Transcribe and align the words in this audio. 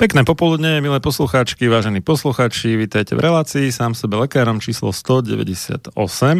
Pekné 0.00 0.24
popoludne, 0.24 0.80
milé 0.80 0.96
poslucháčky, 0.96 1.68
vážení 1.68 2.00
poslucháči, 2.00 2.72
vítajte 2.72 3.12
v 3.12 3.20
relácii 3.20 3.68
sám 3.68 3.92
sebe 3.92 4.16
lekárom 4.16 4.56
číslo 4.56 4.96
198. 4.96 5.92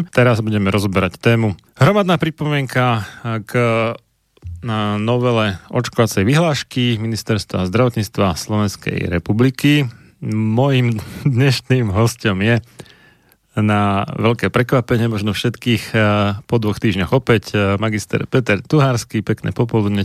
Teraz 0.09 0.41
budeme 0.41 0.73
rozoberať 0.73 1.21
tému. 1.21 1.53
Hromadná 1.77 2.17
pripomienka 2.17 3.05
k 3.21 3.51
na 4.65 4.97
novele 4.97 5.61
očkovacej 5.69 6.25
vyhlášky 6.25 6.97
Ministerstva 6.97 7.69
zdravotníctva 7.69 8.33
Slovenskej 8.33 9.05
republiky. 9.05 9.85
Mojím 10.25 10.97
dnešným 11.21 11.93
hostom 11.93 12.41
je 12.41 12.65
na 13.53 14.09
veľké 14.09 14.49
prekvapenie 14.49 15.05
možno 15.05 15.37
všetkých 15.37 15.93
eh, 15.93 16.01
po 16.49 16.57
dvoch 16.57 16.81
týždňoch 16.81 17.13
opäť 17.13 17.53
eh, 17.53 17.77
magister 17.77 18.25
Peter 18.25 18.57
Tuhársky. 18.57 19.21
Pekné 19.21 19.53
popoludne. 19.53 20.01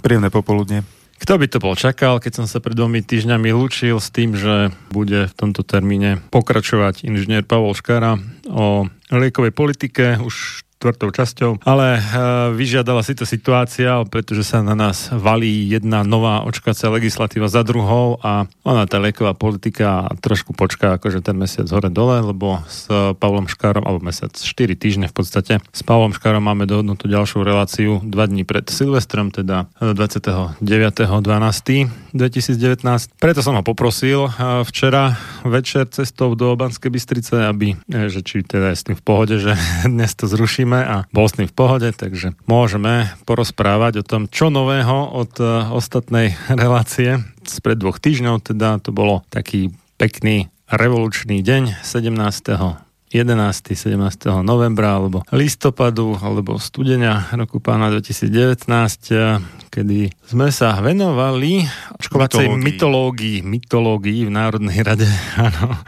Príjemné 0.00 0.32
popoludne. 0.32 0.88
Kto 1.16 1.40
by 1.40 1.46
to 1.48 1.58
bol 1.62 1.72
čakal, 1.72 2.20
keď 2.20 2.42
som 2.42 2.46
sa 2.46 2.60
pred 2.60 2.76
dvomi 2.76 3.00
týždňami 3.00 3.48
lúčil 3.56 3.96
s 3.96 4.12
tým, 4.12 4.36
že 4.36 4.68
bude 4.92 5.30
v 5.30 5.34
tomto 5.34 5.64
termíne 5.64 6.20
pokračovať 6.28 7.08
inžinier 7.08 7.46
Pavol 7.48 7.72
Škara 7.72 8.20
o 8.44 8.84
liekovej 9.08 9.52
politike. 9.56 10.20
Už 10.20 10.65
štvrtou 10.76 11.08
časťou, 11.08 11.50
ale 11.64 11.96
uh, 11.96 12.52
vyžiadala 12.52 13.00
si 13.00 13.16
to 13.16 13.24
situácia, 13.24 13.96
pretože 14.12 14.44
sa 14.44 14.60
na 14.60 14.76
nás 14.76 15.08
valí 15.08 15.72
jedna 15.72 16.04
nová 16.04 16.44
očkacia 16.44 16.92
legislatíva 16.92 17.48
za 17.48 17.64
druhou 17.64 18.20
a 18.20 18.44
ona 18.60 18.84
tá 18.84 19.00
lieková 19.00 19.32
politika 19.32 20.04
trošku 20.20 20.52
počká 20.52 21.00
akože 21.00 21.24
ten 21.24 21.40
mesiac 21.40 21.64
hore 21.72 21.88
dole, 21.88 22.20
lebo 22.20 22.60
s 22.68 22.92
Pavlom 23.16 23.48
Škárom, 23.48 23.88
alebo 23.88 24.04
mesiac 24.04 24.36
4 24.36 24.76
týždne 24.76 25.08
v 25.08 25.14
podstate, 25.16 25.64
s 25.64 25.80
Pavlom 25.80 26.12
Škárom 26.12 26.44
máme 26.44 26.68
dohodnutú 26.68 27.08
ďalšiu 27.08 27.40
reláciu 27.40 28.04
dva 28.04 28.28
dní 28.28 28.44
pred 28.44 28.68
Silvestrom, 28.68 29.32
teda 29.32 29.72
29.12. 29.80 30.60
2019. 32.16 33.20
Preto 33.20 33.40
som 33.40 33.56
ho 33.56 33.64
poprosil 33.64 34.28
uh, 34.28 34.60
včera 34.64 35.16
večer 35.44 35.88
cestou 35.88 36.36
do 36.36 36.52
Banskej 36.56 36.92
Bystrice, 36.92 37.48
aby, 37.48 37.76
že 37.88 38.20
či 38.20 38.44
teda 38.44 38.72
je 38.72 38.76
s 38.76 38.84
tým 38.84 38.96
v 38.96 39.04
pohode, 39.04 39.36
že 39.40 39.56
dnes 39.88 40.12
to 40.12 40.28
zruším 40.28 40.65
riešime 40.66 40.82
a 40.82 40.96
bol 41.14 41.30
s 41.30 41.38
ním 41.38 41.46
v 41.46 41.54
pohode, 41.54 41.88
takže 41.94 42.34
môžeme 42.50 43.14
porozprávať 43.22 44.02
o 44.02 44.06
tom, 44.06 44.26
čo 44.26 44.50
nového 44.50 45.14
od 45.14 45.32
uh, 45.38 45.70
ostatnej 45.70 46.34
relácie 46.62 47.22
spred 47.46 47.78
dvoch 47.78 48.02
týždňov, 48.02 48.42
teda 48.42 48.82
to 48.82 48.90
bolo 48.90 49.22
taký 49.30 49.70
pekný 49.94 50.50
revolučný 50.66 51.46
deň 51.46 51.86
17. 51.86 52.82
11. 53.06 53.14
17. 53.14 53.94
novembra 54.42 54.98
alebo 54.98 55.22
listopadu 55.30 56.18
alebo 56.18 56.58
studenia 56.58 57.30
roku 57.38 57.62
pána 57.62 57.86
2019, 57.94 58.66
eh, 59.14 59.38
kedy 59.70 60.10
sme 60.26 60.50
sa 60.50 60.74
venovali 60.82 61.62
očkovacej 62.02 62.50
mytológii, 62.58 63.46
mytológii 63.46 64.26
v 64.26 64.30
Národnej 64.34 64.82
rade, 64.82 65.06
áno, 65.46 65.78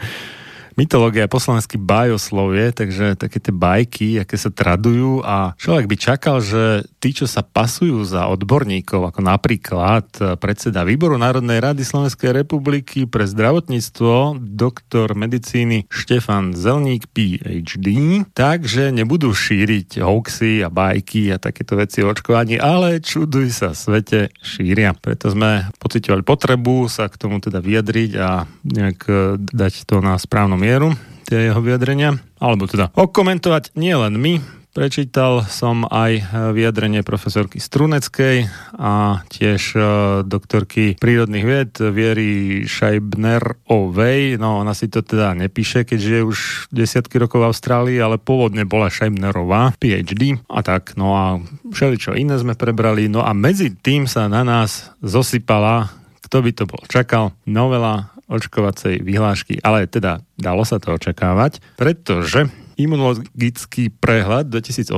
mytológia 0.79 1.27
je 1.27 1.35
poslanský 1.35 1.75
bájoslovie, 1.75 2.71
takže 2.71 3.19
také 3.19 3.43
tie 3.43 3.51
bajky, 3.51 4.23
aké 4.23 4.39
sa 4.39 4.55
tradujú 4.55 5.27
a 5.27 5.59
človek 5.59 5.91
by 5.91 5.97
čakal, 5.99 6.39
že 6.39 6.87
tí, 7.03 7.11
čo 7.11 7.27
sa 7.27 7.43
pasujú 7.43 8.07
za 8.07 8.31
odborníkov, 8.31 9.11
ako 9.11 9.21
napríklad 9.27 10.07
predseda 10.39 10.87
Výboru 10.87 11.19
Národnej 11.19 11.59
rady 11.59 11.83
Slovenskej 11.83 12.31
republiky 12.31 13.11
pre 13.11 13.27
zdravotníctvo, 13.27 14.39
doktor 14.39 15.19
medicíny 15.19 15.91
Štefan 15.91 16.55
Zelník, 16.55 17.11
PhD, 17.11 18.23
takže 18.31 18.95
nebudú 18.95 19.35
šíriť 19.35 19.99
hoaxy 19.99 20.63
a 20.63 20.71
bajky 20.71 21.35
a 21.35 21.43
takéto 21.43 21.75
veci 21.75 22.07
o 22.07 22.15
očkovaní, 22.15 22.55
ale 22.55 23.03
čuduj 23.03 23.51
sa, 23.51 23.75
svete 23.75 24.31
šíria. 24.39 24.95
Preto 24.95 25.35
sme 25.35 25.67
pocitovali 25.83 26.23
potrebu 26.23 26.87
sa 26.87 27.11
k 27.11 27.19
tomu 27.19 27.43
teda 27.43 27.59
vyjadriť 27.59 28.11
a 28.23 28.47
nejak 28.63 29.01
dať 29.43 29.89
to 29.89 29.99
na 29.99 30.15
správnom 30.21 30.61
mieru, 30.69 30.93
tie 31.25 31.49
jeho 31.49 31.65
vyjadrenia, 31.65 32.21
alebo 32.37 32.69
teda 32.69 32.93
okomentovať 32.93 33.73
nie 33.81 33.97
len 33.97 34.21
my, 34.21 34.59
Prečítal 34.79 35.43
som 35.49 35.89
aj 35.91 36.31
vyjadrenie 36.55 37.03
profesorky 37.03 37.59
Struneckej 37.59 38.47
a 38.79 39.25
tiež 39.27 39.75
uh, 39.75 39.85
doktorky 40.23 40.95
prírodných 41.03 41.43
vied 41.43 41.73
Viery 41.83 42.63
Scheibner-Ovej. 42.63 44.39
No, 44.39 44.63
ona 44.63 44.79
si 44.79 44.87
to 44.87 45.03
teda 45.03 45.35
nepíše, 45.35 45.83
keďže 45.83 46.13
je 46.21 46.23
už 46.23 46.39
desiatky 46.71 47.19
rokov 47.19 47.43
v 47.43 47.49
Austrálii, 47.51 47.99
ale 47.99 48.23
pôvodne 48.23 48.63
bola 48.69 48.87
Scheibnerová, 48.87 49.75
PhD 49.83 50.39
a 50.47 50.61
tak. 50.63 50.95
No 50.95 51.17
a 51.17 51.43
všeličo 51.75 52.15
iné 52.15 52.39
sme 52.39 52.55
prebrali. 52.55 53.11
No 53.11 53.27
a 53.27 53.35
medzi 53.35 53.75
tým 53.75 54.07
sa 54.07 54.31
na 54.31 54.47
nás 54.47 54.95
zosypala, 55.03 55.91
kto 56.23 56.39
by 56.39 56.51
to 56.55 56.65
bol 56.71 56.83
čakal, 56.87 57.35
novela 57.49 58.15
očkovacej 58.29 59.01
vyhlášky, 59.01 59.59
ale 59.65 59.89
teda 59.89 60.21
dalo 60.37 60.63
sa 60.63 60.77
to 60.77 60.95
očakávať, 60.95 61.65
pretože 61.81 62.53
imunologický 62.79 63.91
prehľad 63.91 64.49
2018, 64.55 64.95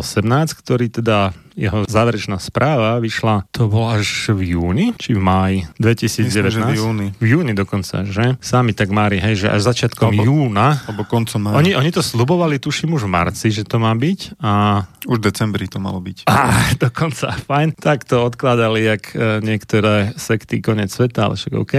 ktorý 0.61 0.93
teda 0.93 1.32
jeho 1.59 1.85
záverečná 1.85 2.38
správa 2.38 2.97
vyšla, 3.03 3.44
to 3.50 3.67
bolo 3.67 3.93
až 3.99 4.32
v 4.32 4.56
júni, 4.56 4.97
či 4.97 5.12
v 5.12 5.21
máji 5.21 5.56
2019? 5.77 6.31
Myslím, 6.31 6.65
v 6.65 6.79
júni. 6.79 7.09
V 7.19 7.27
júni 7.37 7.53
dokonca, 7.53 8.06
že? 8.06 8.38
Sami 8.38 8.73
tak 8.73 8.88
mári, 8.88 9.19
hej, 9.19 9.47
že 9.47 9.49
až 9.50 9.69
začiatkom 9.69 10.15
alebo, 10.15 10.25
júna. 10.25 10.81
Alebo 10.87 11.05
koncom 11.05 11.41
mája. 11.50 11.56
Oni, 11.61 11.71
oni 11.77 11.91
to 11.91 12.00
slubovali, 12.00 12.56
tuším, 12.62 12.97
už 12.97 13.05
v 13.05 13.12
marci, 13.12 13.53
že 13.53 13.67
to 13.67 13.77
má 13.77 13.93
byť. 13.93 14.41
A... 14.41 14.83
Už 15.09 15.17
v 15.21 15.33
decembri 15.33 15.65
to 15.69 15.81
malo 15.81 16.00
byť. 16.00 16.29
Á, 16.29 16.61
dokonca, 16.85 17.35
fajn. 17.44 17.76
Tak 17.76 18.09
to 18.09 18.25
odkladali, 18.25 18.85
jak 18.85 19.12
e, 19.12 19.41
niektoré 19.44 20.12
sekty 20.17 20.61
konec 20.61 20.93
sveta, 20.93 21.29
ale 21.29 21.35
však 21.37 21.55
OK. 21.56 21.75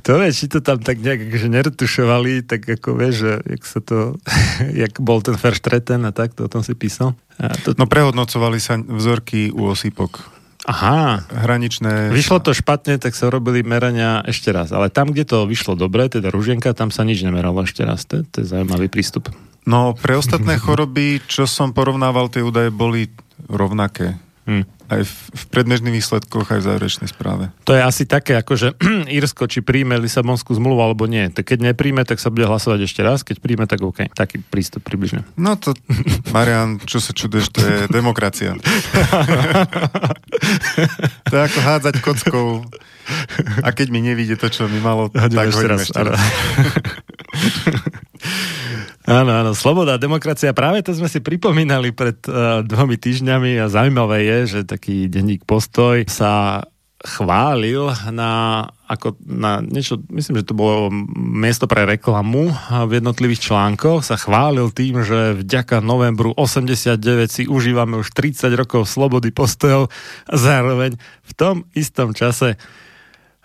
Kto 0.00 0.10
vie, 0.22 0.30
či 0.34 0.46
to 0.50 0.58
tam 0.62 0.82
tak 0.82 1.02
nejak 1.02 1.30
akože 1.30 1.48
neretušovali, 1.50 2.46
tak 2.46 2.66
ako 2.66 2.88
vieš, 2.98 3.14
že 3.26 3.32
jak 3.46 3.62
sa 3.62 3.80
to, 3.82 3.98
jak 4.82 4.98
bol 5.02 5.22
ten 5.22 5.38
Verstreten 5.40 6.04
a 6.04 6.12
tak, 6.12 6.36
to 6.36 6.44
o 6.46 6.52
tom 6.52 6.60
si 6.60 6.76
písal. 6.76 7.16
To... 7.64 7.72
No 7.74 7.88
prehodnocovali 7.88 8.60
sa 8.60 8.76
vzorky 8.76 9.48
u 9.48 9.72
osýpok. 9.72 10.40
Aha. 10.68 11.24
Hraničné... 11.32 12.12
Vyšlo 12.12 12.44
to 12.44 12.52
špatne, 12.52 13.00
tak 13.00 13.16
sa 13.16 13.32
robili 13.32 13.64
merania 13.64 14.20
ešte 14.28 14.52
raz. 14.52 14.68
Ale 14.76 14.92
tam, 14.92 15.10
kde 15.10 15.24
to 15.24 15.48
vyšlo 15.48 15.72
dobre, 15.74 16.12
teda 16.12 16.28
ružienka, 16.28 16.76
tam 16.76 16.92
sa 16.92 17.00
nič 17.02 17.24
nemeralo 17.24 17.64
ešte 17.64 17.80
raz. 17.82 18.04
To, 18.06 18.20
to 18.22 18.44
je 18.44 18.46
zaujímavý 18.46 18.92
prístup. 18.92 19.32
No, 19.64 19.96
pre 19.96 20.20
ostatné 20.20 20.60
choroby, 20.60 21.24
čo 21.24 21.48
som 21.48 21.72
porovnával, 21.72 22.28
tie 22.28 22.44
údaje 22.44 22.68
boli 22.68 23.08
rovnaké. 23.48 24.20
Hmm. 24.50 24.66
Aj 24.90 25.06
v, 25.06 25.14
v 25.14 25.44
predmežných 25.54 26.02
výsledkoch, 26.02 26.50
aj 26.50 26.58
v 26.58 26.66
záverečnej 26.66 27.06
správe. 27.06 27.54
To 27.62 27.78
je 27.78 27.82
asi 27.86 28.02
také, 28.02 28.34
ako 28.34 28.58
že 28.58 28.74
Írsko, 29.22 29.46
či 29.46 29.62
príjme 29.62 29.94
Lisabonskú 29.94 30.50
zmluvu 30.58 30.82
alebo 30.82 31.06
nie. 31.06 31.30
Tak 31.30 31.54
keď 31.54 31.70
nepríjme, 31.70 32.02
tak 32.02 32.18
sa 32.18 32.34
bude 32.34 32.50
hlasovať 32.50 32.90
ešte 32.90 33.06
raz, 33.06 33.22
keď 33.22 33.38
príjme, 33.38 33.70
tak 33.70 33.86
OK. 33.86 34.10
Taký 34.10 34.42
prístup 34.42 34.82
približne. 34.82 35.22
No 35.38 35.54
to, 35.54 35.78
Marian, 36.34 36.82
čo 36.82 36.98
sa 36.98 37.14
čudeš, 37.14 37.54
to 37.54 37.62
je 37.62 37.86
demokracia. 38.02 38.58
to 41.30 41.32
je 41.38 41.42
ako 41.46 41.58
hádzať 41.62 41.94
kockou. 42.02 42.66
A 43.62 43.70
keď 43.70 43.94
mi 43.94 44.02
nevíde 44.02 44.34
to, 44.34 44.50
čo 44.50 44.66
mi 44.66 44.82
malo, 44.82 45.14
tak 45.14 45.30
ešte 45.30 45.66
raz. 45.70 45.86
Ešte 45.86 46.02
raz. 46.02 46.18
Áno, 49.10 49.34
áno, 49.34 49.58
sloboda, 49.58 49.98
demokracia, 49.98 50.54
práve 50.54 50.86
to 50.86 50.94
sme 50.94 51.10
si 51.10 51.18
pripomínali 51.18 51.90
pred 51.90 52.14
uh, 52.30 52.62
dvomi 52.62 52.94
týždňami 52.94 53.58
a 53.58 53.66
zaujímavé 53.66 54.22
je, 54.22 54.38
že 54.46 54.60
taký 54.62 55.10
denník 55.10 55.42
Postoj 55.42 56.06
sa 56.06 56.62
chválil 57.02 57.90
na, 58.14 58.62
ako 58.86 59.18
na 59.26 59.58
niečo, 59.66 59.98
myslím, 60.14 60.38
že 60.38 60.46
to 60.46 60.54
bolo 60.54 60.94
miesto 61.18 61.66
pre 61.66 61.90
reklamu 61.90 62.54
v 62.86 63.02
jednotlivých 63.02 63.50
článkoch, 63.50 64.06
sa 64.06 64.14
chválil 64.14 64.70
tým, 64.70 65.02
že 65.02 65.42
vďaka 65.42 65.82
novembru 65.82 66.30
89 66.38 67.02
si 67.34 67.42
užívame 67.50 67.98
už 67.98 68.14
30 68.14 68.46
rokov 68.54 68.86
slobody 68.86 69.34
postojov 69.34 69.90
a 70.30 70.34
zároveň 70.38 70.94
v 71.26 71.32
tom 71.34 71.66
istom 71.74 72.14
čase 72.14 72.54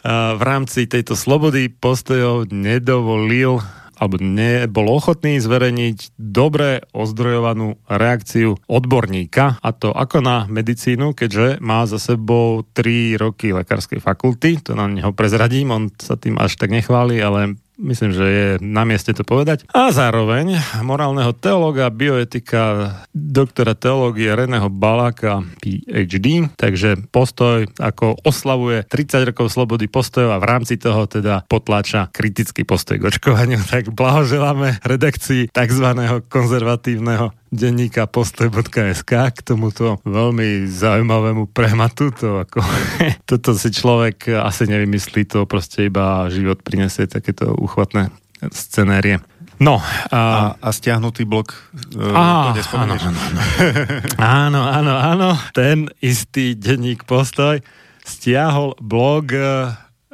v 0.06 0.42
rámci 0.46 0.86
tejto 0.86 1.18
slobody 1.18 1.74
postojov 1.74 2.54
nedovolil 2.54 3.66
alebo 3.98 4.22
nebol 4.22 4.88
ochotný 4.92 5.40
zverejniť 5.42 6.16
dobre 6.16 6.86
ozdrojovanú 6.94 7.82
reakciu 7.90 8.60
odborníka, 8.70 9.60
a 9.60 9.70
to 9.74 9.92
ako 9.92 10.22
na 10.22 10.46
medicínu, 10.46 11.18
keďže 11.18 11.60
má 11.60 11.84
za 11.90 11.98
sebou 11.98 12.64
3 12.76 13.18
roky 13.18 13.52
lekárskej 13.56 14.00
fakulty, 14.00 14.62
to 14.62 14.78
na 14.78 14.86
neho 14.86 15.12
prezradím, 15.12 15.74
on 15.74 15.84
sa 15.98 16.16
tým 16.16 16.38
až 16.38 16.56
tak 16.56 16.72
nechváli, 16.72 17.20
ale 17.20 17.58
Myslím, 17.76 18.16
že 18.16 18.26
je 18.26 18.48
na 18.64 18.88
mieste 18.88 19.12
to 19.12 19.28
povedať. 19.28 19.68
A 19.76 19.92
zároveň 19.92 20.56
morálneho 20.80 21.36
teológa, 21.36 21.92
bioetika, 21.92 22.96
doktora 23.12 23.76
teológie 23.76 24.32
Reného 24.32 24.72
Balaka, 24.72 25.44
PhD. 25.60 26.48
Takže 26.56 27.12
postoj 27.12 27.68
ako 27.76 28.16
oslavuje 28.24 28.88
30 28.88 29.30
rokov 29.32 29.52
slobody 29.52 29.92
postojov 29.92 30.40
a 30.40 30.42
v 30.42 30.48
rámci 30.48 30.80
toho 30.80 31.04
teda 31.04 31.44
potláča 31.52 32.08
kritický 32.16 32.64
postoj 32.64 33.00
k 33.00 33.08
očkovaniu. 33.12 33.60
Tak 33.76 33.92
blahoželáme 33.92 34.80
redakcii 34.88 35.52
tzv. 35.52 35.88
konzervatívneho 36.32 37.36
denníka 37.56 38.06
postoj.sk 38.06 39.12
k 39.12 39.38
tomuto 39.42 40.04
veľmi 40.04 40.68
zaujímavému 40.68 41.50
prehmatu. 41.50 42.12
To 42.20 42.44
ako, 42.44 42.60
toto 43.30 43.56
si 43.56 43.72
človek 43.72 44.30
asi 44.36 44.68
nevymyslí, 44.68 45.26
to 45.26 45.48
proste 45.48 45.88
iba 45.88 46.28
život 46.28 46.62
prinesie 46.62 47.08
takéto 47.08 47.56
uchvatné 47.56 48.12
scenérie. 48.52 49.24
No. 49.56 49.80
A, 50.12 50.20
a, 50.20 50.22
a 50.60 50.70
stiahnutý 50.76 51.24
blok 51.24 51.56
uh, 51.96 52.12
á, 52.12 52.52
áno, 52.76 53.00
áno, 53.00 53.20
áno. 53.24 53.42
áno, 54.20 54.62
áno, 54.68 54.94
áno. 55.00 55.30
Ten 55.56 55.88
istý 56.04 56.60
denník 56.60 57.08
postoj 57.08 57.64
stiahol 58.06 58.78
blog 58.78 59.34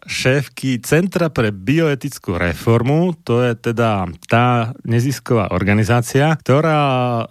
šéfky 0.05 0.81
Centra 0.81 1.29
pre 1.29 1.53
bioetickú 1.53 2.38
reformu, 2.38 3.13
to 3.22 3.41
je 3.46 3.53
teda 3.58 4.10
tá 4.25 4.74
nezisková 4.84 5.53
organizácia, 5.53 6.36
ktorá 6.41 6.81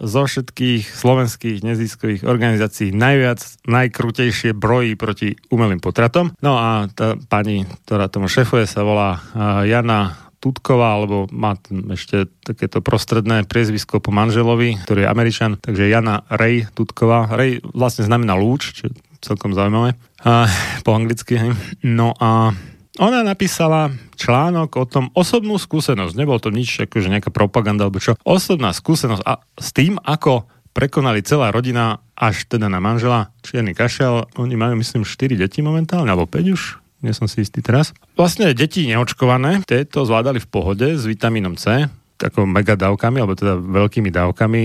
zo 0.01 0.27
všetkých 0.27 0.87
slovenských 0.87 1.63
neziskových 1.67 2.23
organizácií 2.27 2.95
najviac, 2.95 3.41
najkrutejšie 3.67 4.55
brojí 4.55 4.95
proti 4.95 5.35
umelým 5.51 5.83
potratom. 5.83 6.33
No 6.41 6.57
a 6.61 6.87
tá 6.93 7.19
pani, 7.29 7.67
ktorá 7.87 8.07
tomu 8.07 8.31
šefuje, 8.31 8.69
sa 8.69 8.87
volá 8.87 9.21
Jana 9.67 10.31
Tutková, 10.41 10.97
alebo 10.97 11.29
má 11.29 11.53
ešte 11.93 12.25
takéto 12.41 12.81
prostredné 12.81 13.45
priezvisko 13.45 14.01
po 14.01 14.09
manželovi, 14.09 14.81
ktorý 14.89 15.05
je 15.05 15.13
Američan, 15.13 15.61
takže 15.61 15.93
Jana 15.93 16.25
Ray 16.33 16.65
Tutková. 16.73 17.29
Ray 17.29 17.61
vlastne 17.77 18.09
znamená 18.09 18.41
lúč, 18.41 18.73
čo 18.73 18.89
celkom 19.21 19.53
zaujímavé. 19.53 19.97
A, 20.25 20.49
po 20.85 20.97
anglicky, 20.97 21.37
hej. 21.37 21.53
No 21.85 22.17
a 22.17 22.53
ona 23.01 23.25
napísala 23.25 23.95
článok 24.21 24.77
o 24.77 24.85
tom 24.85 25.09
osobnú 25.17 25.57
skúsenosť. 25.57 26.13
Nebol 26.19 26.37
to 26.43 26.53
nič, 26.53 26.85
akože 26.85 27.09
nejaká 27.09 27.33
propaganda 27.33 27.89
alebo 27.89 28.03
čo. 28.03 28.19
Osobná 28.27 28.75
skúsenosť 28.77 29.23
a 29.25 29.41
s 29.57 29.71
tým, 29.73 29.97
ako 30.03 30.45
prekonali 30.77 31.25
celá 31.25 31.49
rodina 31.49 32.03
až 32.19 32.45
teda 32.45 32.69
na 32.69 32.83
manžela 32.83 33.33
Čierny 33.41 33.73
kašel. 33.73 34.29
Oni 34.37 34.55
majú, 34.59 34.77
myslím, 34.77 35.09
4 35.09 35.41
deti 35.41 35.65
momentálne, 35.65 36.13
alebo 36.13 36.29
5 36.29 36.57
už, 36.57 36.63
nie 37.01 37.17
som 37.17 37.25
si 37.25 37.41
istý 37.41 37.65
teraz. 37.65 37.97
Vlastne 38.15 38.53
deti 38.53 38.85
neočkované, 38.85 39.65
tieto 39.65 40.05
zvládali 40.05 40.39
v 40.43 40.51
pohode 40.51 40.87
s 40.95 41.09
vitamínom 41.09 41.57
C, 41.57 41.89
ako 42.29 42.45
mega 42.45 42.77
dávkami, 42.77 43.17
alebo 43.21 43.33
teda 43.33 43.57
veľkými 43.57 44.13
dávkami, 44.13 44.63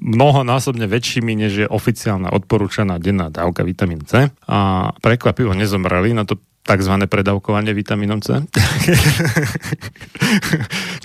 mnohonásobne 0.00 0.88
väčšími, 0.88 1.32
než 1.36 1.52
je 1.64 1.66
oficiálna 1.68 2.32
odporúčaná 2.32 2.96
denná 2.96 3.28
dávka 3.28 3.60
vitamín 3.62 4.02
C. 4.08 4.32
A 4.48 4.90
prekvapivo 5.04 5.52
nezomreli, 5.52 6.16
na 6.16 6.24
to 6.24 6.40
tzv. 6.62 6.94
predávkovanie 7.10 7.74
vitamínom 7.74 8.22
C. 8.22 8.38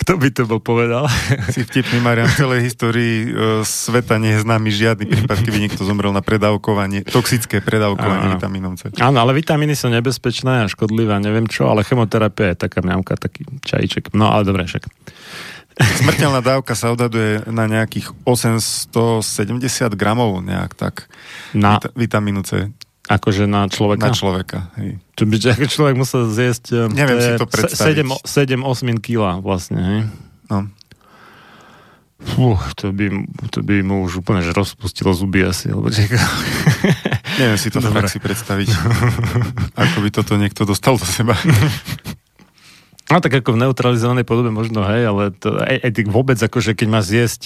Kto 0.05 0.13
by 0.21 0.29
to 0.29 0.45
bol 0.45 0.61
povedal? 0.61 1.09
Si 1.49 1.65
vtipný, 1.65 1.97
Marian, 1.97 2.29
v 2.29 2.37
celej 2.37 2.61
histórii 2.69 3.33
uh, 3.33 3.65
sveta 3.65 4.21
nie 4.21 4.37
je 4.37 4.45
známy 4.45 4.69
žiadny 4.69 5.05
prípad, 5.09 5.37
keby 5.41 5.57
niekto 5.65 5.81
zomrel 5.81 6.13
na 6.13 6.21
predávkovanie, 6.21 7.09
toxické 7.09 7.59
predávkovanie 7.65 8.37
vitamínom 8.37 8.77
C. 8.77 8.93
Áno, 9.01 9.17
ale 9.17 9.33
vitamíny 9.33 9.73
sú 9.73 9.89
nebezpečné 9.89 10.69
a 10.69 10.69
škodlivé, 10.69 11.17
neviem 11.17 11.49
čo, 11.49 11.65
ale 11.65 11.81
chemoterapia 11.81 12.53
je 12.53 12.69
taká 12.69 12.85
mňamka, 12.85 13.17
taký 13.17 13.49
čajíček. 13.65 14.13
No 14.13 14.29
ale 14.29 14.45
dobre, 14.45 14.69
však. 14.69 14.85
Smrteľná 15.77 16.41
dávka 16.41 16.73
sa 16.73 16.89
odhaduje 16.89 17.45
na 17.53 17.69
nejakých 17.69 18.13
870 18.25 19.61
gramov, 19.93 20.41
nejak 20.41 20.73
tak, 20.73 21.05
na... 21.53 21.77
vitamínu 21.93 22.41
C. 22.41 22.73
Akože 23.07 23.47
na 23.47 23.71
človeka? 23.71 24.11
Na 24.11 24.11
človeka, 24.11 24.59
hej. 24.75 24.99
Čo 25.15 25.23
by 25.29 25.35
človek 25.69 25.95
musel 25.95 26.27
zjesť... 26.27 26.65
Eh, 26.75 26.91
Neviem 26.91 27.19
si 27.23 27.31
to 27.39 27.47
predstaviť. 27.47 27.95
7, 28.03 28.59
7 28.59 28.67
osmin 28.67 28.99
kila 28.99 29.39
vlastne, 29.39 29.79
hej? 29.79 29.99
No. 30.51 30.67
Fú, 32.17 32.57
to 32.75 32.89
by, 32.91 33.13
to 33.53 33.61
by 33.61 33.85
mu 33.85 34.01
už 34.03 34.25
úplne 34.25 34.41
že 34.41 34.49
rozpustilo 34.51 35.13
zuby 35.13 35.45
asi, 35.45 35.69
alebo 35.69 35.93
čaká. 35.93 36.17
Neviem 37.39 37.59
si 37.61 37.69
to 37.69 37.77
Dobre. 37.77 37.93
v 37.93 37.95
praxi 38.01 38.17
predstaviť. 38.17 38.67
Ako 39.77 40.01
by 40.01 40.09
toto 40.09 40.33
niekto 40.35 40.65
dostal 40.65 40.97
do 40.97 41.05
seba. 41.05 41.37
No 43.07 43.23
tak 43.23 43.39
ako 43.39 43.55
v 43.55 43.63
neutralizovanej 43.63 44.27
podobe 44.27 44.51
možno, 44.51 44.83
hej, 44.83 45.07
ale 45.07 45.31
to, 45.31 45.55
aj, 45.55 45.79
aj 45.79 45.91
vôbec 46.11 46.35
akože 46.35 46.75
keď 46.75 46.87
má 46.91 46.99
zjesť 46.99 47.41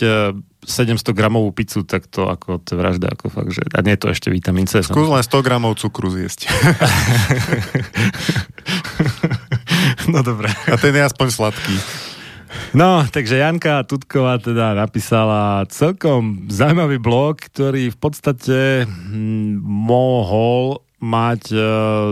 700 0.65 0.65
e, 0.65 1.13
gramovú 1.13 1.53
pizzu, 1.53 1.86
tak 1.86 2.10
to 2.10 2.25
ako 2.25 2.58
to 2.65 2.74
vražda, 2.74 3.13
ako 3.13 3.30
fakt, 3.30 3.53
že, 3.53 3.62
a 3.70 3.86
nie 3.86 3.94
je 3.94 4.01
to 4.01 4.10
ešte 4.10 4.34
vitamín 4.34 4.65
C. 4.65 4.82
Skús 4.82 5.06
len 5.06 5.22
100 5.22 5.46
gramov 5.46 5.77
cukru 5.77 6.10
zjesť. 6.10 6.50
no 10.13 10.25
dobre. 10.25 10.50
A 10.65 10.82
ten 10.82 10.98
je 10.98 11.06
aspoň 11.06 11.27
sladký. 11.30 11.77
No, 12.74 13.06
takže 13.06 13.39
Janka 13.39 13.84
Tutková 13.84 14.41
teda 14.41 14.75
napísala 14.75 15.63
celkom 15.70 16.50
zaujímavý 16.50 16.98
blog, 16.98 17.38
ktorý 17.38 17.94
v 17.94 17.98
podstate 18.01 18.89
hm, 18.89 19.62
mohol 19.62 20.82
mať 21.01 21.41
e, 21.50 21.58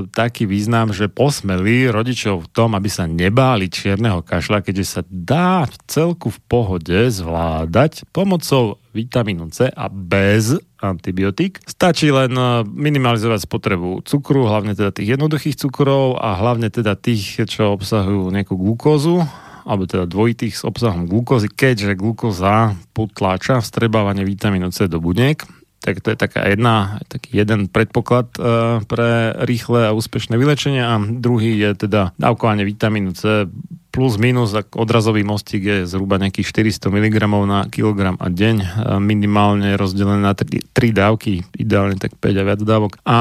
taký 0.10 0.50
význam, 0.50 0.90
že 0.90 1.08
posmeli 1.08 1.94
rodičov 1.94 2.50
v 2.50 2.52
tom, 2.52 2.74
aby 2.74 2.90
sa 2.90 3.06
nebáli 3.06 3.70
čierneho 3.70 4.26
kašľa, 4.26 4.66
keďže 4.66 4.86
sa 4.90 5.02
dá 5.06 5.70
v 5.70 5.76
celku 5.86 6.34
v 6.34 6.40
pohode 6.50 7.00
zvládať 7.14 8.10
pomocou 8.10 8.82
vitamínu 8.98 9.54
C 9.54 9.70
a 9.70 9.86
bez 9.94 10.58
antibiotík. 10.82 11.62
Stačí 11.70 12.10
len 12.10 12.34
e, 12.34 12.66
minimalizovať 12.66 13.46
spotrebu 13.46 14.02
cukru, 14.10 14.50
hlavne 14.50 14.74
teda 14.74 14.90
tých 14.90 15.14
jednoduchých 15.14 15.56
cukrov 15.62 16.18
a 16.18 16.34
hlavne 16.34 16.74
teda 16.74 16.98
tých, 16.98 17.46
čo 17.46 17.78
obsahujú 17.78 18.34
nejakú 18.34 18.58
glukózu 18.58 19.22
alebo 19.70 19.86
teda 19.86 20.10
dvojitých 20.10 20.58
s 20.58 20.66
obsahom 20.66 21.06
glukózy, 21.06 21.46
keďže 21.46 21.94
glukóza 21.94 22.74
potláča 22.98 23.62
vstrebávanie 23.62 24.26
vitamínu 24.26 24.74
C 24.74 24.90
do 24.90 24.98
buniek 24.98 25.46
tak 25.80 26.04
to 26.04 26.12
je 26.12 26.18
taká 26.20 26.44
jedna, 26.48 27.00
taký 27.08 27.40
jeden 27.40 27.72
predpoklad 27.72 28.36
uh, 28.36 28.84
pre 28.84 29.32
rýchle 29.48 29.88
a 29.88 29.96
úspešné 29.96 30.36
vylečenie 30.36 30.84
a 30.84 31.00
druhý 31.00 31.56
je 31.56 31.88
teda 31.88 32.12
dávkovanie 32.20 32.68
vitamínu 32.68 33.16
C 33.16 33.48
plus 33.90 34.22
minus 34.22 34.54
odrazový 34.78 35.26
mostík 35.26 35.64
je 35.66 35.78
zhruba 35.90 36.22
nejakých 36.22 36.78
400 36.78 36.94
mg 36.94 37.16
na 37.50 37.66
kilogram 37.72 38.20
a 38.22 38.28
deň, 38.30 38.56
uh, 38.60 38.68
minimálne 39.02 39.80
rozdelené 39.80 40.22
na 40.22 40.36
3, 40.36 40.76
3 40.76 40.94
dávky, 40.94 41.48
ideálne 41.58 41.96
tak 41.98 42.14
5 42.20 42.28
a 42.38 42.44
viac 42.44 42.62
dávok. 42.62 42.92
A, 43.08 43.20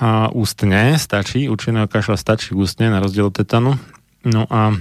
a 0.00 0.10
ústne 0.32 0.96
stačí, 0.96 1.50
učeného 1.50 1.90
kašľa 1.90 2.16
stačí 2.16 2.54
ústne 2.56 2.88
na 2.88 3.02
rozdiel 3.02 3.28
tetanu. 3.34 3.76
No 4.22 4.46
a 4.46 4.78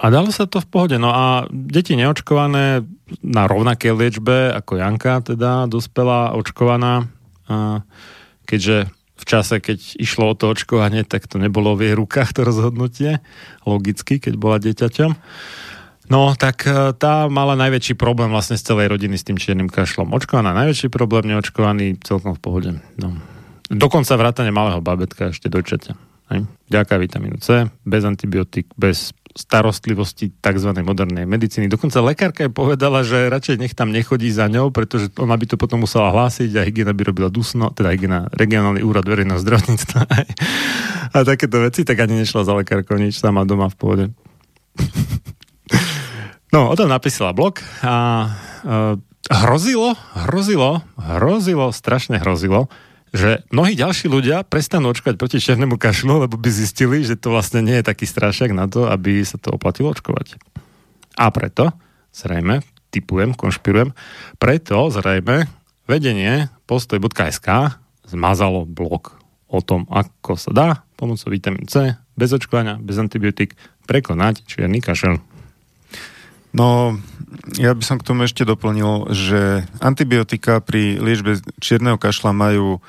a 0.00 0.04
dalo 0.12 0.32
sa 0.32 0.44
to 0.44 0.60
v 0.60 0.68
pohode. 0.68 0.96
No 1.00 1.12
a 1.12 1.24
deti 1.50 1.96
neočkované 1.96 2.84
na 3.24 3.42
rovnaké 3.44 3.92
liečbe 3.92 4.52
ako 4.52 4.80
Janka, 4.80 5.24
teda 5.24 5.66
dospelá, 5.66 6.36
očkovaná, 6.36 7.08
a 7.50 7.82
keďže 8.46 8.86
v 9.20 9.24
čase, 9.28 9.60
keď 9.60 9.78
išlo 10.00 10.32
o 10.32 10.38
to 10.38 10.48
očkovanie, 10.48 11.04
tak 11.04 11.28
to 11.28 11.36
nebolo 11.36 11.76
v 11.76 11.92
jej 11.92 11.94
rukách 11.98 12.30
to 12.32 12.40
rozhodnutie, 12.46 13.20
logicky, 13.68 14.16
keď 14.16 14.34
bola 14.40 14.56
dieťaťom. 14.56 15.12
No, 16.10 16.34
tak 16.34 16.66
e, 16.66 16.96
tá 16.96 17.30
mala 17.30 17.54
najväčší 17.54 17.94
problém 17.94 18.32
vlastne 18.34 18.58
z 18.58 18.66
celej 18.66 18.90
rodiny 18.90 19.14
s 19.14 19.26
tým 19.28 19.38
čiernym 19.38 19.70
kašlom. 19.70 20.10
Očkovaná 20.10 20.56
najväčší 20.56 20.90
problém, 20.90 21.30
neočkovaný 21.30 22.00
celkom 22.02 22.34
v 22.34 22.40
pohode. 22.42 22.70
No. 22.98 23.14
Dokonca 23.70 24.18
vrátane 24.18 24.50
malého 24.50 24.82
babetka 24.82 25.30
ešte 25.30 25.46
dojčaťa. 25.52 25.94
Ďaká 26.70 26.98
vitamínu 26.98 27.42
C, 27.42 27.66
bez 27.86 28.02
antibiotík, 28.06 28.70
bez 28.74 29.14
starostlivosti 29.30 30.34
tzv. 30.42 30.70
modernej 30.82 31.22
medicíny. 31.22 31.70
Dokonca 31.70 32.02
lekárka 32.02 32.46
jej 32.46 32.52
povedala, 32.52 33.06
že 33.06 33.30
radšej 33.30 33.56
nech 33.62 33.74
tam 33.78 33.94
nechodí 33.94 34.26
za 34.30 34.50
ňou, 34.50 34.74
pretože 34.74 35.14
ona 35.22 35.38
by 35.38 35.46
to 35.46 35.56
potom 35.56 35.86
musela 35.86 36.10
hlásiť 36.10 36.50
a 36.58 36.66
hygiena 36.66 36.90
by 36.90 37.02
robila 37.06 37.30
dusno, 37.30 37.70
teda 37.70 37.94
hygiena, 37.94 38.26
regionálny 38.34 38.82
úrad 38.82 39.06
verejného 39.06 39.38
zdravotníctva 39.38 40.02
a 41.14 41.16
takéto 41.22 41.62
veci, 41.62 41.86
tak 41.86 42.02
ani 42.02 42.26
nešla 42.26 42.42
za 42.42 42.54
lekárkou 42.58 42.98
nič, 42.98 43.22
sama 43.22 43.46
doma 43.46 43.70
v 43.70 43.76
pohode. 43.78 44.04
No, 46.50 46.66
o 46.66 46.74
tom 46.74 46.90
napísala 46.90 47.30
blog 47.30 47.62
a 47.86 48.26
uh, 48.66 48.98
hrozilo, 49.30 49.94
hrozilo, 50.26 50.82
hrozilo, 50.98 51.70
strašne 51.70 52.18
hrozilo, 52.18 52.66
že 53.10 53.42
mnohí 53.50 53.74
ďalší 53.74 54.06
ľudia 54.06 54.46
prestanú 54.46 54.94
očkovať 54.94 55.18
proti 55.18 55.38
černemu 55.42 55.74
kašlu, 55.74 56.26
lebo 56.26 56.38
by 56.38 56.50
zistili, 56.50 57.02
že 57.02 57.18
to 57.18 57.34
vlastne 57.34 57.66
nie 57.66 57.78
je 57.82 57.88
taký 57.88 58.06
strašiak 58.06 58.54
na 58.54 58.70
to, 58.70 58.86
aby 58.86 59.22
sa 59.26 59.38
to 59.38 59.50
oplatilo 59.50 59.90
očkovať. 59.90 60.38
A 61.18 61.26
preto, 61.34 61.74
zrejme, 62.14 62.62
typujem, 62.94 63.34
konšpirujem, 63.34 63.94
preto 64.38 64.90
zrejme 64.94 65.50
vedenie 65.90 66.50
postoj.sk 66.70 67.78
zmazalo 68.06 68.66
blog 68.66 69.18
o 69.50 69.58
tom, 69.58 69.86
ako 69.90 70.38
sa 70.38 70.50
dá 70.54 70.68
pomocou 70.94 71.34
vitamín 71.34 71.66
C, 71.66 71.98
bez 72.14 72.30
očkovania, 72.30 72.78
bez 72.78 72.98
antibiotík 72.98 73.58
prekonať 73.90 74.46
čierny 74.46 74.78
kašel. 74.78 75.18
No, 76.50 76.98
ja 77.54 77.70
by 77.74 77.82
som 77.86 77.96
k 77.98 78.06
tomu 78.06 78.26
ešte 78.26 78.42
doplnil, 78.42 79.14
že 79.14 79.62
antibiotika 79.78 80.58
pri 80.58 80.98
liečbe 80.98 81.38
čierneho 81.62 81.94
kašla 81.94 82.34
majú 82.34 82.82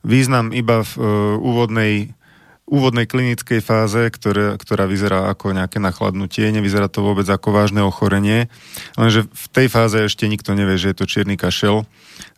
význam 0.00 0.50
iba 0.56 0.80
v 0.80 0.92
uh, 0.96 1.04
úvodnej, 1.38 2.16
úvodnej 2.64 3.04
klinickej 3.04 3.60
fáze, 3.60 4.00
ktoré, 4.08 4.56
ktorá 4.56 4.88
vyzerá 4.88 5.28
ako 5.28 5.52
nejaké 5.52 5.76
nachladnutie, 5.76 6.48
nevyzerá 6.50 6.88
to 6.88 7.04
vôbec 7.04 7.28
ako 7.28 7.52
vážne 7.52 7.84
ochorenie, 7.84 8.48
lenže 8.96 9.28
v 9.28 9.46
tej 9.52 9.66
fáze 9.68 10.00
ešte 10.00 10.24
nikto 10.26 10.56
nevie, 10.56 10.80
že 10.80 10.90
je 10.90 10.96
to 10.96 11.06
čierny 11.06 11.36
kašel. 11.36 11.84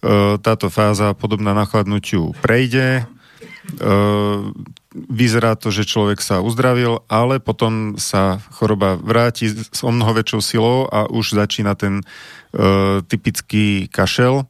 Uh, 0.02 0.36
táto 0.42 0.68
fáza 0.74 1.14
podobná 1.14 1.54
nachladnutiu 1.54 2.34
prejde, 2.42 3.06
vyzerá 4.94 5.58
to, 5.58 5.74
že 5.74 5.88
človek 5.88 6.22
sa 6.22 6.38
uzdravil, 6.38 7.02
ale 7.10 7.42
potom 7.42 7.98
sa 7.98 8.38
choroba 8.54 8.94
vráti 8.94 9.50
s 9.50 9.82
o 9.82 9.90
mnoho 9.90 10.14
väčšou 10.14 10.40
silou 10.40 10.78
a 10.86 11.10
už 11.10 11.34
začína 11.34 11.74
ten 11.74 12.00
e, 12.00 12.04
typický 13.02 13.90
kašel, 13.90 14.46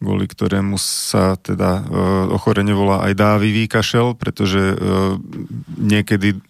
kvôli 0.00 0.24
ktorému 0.24 0.80
sa 0.80 1.36
teda 1.36 1.84
e, 1.84 1.92
ochorenie 2.32 2.72
volá 2.72 3.04
aj 3.04 3.12
dávivý 3.14 3.68
kašel, 3.68 4.16
pretože 4.16 4.72
e, 4.72 4.76
niekedy 5.76 6.40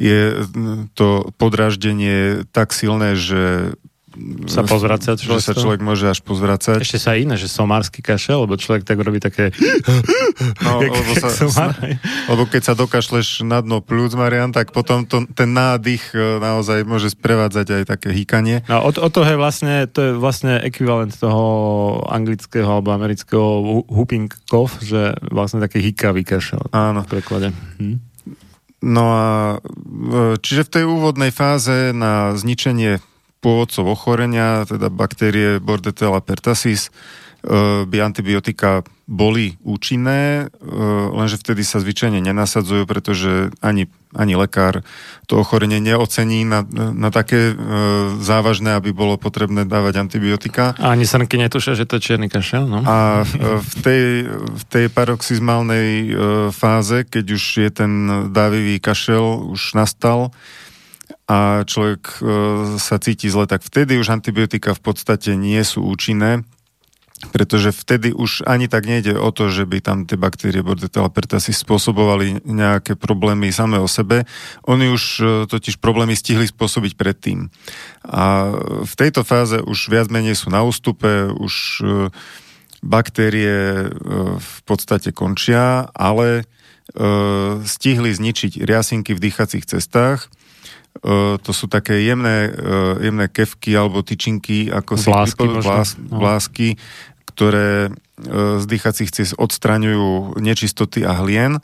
je 0.00 0.48
to 0.96 1.28
podraždenie 1.36 2.48
tak 2.56 2.72
silné, 2.72 3.20
že 3.20 3.76
sa 4.50 4.66
pozvracať. 4.66 5.22
Že 5.22 5.38
sa 5.38 5.54
človek 5.54 5.80
môže 5.80 6.10
až 6.10 6.18
pozvracať. 6.26 6.82
Ešte 6.82 6.98
sa 6.98 7.14
iné, 7.14 7.38
že 7.38 7.46
somársky 7.46 8.02
kašel, 8.02 8.44
lebo 8.44 8.58
človek 8.58 8.82
tak 8.82 8.98
robí 8.98 9.22
také... 9.22 9.54
No, 10.66 10.80
lebo, 10.82 11.14
sa, 11.14 11.30
somár, 11.30 11.78
lebo 12.26 12.42
keď 12.50 12.62
sa 12.72 12.74
dokašleš 12.74 13.46
na 13.46 13.62
dno 13.62 13.78
plúc, 13.78 14.18
Marian, 14.18 14.50
tak 14.50 14.74
potom 14.74 15.06
to, 15.06 15.30
ten 15.30 15.54
nádych 15.54 16.10
e, 16.10 16.42
naozaj 16.42 16.82
môže 16.82 17.14
sprevádzať 17.14 17.66
aj 17.70 17.82
také 17.86 18.10
hýkanie. 18.10 18.66
No, 18.66 18.82
o, 18.82 18.90
o 18.90 19.08
to 19.08 19.22
je 19.22 19.38
vlastne, 19.38 19.86
to 19.86 20.10
je 20.10 20.12
vlastne 20.18 20.58
ekvivalent 20.58 21.14
toho 21.14 21.44
anglického 22.10 22.66
alebo 22.66 22.90
amerického 22.90 23.84
whooping 23.86 24.26
cough, 24.50 24.74
že 24.82 25.14
vlastne 25.30 25.62
také 25.62 25.78
hýkavý 25.78 26.26
kašel. 26.26 26.66
Áno. 26.74 27.06
V 27.06 27.20
preklade. 27.20 27.54
Hm? 27.78 28.10
No 28.80 29.04
a 29.12 29.26
e, 29.60 30.40
čiže 30.40 30.66
v 30.66 30.72
tej 30.72 30.84
úvodnej 30.88 31.30
fáze 31.30 31.92
na 31.92 32.32
zničenie 32.32 32.98
pôvodcov 33.40 33.88
ochorenia, 33.88 34.68
teda 34.68 34.92
baktérie 34.92 35.58
Bordetella 35.58 36.20
pertussis, 36.20 36.88
e, 36.88 37.88
by 37.88 37.96
antibiotika 38.04 38.84
boli 39.08 39.56
účinné, 39.64 40.46
e, 40.46 40.72
lenže 41.16 41.40
vtedy 41.40 41.64
sa 41.64 41.80
zvyčajne 41.80 42.20
nenasadzujú, 42.20 42.84
pretože 42.84 43.50
ani, 43.64 43.88
ani 44.12 44.36
lekár 44.36 44.84
to 45.24 45.40
ochorenie 45.40 45.80
neocení 45.80 46.44
na, 46.44 46.62
na 46.72 47.08
také 47.08 47.50
e, 47.50 47.54
závažné, 48.20 48.76
aby 48.76 48.92
bolo 48.92 49.16
potrebné 49.16 49.64
dávať 49.64 50.04
antibiotika. 50.04 50.76
A 50.76 50.92
ani 50.92 51.08
srnky 51.08 51.40
netušia, 51.40 51.74
že 51.74 51.88
to 51.88 51.96
je 51.96 52.12
čierny 52.12 52.28
kašel, 52.28 52.68
no? 52.68 52.84
A 52.84 53.24
v 53.56 53.74
tej, 53.80 54.04
v 54.36 54.64
tej 54.68 54.86
paroxizmálnej 54.92 56.12
fáze, 56.52 57.08
keď 57.08 57.24
už 57.40 57.42
je 57.66 57.70
ten 57.72 57.92
dávivý 58.30 58.78
kašel 58.78 59.48
už 59.48 59.74
nastal, 59.74 60.30
a 61.30 61.62
človek 61.62 62.02
e, 62.02 62.14
sa 62.82 62.98
cíti 62.98 63.30
zle, 63.30 63.46
tak 63.46 63.62
vtedy 63.62 63.94
už 64.02 64.10
antibiotika 64.10 64.74
v 64.74 64.82
podstate 64.82 65.38
nie 65.38 65.62
sú 65.62 65.86
účinné, 65.86 66.42
pretože 67.30 67.70
vtedy 67.70 68.10
už 68.10 68.42
ani 68.50 68.66
tak 68.66 68.90
nejde 68.90 69.14
o 69.14 69.30
to, 69.30 69.46
že 69.46 69.62
by 69.62 69.78
tam 69.78 70.10
tie 70.10 70.18
baktérie 70.18 70.66
Bordetella 70.66 71.06
pertussis 71.06 71.62
spôsobovali 71.62 72.42
nejaké 72.42 72.98
problémy 72.98 73.54
samé 73.54 73.78
o 73.78 73.86
sebe. 73.86 74.26
Oni 74.66 74.90
už 74.90 75.02
e, 75.22 75.24
totiž 75.46 75.78
problémy 75.78 76.18
stihli 76.18 76.50
spôsobiť 76.50 76.98
predtým. 76.98 77.46
A 78.10 78.50
v 78.82 78.94
tejto 78.98 79.22
fáze 79.22 79.62
už 79.62 79.86
viac 79.86 80.10
menej 80.10 80.34
sú 80.34 80.50
na 80.50 80.66
ústupe, 80.66 81.30
už 81.30 81.54
e, 81.78 81.84
baktérie 82.82 83.92
v 84.40 84.58
podstate 84.64 85.12
končia, 85.12 85.92
ale 85.92 86.48
stihli 87.68 88.08
zničiť 88.08 88.64
riasinky 88.64 89.12
v 89.12 89.20
dýchacích 89.28 89.68
cestách 89.68 90.32
to 91.40 91.50
sú 91.54 91.70
také 91.70 92.02
jemné, 92.04 92.50
jemné 93.00 93.30
kevky 93.30 93.72
alebo 93.72 94.04
tyčinky, 94.04 94.68
ako 94.68 94.92
si 94.98 95.08
vlásky, 95.08 95.46
vlás, 95.48 95.90
no. 95.96 96.18
vlásky, 96.20 96.68
ktoré 97.32 97.94
z 98.60 98.64
dýchacích 98.68 99.08
ciest 99.08 99.32
odstraňujú 99.40 100.36
nečistoty 100.42 101.06
a 101.06 101.16
hlien. 101.24 101.62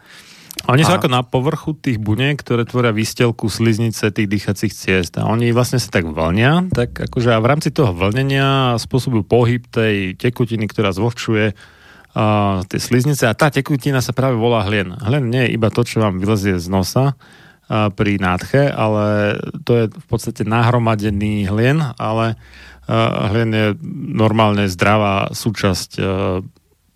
Oni 0.72 0.82
sú 0.88 0.92
a... 0.94 0.96
ako 0.96 1.12
na 1.12 1.20
povrchu 1.20 1.76
tých 1.76 2.00
buniek, 2.00 2.40
ktoré 2.40 2.64
tvoria 2.64 2.96
výstelku 2.96 3.52
sliznice 3.52 4.08
tých 4.08 4.24
dýchacích 4.24 4.72
ciest. 4.72 5.12
A 5.20 5.28
oni 5.28 5.52
vlastne 5.52 5.76
sa 5.76 5.92
tak 5.92 6.08
vlnia, 6.08 6.72
tak 6.72 6.96
akože 6.96 7.28
a 7.28 7.38
v 7.44 7.50
rámci 7.52 7.68
toho 7.76 7.92
vlnenia 7.92 8.80
spôsobujú 8.80 9.20
pohyb 9.28 9.68
tej 9.68 10.16
tekutiny, 10.16 10.64
ktorá 10.64 10.96
zvlhčuje 10.96 11.52
uh, 11.52 12.64
tie 12.72 12.80
sliznice 12.80 13.28
a 13.28 13.36
tá 13.36 13.52
tekutina 13.52 14.00
sa 14.00 14.16
práve 14.16 14.40
volá 14.40 14.64
hlien. 14.64 14.96
Hlien 14.96 15.28
nie 15.28 15.44
je 15.44 15.60
iba 15.60 15.68
to, 15.68 15.84
čo 15.84 16.00
vám 16.00 16.16
vylezie 16.16 16.56
z 16.56 16.66
nosa 16.72 17.20
pri 17.66 18.12
nádche, 18.22 18.70
ale 18.70 19.36
to 19.66 19.72
je 19.74 19.84
v 19.90 20.06
podstate 20.06 20.46
nahromadený 20.46 21.50
hlien, 21.50 21.82
ale 21.98 22.38
hlien 22.86 23.50
je 23.50 23.66
normálne 24.14 24.70
zdravá 24.70 25.34
súčasť 25.34 25.98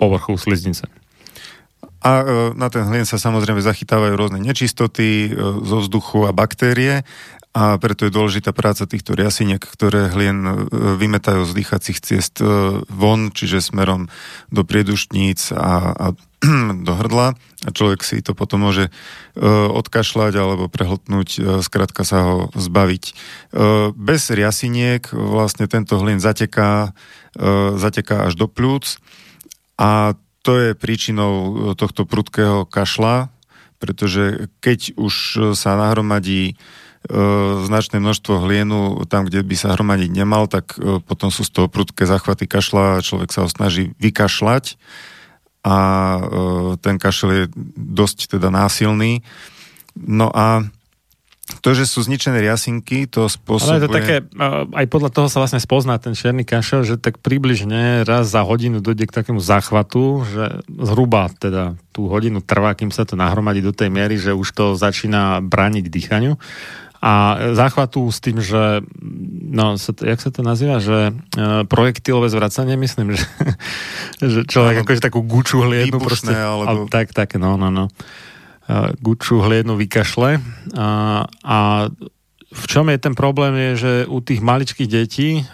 povrchu 0.01 0.39
sliznice. 0.41 0.89
A 2.01 2.11
e, 2.21 2.25
na 2.57 2.73
ten 2.73 2.89
hlien 2.89 3.05
sa 3.05 3.21
samozrejme 3.21 3.61
zachytávajú 3.61 4.17
rôzne 4.17 4.41
nečistoty 4.41 5.29
e, 5.29 5.31
zo 5.37 5.85
vzduchu 5.85 6.25
a 6.25 6.33
baktérie 6.33 7.05
a 7.53 7.77
preto 7.77 8.09
je 8.09 8.15
dôležitá 8.15 8.57
práca 8.57 8.89
týchto 8.89 9.13
riasiniek, 9.13 9.61
ktoré 9.61 10.09
hlien 10.09 10.39
e, 10.41 10.53
vymetajú 10.97 11.45
z 11.45 11.53
dýchacích 11.53 11.99
ciest 12.01 12.41
von, 12.89 13.29
čiže 13.37 13.61
smerom 13.61 14.09
do 14.49 14.65
priedušníc 14.65 15.53
a, 15.53 15.93
a 15.93 16.07
do 16.87 16.93
hrdla 16.97 17.37
a 17.37 17.69
človek 17.69 18.01
si 18.01 18.25
to 18.25 18.33
potom 18.33 18.65
môže 18.65 18.89
odkašľať 19.37 20.33
alebo 20.33 20.73
prehltnúť, 20.73 21.61
skrátka 21.61 22.09
sa 22.09 22.25
ho 22.25 22.37
zbaviť. 22.57 23.05
Bez 23.93 24.33
riasiniek 24.33 25.05
vlastne 25.13 25.69
tento 25.69 26.01
hlien 26.01 26.25
zateká, 26.25 26.97
zateká 27.77 28.25
až 28.25 28.41
do 28.41 28.49
plúc 28.49 28.97
a 29.77 30.17
to 30.41 30.57
je 30.57 30.71
príčinou 30.77 31.33
e, 31.33 31.53
tohto 31.77 32.09
prudkého 32.09 32.65
kašla, 32.65 33.29
pretože 33.81 34.49
keď 34.61 34.97
už 34.97 35.15
sa 35.57 35.77
nahromadí 35.77 36.53
e, 36.53 36.55
značné 37.65 38.01
množstvo 38.01 38.45
hlienu 38.49 39.05
tam, 39.09 39.29
kde 39.29 39.45
by 39.45 39.57
sa 39.57 39.77
hromadiť 39.77 40.11
nemal, 40.13 40.49
tak 40.49 40.77
e, 40.77 41.01
potom 41.05 41.29
sú 41.29 41.45
z 41.45 41.53
toho 41.53 41.69
prudké 41.69 42.09
zachvaty 42.09 42.49
kašla 42.49 43.01
a 43.01 43.05
človek 43.05 43.33
sa 43.33 43.45
ho 43.45 43.49
snaží 43.53 43.93
vykašľať 44.01 44.81
a 45.61 45.77
e, 45.77 46.23
ten 46.81 46.97
kašel 46.97 47.31
je 47.33 47.45
dosť 47.77 48.37
teda 48.37 48.49
násilný. 48.49 49.21
No 49.97 50.33
a 50.33 50.65
to, 51.59 51.75
že 51.75 51.91
sú 51.91 52.07
zničené 52.07 52.39
riasinky, 52.39 53.11
to 53.11 53.27
spôsobuje... 53.27 53.67
Ale 53.75 53.81
je 53.83 53.87
to 53.91 53.99
také, 53.99 54.17
aj 54.71 54.87
podľa 54.87 55.11
toho 55.11 55.27
sa 55.27 55.43
vlastne 55.43 55.59
spozná 55.59 55.99
ten 55.99 56.15
čierny 56.15 56.47
kašel, 56.47 56.87
že 56.87 56.95
tak 56.95 57.19
približne 57.19 58.07
raz 58.07 58.31
za 58.31 58.47
hodinu 58.47 58.79
dojde 58.79 59.11
k 59.11 59.17
takému 59.19 59.43
záchvatu, 59.43 60.23
že 60.31 60.63
zhruba 60.71 61.27
teda 61.43 61.75
tú 61.91 62.07
hodinu 62.07 62.39
trvá, 62.39 62.79
kým 62.79 62.95
sa 62.95 63.03
to 63.03 63.19
nahromadí 63.19 63.59
do 63.59 63.75
tej 63.75 63.91
miery, 63.91 64.15
že 64.15 64.31
už 64.31 64.49
to 64.55 64.65
začína 64.79 65.43
braniť 65.43 65.91
dýchaniu. 65.91 66.39
A 67.01 67.37
záchvatu 67.57 68.13
s 68.13 68.21
tým, 68.21 68.45
že 68.45 68.85
no, 69.49 69.81
sa 69.81 69.97
to, 69.97 70.05
jak 70.05 70.21
sa 70.21 70.29
to 70.29 70.45
nazýva, 70.45 70.85
že 70.85 71.11
e, 71.11 71.13
projektilové 71.65 72.29
zvracanie, 72.29 72.77
myslím, 72.77 73.17
že, 73.17 73.25
že 74.37 74.41
človek 74.45 74.85
akože 74.85 75.01
takú 75.01 75.25
guču 75.25 75.65
hliednu 75.65 75.97
proste. 75.97 76.37
Alebo... 76.37 76.85
A, 76.85 76.93
tak, 76.93 77.17
tak, 77.17 77.41
no, 77.41 77.57
no, 77.57 77.73
no 77.73 77.89
guču 79.01 79.43
hliednu 79.43 79.75
vykašle. 79.77 80.39
A, 80.79 80.89
a 81.27 81.59
v 82.51 82.65
čom 82.67 82.91
je 82.91 82.99
ten 82.99 83.15
problém 83.15 83.55
je, 83.55 83.71
že 83.79 83.93
u 84.11 84.19
tých 84.19 84.43
maličkých 84.43 84.91
detí, 84.91 85.47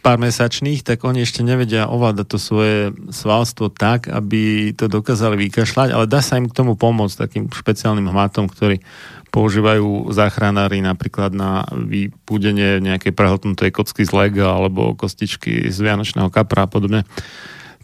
pár 0.00 0.16
mesačných, 0.16 0.80
tak 0.80 1.04
oni 1.04 1.28
ešte 1.28 1.44
nevedia 1.44 1.92
ovládať 1.92 2.26
to 2.32 2.38
svoje 2.40 2.96
svalstvo 3.12 3.68
tak, 3.68 4.08
aby 4.08 4.72
to 4.72 4.88
dokázali 4.88 5.36
vykašľať, 5.36 5.92
ale 5.92 6.08
dá 6.08 6.24
sa 6.24 6.40
im 6.40 6.48
k 6.48 6.56
tomu 6.56 6.72
pomôcť 6.72 7.20
takým 7.20 7.44
špeciálnym 7.52 8.08
hmatom, 8.08 8.48
ktorý 8.48 8.80
používajú 9.28 10.08
záchranári 10.16 10.80
napríklad 10.80 11.36
na 11.36 11.68
vypúdenie 11.68 12.80
nejakej 12.80 13.12
prehltnutej 13.12 13.68
kocky 13.68 14.08
z 14.08 14.12
lega 14.16 14.48
alebo 14.48 14.96
kostičky 14.96 15.68
z 15.68 15.78
vianočného 15.84 16.32
kapra 16.32 16.64
a 16.64 16.70
podobne. 16.72 17.04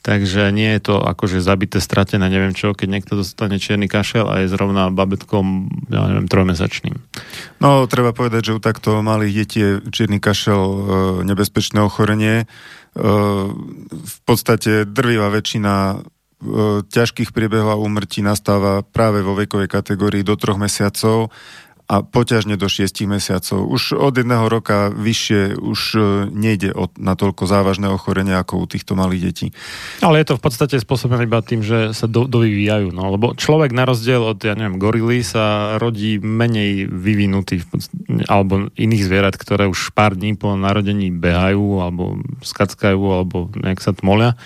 Takže 0.02 0.50
nie 0.50 0.66
je 0.76 0.90
to 0.90 0.94
akože 0.98 1.38
zabité, 1.38 1.78
stratené, 1.78 2.26
neviem 2.26 2.50
čo, 2.58 2.74
keď 2.74 2.88
niekto 2.90 3.12
dostane 3.14 3.62
čierny 3.62 3.86
kašel 3.86 4.26
a 4.26 4.42
je 4.42 4.50
zrovna 4.50 4.90
babetkom, 4.90 5.70
ja 5.86 6.10
neviem, 6.10 6.26
trojmesačným. 6.26 6.98
No, 7.62 7.86
treba 7.86 8.10
povedať, 8.10 8.50
že 8.50 8.56
u 8.58 8.60
takto 8.60 8.98
malých 8.98 9.34
detí 9.38 9.58
je 9.62 9.70
čierny 9.94 10.18
kašel 10.18 10.58
e, 10.58 10.78
nebezpečné 11.22 11.78
ochorenie. 11.86 12.42
E, 12.42 12.46
v 13.94 14.16
podstate 14.26 14.90
drvivá 14.90 15.30
väčšina 15.30 15.74
e, 15.94 15.96
ťažkých 16.82 17.30
priebehov 17.30 17.70
a 17.70 17.78
úmrtí 17.78 18.26
nastáva 18.26 18.82
práve 18.82 19.22
vo 19.22 19.38
vekovej 19.38 19.70
kategórii 19.70 20.26
do 20.26 20.34
troch 20.34 20.58
mesiacov 20.58 21.30
a 21.92 22.00
poťažne 22.00 22.56
do 22.56 22.72
6 22.72 22.88
mesiacov. 23.04 23.68
Už 23.68 24.00
od 24.00 24.16
jedného 24.16 24.48
roka 24.48 24.88
vyššie 24.88 25.60
už 25.60 25.80
e, 25.92 26.00
nejde 26.32 26.72
o 26.72 26.88
natoľko 26.96 27.44
závažné 27.44 27.92
ochorenie 27.92 28.32
ako 28.32 28.64
u 28.64 28.66
týchto 28.66 28.96
malých 28.96 29.22
detí. 29.28 29.46
Ale 30.00 30.24
je 30.24 30.32
to 30.32 30.40
v 30.40 30.42
podstate 30.48 30.80
spôsobené 30.80 31.28
iba 31.28 31.44
tým, 31.44 31.60
že 31.60 31.92
sa 31.92 32.08
do, 32.08 32.24
dovyvíjajú. 32.24 32.96
No, 32.96 33.12
lebo 33.12 33.36
človek 33.36 33.76
na 33.76 33.84
rozdiel 33.84 34.24
od, 34.24 34.40
ja 34.40 34.56
neviem, 34.56 34.80
gorily 34.80 35.20
sa 35.20 35.76
rodí 35.76 36.16
menej 36.16 36.88
vyvinutý 36.88 37.60
alebo 38.24 38.72
iných 38.72 39.04
zvierat, 39.04 39.36
ktoré 39.36 39.68
už 39.68 39.92
pár 39.92 40.16
dní 40.16 40.32
po 40.32 40.56
narodení 40.56 41.12
behajú 41.12 41.84
alebo 41.84 42.24
skackajú 42.40 43.04
alebo 43.04 43.52
nejak 43.52 43.84
sa 43.84 43.92
tmolia 43.92 44.40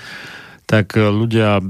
tak 0.66 0.98
ľudia 0.98 1.62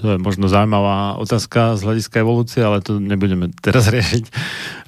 to 0.00 0.16
je 0.16 0.18
možno 0.18 0.48
zaujímavá 0.48 1.20
otázka 1.20 1.76
z 1.76 1.84
hľadiska 1.84 2.24
evolúcie, 2.24 2.64
ale 2.64 2.80
to 2.80 2.96
nebudeme 2.96 3.52
teraz 3.60 3.86
riešiť. 3.94 4.24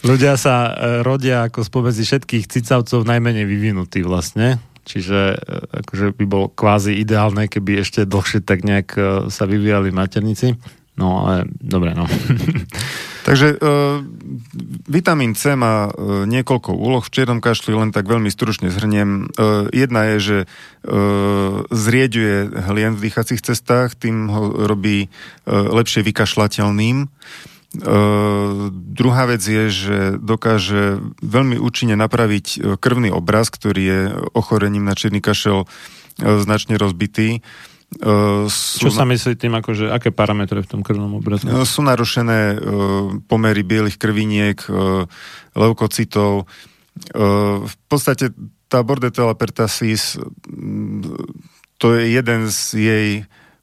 Ľudia 0.09 0.41
sa 0.41 0.73
e, 0.73 1.05
rodia 1.05 1.45
ako 1.47 1.61
spomedzi 1.63 2.09
všetkých 2.09 2.49
cicavcov 2.49 3.05
najmenej 3.05 3.45
vyvinutí 3.45 4.01
vlastne. 4.01 4.57
Čiže 4.83 5.21
e, 5.33 5.85
akože 5.85 6.17
by 6.17 6.25
bolo 6.27 6.47
kvázi 6.51 6.97
ideálne, 6.97 7.47
keby 7.47 7.85
ešte 7.85 8.09
dlhšie 8.09 8.41
tak 8.43 8.65
nejak 8.65 8.89
e, 8.97 9.01
sa 9.29 9.45
vyvíjali 9.45 9.93
maternici. 9.93 10.57
No 10.93 11.25
ale 11.25 11.49
dobre, 11.57 11.97
no. 11.97 12.05
Takže 13.27 13.55
e, 13.55 13.57
vitamín 14.91 15.39
C 15.39 15.55
má 15.55 15.89
e, 15.89 16.27
niekoľko 16.27 16.75
úloh 16.75 17.07
v 17.07 17.13
čiernom 17.15 17.39
kašli, 17.39 17.71
len 17.71 17.95
tak 17.95 18.11
veľmi 18.11 18.27
stručne 18.29 18.69
zhrniem. 18.69 19.31
E, 19.31 19.73
jedna 19.73 20.11
je, 20.13 20.17
že 20.19 20.39
e, 20.43 20.47
zrieďuje 21.71 22.37
hlien 22.67 22.99
v 22.99 23.03
dýchacích 23.09 23.41
cestách, 23.41 23.95
tým 23.95 24.27
ho 24.27 24.67
robí 24.67 25.07
e, 25.07 25.09
lepšie 25.49 26.03
vykašľateľným. 26.03 27.07
E, 27.07 27.07
druhá 28.69 29.25
vec 29.25 29.41
je, 29.41 29.65
že 29.73 29.99
dokáže 30.21 31.01
veľmi 31.25 31.57
účinne 31.57 31.97
napraviť 31.97 32.47
e, 32.53 32.59
krvný 32.77 33.15
obraz, 33.15 33.49
ktorý 33.49 33.83
je 33.83 34.01
ochorením 34.35 34.85
na 34.85 34.99
čierny 34.99 35.25
kašel 35.25 35.65
e, 35.65 35.67
značne 36.43 36.77
rozbitý. 36.77 37.41
Uh, 38.01 38.49
sú 38.49 38.89
Čo 38.89 38.91
sa 38.95 39.05
myslí 39.05 39.37
tým, 39.37 39.53
akože, 39.53 39.93
aké 39.93 40.09
parametre 40.09 40.65
v 40.65 40.69
tom 40.69 40.81
krvnom 40.81 41.21
obrazu? 41.21 41.45
Uh, 41.45 41.69
sú 41.69 41.85
narušené 41.85 42.57
uh, 42.57 42.59
pomery 43.29 43.61
bielých 43.61 44.01
krviniek, 44.01 44.57
uh, 44.73 45.05
leukocitov. 45.53 46.49
Uh, 47.13 47.61
v 47.69 47.75
podstate 47.93 48.33
tá 48.73 48.81
Bordetella 48.81 49.37
pertassis 49.37 50.17
to 51.77 51.87
je 51.93 52.03
jeden 52.17 52.49
z 52.49 52.59
jej 52.81 53.09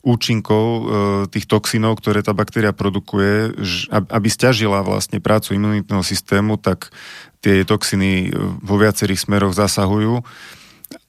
účinkov 0.06 0.66
uh, 0.70 0.84
tých 1.26 1.50
toxinov, 1.50 1.98
ktoré 1.98 2.22
tá 2.22 2.32
baktéria 2.38 2.72
produkuje, 2.72 3.58
ž, 3.58 3.90
aby 3.90 4.28
stiažila 4.30 4.86
vlastne 4.86 5.18
prácu 5.18 5.58
imunitného 5.58 6.06
systému, 6.06 6.62
tak 6.62 6.94
tie 7.42 7.66
toxiny 7.66 8.30
vo 8.62 8.76
viacerých 8.78 9.26
smeroch 9.26 9.58
zasahujú. 9.58 10.22
Uh, 10.22 10.58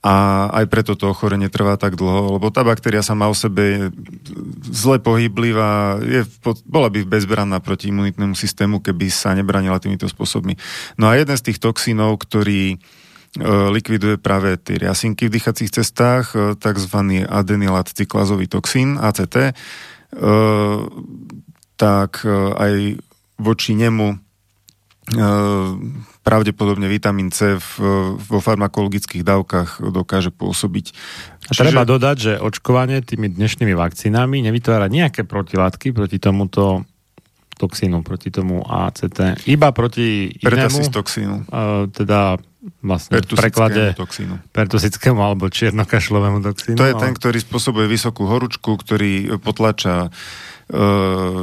a 0.01 0.45
aj 0.61 0.65
preto 0.69 0.93
to 0.93 1.09
ochorenie 1.09 1.49
trvá 1.49 1.73
tak 1.77 1.97
dlho, 1.97 2.37
lebo 2.37 2.53
tá 2.53 2.61
baktéria 2.61 3.01
má 3.17 3.29
o 3.29 3.37
sebe 3.37 3.89
zle 4.65 5.01
pohyblivá, 5.01 5.97
je, 6.01 6.21
bola 6.69 6.89
by 6.89 7.05
bezbranná 7.05 7.57
proti 7.57 7.89
imunitnému 7.89 8.37
systému, 8.37 8.81
keby 8.81 9.09
sa 9.09 9.33
nebranila 9.33 9.81
týmito 9.81 10.05
spôsobmi. 10.05 10.53
No 11.01 11.09
a 11.09 11.17
jeden 11.17 11.33
z 11.33 11.49
tých 11.49 11.61
toxínov, 11.61 12.21
ktorý 12.21 12.73
e, 12.73 12.77
likviduje 13.73 14.21
práve 14.21 14.57
tie 14.61 14.77
riasinky 14.77 15.29
v 15.29 15.33
dýchacích 15.37 15.73
cestách, 15.73 16.37
e, 16.37 16.53
tzv. 16.57 17.25
adenylat 17.25 17.89
cyklazový 17.89 18.45
toxín, 18.45 19.01
ACT, 19.01 19.49
e, 19.49 19.53
tak 21.77 22.21
aj 22.61 23.01
voči 23.41 23.73
nemu 23.73 24.30
pravdepodobne 26.21 26.85
vitamín 26.85 27.33
C 27.33 27.57
v, 27.57 27.69
vo 28.15 28.39
farmakologických 28.39 29.25
dávkach 29.25 29.81
dokáže 29.81 30.29
pôsobiť. 30.29 30.93
A 31.49 31.57
treba 31.57 31.83
Čiže... 31.83 31.91
dodať, 31.91 32.15
že 32.21 32.33
očkovanie 32.37 33.01
tými 33.01 33.27
dnešnými 33.27 33.73
vakcínami 33.75 34.45
nevytvára 34.45 34.87
nejaké 34.87 35.25
protilátky 35.25 35.91
proti 35.91 36.21
tomuto 36.21 36.85
toxínu, 37.57 38.01
proti 38.01 38.33
tomu 38.33 38.65
ACT. 38.65 39.45
Iba 39.45 39.69
proti 39.73 40.33
inému, 40.33 40.89
toxínu. 40.89 41.45
Uh, 41.49 41.85
teda 41.93 42.41
vlastne 42.81 43.21
v 43.21 43.37
preklade 43.37 43.97
toxínu. 43.97 44.37
pertusickému 44.53 45.17
alebo 45.17 45.49
čiernokašlovému 45.49 46.45
toxínu. 46.45 46.77
To 46.77 46.85
je 46.85 46.93
ale... 46.93 47.01
ten, 47.01 47.13
ktorý 47.17 47.41
spôsobuje 47.41 47.89
vysokú 47.89 48.29
horúčku, 48.29 48.77
ktorý 48.77 49.37
potlača 49.41 50.13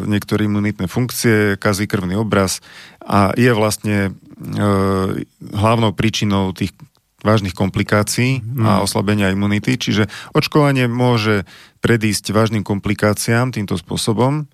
niektoré 0.08 0.48
imunitné 0.48 0.88
funkcie, 0.88 1.60
kazí 1.60 1.84
krvný 1.84 2.16
obraz 2.16 2.64
a 3.04 3.36
je 3.36 3.52
vlastne 3.52 4.12
uh, 4.12 5.12
hlavnou 5.52 5.92
príčinou 5.92 6.56
tých 6.56 6.72
vážnych 7.20 7.54
komplikácií 7.54 8.40
mm. 8.40 8.64
a 8.64 8.72
oslabenia 8.80 9.34
imunity. 9.34 9.74
Čiže 9.74 10.06
očkovanie 10.32 10.86
môže 10.86 11.44
predísť 11.82 12.30
vážnym 12.30 12.62
komplikáciám 12.62 13.50
týmto 13.50 13.74
spôsobom, 13.74 14.46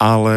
ale 0.00 0.36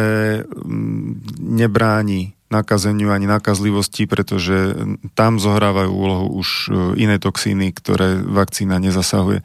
nebráni 1.42 2.38
nakazeniu 2.52 3.10
ani 3.10 3.26
nakazlivosti, 3.26 4.06
pretože 4.06 4.78
tam 5.18 5.42
zohrávajú 5.42 5.90
úlohu 5.90 6.26
už 6.38 6.48
e, 6.48 7.02
iné 7.02 7.18
toxíny, 7.18 7.74
ktoré 7.74 8.22
vakcína 8.22 8.78
nezasahuje. 8.78 9.42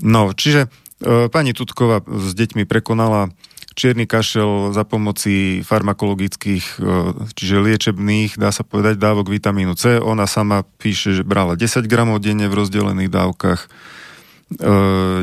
No, 0.00 0.32
čiže 0.32 0.64
e, 0.64 0.68
pani 1.30 1.52
Tutková 1.52 2.02
s 2.06 2.32
deťmi 2.34 2.64
prekonala 2.64 3.32
čierny 3.72 4.04
kašel 4.04 4.76
za 4.76 4.84
pomoci 4.84 5.64
farmakologických, 5.64 6.66
e, 6.76 6.88
čiže 7.32 7.64
liečebných, 7.64 8.36
dá 8.36 8.52
sa 8.52 8.68
povedať, 8.68 9.00
dávok 9.00 9.32
vitamínu 9.32 9.72
C. 9.74 9.96
Ona 9.96 10.28
sama 10.28 10.62
píše, 10.76 11.16
že 11.16 11.24
brala 11.24 11.56
10 11.56 11.88
gramov 11.88 12.20
denne 12.20 12.52
v 12.52 12.56
rozdelených 12.60 13.10
dávkach, 13.10 13.60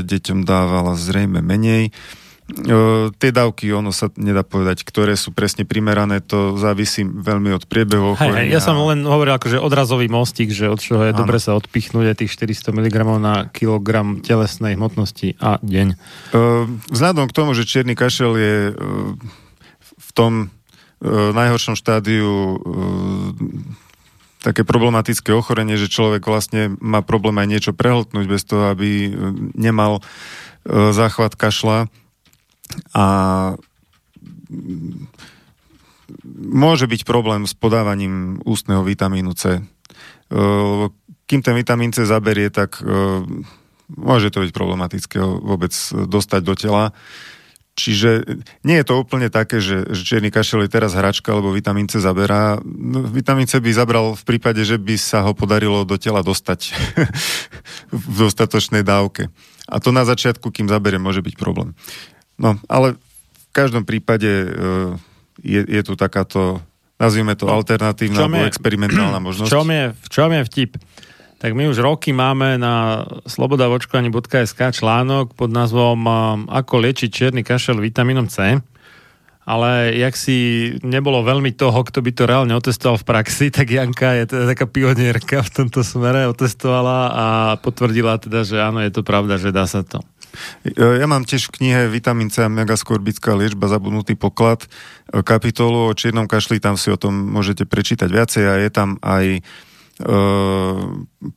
deťom 0.02 0.42
dávala 0.42 0.98
zrejme 0.98 1.46
menej 1.46 1.94
tie 3.22 3.30
dávky, 3.30 3.70
ono 3.70 3.94
sa 3.94 4.10
nedá 4.18 4.42
povedať, 4.42 4.82
ktoré 4.82 5.14
sú 5.14 5.30
presne 5.30 5.70
primerané, 5.70 6.18
to 6.18 6.58
závisí 6.58 7.06
veľmi 7.06 7.54
od 7.54 7.70
priebehu 7.70 8.18
ochorenia. 8.18 8.50
Hey, 8.50 8.54
ja 8.54 8.58
som 8.58 8.74
len 8.90 9.06
hovoril 9.06 9.38
akože 9.38 9.62
odrazový 9.62 10.10
mostík, 10.10 10.50
že 10.50 10.66
od 10.66 10.82
čoho 10.82 11.06
je 11.06 11.14
dobre 11.14 11.38
sa 11.38 11.54
odpichnúť 11.54 12.26
tých 12.26 12.34
400 12.34 12.74
mg 12.74 12.96
na 13.22 13.48
kilogram 13.54 14.26
telesnej 14.26 14.74
hmotnosti 14.74 15.38
a 15.38 15.62
deň. 15.62 15.88
Vzhľadom 16.90 17.30
k 17.30 17.36
tomu, 17.38 17.54
že 17.54 17.70
čierny 17.70 17.94
kašel 17.94 18.34
je 18.34 18.56
v 19.80 20.10
tom 20.18 20.50
najhoršom 21.32 21.78
štádiu 21.78 22.60
také 24.40 24.64
problematické 24.64 25.36
ochorenie, 25.36 25.76
že 25.76 25.92
človek 25.92 26.24
vlastne 26.24 26.76
má 26.80 27.04
problém 27.04 27.36
aj 27.40 27.48
niečo 27.48 27.72
prehltnúť 27.76 28.26
bez 28.26 28.42
toho, 28.48 28.72
aby 28.72 29.12
nemal 29.56 30.00
záchvat 30.68 31.36
kašla, 31.40 31.92
a 32.94 33.06
môže 36.36 36.86
byť 36.90 37.02
problém 37.06 37.46
s 37.46 37.54
podávaním 37.54 38.42
ústneho 38.46 38.82
vitamínu 38.82 39.34
C. 39.38 39.62
Kým 41.30 41.42
ten 41.46 41.56
vitamín 41.58 41.94
C 41.94 42.06
zaberie, 42.06 42.50
tak 42.50 42.82
môže 43.90 44.30
to 44.30 44.46
byť 44.46 44.52
problematické 44.54 45.18
vôbec 45.22 45.74
dostať 45.92 46.42
do 46.46 46.54
tela. 46.58 46.84
Čiže 47.80 48.28
nie 48.68 48.76
je 48.76 48.86
to 48.92 49.00
úplne 49.00 49.32
také, 49.32 49.64
že, 49.64 49.88
že 49.96 50.04
čierny 50.04 50.36
kašel 50.36 50.68
je 50.68 50.74
teraz 50.76 50.92
hračka, 51.00 51.32
lebo 51.32 51.56
vitamín 51.56 51.88
C 51.88 52.04
zaberá. 52.04 52.60
No, 52.66 53.08
vitamín 53.08 53.48
C 53.48 53.64
by 53.64 53.72
zabral 53.72 54.20
v 54.20 54.24
prípade, 54.28 54.68
že 54.68 54.76
by 54.76 55.00
sa 55.00 55.24
ho 55.24 55.32
podarilo 55.32 55.88
do 55.88 55.96
tela 55.96 56.20
dostať 56.20 56.76
v 57.96 58.16
dostatočnej 58.28 58.84
dávke. 58.84 59.32
A 59.72 59.80
to 59.80 59.96
na 59.96 60.04
začiatku, 60.04 60.52
kým 60.52 60.68
zaberie, 60.68 61.00
môže 61.00 61.24
byť 61.24 61.40
problém. 61.40 61.72
No, 62.40 62.56
ale 62.72 62.96
v 62.96 63.46
každom 63.52 63.84
prípade 63.84 64.28
e, 64.28 64.48
je, 65.44 65.62
je 65.62 65.82
tu 65.84 65.94
takáto, 66.00 66.64
nazvime 66.96 67.36
to 67.36 67.46
no, 67.46 67.60
alternatívna 67.60 68.26
alebo 68.26 68.48
je, 68.48 68.50
experimentálna 68.50 69.20
možnosť. 69.28 69.52
V 69.52 69.54
čom, 69.54 69.68
je, 69.68 69.86
v 69.92 70.08
čom 70.10 70.30
je 70.32 70.42
vtip? 70.48 70.72
Tak 71.40 71.56
my 71.56 71.72
už 71.72 71.80
roky 71.80 72.12
máme 72.12 72.60
na 72.60 73.08
slobodavočkovanie.sk 73.24 74.60
článok 74.76 75.36
pod 75.36 75.52
názvom 75.52 76.00
e, 76.04 76.12
Ako 76.64 76.80
liečiť 76.80 77.10
čierny 77.12 77.44
kašel 77.44 77.78
vitamínom 77.84 78.32
C 78.32 78.64
ale 79.50 79.98
jak 79.98 80.14
si 80.14 80.70
nebolo 80.86 81.26
veľmi 81.26 81.58
toho, 81.58 81.82
kto 81.82 82.06
by 82.06 82.12
to 82.14 82.30
reálne 82.30 82.54
otestoval 82.54 83.02
v 83.02 83.08
praxi, 83.10 83.50
tak 83.58 83.74
Janka 83.74 84.14
je 84.22 84.30
teda 84.30 84.54
taká 84.54 84.70
pionierka 84.70 85.42
v 85.42 85.50
tomto 85.50 85.82
smere, 85.82 86.30
otestovala 86.30 87.00
a 87.10 87.26
potvrdila 87.58 88.22
teda, 88.22 88.46
že 88.46 88.62
áno, 88.62 88.86
je 88.86 88.94
to 88.94 89.02
pravda, 89.02 89.42
že 89.42 89.50
dá 89.50 89.66
sa 89.66 89.82
to. 89.82 90.06
Ja 90.78 91.08
mám 91.08 91.24
tiež 91.24 91.50
v 91.50 91.54
knihe 91.62 91.82
Vitamin 91.88 92.34
C 92.34 92.46
a 92.46 92.50
megaskorbická 92.52 93.38
liečba 93.38 93.70
zabudnutý 93.70 94.18
poklad 94.18 94.66
e, 94.66 95.22
kapitolu 95.22 95.90
o 95.90 95.98
čiernom 95.98 96.26
kašli, 96.26 96.58
tam 96.62 96.76
si 96.76 96.90
o 96.90 96.98
tom 96.98 97.14
môžete 97.14 97.70
prečítať 97.70 98.10
viacej 98.10 98.44
a 98.50 98.54
je 98.60 98.70
tam 98.74 98.90
aj 99.00 99.26
e, 99.38 99.42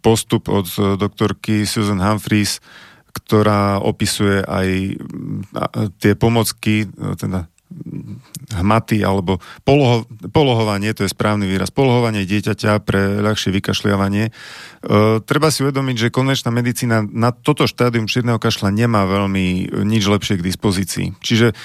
postup 0.00 0.48
od 0.48 0.66
doktorky 0.96 1.68
Susan 1.68 2.00
Humphreys, 2.00 2.64
ktorá 3.12 3.78
opisuje 3.85 4.40
aj 4.40 4.68
tie 6.00 6.12
pomocky, 6.16 6.88
e, 6.88 7.16
teda 7.20 7.51
hmaty 8.52 9.00
alebo 9.00 9.40
poloho, 9.64 10.04
polohovanie, 10.30 10.92
to 10.92 11.08
je 11.08 11.10
správny 11.10 11.48
výraz, 11.48 11.72
polohovanie 11.72 12.28
dieťaťa 12.28 12.84
pre 12.84 13.24
ľahšie 13.24 13.50
vykašľovanie. 13.50 14.24
E, 14.28 14.32
treba 15.24 15.48
si 15.48 15.64
uvedomiť, 15.64 16.08
že 16.08 16.14
konvenčná 16.14 16.52
medicína 16.52 17.02
na 17.04 17.32
toto 17.32 17.64
štádium 17.64 18.06
čierneho 18.06 18.36
kašla 18.36 18.68
nemá 18.68 19.08
veľmi 19.08 19.72
nič 19.82 20.04
lepšie 20.04 20.38
k 20.38 20.46
dispozícii. 20.46 21.06
Čiže 21.24 21.56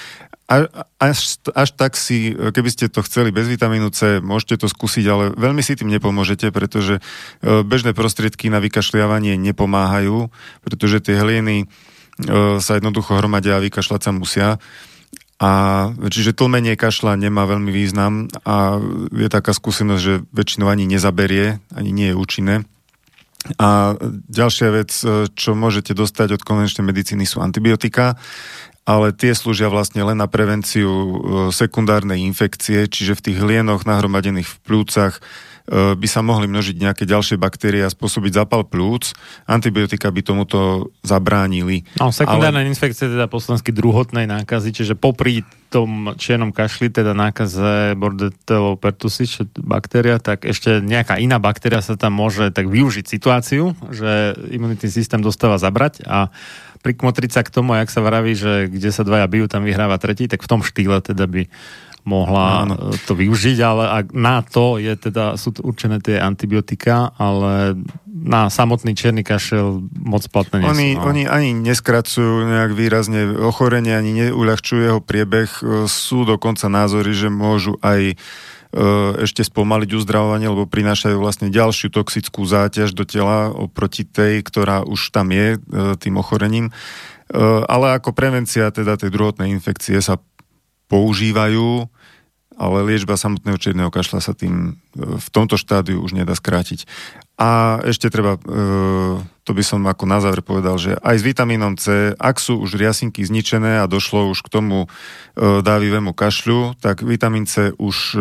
až, 0.48 1.36
až 1.52 1.68
tak 1.76 1.92
si, 1.92 2.32
keby 2.32 2.72
ste 2.72 2.88
to 2.88 3.04
chceli 3.04 3.28
bez 3.28 3.44
vitamínu 3.44 3.92
C, 3.92 4.24
môžete 4.24 4.64
to 4.64 4.66
skúsiť, 4.72 5.04
ale 5.04 5.24
veľmi 5.36 5.60
si 5.60 5.76
tým 5.76 5.92
nepomôžete, 5.92 6.48
pretože 6.48 6.98
e, 6.98 7.02
bežné 7.60 7.92
prostriedky 7.92 8.48
na 8.48 8.56
vykašľovanie 8.56 9.36
nepomáhajú, 9.36 10.32
pretože 10.64 11.04
tie 11.04 11.20
hlieny 11.20 11.56
e, 11.60 11.66
sa 12.64 12.80
jednoducho 12.80 13.20
hromadia 13.20 13.60
a 13.60 13.64
vykašľať 13.64 14.00
sa 14.00 14.10
musia. 14.16 14.48
A 15.38 15.50
čiže 16.10 16.34
tlmenie 16.34 16.74
kašla 16.74 17.14
nemá 17.14 17.46
veľmi 17.46 17.70
význam 17.70 18.26
a 18.42 18.82
je 19.14 19.28
taká 19.30 19.54
skúsenosť, 19.54 20.02
že 20.02 20.14
väčšinou 20.34 20.66
ani 20.66 20.82
nezaberie, 20.90 21.62
ani 21.70 21.90
nie 21.94 22.10
je 22.10 22.18
účinné. 22.18 22.54
A 23.54 23.94
ďalšia 24.26 24.68
vec, 24.74 24.90
čo 25.38 25.50
môžete 25.54 25.94
dostať 25.94 26.34
od 26.34 26.42
konvenčnej 26.42 26.82
medicíny 26.82 27.22
sú 27.22 27.38
antibiotika, 27.38 28.18
ale 28.82 29.14
tie 29.14 29.30
slúžia 29.30 29.70
vlastne 29.70 30.02
len 30.02 30.18
na 30.18 30.26
prevenciu 30.26 30.90
e, 30.90 31.14
sekundárnej 31.54 32.24
infekcie, 32.24 32.88
čiže 32.90 33.20
v 33.20 33.24
tých 33.30 33.38
hlienoch 33.38 33.84
nahromadených 33.86 34.48
v 34.48 34.56
plúcach 34.64 35.20
E, 35.20 35.47
by 35.68 36.08
sa 36.08 36.24
mohli 36.24 36.48
množiť 36.48 36.80
nejaké 36.80 37.04
ďalšie 37.04 37.36
baktérie 37.36 37.84
a 37.84 37.92
spôsobiť 37.92 38.40
zapal 38.40 38.64
plúc. 38.64 39.12
Antibiotika 39.44 40.08
by 40.08 40.24
tomuto 40.24 40.88
zabránili. 41.04 41.84
No, 42.00 42.08
sekundárne 42.08 42.64
ale... 42.64 42.72
infekcie 42.72 43.04
teda 43.04 43.28
poslansky 43.28 43.68
druhotnej 43.68 44.24
nákazy, 44.24 44.72
čiže 44.72 44.96
popri 44.96 45.44
tom 45.68 46.16
čiernom 46.16 46.48
kašli, 46.48 46.88
teda 46.88 47.12
nákaze 47.12 47.92
Bordetellov 48.00 48.80
pertussis, 48.80 49.44
baktéria, 49.60 50.16
tak 50.16 50.48
ešte 50.48 50.80
nejaká 50.80 51.20
iná 51.20 51.36
baktéria 51.36 51.84
sa 51.84 51.92
tam 51.92 52.16
môže 52.16 52.48
tak 52.56 52.72
využiť 52.72 53.04
situáciu, 53.04 53.76
že 53.92 54.32
imunitný 54.48 54.88
systém 54.88 55.20
dostáva 55.20 55.60
zabrať 55.60 56.08
a 56.08 56.32
prikmotriť 56.80 57.30
sa 57.36 57.42
k 57.44 57.52
tomu, 57.52 57.76
jak 57.76 57.92
sa 57.92 58.00
vraví, 58.00 58.32
že 58.32 58.72
kde 58.72 58.88
sa 58.88 59.04
dvaja 59.04 59.28
bijú, 59.28 59.44
tam 59.50 59.66
vyhráva 59.66 60.00
tretí, 60.00 60.24
tak 60.24 60.40
v 60.40 60.48
tom 60.48 60.64
štýle 60.64 61.04
teda 61.04 61.28
by 61.28 61.50
mohla 62.06 62.64
Áno. 62.64 62.94
to 63.06 63.12
využiť, 63.16 63.58
ale 63.62 63.84
ak 64.04 64.06
na 64.14 64.40
to 64.44 64.78
je 64.78 64.94
teda, 64.94 65.34
sú 65.34 65.54
to 65.54 65.64
určené 65.66 65.98
tie 65.98 66.18
antibiotika, 66.18 67.10
ale 67.16 67.78
na 68.08 68.50
samotný 68.50 68.98
černý 68.98 69.22
kašel 69.22 69.86
moc 69.94 70.26
platné 70.28 70.62
nie 70.62 70.68
oni, 70.68 70.88
sú. 70.94 70.98
No. 70.98 71.04
Oni 71.10 71.22
ani 71.24 71.50
neskracujú 71.54 72.48
nejak 72.50 72.72
výrazne 72.74 73.30
ochorenie, 73.38 73.94
ani 73.94 74.28
neuľahčujú 74.28 74.80
jeho 74.82 75.00
priebeh. 75.00 75.50
Sú 75.86 76.26
dokonca 76.26 76.66
názory, 76.66 77.14
že 77.14 77.30
môžu 77.30 77.78
aj 77.80 78.12
e, 78.12 78.16
ešte 79.22 79.46
spomaliť 79.46 79.90
uzdravovanie, 79.94 80.50
lebo 80.50 80.66
prinášajú 80.66 81.16
vlastne 81.16 81.48
ďalšiu 81.48 81.94
toxickú 81.94 82.42
záťaž 82.42 82.92
do 82.92 83.06
tela 83.06 83.54
oproti 83.54 84.02
tej, 84.02 84.42
ktorá 84.42 84.82
už 84.82 85.14
tam 85.14 85.30
je 85.30 85.56
e, 85.56 85.58
tým 85.96 86.18
ochorením. 86.18 86.68
E, 86.68 86.72
ale 87.68 87.96
ako 87.96 88.10
prevencia 88.16 88.72
teda 88.74 88.98
tej 88.98 89.14
druhotnej 89.14 89.54
infekcie 89.54 90.02
sa 90.02 90.18
používajú 90.88 91.86
ale 92.58 92.82
liečba 92.82 93.14
samotného 93.14 93.56
čierneho 93.56 93.94
kašla 93.94 94.18
sa 94.18 94.34
tým 94.34 94.74
e, 94.98 95.22
v 95.22 95.28
tomto 95.30 95.54
štádiu 95.54 96.02
už 96.02 96.18
nedá 96.18 96.34
skrátiť. 96.34 96.90
A 97.38 97.78
ešte 97.86 98.10
treba, 98.10 98.34
e, 98.34 98.40
to 99.46 99.50
by 99.54 99.62
som 99.62 99.86
ako 99.86 100.04
na 100.10 100.18
záver 100.18 100.42
povedal, 100.42 100.74
že 100.74 100.98
aj 100.98 101.16
s 101.22 101.24
vitamínom 101.24 101.78
C, 101.78 102.12
ak 102.18 102.42
sú 102.42 102.58
už 102.58 102.74
riasinky 102.74 103.22
zničené 103.22 103.78
a 103.78 103.86
došlo 103.86 104.26
už 104.34 104.42
k 104.42 104.50
tomu 104.50 104.78
e, 104.84 104.88
dávivému 105.62 106.10
kašľu, 106.18 106.82
tak 106.82 107.06
vitamín 107.06 107.46
C 107.46 107.70
už 107.78 108.18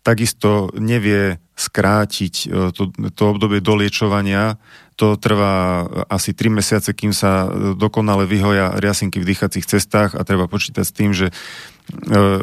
takisto 0.00 0.72
nevie 0.80 1.36
skrátiť 1.54 2.50
to, 2.74 2.90
to 3.14 3.22
obdobie 3.30 3.62
doliečovania. 3.62 4.58
To 4.98 5.14
trvá 5.14 5.86
asi 6.10 6.34
3 6.34 6.50
mesiace, 6.50 6.90
kým 6.90 7.14
sa 7.14 7.46
dokonale 7.78 8.26
vyhoja 8.26 8.74
riasinky 8.82 9.22
v 9.22 9.28
dýchacích 9.30 9.66
cestách 9.66 10.18
a 10.18 10.26
treba 10.26 10.50
počítať 10.50 10.82
s 10.82 10.92
tým, 10.94 11.10
že 11.14 11.30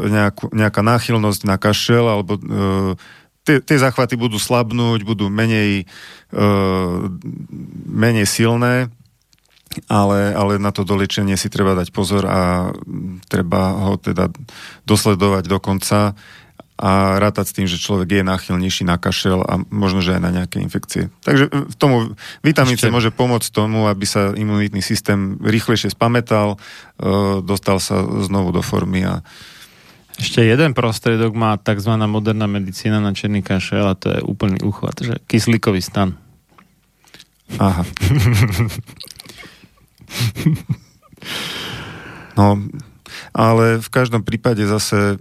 nejakú, 0.07 0.53
nejaká 0.53 0.81
náchylnosť 0.85 1.41
na 1.49 1.57
kašel 1.57 2.05
alebo 2.05 2.37
e, 2.37 2.41
tie, 3.45 3.57
tie 3.61 3.77
záchvaty 3.81 4.17
budú 4.17 4.37
slabnúť, 4.37 5.01
budú 5.01 5.27
menej, 5.27 5.89
uh, 6.33 7.09
menej 7.89 8.29
silné, 8.29 8.93
ale, 9.87 10.35
ale 10.35 10.53
na 10.59 10.69
to 10.69 10.83
dolečenie 10.85 11.33
si 11.39 11.47
treba 11.47 11.73
dať 11.73 11.89
pozor 11.95 12.27
a 12.27 12.69
treba 13.31 13.87
ho 13.87 13.95
teda 13.97 14.29
dosledovať 14.85 15.43
do 15.47 15.57
konca 15.63 16.13
a 16.81 17.21
rátať 17.21 17.45
s 17.45 17.53
tým, 17.53 17.69
že 17.69 17.77
človek 17.77 18.09
je 18.09 18.23
náchylnejší 18.25 18.89
na 18.89 18.97
kašel 18.97 19.45
a 19.45 19.61
možno, 19.69 20.01
že 20.01 20.17
aj 20.17 20.21
na 20.25 20.33
nejaké 20.33 20.57
infekcie. 20.57 21.13
Takže 21.21 21.53
v 21.53 21.75
tomu 21.77 22.17
vitamín 22.41 22.73
C 22.73 22.89
môže 22.89 23.13
pomôcť 23.13 23.53
tomu, 23.53 23.85
aby 23.85 24.09
sa 24.09 24.33
imunitný 24.33 24.81
systém 24.81 25.37
rýchlejšie 25.37 25.93
spametal, 25.93 26.57
dostal 27.45 27.77
sa 27.77 28.01
znovu 28.25 28.49
do 28.49 28.65
formy 28.65 29.05
a 29.05 29.21
ešte 30.17 30.41
jeden 30.43 30.73
prostriedok 30.73 31.37
má 31.37 31.55
tzv. 31.61 31.93
moderná 32.09 32.49
medicína 32.49 32.99
na 32.99 33.13
černý 33.13 33.45
kašel 33.45 33.85
a 33.85 33.95
to 33.95 34.09
je 34.11 34.21
úplný 34.25 34.57
uchvat, 34.65 35.01
že 35.01 35.15
kyslíkový 35.29 35.81
stan. 35.81 36.17
Aha. 37.61 37.81
no, 42.39 42.57
ale 43.31 43.79
v 43.79 43.89
každom 43.89 44.23
prípade 44.23 44.67
zase 44.67 45.17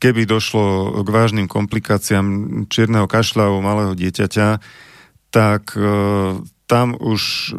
keby 0.00 0.28
došlo 0.28 1.00
k 1.04 1.08
vážnym 1.08 1.46
komplikáciám 1.50 2.26
čierneho 2.72 3.04
kašľa 3.10 3.52
u 3.54 3.58
malého 3.60 3.92
dieťaťa, 3.96 4.48
tak 5.30 5.74
e, 5.78 5.88
tam 6.66 6.94
už 6.98 7.54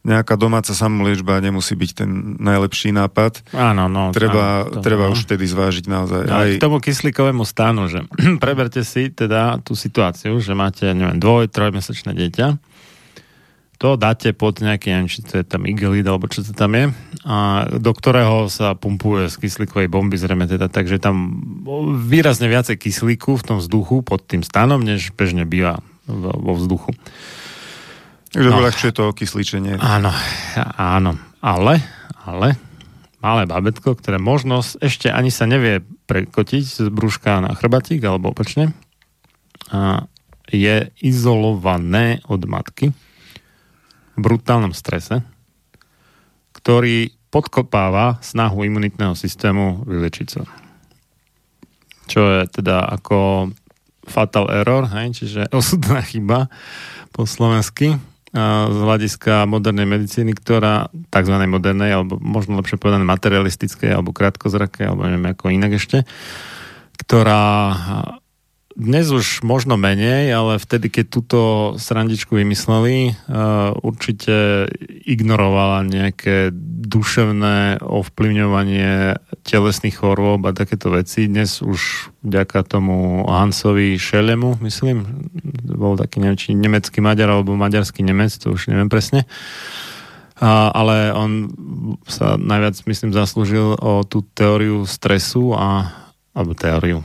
nejaká 0.00 0.32
domáca 0.40 0.72
samoliečba 0.72 1.44
nemusí 1.44 1.76
byť 1.76 1.90
ten 1.92 2.10
najlepší 2.40 2.96
nápad. 2.96 3.44
Áno, 3.52 3.84
no. 3.92 4.16
Treba, 4.16 4.64
áno, 4.64 4.80
to, 4.80 4.80
treba 4.80 5.04
no. 5.08 5.12
už 5.12 5.28
vtedy 5.28 5.44
zvážiť 5.44 5.84
naozaj. 5.92 6.22
No, 6.24 6.36
aj... 6.40 6.50
K 6.56 6.64
tomu 6.64 6.80
kyslíkovému 6.80 7.44
stánu, 7.44 7.84
že 7.92 8.08
preberte 8.44 8.80
si 8.80 9.12
teda 9.12 9.60
tú 9.60 9.76
situáciu, 9.76 10.40
že 10.40 10.56
máte, 10.56 10.88
neviem, 10.96 11.20
dvoj, 11.20 11.52
trojmesačné 11.52 12.16
dieťa, 12.16 12.46
to 13.80 13.96
dáte 13.96 14.36
pod 14.36 14.60
nejaký, 14.60 14.92
neviem, 14.92 15.08
či 15.08 15.24
to 15.24 15.40
je 15.40 15.44
tam 15.48 15.64
igelid, 15.64 16.04
alebo 16.04 16.28
čo 16.28 16.44
to 16.44 16.52
tam 16.52 16.76
je, 16.76 16.92
a 17.24 17.64
do 17.80 17.92
ktorého 17.96 18.52
sa 18.52 18.76
pumpuje 18.76 19.32
z 19.32 19.40
kyslíkovej 19.40 19.88
bomby, 19.88 20.20
zrejme 20.20 20.44
teda, 20.44 20.68
takže 20.68 21.00
tam 21.00 21.40
výrazne 22.04 22.52
viacej 22.52 22.76
kyslíku 22.76 23.40
v 23.40 23.46
tom 23.48 23.56
vzduchu 23.56 24.04
pod 24.04 24.28
tým 24.28 24.44
stanom, 24.44 24.84
než 24.84 25.16
bežne 25.16 25.48
býva 25.48 25.80
vo 26.04 26.52
vzduchu. 26.60 26.92
Takže 28.36 28.48
no. 28.52 28.60
uľahčuje 28.60 28.92
to 28.92 29.02
okysličenie. 29.16 29.80
Áno, 29.80 30.12
áno, 30.76 31.16
ale, 31.40 31.80
ale 32.28 32.60
malé 33.24 33.48
babetko, 33.48 33.96
ktoré 33.96 34.20
možno 34.20 34.60
ešte 34.60 35.08
ani 35.08 35.32
sa 35.32 35.48
nevie 35.48 35.80
prekotiť 36.04 36.62
z 36.68 36.78
brúška 36.92 37.40
na 37.40 37.56
chrbatík 37.56 38.04
alebo 38.04 38.36
opačne, 38.36 38.76
a 39.72 40.04
je 40.52 40.92
izolované 41.00 42.20
od 42.28 42.44
matky 42.44 42.92
brutálnom 44.18 44.74
strese, 44.74 45.22
ktorý 46.56 47.14
podkopáva 47.30 48.18
snahu 48.20 48.66
imunitného 48.66 49.14
systému 49.14 49.86
vylečiť 49.86 50.28
sa. 50.28 50.42
Čo 52.10 52.20
je 52.26 52.42
teda 52.50 52.90
ako 52.90 53.50
fatal 54.02 54.50
error, 54.50 54.90
hej, 54.90 55.14
čiže 55.14 55.50
osudná 55.54 56.02
chyba 56.02 56.50
po 57.14 57.26
slovensky 57.26 57.98
z 58.70 58.78
hľadiska 58.78 59.42
modernej 59.50 59.90
medicíny, 59.90 60.38
ktorá 60.38 60.86
tzv. 61.10 61.34
modernej, 61.50 61.98
alebo 61.98 62.14
možno 62.22 62.62
lepšie 62.62 62.78
povedané 62.78 63.02
materialistickej, 63.02 63.90
alebo 63.90 64.14
krátkozrakej, 64.14 64.86
alebo 64.86 65.02
neviem 65.02 65.34
ako 65.34 65.50
inak 65.50 65.74
ešte, 65.74 66.06
ktorá 67.02 67.42
dnes 68.80 69.12
už 69.12 69.44
možno 69.44 69.76
menej, 69.76 70.32
ale 70.32 70.56
vtedy, 70.56 70.88
keď 70.88 71.06
túto 71.12 71.40
srandičku 71.76 72.32
vymysleli, 72.32 73.12
uh, 73.12 73.76
určite 73.84 74.66
ignorovala 75.04 75.84
nejaké 75.84 76.48
duševné 76.88 77.84
ovplyvňovanie 77.84 79.20
telesných 79.44 80.00
chorôb 80.00 80.48
a 80.48 80.56
takéto 80.56 80.88
veci. 80.88 81.28
Dnes 81.28 81.60
už 81.60 82.08
vďaka 82.24 82.64
tomu 82.64 83.28
Hansovi 83.28 84.00
Šelemu, 84.00 84.56
myslím, 84.64 85.28
bol 85.68 86.00
taký 86.00 86.24
neviem, 86.24 86.40
či 86.40 86.56
nemecký 86.56 87.04
Maďar 87.04 87.36
alebo 87.36 87.60
maďarský 87.60 88.00
Nemec, 88.00 88.32
to 88.40 88.56
už 88.56 88.72
neviem 88.72 88.88
presne, 88.88 89.28
a, 90.40 90.72
ale 90.72 91.12
on 91.12 91.52
sa 92.08 92.40
najviac, 92.40 92.80
myslím, 92.88 93.12
zaslúžil 93.12 93.76
o 93.76 94.00
tú 94.08 94.24
teóriu 94.32 94.88
stresu 94.88 95.52
a 95.52 95.92
alebo 96.30 96.54
teóriu, 96.54 97.02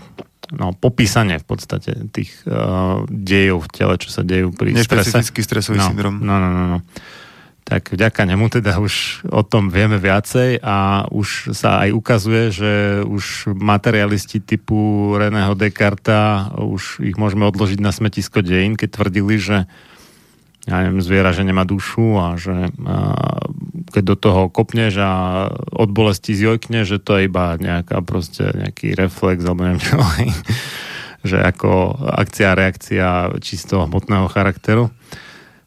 no, 0.53 0.75
popísanie 0.77 1.41
v 1.41 1.45
podstate 1.45 2.09
tých 2.13 2.33
uh, 2.45 3.05
dejov 3.09 3.65
v 3.65 3.69
tele, 3.73 3.93
čo 3.97 4.09
sa 4.13 4.21
dejú 4.21 4.53
pri 4.53 4.75
strese. 4.77 5.13
Nešpecifický 5.15 5.41
stresový 5.41 5.79
no, 5.81 5.87
syndrom. 5.89 6.15
No, 6.21 6.37
no, 6.37 6.49
no, 6.51 6.63
no. 6.77 6.79
Tak 7.65 7.97
vďaka 7.97 8.29
nemu 8.29 8.45
teda 8.53 8.77
už 8.77 9.25
o 9.25 9.41
tom 9.41 9.73
vieme 9.73 9.97
viacej 9.97 10.61
a 10.61 11.09
už 11.09 11.57
sa 11.57 11.81
aj 11.81 11.97
ukazuje, 11.97 12.53
že 12.53 12.71
už 13.01 13.57
materialisti 13.57 14.37
typu 14.37 15.09
Reného 15.17 15.57
Descarta 15.57 16.53
už 16.61 17.01
ich 17.01 17.17
môžeme 17.17 17.49
odložiť 17.49 17.81
na 17.81 17.89
smetisko 17.89 18.45
dejín, 18.45 18.77
keď 18.77 19.01
tvrdili, 19.01 19.41
že 19.41 19.57
ja 20.65 20.81
neviem, 20.81 21.01
zviera, 21.01 21.29
že 21.29 21.45
nemá 21.45 21.61
dušu 21.61 22.17
a 22.17 22.27
že 22.41 22.73
a, 22.85 22.97
keď 23.93 24.03
do 24.03 24.15
toho 24.17 24.41
kopneš 24.49 24.97
a 24.97 25.11
od 25.53 25.89
bolesti 25.93 26.33
zjojkne, 26.33 26.81
že 26.83 26.97
to 26.97 27.21
je 27.21 27.29
iba 27.29 27.53
nejaká 27.57 28.01
proste 28.01 28.49
nejaký 28.49 28.97
reflex 28.97 29.45
alebo 29.45 29.65
neviem 29.65 29.81
čo, 29.81 30.01
že 31.29 31.37
ako 31.37 32.01
akcia 32.01 32.57
reakcia 32.57 33.37
čisto 33.45 33.85
hmotného 33.85 34.25
charakteru. 34.29 34.89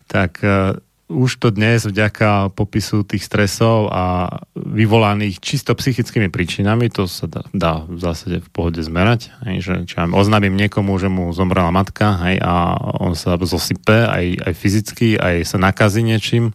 Tak 0.08 0.32
uh, 0.42 0.80
už 1.08 1.40
to 1.40 1.48
dnes 1.48 1.88
vďaka 1.88 2.52
popisu 2.52 3.00
tých 3.00 3.24
stresov 3.24 3.88
a 3.88 4.28
vyvolaných 4.52 5.40
čisto 5.40 5.72
psychickými 5.72 6.28
príčinami, 6.28 6.92
to 6.92 7.08
sa 7.08 7.24
dá, 7.24 7.48
dá 7.56 7.80
v 7.88 7.96
zásade 7.96 8.44
v 8.44 8.48
pohode 8.52 8.84
zmerať, 8.84 9.32
hej, 9.48 9.56
že 9.64 9.74
čo 9.88 10.04
ja 10.04 10.06
oznámim 10.06 10.52
niekomu, 10.52 11.00
že 11.00 11.08
mu 11.08 11.32
zomrela 11.32 11.72
matka 11.72 12.20
hej, 12.28 12.36
a 12.44 12.76
on 13.00 13.16
sa 13.16 13.40
zosype 13.40 14.04
aj, 14.04 14.52
aj 14.52 14.52
fyzicky, 14.52 15.16
aj 15.16 15.48
sa 15.48 15.56
nakazí 15.56 16.04
niečím, 16.04 16.52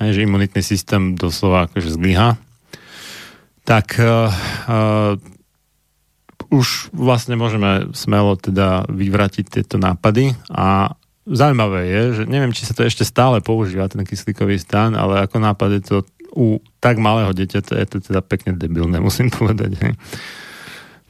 hej, 0.00 0.16
že 0.16 0.24
imunitný 0.24 0.64
systém 0.64 1.12
doslova 1.12 1.68
akože 1.68 1.92
zlyha, 1.92 2.40
tak 3.68 4.00
uh, 4.00 4.32
uh, 4.64 5.20
už 6.48 6.88
vlastne 6.96 7.36
môžeme 7.36 7.92
smelo 7.92 8.40
teda 8.40 8.88
vyvratiť 8.88 9.60
tieto 9.60 9.76
nápady 9.76 10.32
a 10.48 10.96
Zaujímavé 11.24 11.88
je, 11.88 12.02
že 12.20 12.22
neviem, 12.28 12.52
či 12.52 12.68
sa 12.68 12.76
to 12.76 12.84
ešte 12.84 13.00
stále 13.00 13.40
používa, 13.40 13.88
ten 13.88 14.04
kyslíkový 14.04 14.60
stan, 14.60 14.92
ale 14.92 15.24
ako 15.24 15.40
nápad 15.40 15.70
je 15.80 15.82
to 15.82 15.96
u 16.34 16.60
tak 16.82 17.00
malého 17.00 17.32
dieťaťa 17.32 17.74
je 17.80 17.86
to 17.88 17.98
teda 18.02 18.20
pekne 18.20 18.58
debilné, 18.58 19.00
musím 19.00 19.32
povedať. 19.32 19.72
Hej. 19.80 19.92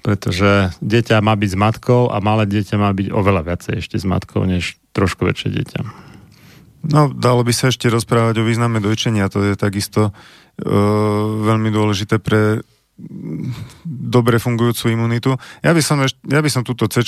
Pretože 0.05 0.70
dieťa 0.85 1.24
má 1.24 1.35
byť 1.35 1.50
s 1.50 1.59
matkou 1.59 2.12
a 2.12 2.20
malé 2.20 2.44
dieťa 2.46 2.77
má 2.77 2.92
byť 2.92 3.09
oveľa 3.11 3.42
viacej 3.42 3.74
ešte 3.81 3.96
s 3.96 4.05
matkou, 4.07 4.44
než 4.44 4.77
trošku 4.92 5.24
väčšie 5.24 5.48
dieťa. 5.50 5.81
No, 6.92 7.09
dalo 7.09 7.40
by 7.40 7.53
sa 7.57 7.72
ešte 7.72 7.88
rozprávať 7.88 8.44
o 8.44 8.46
význame 8.46 8.79
dojčenia, 8.85 9.33
to 9.33 9.40
je 9.40 9.57
takisto 9.57 10.12
uh, 10.12 10.64
veľmi 11.40 11.72
dôležité 11.72 12.20
pre 12.20 12.61
dobre 13.85 14.38
fungujúcu 14.38 14.94
imunitu. 14.94 15.35
Ja 15.66 15.74
by 15.74 15.83
som, 15.83 15.98
ja 16.07 16.40
by 16.40 16.50
som 16.50 16.62
túto 16.62 16.87
c 16.87 17.02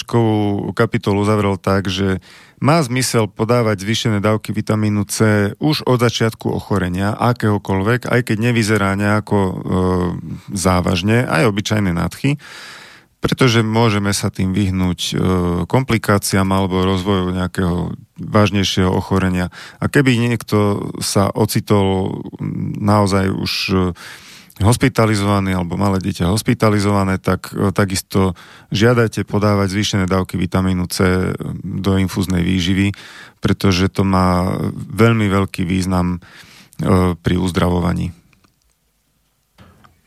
kapitolu 0.74 1.22
zavrel 1.22 1.54
tak, 1.62 1.86
že 1.86 2.18
má 2.58 2.82
zmysel 2.82 3.30
podávať 3.30 3.86
zvýšené 3.86 4.18
dávky 4.18 4.50
vitamínu 4.50 5.06
C 5.06 5.52
už 5.62 5.86
od 5.86 6.02
začiatku 6.02 6.50
ochorenia, 6.50 7.14
akéhokoľvek, 7.14 8.10
aj 8.10 8.20
keď 8.26 8.36
nevyzerá 8.50 8.98
nejako 8.98 9.38
e, 9.38 9.54
závažne, 10.58 11.22
aj 11.22 11.54
obyčajné 11.54 11.94
nádchy, 11.94 12.42
pretože 13.22 13.62
môžeme 13.62 14.10
sa 14.10 14.34
tým 14.34 14.50
vyhnúť 14.50 15.00
e, 15.06 15.14
komplikáciám 15.70 16.50
alebo 16.50 16.82
rozvoju 16.82 17.30
nejakého 17.30 17.94
vážnejšieho 18.18 18.90
ochorenia. 18.90 19.54
A 19.78 19.86
keby 19.86 20.18
niekto 20.18 20.90
sa 20.98 21.30
ocitol 21.30 22.18
naozaj 22.80 23.30
už 23.30 23.52
e, 23.70 23.76
hospitalizovaný 24.56 25.52
alebo 25.52 25.76
malé 25.76 26.00
dieťa 26.00 26.32
hospitalizované, 26.32 27.20
tak 27.20 27.52
e, 27.52 27.72
takisto 27.76 28.32
žiadajte 28.72 29.28
podávať 29.28 29.68
zvýšené 29.76 30.04
dávky 30.08 30.40
vitamínu 30.40 30.88
C 30.88 31.28
do 31.60 32.00
infúznej 32.00 32.40
výživy, 32.40 32.96
pretože 33.44 33.92
to 33.92 34.00
má 34.08 34.56
veľmi 34.72 35.28
veľký 35.28 35.68
význam 35.68 36.16
e, 36.16 36.18
pri 37.20 37.36
uzdravovaní. 37.36 38.16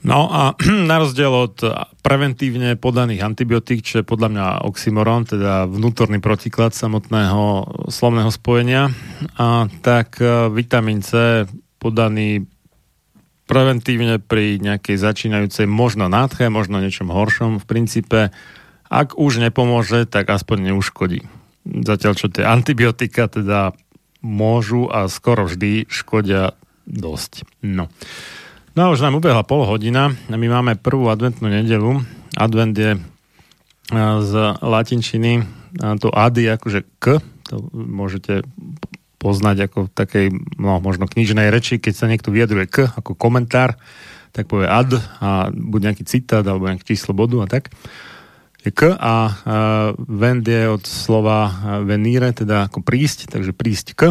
No 0.02 0.32
a 0.34 0.58
na 0.90 0.98
rozdiel 0.98 1.30
od 1.30 1.62
preventívne 2.02 2.74
podaných 2.74 3.22
antibiotík, 3.22 3.86
čo 3.86 4.02
je 4.02 4.08
podľa 4.08 4.30
mňa 4.34 4.46
oxymoron, 4.66 5.30
teda 5.30 5.70
vnútorný 5.70 6.18
protiklad 6.18 6.74
samotného 6.74 7.70
slovného 7.92 8.32
spojenia, 8.34 8.90
a 9.38 9.70
tak 9.86 10.18
e, 10.18 10.50
vitamín 10.50 11.06
C 11.06 11.46
podaný 11.78 12.50
preventívne 13.50 14.22
pri 14.22 14.62
nejakej 14.62 15.02
začínajúcej 15.02 15.66
možno 15.66 16.06
nádche, 16.06 16.54
možno 16.54 16.78
niečom 16.78 17.10
horšom 17.10 17.58
v 17.58 17.66
princípe 17.66 18.30
ak 18.90 19.16
už 19.16 19.38
nepomôže, 19.38 20.10
tak 20.10 20.34
aspoň 20.34 20.74
neuškodí. 20.74 21.22
Zatiaľ, 21.86 22.14
čo 22.18 22.28
tie 22.34 22.42
antibiotika 22.42 23.30
teda 23.30 23.78
môžu 24.26 24.90
a 24.90 25.06
skoro 25.08 25.46
vždy 25.46 25.86
škodia 25.86 26.58
dosť. 26.90 27.46
No. 27.62 27.88
No 28.74 28.80
a 28.82 28.92
už 28.92 29.06
nám 29.06 29.22
ubehla 29.22 29.46
pol 29.46 29.64
hodina 29.70 30.10
my 30.28 30.48
máme 30.50 30.74
prvú 30.82 31.08
adventnú 31.14 31.48
nedelu. 31.54 32.02
Advent 32.34 32.74
je 32.74 32.98
z 33.94 34.34
latinčiny 34.58 35.46
to 36.02 36.10
ady 36.10 36.50
akože 36.50 36.82
k, 36.98 37.22
to 37.46 37.56
môžete 37.74 38.42
poznať 39.20 39.68
ako 39.68 39.80
takej, 39.92 40.32
no 40.56 40.80
možno 40.80 41.06
knižnej 41.06 41.52
reči, 41.52 41.78
keď 41.78 41.94
sa 41.94 42.08
niekto 42.08 42.32
vyjadruje 42.32 42.66
k, 42.72 42.78
ako 42.88 43.20
komentár, 43.20 43.76
tak 44.32 44.48
povie 44.48 44.72
ad 44.72 44.96
a 45.20 45.52
buď 45.52 45.92
nejaký 45.92 46.04
citát 46.08 46.46
alebo 46.48 46.72
nejaké 46.72 46.96
číslo 46.96 47.12
bodu 47.12 47.44
a 47.44 47.48
tak. 47.52 47.68
Je 48.64 48.72
k 48.72 48.92
a 48.92 49.16
vend 50.00 50.44
je 50.44 50.68
od 50.68 50.84
slova 50.84 51.52
venire, 51.84 52.32
teda 52.36 52.68
ako 52.68 52.84
prísť, 52.84 53.32
takže 53.32 53.56
prísť 53.56 53.88
k. 53.96 54.02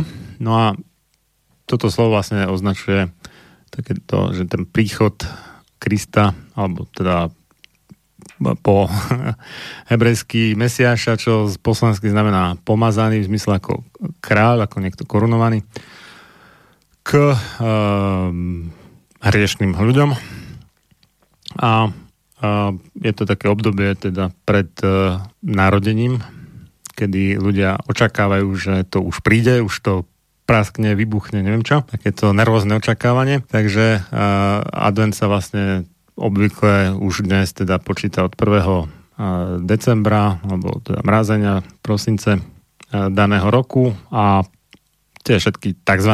No 0.40 0.56
a 0.56 0.66
toto 1.68 1.92
slovo 1.92 2.16
vlastne 2.16 2.48
označuje 2.48 3.12
takéto, 3.68 4.32
že 4.32 4.48
ten 4.48 4.64
príchod 4.64 5.20
Krista, 5.78 6.34
alebo 6.58 6.88
teda 6.90 7.30
po 8.62 8.86
hebrejský 9.90 10.54
mesiáša, 10.54 11.18
čo 11.18 11.50
z 11.50 11.56
poslansky 11.58 12.08
znamená 12.10 12.56
pomazaný, 12.62 13.24
v 13.24 13.28
zmysle 13.34 13.58
ako 13.58 13.82
kráľ, 14.22 14.66
ako 14.66 14.76
niekto 14.78 15.02
korunovaný, 15.08 15.66
k 17.02 17.34
um, 17.34 18.68
hriešným 19.24 19.74
ľuďom. 19.74 20.10
A, 21.58 21.68
a 21.68 21.70
je 23.00 23.12
to 23.16 23.24
také 23.24 23.48
obdobie 23.48 23.96
teda 23.96 24.30
pred 24.44 24.68
uh, 24.84 25.24
narodením, 25.40 26.20
kedy 26.94 27.40
ľudia 27.40 27.80
očakávajú, 27.88 28.48
že 28.58 28.74
to 28.86 29.00
už 29.02 29.24
príde, 29.24 29.64
už 29.64 29.74
to 29.80 29.92
praskne, 30.48 30.96
vybuchne, 30.96 31.44
neviem 31.44 31.60
čo. 31.60 31.84
Takéto 31.84 32.32
nervózne 32.32 32.80
očakávanie. 32.80 33.44
Takže 33.44 34.00
uh, 34.00 34.64
advent 34.64 35.12
sa 35.12 35.28
vlastne 35.28 35.84
obvykle 36.18 36.98
už 36.98 37.22
dnes 37.22 37.54
teda 37.54 37.78
počíta 37.78 38.26
od 38.26 38.34
1. 38.34 39.62
decembra, 39.62 40.42
alebo 40.42 40.82
teda 40.82 41.06
mrázenia 41.06 41.62
prosince 41.80 42.42
daného 42.90 43.46
roku 43.48 43.94
a 44.10 44.42
tie 45.26 45.36
všetky 45.36 45.84
tzv. 45.84 46.12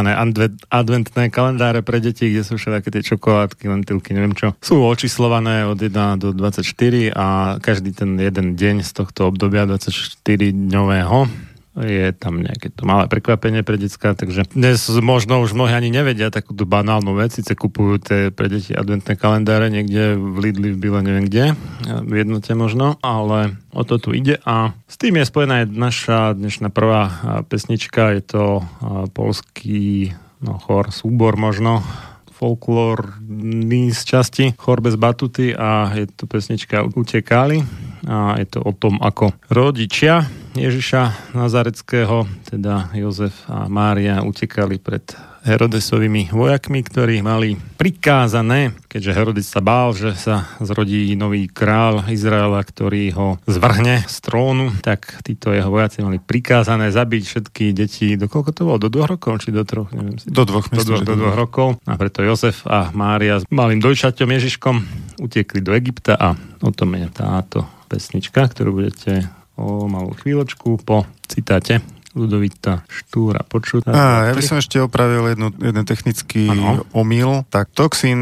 adventné 0.75 1.31
kalendáre 1.31 1.87
pre 1.87 2.03
deti, 2.03 2.35
kde 2.35 2.43
sú 2.43 2.59
všetky 2.59 2.91
tie 2.91 3.15
čokoládky, 3.15 3.71
lentilky, 3.71 4.11
neviem 4.11 4.35
čo, 4.35 4.59
sú 4.59 4.83
očíslované 4.83 5.71
od 5.71 5.79
1 5.79 6.19
do 6.19 6.35
24 6.35 7.15
a 7.15 7.57
každý 7.63 7.95
ten 7.95 8.19
jeden 8.19 8.59
deň 8.59 8.83
z 8.83 8.91
tohto 8.91 9.31
obdobia 9.31 9.71
24 9.71 10.19
dňového 10.51 11.31
je 11.75 12.15
tam 12.15 12.39
nejaké 12.39 12.71
to 12.71 12.87
malé 12.87 13.11
prekvapenie 13.11 13.67
pre 13.67 13.75
decka, 13.75 14.15
takže 14.15 14.47
dnes 14.55 14.79
možno 15.03 15.43
už 15.43 15.59
mnohí 15.59 15.75
ani 15.75 15.91
nevedia 15.91 16.31
takúto 16.31 16.63
banálnu 16.63 17.19
vec, 17.19 17.35
síce 17.35 17.59
kupujú 17.59 17.99
tie 17.99 18.21
pre 18.31 18.47
deti 18.47 18.71
adventné 18.71 19.19
kalendáre 19.19 19.75
niekde 19.75 20.15
v 20.15 20.37
Lidli, 20.39 20.71
v 20.71 20.79
Bile, 20.79 21.01
neviem 21.03 21.27
kde, 21.27 21.45
v 22.07 22.13
jednote 22.15 22.55
možno, 22.55 23.03
ale 23.03 23.59
o 23.75 23.83
to 23.83 23.99
tu 23.99 24.15
ide 24.15 24.39
a 24.47 24.71
s 24.87 24.95
tým 24.95 25.19
je 25.19 25.27
spojená 25.27 25.67
aj 25.67 25.67
naša 25.75 26.21
dnešná 26.39 26.71
prvá 26.71 27.11
pesnička, 27.51 28.15
je 28.15 28.23
to 28.23 28.45
polský 29.11 30.15
no, 30.39 30.63
chor, 30.63 30.95
súbor 30.95 31.35
možno, 31.35 31.83
folklórny 32.35 33.95
z 33.95 34.01
časti 34.03 34.45
Chor 34.59 34.83
bez 34.83 34.99
batuty 34.99 35.55
a 35.55 35.87
je 35.95 36.11
to 36.11 36.27
pesnička 36.27 36.83
Utekali 36.83 37.63
a 38.09 38.37
je 38.41 38.47
to 38.49 38.61
o 38.65 38.73
tom, 38.77 39.01
ako 39.01 39.33
rodičia 39.49 40.29
Ježiša 40.55 41.35
Nazareckého, 41.35 42.31
teda 42.47 42.95
Jozef 42.95 43.35
a 43.51 43.67
Mária, 43.67 44.23
utekali 44.23 44.79
pred 44.79 45.03
Herodesovými 45.45 46.33
vojakmi, 46.33 46.81
ktorí 46.81 47.21
mali 47.21 47.61
prikázané, 47.77 48.73
keďže 48.89 49.13
Herodes 49.13 49.45
sa 49.45 49.61
bál, 49.61 49.93
že 49.93 50.17
sa 50.17 50.49
zrodí 50.65 51.13
nový 51.13 51.53
král 51.53 52.01
Izraela, 52.09 52.65
ktorý 52.65 53.13
ho 53.13 53.29
zvrhne 53.45 54.09
z 54.09 54.17
trónu, 54.25 54.73
tak 54.81 55.21
títo 55.21 55.53
jeho 55.53 55.69
vojaci 55.69 56.01
mali 56.01 56.17
prikázané 56.17 56.89
zabiť 56.89 57.23
všetky 57.29 57.77
deti, 57.77 58.17
do 58.17 58.25
koľko 58.25 58.51
to 58.57 58.63
bolo? 58.65 58.79
Do 58.81 58.89
dvoch 58.89 59.13
rokov, 59.13 59.45
či 59.45 59.53
do 59.53 59.69
troch? 59.69 59.93
Neviem 59.93 60.17
si. 60.17 60.33
Do 60.33 60.49
dvoch, 60.49 60.73
myslím, 60.73 61.05
do, 61.05 61.13
do, 61.13 61.13
do 61.13 61.15
dvoch 61.21 61.37
rokov. 61.37 61.69
A 61.85 61.93
preto 62.01 62.25
Jozef 62.25 62.65
a 62.65 62.89
Mária 62.97 63.37
s 63.37 63.45
malým 63.53 63.85
dojčaťom 63.85 64.29
Ježiškom 64.31 64.77
utekli 65.21 65.61
do 65.61 65.77
Egypta 65.77 66.17
a 66.17 66.33
o 66.65 66.73
tom 66.73 66.97
je 66.97 67.05
táto 67.13 67.69
pesnička, 67.87 68.49
ktorú 68.49 68.83
budete 68.83 69.29
o 69.55 69.87
malú 69.87 70.15
chvíľočku 70.19 70.83
po 70.83 71.07
citáte 71.31 71.83
Ludovita 72.15 72.87
Štúra 72.87 73.43
počuť. 73.43 73.91
A, 73.91 74.31
ja 74.31 74.33
by 74.39 74.43
som 74.47 74.57
ešte 74.63 74.79
opravil 74.79 75.35
jednu, 75.35 75.51
jeden 75.59 75.83
technický 75.83 76.47
ano. 76.47 76.87
omyl. 76.95 77.43
Tak 77.51 77.75
toxín 77.75 78.19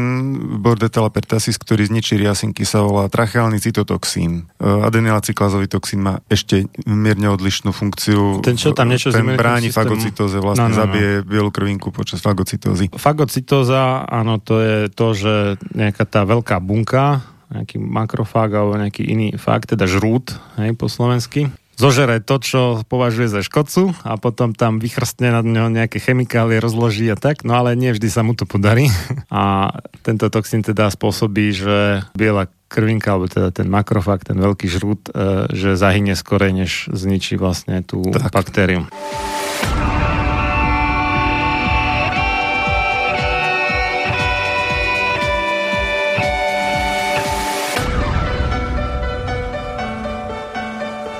Bordetella 0.65 1.13
pertasis, 1.13 1.61
ktorý 1.61 1.85
zničí 1.85 2.17
riasinky, 2.17 2.65
sa 2.65 2.81
volá 2.81 3.05
tracheálny 3.05 3.61
cytotoxín. 3.61 4.49
E, 4.57 4.65
Adenylacyklázový 4.65 5.69
toxín 5.69 6.01
má 6.01 6.25
ešte 6.25 6.65
mierne 6.89 7.29
odlišnú 7.29 7.69
funkciu. 7.69 8.41
Ten 8.41 8.57
čo 8.57 8.73
tam 8.73 8.89
niečo 8.89 9.13
Ten 9.13 9.29
bráni 9.37 9.69
fagocytóze, 9.69 10.41
vlastne 10.41 10.73
no, 10.73 10.73
no, 10.73 10.75
no. 10.75 10.81
zabije 10.81 11.11
bielu 11.21 11.51
krvinku 11.53 11.93
počas 11.93 12.17
fagocytózy. 12.25 12.89
Fagocytóza, 12.97 14.09
áno, 14.09 14.41
to 14.41 14.57
je 14.57 14.77
to, 14.89 15.07
že 15.13 15.33
nejaká 15.77 16.09
tá 16.09 16.25
veľká 16.25 16.57
bunka 16.57 17.21
nejaký 17.51 17.81
makrofág 17.81 18.53
alebo 18.53 18.79
nejaký 18.79 19.03
iný 19.03 19.27
fakt, 19.35 19.73
teda 19.73 19.89
žrút, 19.89 20.37
hej, 20.61 20.77
po 20.77 20.87
slovensky, 20.87 21.51
zožere 21.75 22.21
to, 22.21 22.37
čo 22.37 22.61
považuje 22.85 23.29
za 23.29 23.41
škodcu 23.41 23.97
a 24.05 24.17
potom 24.21 24.53
tam 24.53 24.77
vychrstne 24.77 25.33
na 25.33 25.41
ňo 25.41 25.73
nejaké 25.73 25.97
chemikálie, 25.97 26.61
rozloží 26.61 27.09
a 27.09 27.17
tak, 27.17 27.41
no 27.41 27.57
ale 27.57 27.73
nie 27.73 27.93
vždy 27.93 28.09
sa 28.09 28.21
mu 28.21 28.37
to 28.37 28.45
podarí. 28.45 28.89
A 29.33 29.73
tento 30.05 30.29
toxín 30.29 30.61
teda 30.61 30.93
spôsobí, 30.93 31.49
že 31.57 32.05
biela 32.13 32.45
krvinka, 32.69 33.17
alebo 33.17 33.25
teda 33.25 33.49
ten 33.49 33.65
makrofag, 33.65 34.21
ten 34.21 34.37
veľký 34.37 34.69
žrút, 34.69 35.09
e, 35.09 35.49
že 35.53 35.73
zahynie 35.73 36.13
skorej, 36.13 36.53
než 36.53 36.71
zničí 36.89 37.37
vlastne 37.37 37.81
tú 37.81 38.05
tak. 38.13 38.29
baktériu. 38.33 38.85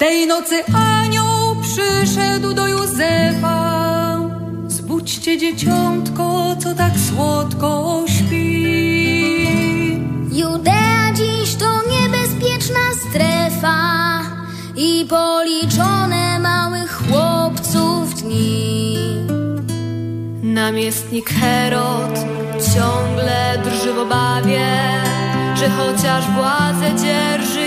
Tej 0.00 0.26
nocy 0.26 0.64
anioł 0.74 1.56
przyszedł 1.62 2.54
do 2.54 2.66
Józefa. 2.66 4.20
Zbudźcie 4.68 5.38
dzieciątko, 5.38 6.56
co 6.62 6.74
tak 6.74 6.92
słodko 7.08 8.02
śpi. 8.08 8.62
Judea 10.32 11.12
dziś 11.14 11.54
to 11.54 11.66
niebezpieczna 11.90 12.80
strefa 13.08 13.78
i 14.76 15.06
policzone 15.08 16.38
małych 16.38 17.02
chłopców 17.02 18.22
dni. 18.22 18.96
Namiestnik 20.42 21.30
Herod 21.30 22.18
ciągle 22.74 23.58
drży 23.64 23.92
w 23.92 23.98
obawie, 23.98 24.66
że 25.56 25.70
chociaż 25.70 26.24
władzę 26.30 26.94
dzierży 27.02 27.59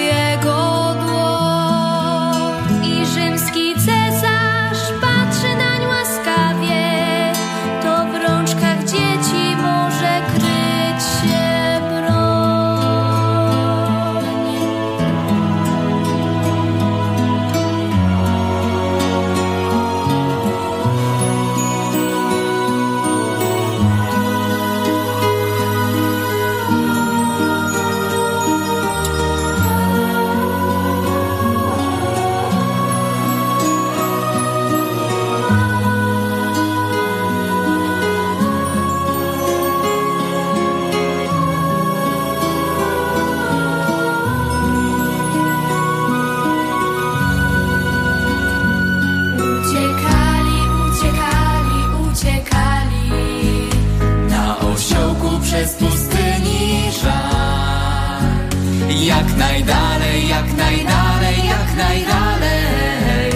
najdalej, 59.66 60.28
jak 60.28 60.58
najdalej, 60.58 61.48
jak 61.48 61.76
najdalej. 61.76 63.32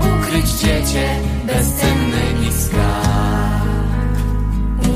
Ukryć 0.00 0.50
dziecię 0.50 1.20
bezcenny 1.44 2.52
skarb 2.52 4.16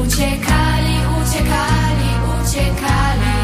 Uciekali, 0.02 0.96
uciekali, 1.22 2.10
uciekali. 2.40 3.36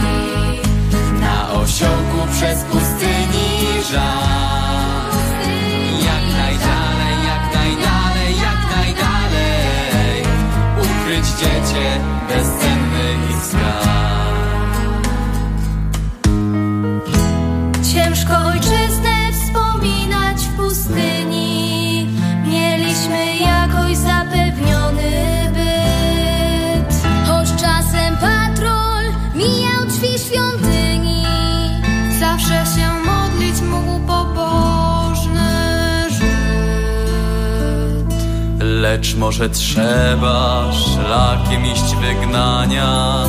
Na 1.21 1.51
osiołku 1.53 2.27
przez 2.33 2.63
pustyni 2.63 3.83
żar 3.93 4.36
może 39.17 39.51
trzeba 39.51 40.73
szlakiem 40.73 41.67
iść 41.67 41.97
wygnania 41.97 43.25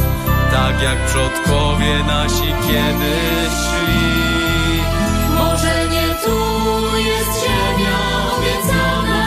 Tak 0.51 0.81
jak 0.81 1.05
przodkowie 1.05 2.03
nasi 2.07 2.53
kiedyś 2.67 3.53
szli. 3.67 4.81
Może 5.35 5.87
nie 5.91 6.15
tu 6.25 6.37
jest 6.97 7.43
ziemia 7.43 7.99
obiecana 8.37 9.25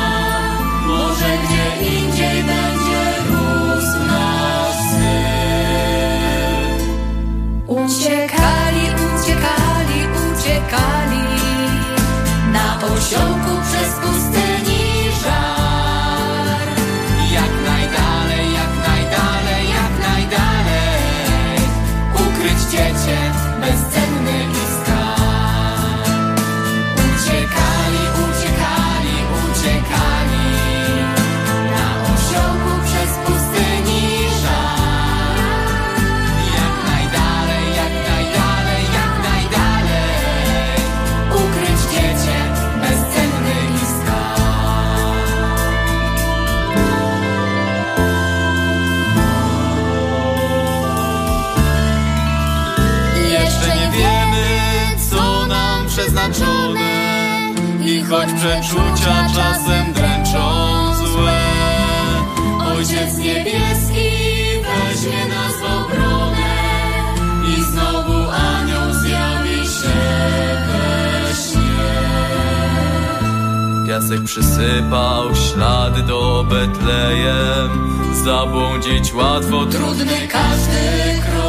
Może 0.87 1.29
gdzie 1.45 1.91
indziej 1.91 2.45
będzie 2.45 3.03
rósł 3.29 3.99
nasz 4.07 4.77
syn. 4.91 6.21
Uciekali, 7.67 8.85
uciekali, 9.07 10.01
uciekali 10.33 11.23
Na 12.53 12.77
osiołku 12.87 13.53
przez 13.71 13.93
pustyni 13.95 14.80
I 57.85 58.03
choć 58.03 58.29
przeczucia 58.33 59.27
czasem 59.35 59.93
dręczą 59.93 60.41
złe 60.97 61.41
Ojciec 62.77 63.19
niebieski 63.19 64.11
weźmie 64.63 65.27
nas 65.29 65.53
w 65.61 65.65
obronę 65.65 66.53
I 67.59 67.63
znowu 67.63 68.31
anioł 68.31 68.93
zjawi 68.93 69.57
się 69.57 70.01
we 70.67 71.35
śnie. 71.35 71.91
Piasek 73.87 74.23
przysypał 74.25 75.35
ślady 75.35 76.03
do 76.03 76.45
Betlejem 76.49 78.01
Zabłądzić 78.25 79.15
łatwo, 79.15 79.67
trudny 79.67 80.29
każdy 80.29 81.21
krok 81.23 81.40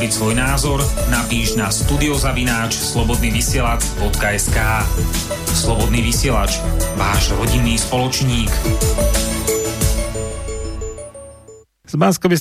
vyjadriť 0.00 0.16
svoj 0.16 0.32
názor, 0.32 0.80
napíš 1.12 1.60
na 1.60 1.68
studiozavináč 1.68 2.72
slobodnyvysielac.sk 2.72 4.58
Slobodný 5.52 6.00
vysielač, 6.00 6.56
váš 6.96 7.36
rodinný 7.36 7.76
spoločník. 7.76 8.48
Bansko 12.00 12.32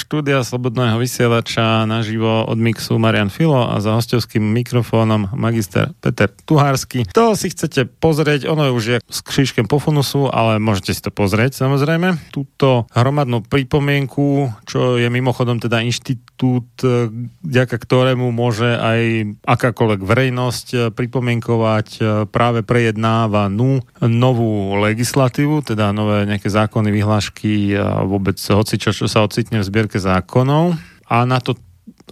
štúdia 0.00 0.40
Slobodného 0.40 0.96
vysielača 0.96 1.84
naživo 1.84 2.48
od 2.48 2.56
mixu 2.56 2.96
Marian 2.96 3.28
Filo 3.28 3.68
a 3.68 3.76
za 3.76 3.92
hostovským 3.92 4.40
mikrofónom 4.40 5.28
magister 5.36 5.92
Peter 6.00 6.32
Tuhársky. 6.32 7.04
To 7.12 7.36
si 7.36 7.52
chcete 7.52 7.84
pozrieť, 8.00 8.48
ono 8.48 8.72
už 8.72 8.84
je 8.88 8.98
s 9.04 9.20
křížkem 9.20 9.68
po 9.68 9.76
funusu, 9.76 10.32
ale 10.32 10.56
môžete 10.56 10.96
si 10.96 11.04
to 11.04 11.12
pozrieť 11.12 11.52
samozrejme. 11.52 12.16
Túto 12.32 12.88
hromadnú 12.96 13.44
pripomienku, 13.44 14.48
čo 14.64 14.96
je 14.96 15.12
mimochodom 15.12 15.60
teda 15.60 15.84
inštit 15.84 16.24
inštitút, 16.34 16.66
e, 16.82 17.08
vďaka 17.46 17.76
ktorému 17.78 18.34
môže 18.34 18.66
aj 18.66 19.00
akákoľvek 19.46 20.00
verejnosť 20.02 20.66
e, 20.74 20.78
pripomienkovať 20.90 21.88
e, 21.94 22.00
práve 22.26 22.66
prejednávanú 22.66 23.80
novú 24.02 24.74
legislatívu, 24.82 25.62
teda 25.62 25.94
nové 25.94 26.26
nejaké 26.26 26.50
zákony, 26.50 26.88
vyhlášky 26.90 27.52
vôbec 28.04 28.36
hoci 28.36 28.76
čo, 28.94 29.04
čo 29.04 29.10
sa 29.10 29.26
ocitne 29.26 29.58
v 29.58 29.66
zbierke 29.66 29.98
zákonov. 29.98 30.78
A 31.10 31.26
na 31.26 31.42
to 31.42 31.58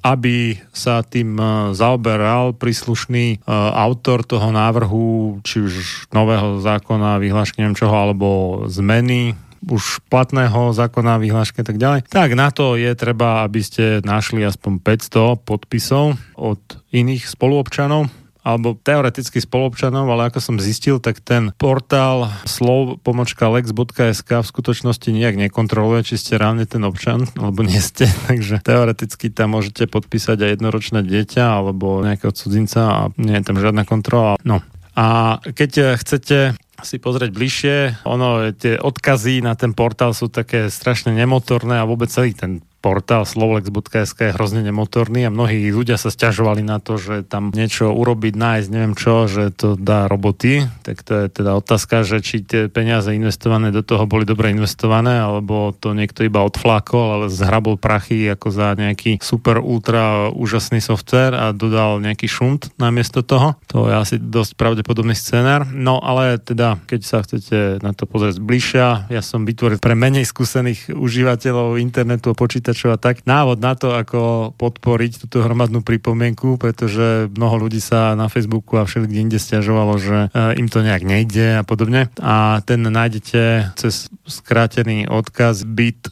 aby 0.03 0.59
sa 0.75 1.07
tým 1.07 1.39
zaoberal 1.79 2.59
príslušný 2.59 3.47
autor 3.47 4.27
toho 4.27 4.51
návrhu, 4.51 5.39
či 5.47 5.63
už 5.63 6.11
nového 6.11 6.59
zákona, 6.59 7.23
vyhlášky, 7.23 7.63
neviem 7.63 7.79
čoho, 7.79 7.95
alebo 7.95 8.29
zmeny 8.67 9.39
už 9.63 10.03
platného 10.11 10.75
zákona, 10.75 11.23
vyhlášky 11.23 11.63
a 11.63 11.67
tak 11.71 11.79
ďalej, 11.79 12.11
tak 12.11 12.35
na 12.35 12.51
to 12.51 12.75
je 12.75 12.91
treba, 12.99 13.47
aby 13.47 13.63
ste 13.63 14.03
našli 14.03 14.43
aspoň 14.43 14.83
500 14.83 15.47
podpisov 15.47 16.19
od 16.35 16.59
iných 16.91 17.31
spoluobčanov, 17.31 18.11
alebo 18.43 18.75
teoreticky 18.75 19.39
spolupčanov, 19.39 20.11
ale 20.11 20.29
ako 20.29 20.39
som 20.43 20.57
zistil, 20.59 20.99
tak 20.99 21.23
ten 21.23 21.55
portál 21.57 22.31
slov 22.45 22.99
pomočka 23.07 23.47
lex.sk 23.47 24.31
v 24.43 24.47
skutočnosti 24.47 25.09
nejak 25.15 25.39
nekontroluje, 25.39 26.03
či 26.03 26.19
ste 26.19 26.39
reálne 26.39 26.67
ten 26.67 26.83
občan, 26.83 27.31
alebo 27.39 27.63
nie 27.63 27.79
ste. 27.79 28.11
Takže 28.29 28.67
teoreticky 28.67 29.31
tam 29.31 29.55
môžete 29.55 29.87
podpísať 29.87 30.43
aj 30.43 30.51
jednoročné 30.59 31.01
dieťa 31.07 31.63
alebo 31.63 32.03
nejakého 32.03 32.35
cudzinca 32.35 32.81
a 32.83 33.01
nie 33.15 33.39
je 33.39 33.47
tam 33.47 33.57
žiadna 33.63 33.87
kontrola. 33.87 34.35
No. 34.43 34.61
A 34.93 35.39
keď 35.41 35.97
chcete 35.97 36.59
si 36.83 36.99
pozrieť 36.99 37.31
bližšie. 37.31 37.77
Ono, 38.11 38.51
tie 38.59 38.77
odkazy 38.77 39.41
na 39.41 39.55
ten 39.55 39.73
portál 39.73 40.13
sú 40.13 40.29
také 40.29 40.69
strašne 40.69 41.15
nemotorné 41.15 41.79
a 41.79 41.89
vôbec 41.89 42.11
celý 42.11 42.35
ten 42.35 42.61
portál 42.83 43.23
slovlex.sk 43.23 44.19
je 44.19 44.35
hrozne 44.35 44.67
nemotorný 44.67 45.25
a 45.25 45.31
mnohí 45.31 45.71
ľudia 45.71 45.95
sa 45.97 46.11
stiažovali 46.11 46.67
na 46.67 46.83
to, 46.83 46.99
že 46.99 47.23
tam 47.25 47.55
niečo 47.55 47.95
urobiť, 47.95 48.35
nájsť, 48.35 48.69
neviem 48.69 48.99
čo, 48.99 49.31
že 49.31 49.55
to 49.55 49.79
dá 49.79 50.11
roboty. 50.11 50.67
Tak 50.83 51.07
to 51.07 51.13
je 51.23 51.27
teda 51.31 51.55
otázka, 51.57 52.03
že 52.03 52.19
či 52.19 52.43
tie 52.43 52.67
peniaze 52.67 53.15
investované 53.15 53.71
do 53.71 53.87
toho 53.87 54.05
boli 54.05 54.27
dobre 54.27 54.51
investované, 54.51 55.23
alebo 55.23 55.71
to 55.71 55.95
niekto 55.95 56.27
iba 56.27 56.43
odflákol, 56.43 57.23
ale 57.23 57.27
zhrabol 57.31 57.79
prachy 57.79 58.27
ako 58.27 58.51
za 58.51 58.75
nejaký 58.75 59.23
super 59.23 59.63
ultra 59.63 60.35
úžasný 60.35 60.83
software 60.83 61.39
a 61.39 61.55
dodal 61.55 62.03
nejaký 62.03 62.27
šunt 62.27 62.75
namiesto 62.83 63.23
toho. 63.23 63.55
To 63.71 63.87
je 63.87 63.95
asi 63.95 64.17
dosť 64.19 64.59
pravdepodobný 64.59 65.15
scenár. 65.15 65.71
No 65.71 66.03
ale 66.03 66.43
teda, 66.43 66.83
keď 66.91 67.01
sa 67.07 67.23
chcete 67.23 67.79
na 67.79 67.95
to 67.95 68.11
pozrieť 68.11 68.43
bližšia, 68.43 69.07
ja 69.07 69.23
som 69.23 69.47
vytvoril 69.47 69.79
pre 69.79 69.95
menej 69.95 70.27
skúsených 70.27 70.91
užívateľov 70.91 71.79
internetu 71.79 72.35
a 72.35 72.35
počítačov 72.35 72.72
počítačov 72.73 72.97
a 72.97 72.99
tak. 72.99 73.29
Návod 73.29 73.61
na 73.61 73.77
to, 73.77 73.93
ako 73.93 74.53
podporiť 74.57 75.21
túto 75.21 75.45
hromadnú 75.45 75.85
pripomienku, 75.85 76.57
pretože 76.57 77.29
mnoho 77.37 77.69
ľudí 77.69 77.85
sa 77.85 78.17
na 78.17 78.33
Facebooku 78.33 78.81
a 78.81 78.89
všelikde 78.89 79.21
inde 79.29 79.37
stiažovalo, 79.37 80.01
že 80.01 80.33
e, 80.33 80.57
im 80.57 80.73
to 80.73 80.81
nejak 80.81 81.05
nejde 81.05 81.61
a 81.61 81.63
podobne. 81.69 82.09
A 82.17 82.65
ten 82.65 82.81
nájdete 82.81 83.77
cez 83.77 84.09
skrátený 84.25 85.05
odkaz 85.05 85.69
bit 85.69 86.09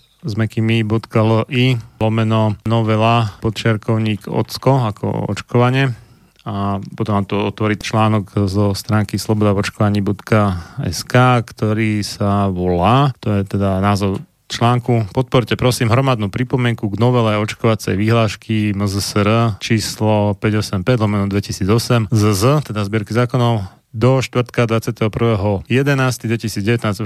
i 1.49 1.81
lomeno 1.97 2.61
novela 2.69 3.41
podčiarkovník 3.41 4.29
ocko 4.29 4.93
ako 4.93 5.33
očkovanie 5.33 5.97
a 6.45 6.77
potom 6.97 7.21
vám 7.21 7.25
to 7.29 7.37
otvorí 7.41 7.77
článok 7.81 8.49
zo 8.49 8.77
stránky 8.77 9.17
slobodavočkovaní.sk, 9.17 11.15
ktorý 11.41 12.01
sa 12.05 12.53
volá, 12.53 13.17
to 13.21 13.33
je 13.33 13.45
teda 13.49 13.81
názov 13.81 14.21
článku 14.51 15.15
podporte 15.15 15.55
prosím 15.55 15.95
hromadnú 15.95 16.27
pripomienku 16.27 16.91
k 16.91 16.99
novele 16.99 17.39
očkovacej 17.39 17.95
vyhlášky 17.95 18.75
MZSR 18.75 19.63
číslo 19.63 20.35
585 20.35 20.83
lomeno 20.99 21.31
2008 21.31 22.11
ZZ, 22.11 22.67
teda 22.67 22.83
zbierky 22.83 23.15
zákonov, 23.15 23.71
do 23.95 24.19
štvrtka 24.19 24.67
21.11.2019 24.67 25.71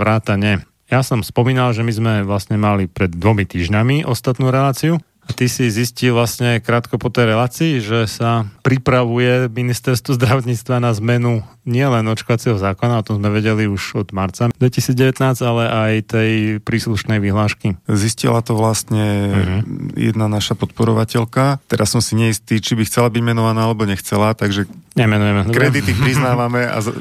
vrátane. 0.00 0.64
Ja 0.88 1.00
som 1.00 1.24
spomínal, 1.24 1.72
že 1.72 1.80
my 1.80 1.92
sme 1.92 2.12
vlastne 2.24 2.60
mali 2.60 2.88
pred 2.88 3.12
dvomi 3.12 3.48
týždňami 3.48 4.04
ostatnú 4.04 4.52
reláciu 4.52 5.00
a 5.24 5.30
ty 5.32 5.48
si 5.48 5.72
zistil 5.72 6.12
vlastne 6.12 6.60
krátko 6.60 7.00
po 7.00 7.08
tej 7.08 7.32
relácii, 7.32 7.80
že 7.80 8.04
sa 8.04 8.44
pripravuje 8.60 9.48
ministerstvo 9.48 10.16
zdravotníctva 10.16 10.84
na 10.84 10.92
zmenu 10.92 11.40
nielen 11.64 12.04
očkovacieho 12.12 12.60
zákona, 12.60 13.00
o 13.00 13.06
tom 13.06 13.16
sme 13.24 13.32
vedeli 13.32 13.64
už 13.64 14.04
od 14.04 14.08
marca 14.12 14.52
2019, 14.52 15.16
ale 15.40 15.64
aj 15.64 15.92
tej 16.12 16.30
príslušnej 16.60 17.24
vyhlášky. 17.24 17.80
Zistila 17.88 18.44
to 18.44 18.52
vlastne 18.52 19.04
uh-huh. 19.32 19.60
jedna 19.96 20.28
naša 20.28 20.60
podporovateľka. 20.60 21.64
Teraz 21.64 21.96
som 21.96 22.04
si 22.04 22.20
neistý, 22.20 22.60
či 22.60 22.76
by 22.76 22.84
chcela 22.84 23.08
byť 23.08 23.22
menovaná 23.24 23.64
alebo 23.64 23.88
nechcela, 23.88 24.36
takže 24.36 24.68
Nemenujeme. 24.94 25.50
Kredity 25.50 25.90
priznávame 26.06 26.70
a 26.70 26.78
z, 26.78 26.94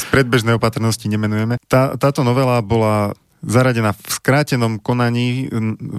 z 0.00 0.04
predbežnej 0.08 0.56
opatrnosti 0.56 1.04
nemenujeme. 1.04 1.60
Tá, 1.68 1.94
táto 2.00 2.24
novela 2.24 2.64
bola 2.64 3.12
zaradená 3.42 3.92
v 3.92 4.10
skrátenom 4.10 4.78
konaní. 4.78 5.50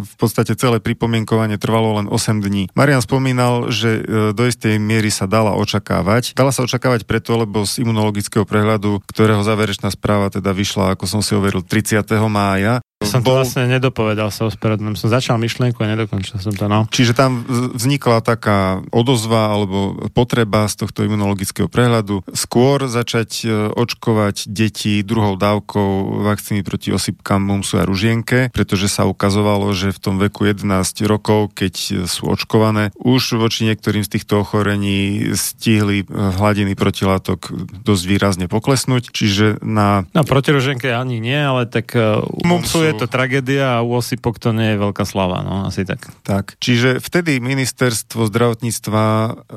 V 0.03 0.13
podstate 0.17 0.55
celé 0.55 0.79
pripomienkovanie 0.79 1.59
trvalo 1.59 1.99
len 2.01 2.07
8 2.09 2.39
dní. 2.39 2.71
Marian 2.73 3.03
spomínal, 3.03 3.69
že 3.69 3.99
e, 3.99 4.01
do 4.31 4.43
istej 4.47 4.79
miery 4.79 5.11
sa 5.11 5.27
dala 5.27 5.53
očakávať. 5.59 6.33
Dala 6.33 6.55
sa 6.55 6.63
očakávať 6.63 7.03
preto, 7.03 7.35
lebo 7.35 7.67
z 7.67 7.83
imunologického 7.83 8.47
prehľadu, 8.47 9.03
ktorého 9.05 9.43
záverečná 9.43 9.91
správa 9.91 10.31
teda 10.31 10.55
vyšla, 10.55 10.95
ako 10.95 11.05
som 11.05 11.21
si 11.21 11.35
overil, 11.35 11.61
30. 11.61 12.01
mája, 12.31 12.79
som 13.05 13.21
to 13.21 13.31
bol... 13.31 13.39
vlastne 13.41 13.67
nedopovedal 13.67 14.31
sa 14.31 14.47
ospravedlňujem. 14.47 14.97
Som 14.97 15.09
začal 15.11 15.35
myšlienku 15.37 15.79
a 15.83 15.87
nedokončil 15.93 16.39
som 16.39 16.53
to, 16.55 16.65
no. 16.71 16.87
Čiže 16.89 17.13
tam 17.13 17.43
vznikla 17.75 18.23
taká 18.23 18.81
odozva 18.89 19.53
alebo 19.53 20.07
potreba 20.15 20.65
z 20.67 20.85
tohto 20.85 21.03
imunologického 21.05 21.67
prehľadu 21.67 22.23
skôr 22.31 22.87
začať 22.87 23.31
e, 23.43 23.47
očkovať 23.73 24.47
deti 24.49 25.03
druhou 25.03 25.35
dávkou 25.35 26.23
vakcíny 26.23 26.63
proti 26.63 26.95
osypkám, 26.95 27.43
mumsu 27.43 27.79
a 27.79 27.87
ružienke, 27.87 28.49
pretože 28.55 28.87
sa 28.87 29.05
ukazovalo, 29.05 29.71
že 29.75 29.91
v 29.91 29.99
tom 29.99 30.15
veku 30.17 30.47
11 30.47 30.65
rokov, 31.05 31.53
keď 31.53 32.07
sú 32.07 32.31
očkované, 32.31 32.95
už 32.97 33.37
voči 33.37 33.67
niektorým 33.67 34.05
z 34.05 34.19
týchto 34.19 34.41
ochorení 34.41 35.33
stihli 35.35 36.03
e, 36.03 36.05
hladiny 36.07 36.73
protilátok 36.73 37.51
dosť 37.83 38.03
výrazne 38.07 38.45
poklesnúť. 38.47 39.11
Čiže 39.11 39.59
na... 39.61 40.07
No 40.15 40.23
proti 40.23 40.53
ružienke 40.53 40.93
ani 40.93 41.19
nie, 41.19 41.37
ale 41.37 41.65
tak 41.65 41.93
uh, 41.97 42.23
mumsu 42.45 42.85
je 42.85 42.92
je 42.93 43.01
to 43.01 43.09
tragédia 43.09 43.81
a 43.81 43.83
u 43.83 43.97
osypok 43.97 44.37
to 44.37 44.53
nie 44.53 44.75
je 44.75 44.81
veľká 44.81 45.03
slava, 45.03 45.41
no 45.41 45.65
asi 45.67 45.83
tak. 45.83 46.05
Tak, 46.21 46.55
čiže 46.61 47.01
vtedy 47.01 47.41
ministerstvo 47.41 48.29
zdravotníctva 48.29 49.03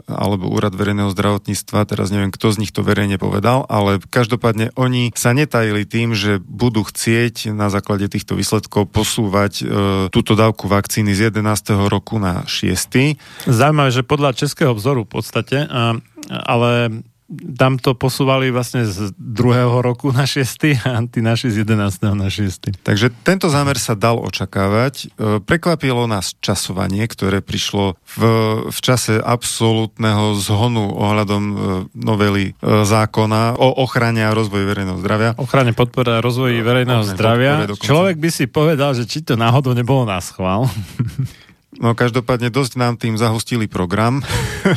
alebo 0.09 0.49
úrad 0.49 0.73
verejného 0.73 1.13
zdravotníctva, 1.13 1.87
teraz 1.87 2.09
neviem, 2.09 2.33
kto 2.33 2.57
z 2.57 2.61
nich 2.65 2.73
to 2.73 2.81
verejne 2.81 3.21
povedal, 3.21 3.69
ale 3.69 4.01
každopádne 4.01 4.73
oni 4.75 5.13
sa 5.13 5.37
netajili 5.37 5.85
tým, 5.85 6.17
že 6.17 6.41
budú 6.41 6.83
chcieť 6.87 7.53
na 7.53 7.69
základe 7.69 8.09
týchto 8.09 8.35
výsledkov 8.35 8.89
posúvať 8.91 9.53
e, 9.61 9.65
túto 10.09 10.33
dávku 10.33 10.67
vakcíny 10.67 11.13
z 11.13 11.31
11. 11.35 11.91
roku 11.93 12.17
na 12.17 12.49
6. 12.49 13.19
Zaujímavé, 13.47 13.91
že 13.93 14.07
podľa 14.07 14.33
českého 14.33 14.73
vzoru 14.73 15.05
v 15.05 15.11
podstate, 15.21 15.67
a, 15.69 15.99
ale 16.29 17.03
tam 17.59 17.75
to 17.83 17.99
posúvali 17.99 18.55
vlastne 18.55 18.87
z 18.87 19.11
druhého 19.19 19.83
roku 19.83 20.15
na 20.15 20.23
6. 20.23 20.47
a 20.87 21.03
tí 21.11 21.19
naši 21.19 21.51
z 21.51 21.67
11. 21.67 22.15
na 22.15 22.31
6. 22.31 22.87
Takže 22.87 23.11
tento 23.27 23.51
zámer 23.51 23.83
sa 23.83 23.99
dal 23.99 24.23
očakávať. 24.23 24.95
E, 24.95 25.43
prekvapilo 25.43 26.07
nás 26.07 26.39
časovanie, 26.39 27.03
ktoré 27.11 27.43
prišlo 27.43 27.99
v, 27.99 28.19
v 28.71 28.79
čase 28.79 29.19
absolútneho 29.19 30.39
zhonu 30.39 30.95
ohľadom 30.95 31.43
e, 31.43 31.57
novely 31.99 32.55
e, 32.55 32.87
zákona 32.87 33.59
o 33.59 33.69
ochrane 33.83 34.23
a 34.23 34.31
rozvoji 34.31 34.63
verejného 34.63 34.99
zdravia. 35.03 35.31
Ochrane 35.35 35.75
podpora 35.75 36.23
a 36.23 36.25
rozvoji 36.25 36.63
verejného 36.63 37.03
zdravia. 37.11 37.67
Človek 37.75 38.23
by 38.23 38.31
si 38.31 38.47
povedal, 38.47 38.95
že 38.95 39.03
či 39.03 39.27
to 39.27 39.35
náhodou 39.35 39.75
nebolo 39.75 40.07
na 40.07 40.23
schvál. 40.23 40.71
No 41.81 41.93
každopádne 41.93 42.49
dosť 42.49 42.73
nám 42.81 42.95
tým 42.97 43.21
zahustili 43.21 43.69
program. 43.69 44.25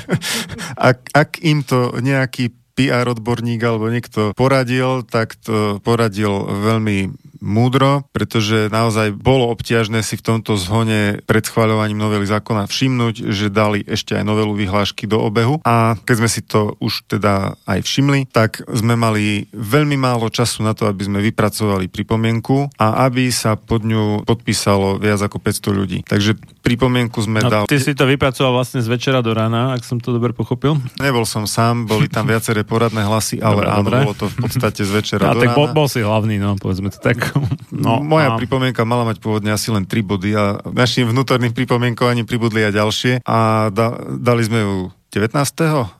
ak, 0.90 1.12
ak 1.16 1.30
im 1.44 1.64
to 1.64 1.96
nejaký 2.00 2.52
PR 2.80 3.12
odborník 3.12 3.60
alebo 3.60 3.92
niekto 3.92 4.32
poradil, 4.40 5.04
tak 5.04 5.36
to 5.36 5.84
poradil 5.84 6.48
veľmi 6.48 7.12
múdro, 7.40 8.06
pretože 8.12 8.68
naozaj 8.72 9.16
bolo 9.16 9.50
obťažné 9.52 10.04
si 10.04 10.20
v 10.20 10.26
tomto 10.26 10.56
zhone 10.60 11.24
pred 11.24 11.44
schváľovaním 11.44 12.00
novely 12.00 12.28
zákona 12.28 12.68
všimnúť, 12.68 13.32
že 13.32 13.52
dali 13.52 13.84
ešte 13.84 14.16
aj 14.16 14.24
novelu 14.24 14.54
vyhlášky 14.56 15.08
do 15.10 15.20
obehu 15.20 15.60
a 15.64 15.96
keď 16.04 16.16
sme 16.20 16.30
si 16.30 16.42
to 16.46 16.76
už 16.84 17.08
teda 17.08 17.56
aj 17.66 17.80
všimli, 17.84 18.30
tak 18.30 18.64
sme 18.68 18.94
mali 19.00 19.48
veľmi 19.56 19.96
málo 19.96 20.28
času 20.30 20.62
na 20.64 20.76
to, 20.76 20.86
aby 20.86 21.08
sme 21.08 21.20
vypracovali 21.24 21.88
pripomienku 21.90 22.76
a 22.78 23.08
aby 23.08 23.32
sa 23.32 23.56
pod 23.56 23.84
ňu 23.88 24.24
podpísalo 24.28 25.00
viac 25.00 25.20
ako 25.24 25.40
500 25.42 25.80
ľudí. 25.80 26.00
Takže 26.06 26.36
pripomienku 26.62 27.18
sme 27.24 27.42
no, 27.42 27.50
dali... 27.50 27.66
Ty 27.66 27.78
si 27.80 27.96
to 27.96 28.06
vypracoval 28.06 28.62
vlastne 28.62 28.84
z 28.84 28.88
večera 28.92 29.24
do 29.24 29.32
rána, 29.34 29.74
ak 29.74 29.82
som 29.88 29.98
to 29.98 30.12
dobre 30.14 30.36
pochopil? 30.36 30.78
Nebol 31.00 31.24
som 31.24 31.48
sám, 31.48 31.88
boli 31.88 32.12
tam 32.12 32.28
viaceré 32.28 32.68
poradné 32.68 33.08
hlasy, 33.08 33.40
ale 33.40 33.64
dobre, 33.64 33.68
áno, 33.68 33.80
dobre. 33.82 33.98
bolo 34.06 34.16
to 34.18 34.26
v 34.28 34.38
podstate 34.44 34.82
z 34.84 34.92
večera 34.92 35.24
a 35.32 35.34
do 35.34 35.42
tak 35.42 35.54
rána. 35.54 35.58
Bol, 35.58 35.68
bol 35.74 35.88
si 35.90 36.04
hlavný, 36.04 36.36
no 36.38 36.60
povedzme 36.60 36.92
to 36.94 37.00
tak. 37.02 37.29
No, 37.70 38.02
Moja 38.02 38.34
a- 38.34 38.38
pripomienka 38.38 38.82
mala 38.84 39.06
mať 39.06 39.22
pôvodne 39.22 39.54
asi 39.54 39.70
len 39.70 39.86
3 39.86 40.02
body 40.02 40.30
a 40.34 40.44
našim 40.70 41.06
vnútorným 41.06 41.54
pripomienkovaním 41.54 42.26
pribudli 42.26 42.66
aj 42.66 42.74
ďalšie 42.76 43.14
a 43.24 43.70
da, 43.70 43.94
dali 44.18 44.42
sme 44.44 44.60
ju 44.60 44.74
19. 45.10 45.34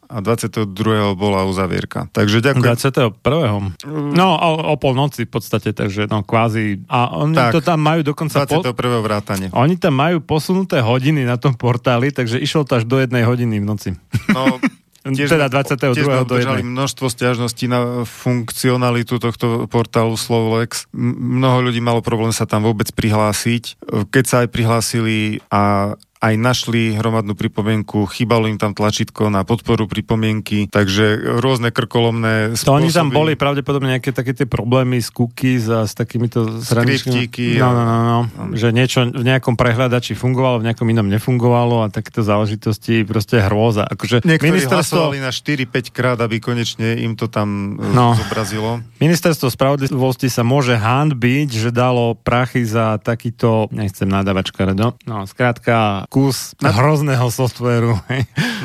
a 0.06 0.18
22. 0.22 0.70
bola 1.18 1.42
uzavierka. 1.42 2.14
Takže 2.14 2.46
ďakujem. 2.46 2.62
21. 2.62 4.14
No, 4.14 4.28
o, 4.38 4.50
o 4.70 4.76
polnoci 4.78 5.26
v 5.26 5.32
podstate, 5.34 5.74
takže 5.74 6.06
no 6.06 6.22
kvázi. 6.22 6.86
A 6.86 7.18
oni 7.18 7.34
Tak. 7.34 7.58
to 7.58 7.62
tam 7.66 7.82
majú 7.82 8.06
dokonca... 8.06 8.46
21. 8.46 8.70
vrátane. 9.02 9.46
Oni 9.50 9.82
tam 9.82 9.98
majú 9.98 10.22
posunuté 10.22 10.78
hodiny 10.86 11.26
na 11.26 11.42
tom 11.42 11.58
portáli, 11.58 12.14
takže 12.14 12.38
išlo 12.38 12.62
to 12.70 12.78
až 12.78 12.86
do 12.86 13.02
jednej 13.02 13.26
hodiny 13.26 13.58
v 13.58 13.66
noci. 13.66 13.90
No, 14.30 14.62
Teda 15.16 15.48
22. 15.48 15.96
tiež 15.96 16.06
sme 16.06 16.22
obdržali 16.22 16.62
množstvo 16.62 17.06
stiažností 17.10 17.66
na 17.66 18.04
funkcionalitu 18.04 19.18
tohto 19.18 19.66
portálu 19.66 20.14
Slovolex. 20.14 20.86
M- 20.92 21.40
Mnoho 21.40 21.72
ľudí 21.72 21.80
malo 21.80 22.04
problém 22.04 22.36
sa 22.36 22.44
tam 22.44 22.66
vôbec 22.66 22.92
prihlásiť. 22.92 23.80
Keď 24.12 24.24
sa 24.26 24.36
aj 24.44 24.50
prihlásili 24.52 25.40
a 25.48 25.94
aj 26.20 26.36
našli 26.36 27.00
hromadnú 27.00 27.32
pripomienku, 27.32 28.04
chýbalo 28.12 28.52
im 28.52 28.60
tam 28.60 28.76
tlačítko 28.76 29.32
na 29.32 29.48
podporu 29.48 29.88
pripomienky, 29.88 30.68
takže 30.68 31.40
rôzne 31.40 31.72
krkolomné 31.72 32.60
To 32.60 32.76
oni 32.76 32.92
tam 32.92 33.08
spôsoby. 33.08 33.16
boli 33.16 33.32
pravdepodobne 33.40 33.96
nejaké 33.96 34.12
také 34.12 34.36
tie 34.36 34.44
problémy 34.44 35.00
s 35.00 35.16
cookies 35.16 35.72
a 35.72 35.88
s 35.88 35.96
takýmito 35.96 36.60
Skriptíky 36.60 37.56
No, 37.56 37.72
no, 37.72 37.84
no, 37.84 37.98
no. 38.04 38.20
Že 38.52 38.68
niečo 38.76 39.00
v 39.08 39.24
nejakom 39.24 39.56
prehľadači 39.56 40.12
fungovalo, 40.12 40.60
v 40.60 40.68
nejakom 40.68 40.88
inom 40.92 41.08
nefungovalo 41.08 41.84
a 41.84 41.92
takéto 41.92 42.20
záležitosti 42.20 43.08
proste 43.08 43.40
hrôza. 43.40 43.88
Akože 43.88 44.20
Niektorí 44.28 44.52
ministerstvo, 44.52 45.10
hlasovali 45.16 45.24
na 45.24 45.32
4-5 45.32 45.96
krát, 45.96 46.20
aby 46.20 46.44
konečne 46.44 47.00
im 47.00 47.16
to 47.16 47.32
tam 47.32 47.80
No. 47.80 48.12
no. 48.12 48.20
zobrazilo. 48.20 48.84
ministerstvo 49.00 49.48
spravodlivosti 49.48 50.28
sa 50.28 50.44
môže 50.44 50.76
handbiť, 50.76 51.48
že 51.48 51.70
dalo 51.72 52.12
prachy 52.14 52.68
za 52.68 53.00
takýto, 53.00 53.72
nechcem 53.72 54.06
nadávať 54.06 54.52
škaredo, 54.52 55.00
no 55.08 55.24
skrátka 55.24 56.09
kus 56.10 56.58
Na- 56.60 56.74
hrozného 56.74 57.30
softvéru. 57.30 57.96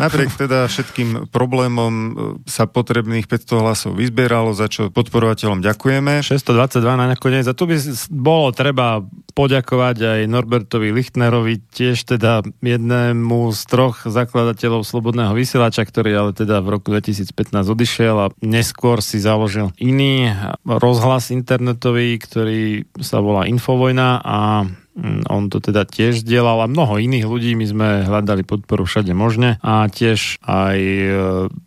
Napriek 0.03 0.32
teda 0.34 0.66
všetkým 0.66 1.28
problémom 1.28 1.92
e, 1.92 2.11
sa 2.49 2.64
potrebných 2.64 3.28
500 3.28 3.62
hlasov 3.62 3.90
vyzbieralo, 3.95 4.57
za 4.57 4.66
čo 4.66 4.88
podporovateľom 4.88 5.61
ďakujeme. 5.61 6.24
622 6.24 6.80
na 6.97 7.07
nakoniec. 7.12 7.45
A 7.45 7.55
tu 7.55 7.68
by 7.68 7.76
bolo 8.11 8.51
treba 8.51 9.05
poďakovať 9.36 9.97
aj 10.01 10.20
Norbertovi 10.30 10.90
Lichtnerovi, 10.90 11.61
tiež 11.70 12.16
teda 12.16 12.42
jednému 12.64 13.53
z 13.53 13.61
troch 13.68 14.09
zakladateľov 14.09 14.86
Slobodného 14.86 15.36
vysielača, 15.36 15.84
ktorý 15.84 16.11
ale 16.16 16.32
teda 16.32 16.64
v 16.64 16.80
roku 16.80 16.90
2015 16.90 17.34
odišiel 17.53 18.16
a 18.18 18.26
neskôr 18.40 19.05
si 19.05 19.20
založil 19.20 19.74
iný 19.76 20.32
rozhlas 20.64 21.28
internetový, 21.34 22.16
ktorý 22.22 22.88
sa 23.03 23.20
volá 23.20 23.45
Infovojna 23.51 24.22
a 24.22 24.38
on 25.26 25.51
to 25.51 25.59
teda 25.59 25.82
tiež 25.82 26.22
zdieľal 26.22 26.64
a 26.64 26.70
mnoho 26.70 27.03
iných 27.03 27.26
ľudí, 27.26 27.59
my 27.59 27.66
sme 27.66 27.88
hľadali 28.07 28.47
podporu 28.47 28.86
všade 28.86 29.11
možne 29.11 29.59
a 29.59 29.90
tiež 29.90 30.38
aj 30.47 30.78
e, 30.78 31.11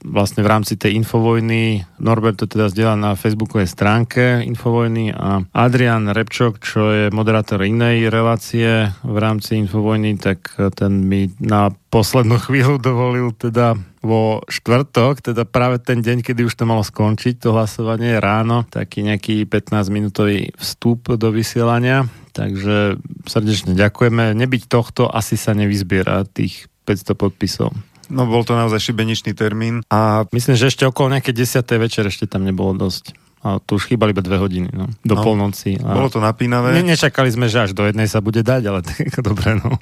vlastne 0.07 0.41
v 0.43 0.51
rámci 0.51 0.79
tej 0.79 0.95
Infovojny 1.03 1.83
Norbert 1.99 2.39
to 2.39 2.47
teda 2.47 2.71
zdieľa 2.71 2.95
na 2.95 3.11
facebookovej 3.19 3.67
stránke 3.67 4.39
Infovojny 4.47 5.11
a 5.11 5.43
Adrian 5.51 6.07
Repčok, 6.07 6.63
čo 6.63 6.81
je 6.95 7.03
moderátor 7.11 7.67
inej 7.67 8.07
relácie 8.07 8.95
v 9.03 9.17
rámci 9.19 9.59
Infovojny, 9.59 10.15
tak 10.15 10.55
ten 10.79 11.03
mi 11.03 11.27
na 11.43 11.67
poslednú 11.91 12.39
chvíľu 12.47 12.79
dovolil 12.79 13.35
teda 13.35 13.75
vo 13.99 14.45
štvrtok, 14.45 15.21
teda 15.21 15.43
práve 15.43 15.77
ten 15.77 15.99
deň, 15.99 16.21
kedy 16.21 16.45
už 16.45 16.53
to 16.53 16.63
malo 16.63 16.81
skončiť, 16.81 17.37
to 17.37 17.51
hlasovanie 17.51 18.17
ráno, 18.17 18.63
taký 18.67 19.01
nejaký 19.01 19.45
15-minútový 19.45 20.53
vstup 20.55 21.13
do 21.13 21.29
vysielania. 21.29 22.05
Takže 22.31 23.01
srdečne 23.25 23.73
ďakujeme. 23.73 24.37
Nebyť 24.37 24.63
tohto, 24.67 25.09
asi 25.09 25.33
sa 25.35 25.51
nevyzbiera 25.51 26.21
tých 26.23 26.69
500 26.85 27.17
podpisov. 27.17 27.69
No 28.07 28.23
bol 28.23 28.45
to 28.45 28.55
naozaj 28.55 28.79
šibeničný 28.79 29.35
termín 29.35 29.83
a 29.91 30.23
Myslím, 30.31 30.55
že 30.55 30.71
ešte 30.71 30.87
okolo 30.87 31.11
nejaké 31.11 31.35
10. 31.35 31.59
večer 31.75 32.07
ešte 32.07 32.23
tam 32.23 32.47
nebolo 32.47 32.71
dosť. 32.71 33.11
A 33.43 33.59
tu 33.59 33.75
už 33.75 33.85
chýbali 33.85 34.15
iba 34.15 34.23
dve 34.23 34.39
hodiny, 34.39 34.71
no. 34.71 34.87
Do 35.03 35.13
No. 35.13 35.21
polnoci. 35.21 35.77
A... 35.79 35.93
bolo 35.93 36.09
to 36.09 36.17
napínavé. 36.17 36.73
Ne, 36.73 36.87
nečakali 36.87 37.29
sme, 37.29 37.45
že 37.47 37.67
až 37.67 37.71
do 37.75 37.83
jednej 37.83 38.07
sa 38.07 38.17
bude 38.19 38.41
dať, 38.41 38.61
ale 38.63 38.79
tak 38.87 39.11
dobre, 39.19 39.59
no. 39.59 39.75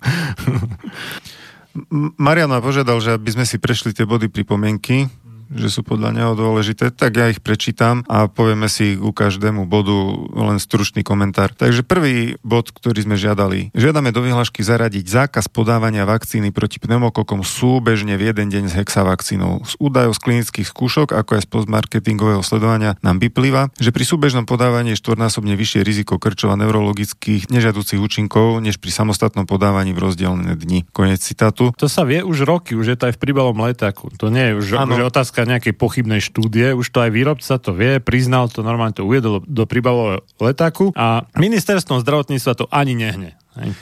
Marian 2.15 2.47
ma 2.47 2.63
požiadal, 2.63 3.03
že 3.03 3.15
aby 3.15 3.29
sme 3.35 3.43
si 3.43 3.59
prešli 3.59 3.91
tie 3.91 4.07
body 4.07 4.31
pripomienky, 4.31 5.11
že 5.53 5.69
sú 5.69 5.81
podľa 5.85 6.15
neho 6.15 6.33
dôležité, 6.33 6.89
tak 6.89 7.17
ja 7.17 7.29
ich 7.29 7.43
prečítam 7.43 8.01
a 8.09 8.25
povieme 8.25 8.69
si 8.71 8.97
ku 8.97 9.13
každému 9.13 9.69
bodu 9.69 9.95
len 10.33 10.57
stručný 10.57 11.05
komentár. 11.05 11.53
Takže 11.53 11.85
prvý 11.85 12.37
bod, 12.41 12.71
ktorý 12.73 13.05
sme 13.05 13.15
žiadali. 13.19 13.73
Žiadame 13.75 14.09
do 14.09 14.21
vyhlášky 14.23 14.65
zaradiť 14.65 15.05
zákaz 15.05 15.51
podávania 15.51 16.07
vakcíny 16.07 16.49
proti 16.49 16.81
pneumokokom 16.81 17.45
súbežne 17.45 18.17
v 18.17 18.33
jeden 18.33 18.47
deň 18.49 18.63
s 18.71 18.77
hexavakcínou. 18.77 19.65
Z 19.67 19.73
údajov 19.77 20.17
z 20.17 20.23
klinických 20.23 20.67
skúšok, 20.67 21.13
ako 21.13 21.37
aj 21.37 21.41
z 21.45 21.49
postmarketingového 21.51 22.41
sledovania 22.41 22.97
nám 23.05 23.21
vyplýva, 23.21 23.69
že 23.77 23.91
pri 23.91 24.05
súbežnom 24.07 24.47
podávaní 24.47 24.95
je 24.95 25.01
štvornásobne 25.01 25.53
vyššie 25.53 25.81
riziko 25.85 26.17
krčov 26.17 26.53
a 26.53 26.59
neurologických 26.59 27.51
nežiaducich 27.51 27.99
účinkov, 27.99 28.63
než 28.63 28.79
pri 28.79 28.91
samostatnom 28.93 29.43
podávaní 29.43 29.91
v 29.91 30.01
rozdielne 30.01 30.55
dni. 30.55 30.87
Konec 30.95 31.19
citátu. 31.19 31.75
To 31.75 31.91
sa 31.91 32.07
vie 32.07 32.23
už 32.23 32.47
roky, 32.47 32.77
už 32.77 32.95
je 32.95 32.97
to 32.97 33.11
aj 33.11 33.13
v 33.17 33.21
príbalom 33.21 33.57
letáku. 33.59 34.13
To 34.17 34.31
nie 34.31 34.53
je 34.53 34.53
už, 34.55 34.65
už 34.87 34.99
je 34.99 35.05
otázka 35.05 35.34
nejakej 35.43 35.75
pochybnej 35.75 36.23
štúdie, 36.23 36.71
už 36.71 36.87
to 36.87 37.03
aj 37.03 37.11
výrobca 37.11 37.59
to 37.59 37.75
vie, 37.75 37.99
priznal 37.99 38.47
to, 38.47 38.63
normálne 38.63 38.95
to 38.95 39.03
uviedol 39.03 39.43
do 39.43 39.67
príbalového 39.67 40.23
letáku 40.39 40.95
a 40.95 41.27
ministerstvom 41.35 41.99
zdravotníctva 41.99 42.55
to 42.55 42.65
ani 42.71 42.95
nehne. 42.95 43.35
Hej. 43.59 43.75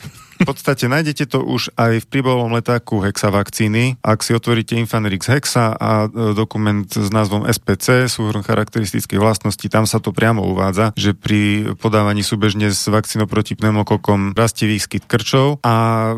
V 0.43 0.51
podstate 0.51 0.91
nájdete 0.91 1.31
to 1.31 1.39
už 1.39 1.71
aj 1.79 2.03
v 2.03 2.09
príbalovom 2.11 2.51
letáku 2.51 2.99
Hexa 2.99 3.31
vakcíny. 3.31 3.95
Ak 4.03 4.27
si 4.27 4.35
otvoríte 4.35 4.75
Infanrix 4.75 5.31
Hexa 5.31 5.71
a 5.71 6.11
e, 6.11 6.35
dokument 6.35 6.83
s 6.83 7.07
názvom 7.07 7.47
SPC, 7.47 8.11
súhrn 8.11 8.43
charakteristických 8.43 9.23
vlastností, 9.23 9.71
tam 9.71 9.87
sa 9.87 10.03
to 10.03 10.11
priamo 10.11 10.43
uvádza, 10.43 10.91
že 10.99 11.15
pri 11.15 11.71
podávaní 11.79 12.27
súbežne 12.27 12.75
s 12.75 12.91
vakcínou 12.91 13.23
proti 13.23 13.55
pneumokokom 13.55 14.35
rastie 14.35 14.67
výskyt 14.67 15.07
krčov 15.07 15.63
a 15.63 16.11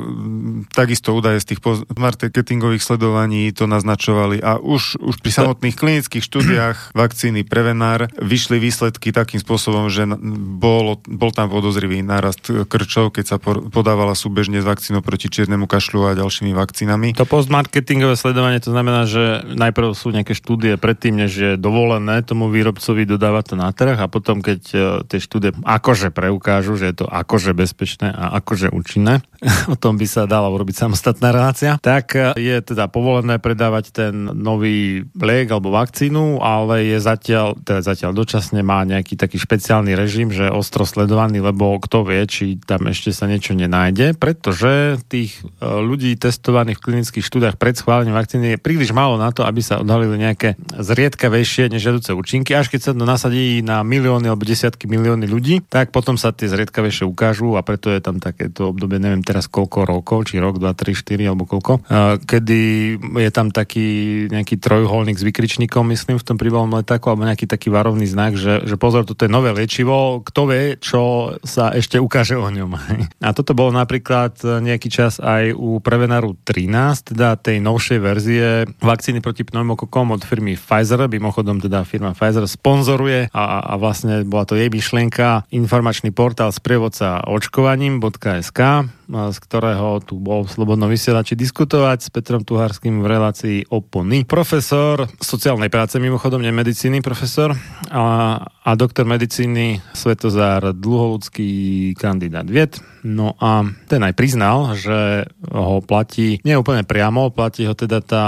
takisto 0.74 1.14
údaje 1.14 1.46
z 1.46 1.54
tých 1.54 1.62
marketingových 1.94 2.82
sledovaní 2.82 3.54
to 3.54 3.70
naznačovali 3.70 4.42
a 4.42 4.58
už, 4.58 4.98
už 5.06 5.22
pri 5.22 5.32
samotných 5.32 5.78
klinických 5.78 6.26
štúdiách 6.26 6.78
vakcíny 6.98 7.46
Prevenár 7.46 8.10
vyšli 8.18 8.58
výsledky 8.58 9.14
takým 9.14 9.38
spôsobom, 9.38 9.94
že 9.94 10.10
bol, 10.58 10.98
bol 11.06 11.30
tam 11.30 11.54
podozrivý 11.54 12.02
nárast 12.02 12.50
krčov, 12.50 13.14
keď 13.14 13.26
sa 13.30 13.38
podávala 13.70 14.15
súbežne 14.16 14.64
s 14.64 14.66
vakcínou 14.66 15.04
proti 15.04 15.30
čiernemu 15.30 15.68
kašľu 15.68 16.16
a 16.16 16.18
ďalšími 16.18 16.56
vakcínami. 16.56 17.14
To 17.20 17.28
postmarketingové 17.28 18.16
sledovanie, 18.16 18.64
to 18.64 18.72
znamená, 18.72 19.06
že 19.06 19.44
najprv 19.46 19.94
sú 19.94 20.16
nejaké 20.16 20.34
štúdie 20.34 20.80
predtým, 20.80 21.20
než 21.20 21.32
je 21.36 21.52
dovolené 21.60 22.24
tomu 22.24 22.50
výrobcovi 22.50 23.06
dodávať 23.06 23.54
to 23.54 23.56
na 23.60 23.70
trh 23.76 24.00
a 24.00 24.08
potom, 24.08 24.42
keď 24.42 24.62
e, 24.72 24.78
tie 25.06 25.20
štúdie 25.20 25.52
akože 25.62 26.10
preukážu, 26.16 26.80
že 26.80 26.92
je 26.92 27.04
to 27.04 27.08
akože 27.08 27.52
bezpečné 27.52 28.10
a 28.10 28.40
akože 28.40 28.72
účinné, 28.72 29.22
o 29.74 29.76
tom 29.78 30.00
by 30.00 30.08
sa 30.08 30.26
dala 30.26 30.48
urobiť 30.50 30.88
samostatná 30.88 31.36
relácia, 31.36 31.78
tak 31.84 32.16
e, 32.16 32.34
je 32.40 32.56
teda 32.64 32.88
povolené 32.88 33.38
predávať 33.38 33.92
ten 33.92 34.14
nový 34.32 35.06
liek 35.16 35.48
alebo 35.52 35.72
vakcínu, 35.72 36.40
ale 36.40 36.88
je 36.88 36.98
zatiaľ, 37.02 37.56
teda 37.60 37.82
zatiaľ 37.84 38.12
dočasne 38.16 38.64
má 38.64 38.82
nejaký 38.88 39.20
taký 39.20 39.38
špeciálny 39.42 39.94
režim, 39.98 40.32
že 40.32 40.52
ostro 40.52 40.88
sledovaný, 40.88 41.44
lebo 41.44 41.78
kto 41.80 42.08
vie, 42.08 42.22
či 42.28 42.46
tam 42.62 42.88
ešte 42.88 43.16
sa 43.16 43.26
niečo 43.26 43.56
nenájde, 43.56 43.95
pretože 44.18 45.00
tých 45.08 45.40
e, 45.40 45.64
ľudí 45.64 46.12
testovaných 46.20 46.82
v 46.82 46.86
klinických 46.92 47.26
štúdiách 47.26 47.56
pred 47.56 47.80
schválením 47.80 48.18
vakcíny 48.18 48.56
je 48.56 48.60
príliš 48.60 48.92
málo 48.92 49.16
na 49.16 49.32
to, 49.32 49.48
aby 49.48 49.64
sa 49.64 49.80
odhalili 49.80 50.20
nejaké 50.20 50.60
zriedkavejšie 50.76 51.72
nežiaduce 51.72 52.12
účinky. 52.12 52.52
Až 52.52 52.74
keď 52.74 52.82
sa 52.82 52.92
to 52.92 53.04
nasadí 53.08 53.64
na 53.64 53.86
milióny 53.86 54.28
alebo 54.28 54.44
desiatky 54.44 54.90
milióny 54.90 55.30
ľudí, 55.30 55.64
tak 55.68 55.96
potom 55.96 56.20
sa 56.20 56.36
tie 56.36 56.52
zriedkavejšie 56.52 57.08
ukážu 57.08 57.56
a 57.56 57.64
preto 57.64 57.88
je 57.88 58.02
tam 58.02 58.20
takéto 58.20 58.76
obdobie, 58.76 59.00
neviem 59.00 59.24
teraz 59.24 59.48
koľko 59.48 59.88
rokov, 59.88 60.32
či 60.32 60.42
rok, 60.42 60.60
dva, 60.60 60.76
tri, 60.76 60.92
štyri 60.92 61.26
alebo 61.26 61.48
koľko, 61.48 61.86
e, 61.86 62.20
kedy 62.26 62.62
je 63.00 63.32
tam 63.32 63.54
taký 63.54 63.88
nejaký 64.30 64.60
trojuholník 64.60 65.16
s 65.16 65.24
vykričníkom, 65.24 65.88
myslím, 65.94 66.18
v 66.20 66.28
tom 66.28 66.38
príbalom 66.42 66.74
letáku, 66.74 67.08
alebo 67.08 67.28
nejaký 67.28 67.46
taký 67.46 67.72
varovný 67.72 68.10
znak, 68.10 68.36
že, 68.36 68.66
že 68.66 68.76
pozor, 68.76 69.06
toto 69.06 69.24
je 69.24 69.32
nové 69.32 69.54
liečivo, 69.54 70.26
kto 70.26 70.42
vie, 70.50 70.64
čo 70.82 71.36
sa 71.46 71.72
ešte 71.72 72.02
ukáže 72.02 72.36
o 72.36 72.48
ňom. 72.50 72.72
A 73.26 73.32
toto 73.32 73.56
bolo 73.56 73.72
napríklad 73.86 74.42
nejaký 74.42 74.90
čas 74.90 75.22
aj 75.22 75.54
u 75.54 75.78
Prevenaru 75.78 76.34
13, 76.42 77.14
teda 77.14 77.38
tej 77.38 77.62
novšej 77.62 78.00
verzie 78.02 78.66
vakcíny 78.82 79.22
proti 79.22 79.46
pneumokokom 79.46 80.18
od 80.18 80.26
firmy 80.26 80.58
Pfizer, 80.58 81.06
mimochodom 81.06 81.62
teda 81.62 81.86
firma 81.86 82.18
Pfizer 82.18 82.50
sponzoruje 82.50 83.30
a, 83.30 83.62
a 83.62 83.74
vlastne 83.78 84.26
bola 84.26 84.50
to 84.50 84.58
jej 84.58 84.74
myšlienka. 84.74 85.46
Informačný 85.54 86.10
portál 86.10 86.50
sprievodca 86.50 87.22
očkovaním.sk 87.30 88.90
z 89.10 89.38
ktorého 89.42 90.02
tu 90.02 90.18
bol 90.18 90.46
v 90.46 90.54
Slobodnom 90.54 90.90
vysielači 90.90 91.38
diskutovať 91.38 91.98
s 92.06 92.10
Petrom 92.10 92.42
Tuharským 92.42 93.02
v 93.02 93.08
relácii 93.08 93.58
Opony. 93.70 94.26
Profesor 94.26 95.06
sociálnej 95.22 95.70
práce, 95.70 96.02
mimochodom 96.02 96.42
nie 96.42 96.52
medicíny 96.52 97.06
profesor, 97.06 97.54
a, 97.90 98.38
a 98.42 98.70
doktor 98.74 99.06
medicíny 99.06 99.82
Svetozár 99.94 100.74
Dlholudský 100.74 101.94
kandidát 101.98 102.50
vied. 102.50 102.82
No 103.06 103.38
a 103.38 103.62
ten 103.86 104.02
aj 104.02 104.18
priznal, 104.18 104.74
že 104.74 105.30
ho 105.54 105.78
platí 105.86 106.42
nie 106.42 106.58
úplne 106.58 106.82
priamo, 106.82 107.30
platí 107.30 107.70
ho 107.70 107.78
teda 107.78 108.02
tá 108.02 108.26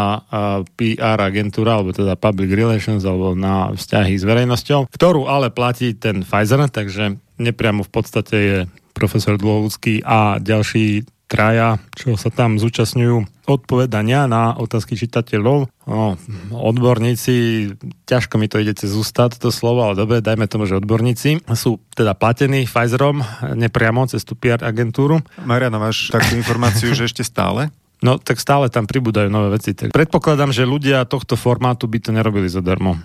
PR 0.78 1.18
agentúra, 1.18 1.82
alebo 1.82 1.98
teda 1.98 2.14
Public 2.14 2.54
Relations, 2.54 3.02
alebo 3.02 3.34
na 3.34 3.74
vzťahy 3.74 4.14
s 4.14 4.24
verejnosťou, 4.24 4.86
ktorú 4.94 5.26
ale 5.26 5.50
platí 5.50 5.98
ten 5.98 6.22
Pfizer, 6.22 6.70
takže 6.70 7.18
nepriamo 7.42 7.82
v 7.86 7.92
podstate 7.92 8.36
je 8.38 8.58
profesor 8.98 9.38
Dôvodský 9.38 10.02
a 10.02 10.42
ďalší 10.42 11.06
traja, 11.28 11.78
čo 11.94 12.16
sa 12.16 12.32
tam 12.32 12.56
zúčastňujú 12.56 13.46
odpovedania 13.48 14.26
na 14.32 14.56
otázky 14.56 14.96
čitateľov. 14.96 15.68
No, 15.88 16.16
odborníci, 16.52 17.68
ťažko 18.08 18.40
mi 18.40 18.48
to 18.48 18.64
ide 18.64 18.76
cez 18.76 18.96
ústad 18.96 19.36
to 19.36 19.52
slovo, 19.52 19.84
ale 19.84 20.00
dobre, 20.00 20.24
dajme 20.24 20.48
tomu, 20.48 20.64
že 20.66 20.80
odborníci 20.80 21.44
sú 21.54 21.84
teda 21.94 22.16
platení 22.16 22.64
Pfizerom 22.64 23.24
nepriamo 23.56 24.08
cez 24.08 24.24
tú 24.24 24.40
PR 24.40 24.64
agentúru. 24.64 25.20
Mariana, 25.44 25.80
máš 25.80 26.08
takú 26.12 26.40
informáciu, 26.40 26.96
že 26.96 27.06
ešte 27.12 27.28
stále? 27.28 27.70
No, 27.98 28.22
tak 28.22 28.38
stále 28.38 28.70
tam 28.70 28.86
pribúdajú 28.86 29.26
nové 29.26 29.58
veci. 29.58 29.74
Tak 29.74 29.90
predpokladám, 29.90 30.54
že 30.54 30.70
ľudia 30.70 31.02
tohto 31.10 31.34
formátu 31.34 31.90
by 31.90 31.98
to 31.98 32.14
nerobili 32.14 32.46
zadarmo. 32.46 33.02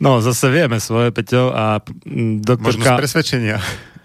No, 0.00 0.24
zase 0.24 0.48
vieme 0.48 0.80
svoje, 0.80 1.12
Peťo, 1.12 1.52
a 1.52 1.84
doktorka... 2.40 2.64
Možno 2.64 2.84
z 2.96 2.96
presvedčenia. 2.96 3.60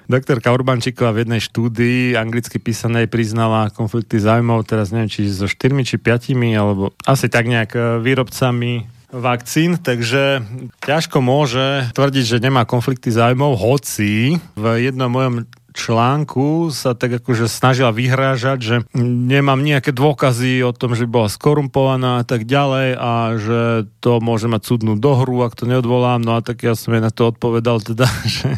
Doktorka 0.08 0.56
Urbančíková 0.56 1.12
v 1.12 1.28
jednej 1.28 1.44
štúdii 1.44 2.16
anglicky 2.16 2.64
písanej 2.64 3.12
priznala 3.12 3.68
konflikty 3.76 4.24
zájmov, 4.24 4.64
teraz 4.64 4.96
neviem, 4.96 5.12
či 5.12 5.28
so 5.28 5.52
štyrmi, 5.52 5.84
či 5.84 6.00
piatimi, 6.00 6.56
alebo 6.56 6.96
asi 7.04 7.28
tak 7.28 7.52
nejak 7.52 7.76
e, 7.76 7.80
výrobcami 8.00 8.88
vakcín, 9.12 9.76
takže 9.76 10.48
ťažko 10.80 11.20
môže 11.20 11.92
tvrdiť, 11.92 12.24
že 12.24 12.44
nemá 12.44 12.64
konflikty 12.64 13.12
zájmov, 13.12 13.60
hoci 13.60 14.40
v 14.56 14.66
jednom 14.80 15.12
mojom 15.12 15.44
článku 15.78 16.74
sa 16.74 16.98
tak 16.98 17.22
akože 17.22 17.46
snažila 17.46 17.94
vyhrážať, 17.94 18.60
že 18.60 18.76
nemám 18.98 19.62
nejaké 19.62 19.94
dôkazy 19.94 20.66
o 20.66 20.74
tom, 20.74 20.98
že 20.98 21.06
bola 21.06 21.30
skorumpovaná 21.30 22.22
a 22.22 22.26
tak 22.26 22.50
ďalej 22.50 22.98
a 22.98 23.14
že 23.38 23.62
to 24.02 24.18
môže 24.18 24.50
mať 24.50 24.66
súdnu 24.66 24.98
dohru, 24.98 25.46
ak 25.46 25.54
to 25.54 25.70
neodvolám. 25.70 26.26
No 26.26 26.36
a 26.36 26.42
tak 26.42 26.66
ja 26.66 26.74
som 26.74 26.98
jej 26.98 27.04
na 27.06 27.14
to 27.14 27.30
odpovedal 27.30 27.86
teda, 27.86 28.10
že 28.42 28.58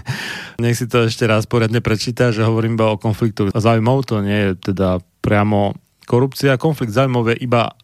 nech 0.63 0.79
si 0.79 0.87
to 0.87 1.11
ešte 1.11 1.27
raz 1.27 1.43
poriadne 1.43 1.83
prečíta, 1.83 2.31
že 2.31 2.47
hovorím 2.47 2.79
iba 2.79 2.95
o 2.95 3.01
konfliktu 3.01 3.51
záujmov, 3.51 4.07
to 4.07 4.23
nie 4.23 4.55
je 4.55 4.71
teda 4.71 5.03
priamo 5.19 5.75
korupcia. 6.07 6.57
Konflikt 6.57 6.95
záujmov 6.95 7.35
je 7.35 7.43
iba 7.43 7.75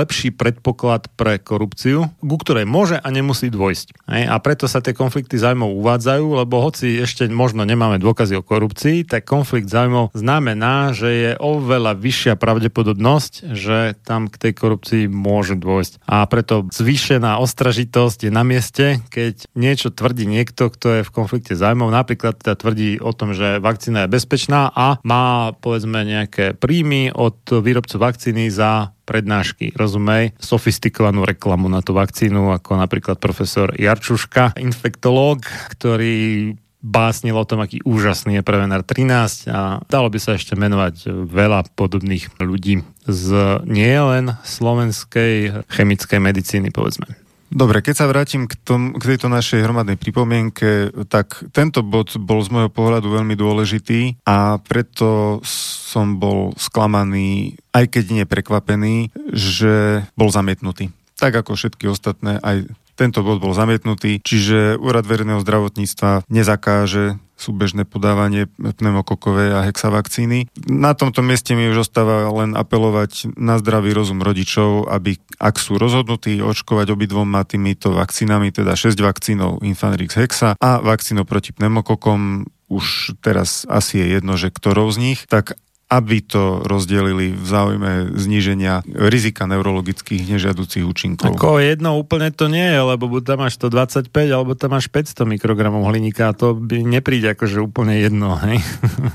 lepší 0.00 0.30
predpoklad 0.30 1.10
pre 1.18 1.42
korupciu, 1.42 2.10
ku 2.22 2.36
ktorej 2.38 2.66
môže 2.70 2.96
a 2.98 3.08
nemusí 3.10 3.50
dôjsť. 3.50 4.06
A 4.06 4.36
preto 4.38 4.70
sa 4.70 4.78
tie 4.78 4.94
konflikty 4.94 5.36
zájmov 5.36 5.74
uvádzajú, 5.74 6.26
lebo 6.38 6.62
hoci 6.62 7.02
ešte 7.02 7.26
možno 7.26 7.66
nemáme 7.66 7.98
dôkazy 7.98 8.38
o 8.38 8.46
korupcii, 8.46 9.02
tak 9.06 9.26
konflikt 9.26 9.66
zájmov 9.66 10.14
znamená, 10.14 10.94
že 10.94 11.10
je 11.10 11.30
oveľa 11.38 11.98
vyššia 11.98 12.34
pravdepodobnosť, 12.38 13.54
že 13.54 13.98
tam 14.06 14.30
k 14.30 14.38
tej 14.38 14.52
korupcii 14.54 15.02
môže 15.10 15.58
dôjsť. 15.58 16.06
A 16.06 16.22
preto 16.30 16.70
zvýšená 16.70 17.42
ostražitosť 17.42 18.26
je 18.26 18.32
na 18.32 18.46
mieste, 18.46 19.02
keď 19.10 19.50
niečo 19.58 19.90
tvrdí 19.90 20.30
niekto, 20.30 20.70
kto 20.70 21.00
je 21.00 21.06
v 21.06 21.14
konflikte 21.14 21.58
zájmov, 21.58 21.90
napríklad 21.90 22.38
teda 22.38 22.54
tvrdí 22.54 23.02
o 23.02 23.10
tom, 23.10 23.34
že 23.34 23.58
vakcína 23.58 24.06
je 24.06 24.12
bezpečná 24.14 24.70
a 24.70 25.02
má 25.02 25.50
povedzme 25.58 26.06
nejaké 26.06 26.54
príjmy 26.54 27.10
od 27.10 27.42
výrobcu 27.50 27.98
vakcíny 27.98 28.46
za 28.52 28.94
prednášky, 29.10 29.74
rozumej, 29.74 30.38
sofistikovanú 30.38 31.26
reklamu 31.26 31.66
na 31.66 31.82
tú 31.82 31.98
vakcínu, 31.98 32.54
ako 32.54 32.78
napríklad 32.78 33.18
profesor 33.18 33.74
Jarčuška, 33.74 34.54
infektológ, 34.62 35.42
ktorý 35.74 36.54
básnil 36.80 37.36
o 37.36 37.44
tom, 37.44 37.60
aký 37.60 37.82
úžasný 37.84 38.40
je 38.40 38.46
Prevenar 38.46 38.86
13 38.86 39.50
a 39.52 39.84
dalo 39.84 40.08
by 40.08 40.18
sa 40.22 40.38
ešte 40.38 40.56
menovať 40.56 41.28
veľa 41.28 41.76
podobných 41.76 42.32
ľudí 42.40 42.80
z 43.04 43.26
nielen 43.68 44.38
slovenskej 44.46 45.66
chemickej 45.68 46.20
medicíny, 46.22 46.72
povedzme. 46.72 47.29
Dobre, 47.50 47.82
keď 47.82 47.94
sa 47.98 48.06
vrátim 48.06 48.46
k, 48.46 48.54
tom, 48.62 48.94
k 48.94 49.02
tejto 49.14 49.26
našej 49.26 49.66
hromadnej 49.66 49.98
pripomienke, 49.98 50.94
tak 51.10 51.42
tento 51.50 51.82
bod 51.82 52.14
bol 52.22 52.38
z 52.46 52.54
môjho 52.54 52.70
pohľadu 52.70 53.10
veľmi 53.10 53.34
dôležitý 53.34 54.22
a 54.22 54.62
preto 54.62 55.42
som 55.90 56.22
bol 56.22 56.54
sklamaný, 56.54 57.58
aj 57.74 57.90
keď 57.90 58.04
nie 58.14 58.24
prekvapený, 58.30 59.10
že 59.34 60.06
bol 60.14 60.30
zamietnutý. 60.30 60.94
Tak 61.18 61.42
ako 61.42 61.58
všetky 61.58 61.90
ostatné, 61.90 62.38
aj 62.38 62.70
tento 63.00 63.24
bod 63.24 63.40
bol 63.40 63.56
zamietnutý, 63.56 64.20
čiže 64.20 64.76
Úrad 64.76 65.08
verejného 65.08 65.40
zdravotníctva 65.40 66.28
nezakáže 66.28 67.16
súbežné 67.40 67.88
podávanie 67.88 68.52
pneumokokovej 68.60 69.56
a 69.56 69.64
hexavakcíny. 69.64 70.52
Na 70.68 70.92
tomto 70.92 71.24
mieste 71.24 71.56
mi 71.56 71.72
už 71.72 71.88
ostáva 71.88 72.28
len 72.28 72.52
apelovať 72.52 73.32
na 73.40 73.56
zdravý 73.56 73.96
rozum 73.96 74.20
rodičov, 74.20 74.92
aby 74.92 75.16
ak 75.40 75.56
sú 75.56 75.80
rozhodnutí 75.80 76.44
očkovať 76.44 76.92
obidvoma 76.92 77.48
týmito 77.48 77.96
vakcínami, 77.96 78.52
teda 78.52 78.76
6 78.76 78.92
vakcínov 79.00 79.64
Infanrix 79.64 80.20
Hexa 80.20 80.60
a 80.60 80.84
vakcínou 80.84 81.24
proti 81.24 81.56
pneumokokom, 81.56 82.44
už 82.68 83.16
teraz 83.24 83.64
asi 83.66 84.04
je 84.04 84.20
jedno, 84.20 84.36
že 84.36 84.52
ktorou 84.52 84.92
z 84.92 84.98
nich, 85.00 85.20
tak 85.24 85.56
aby 85.90 86.22
to 86.22 86.62
rozdelili 86.62 87.34
v 87.34 87.42
záujme 87.42 88.14
zníženia 88.14 88.86
rizika 88.86 89.50
neurologických 89.50 90.22
nežiaducích 90.30 90.86
účinkov. 90.86 91.34
Ako 91.34 91.58
jedno 91.58 91.98
úplne 91.98 92.30
to 92.30 92.46
nie 92.46 92.62
je, 92.62 92.78
lebo 92.78 93.10
buď 93.10 93.34
tam 93.34 93.38
máš 93.42 93.58
125 93.58 94.06
alebo 94.30 94.54
tam 94.54 94.78
máš 94.78 94.86
500 94.86 95.26
mikrogramov 95.26 95.82
hliníka 95.90 96.30
a 96.30 96.32
to 96.32 96.54
by 96.54 96.86
nepríde 96.86 97.34
akože 97.34 97.58
úplne 97.58 97.98
jedno, 97.98 98.38
hej? 98.38 98.62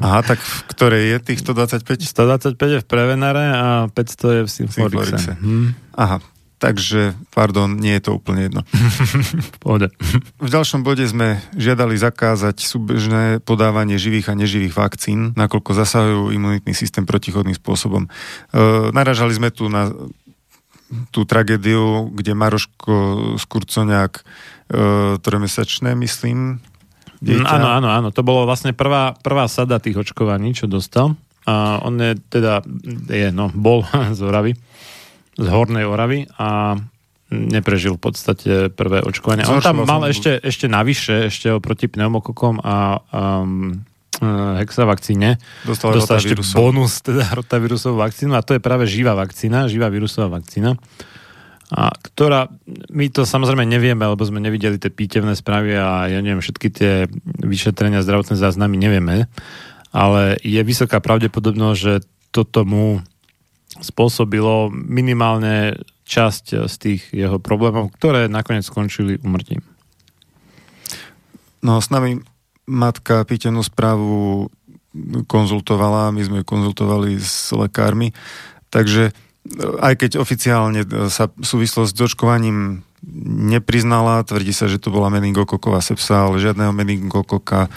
Aha, 0.03 0.19
tak 0.19 0.43
v 0.43 0.61
ktorej 0.67 1.03
je 1.15 1.17
tých 1.31 1.39
125? 1.47 2.03
125 2.03 2.59
je 2.59 2.79
v 2.83 2.85
Prevenare 2.85 3.45
a 3.55 3.67
500 3.87 3.95
je 4.35 4.41
v 4.43 4.49
Symforixe. 4.51 5.31
Hm. 5.39 5.71
Aha, 5.95 6.19
Takže, 6.65 7.13
pardon, 7.29 7.77
nie 7.77 7.93
je 7.93 8.09
to 8.09 8.17
úplne 8.17 8.49
jedno. 8.49 8.65
Pohode. 9.61 9.93
V 10.41 10.49
ďalšom 10.49 10.81
bode 10.81 11.05
sme 11.05 11.37
žiadali 11.53 11.93
zakázať 11.93 12.57
súbežné 12.57 13.37
podávanie 13.45 14.01
živých 14.01 14.33
a 14.33 14.39
neživých 14.39 14.73
vakcín, 14.73 15.37
nakoľko 15.37 15.77
zasahujú 15.77 16.33
imunitný 16.33 16.73
systém 16.73 17.05
protichodným 17.05 17.53
spôsobom. 17.53 18.09
E, 18.09 18.09
naražali 18.89 19.37
sme 19.37 19.53
tu 19.53 19.69
na 19.69 19.93
tú 21.13 21.21
tragédiu, 21.29 22.09
kde 22.09 22.33
Maroško 22.33 22.93
Skurconiak 23.37 24.21
e, 24.21 24.23
trojmesačné, 25.21 25.93
myslím, 26.01 26.65
dieťa. 27.21 27.45
Áno, 27.45 27.69
áno, 27.77 27.89
áno. 27.93 28.09
To 28.09 28.25
bolo 28.25 28.49
vlastne 28.49 28.73
prvá, 28.73 29.13
prvá 29.21 29.45
sada 29.45 29.77
tých 29.77 30.01
očkovaní, 30.01 30.57
čo 30.57 30.65
dostal. 30.65 31.13
A 31.45 31.77
on 31.85 32.01
je 32.01 32.17
teda, 32.25 32.65
je, 33.05 33.29
no, 33.29 33.53
bol 33.53 33.85
z 34.17 34.21
Oravy 34.25 34.57
z 35.35 35.47
Hornej 35.47 35.85
Oravy 35.85 36.27
a 36.39 36.79
neprežil 37.29 37.97
v 37.97 38.01
podstate 38.01 38.51
prvé 38.71 39.01
očkovanie. 39.01 39.43
On 39.49 39.59
tam 39.59 39.83
mal 39.83 40.05
ešte, 40.07 40.39
ešte 40.39 40.69
navyše, 40.69 41.27
ešte 41.27 41.51
oproti 41.51 41.89
pneumokokom 41.89 42.61
a 42.61 43.01
um, 43.11 43.81
hexavakcíne. 44.61 45.41
Dostal, 45.67 45.97
dostal 45.97 46.21
ešte 46.21 46.37
bonus, 46.55 47.03
teda 47.03 47.27
rotavírusovú 47.39 47.99
vakcínu 47.99 48.37
a 48.37 48.45
to 48.45 48.55
je 48.55 48.61
práve 48.63 48.87
živá 48.87 49.17
vakcína, 49.17 49.67
živá 49.67 49.91
vírusová 49.91 50.39
vakcína. 50.39 50.77
A 51.73 51.89
ktorá, 51.97 52.45
my 52.93 53.09
to 53.09 53.25
samozrejme 53.25 53.65
nevieme, 53.65 54.05
lebo 54.05 54.21
sme 54.21 54.37
nevideli 54.37 54.77
tie 54.77 54.93
pítevné 54.93 55.33
správy 55.33 55.73
a 55.73 56.05
ja 56.05 56.21
neviem, 56.21 56.37
všetky 56.37 56.67
tie 56.69 57.09
vyšetrenia 57.41 58.05
zdravotné 58.05 58.37
záznamy 58.37 58.77
nevieme, 58.77 59.25
ale 59.89 60.37
je 60.45 60.61
vysoká 60.61 61.01
pravdepodobnosť, 61.01 61.79
že 61.81 61.93
toto 62.29 62.69
mu 62.69 63.01
spôsobilo 63.81 64.71
minimálne 64.71 65.79
časť 66.05 66.69
z 66.69 66.75
tých 66.77 67.01
jeho 67.11 67.41
problémov, 67.41 67.91
ktoré 67.97 68.29
nakoniec 68.29 68.63
skončili 68.63 69.19
umrtím. 69.25 69.65
No 71.65 71.81
s 71.81 71.89
nami 71.89 72.21
matka 72.69 73.25
pítenú 73.25 73.65
správu 73.65 74.47
konzultovala, 75.27 76.13
my 76.13 76.21
sme 76.23 76.37
ju 76.41 76.45
konzultovali 76.45 77.19
s 77.19 77.51
lekármi, 77.51 78.15
takže 78.71 79.11
aj 79.81 79.93
keď 80.01 80.11
oficiálne 80.17 80.81
sa 81.11 81.29
súvislosť 81.29 81.93
s 81.93 82.05
očkovaním 82.05 82.81
nepriznala, 83.51 84.25
tvrdí 84.25 84.49
sa, 84.49 84.65
že 84.65 84.81
to 84.81 84.89
bola 84.89 85.13
meningokoková 85.13 85.83
sepsa, 85.83 86.25
ale 86.25 86.41
žiadneho 86.41 86.73
meningokoka 86.73 87.69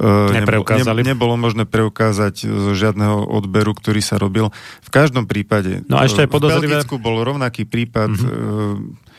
Nepreukázali. 0.00 1.04
Ne, 1.04 1.12
nebolo 1.12 1.36
možné 1.36 1.68
preukázať 1.68 2.48
zo 2.48 2.72
žiadneho 2.72 3.28
odberu, 3.28 3.76
ktorý 3.76 4.00
sa 4.00 4.16
robil. 4.16 4.48
V 4.80 4.90
každom 4.90 5.28
prípade. 5.28 5.84
No 5.84 6.00
a 6.00 6.08
ešte 6.08 6.24
aj 6.24 6.32
podozrivé... 6.32 6.80
V 6.80 6.88
Belgicku 6.88 6.96
bol 6.96 7.20
rovnaký 7.20 7.68
prípad. 7.68 8.16
Mm-hmm. 8.16 9.11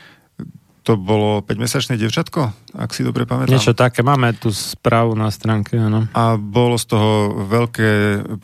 To 0.84 1.00
bolo 1.00 1.40
5-mesačné 1.40 1.96
devčatko, 1.96 2.52
ak 2.76 2.92
si 2.92 3.00
dobre 3.00 3.24
pamätám. 3.24 3.56
Niečo 3.56 3.72
také, 3.72 4.04
máme 4.04 4.36
tu 4.36 4.52
správu 4.52 5.16
na 5.16 5.32
stránke, 5.32 5.80
áno. 5.80 6.04
A 6.12 6.36
bolo 6.36 6.76
z 6.76 6.92
toho 6.92 7.32
veľké 7.48 7.88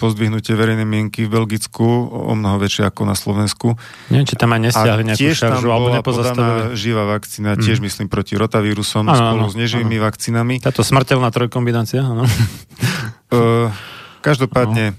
pozdvihnutie 0.00 0.56
verejnej 0.56 0.88
mienky 0.88 1.28
v 1.28 1.36
Belgicku, 1.36 1.84
o 2.08 2.32
mnoho 2.32 2.56
väčšie 2.56 2.88
ako 2.88 3.04
na 3.04 3.12
Slovensku. 3.12 3.76
Neviem, 4.08 4.24
či 4.24 4.40
tam 4.40 4.56
aj 4.56 4.60
nestiahli 4.72 5.02
nejakú 5.12 5.20
tiež 5.20 5.36
tam 5.36 5.60
šaržu, 5.60 5.68
alebo 5.68 5.92
bola 5.92 6.00
podaná 6.00 6.48
živá 6.72 7.04
vakcína, 7.12 7.60
tiež 7.60 7.84
myslím 7.84 8.08
proti 8.08 8.40
rotavírusom, 8.40 9.04
Áno, 9.04 9.20
spolu 9.20 9.44
áno, 9.44 9.52
s 9.52 9.56
neživými 9.60 10.00
vakcínami. 10.00 10.64
Táto 10.64 10.80
smrteľná 10.80 11.28
trojkombinácia, 11.28 12.00
áno. 12.00 12.24
Uh, 13.28 13.68
každopádne 14.26 14.96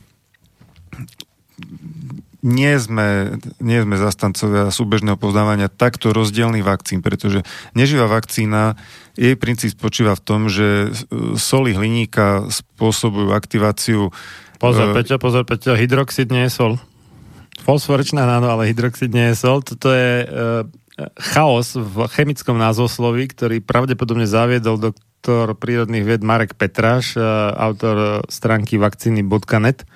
nie 2.42 2.74
sme, 2.82 3.38
nie 3.62 3.80
sme 3.82 3.96
zastancovia 4.02 4.74
súbežného 4.74 5.18
poznávania 5.18 5.70
takto 5.70 6.14
rozdielných 6.14 6.66
vakcín, 6.66 7.06
pretože 7.06 7.46
neživá 7.78 8.10
vakcína, 8.10 8.76
jej 9.14 9.38
princíp 9.38 9.78
spočíva 9.78 10.18
v 10.18 10.24
tom, 10.26 10.50
že 10.50 10.90
e, 10.90 11.38
soli 11.38 11.78
hliníka 11.78 12.50
spôsobujú 12.50 13.34
aktiváciu 13.34 14.10
Pozor, 14.62 14.94
Eh, 14.94 14.96
Peťo, 15.02 15.18
pozor, 15.18 15.44
Peťo, 15.50 15.74
hydroxid 15.74 16.30
nie 16.30 16.46
je 16.46 16.54
sol. 16.54 16.78
Fosforečná 17.66 18.30
áno, 18.30 18.54
ale 18.54 18.70
hydroxid 18.70 19.10
nie 19.10 19.34
je 19.34 19.36
sol. 19.42 19.66
Toto 19.66 19.90
je 19.90 20.22
e, 20.22 20.26
chaos 21.18 21.74
v 21.74 22.06
chemickom 22.14 22.62
názvosloví, 22.62 23.26
ktorý 23.34 23.58
pravdepodobne 23.66 24.30
zaviedol 24.30 24.78
doktor 24.78 25.58
prírodných 25.58 26.06
vied 26.06 26.22
Marek 26.22 26.54
Petráš, 26.54 27.18
e, 27.18 27.26
autor 27.58 28.22
stránky 28.30 28.78
vakcíny.net, 28.78 29.90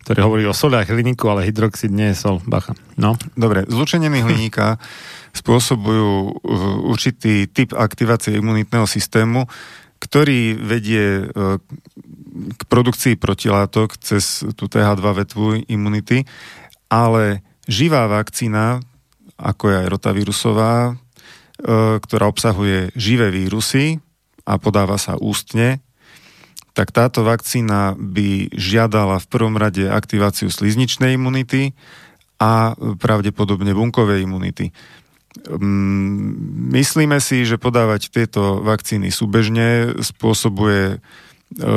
ktorý 0.00 0.18
hovorí 0.24 0.44
o 0.48 0.56
soliach 0.56 0.88
hliníku, 0.88 1.28
ale 1.28 1.44
hydroxid 1.44 1.92
nie 1.92 2.12
je 2.12 2.16
sol. 2.16 2.36
Bacha. 2.48 2.72
No. 2.96 3.20
Dobre, 3.36 3.68
zlučeniny 3.68 4.24
hliníka 4.24 4.80
spôsobujú 5.36 6.10
uh, 6.10 6.90
určitý 6.90 7.46
typ 7.46 7.76
aktivácie 7.76 8.34
imunitného 8.40 8.88
systému, 8.88 9.46
ktorý 10.00 10.56
vedie 10.56 11.28
uh, 11.28 11.60
k 12.56 12.62
produkcii 12.66 13.20
protilátok 13.20 14.00
cez 14.00 14.42
tú 14.56 14.66
TH2 14.66 15.04
vetvu 15.04 15.46
imunity, 15.68 16.24
ale 16.88 17.44
živá 17.68 18.08
vakcína, 18.08 18.80
ako 19.36 19.64
je 19.70 19.76
aj 19.84 19.86
rotavírusová, 19.92 20.74
uh, 20.90 20.96
ktorá 22.00 22.24
obsahuje 22.26 22.90
živé 22.96 23.28
vírusy 23.28 24.00
a 24.48 24.56
podáva 24.56 24.96
sa 24.96 25.20
ústne, 25.20 25.84
tak 26.72 26.94
táto 26.94 27.26
vakcína 27.26 27.98
by 27.98 28.54
žiadala 28.54 29.18
v 29.18 29.26
prvom 29.30 29.58
rade 29.58 29.86
aktiváciu 29.90 30.48
slizničnej 30.48 31.18
imunity 31.18 31.74
a 32.40 32.72
pravdepodobne 32.96 33.74
bunkovej 33.76 34.24
imunity. 34.24 34.72
Mm, 35.46 36.72
Myslíme 36.74 37.22
si, 37.22 37.46
že 37.46 37.60
podávať 37.60 38.10
tieto 38.10 38.62
vakcíny 38.64 39.14
súbežne 39.14 39.98
spôsobuje, 40.02 40.98
e, 40.98 41.68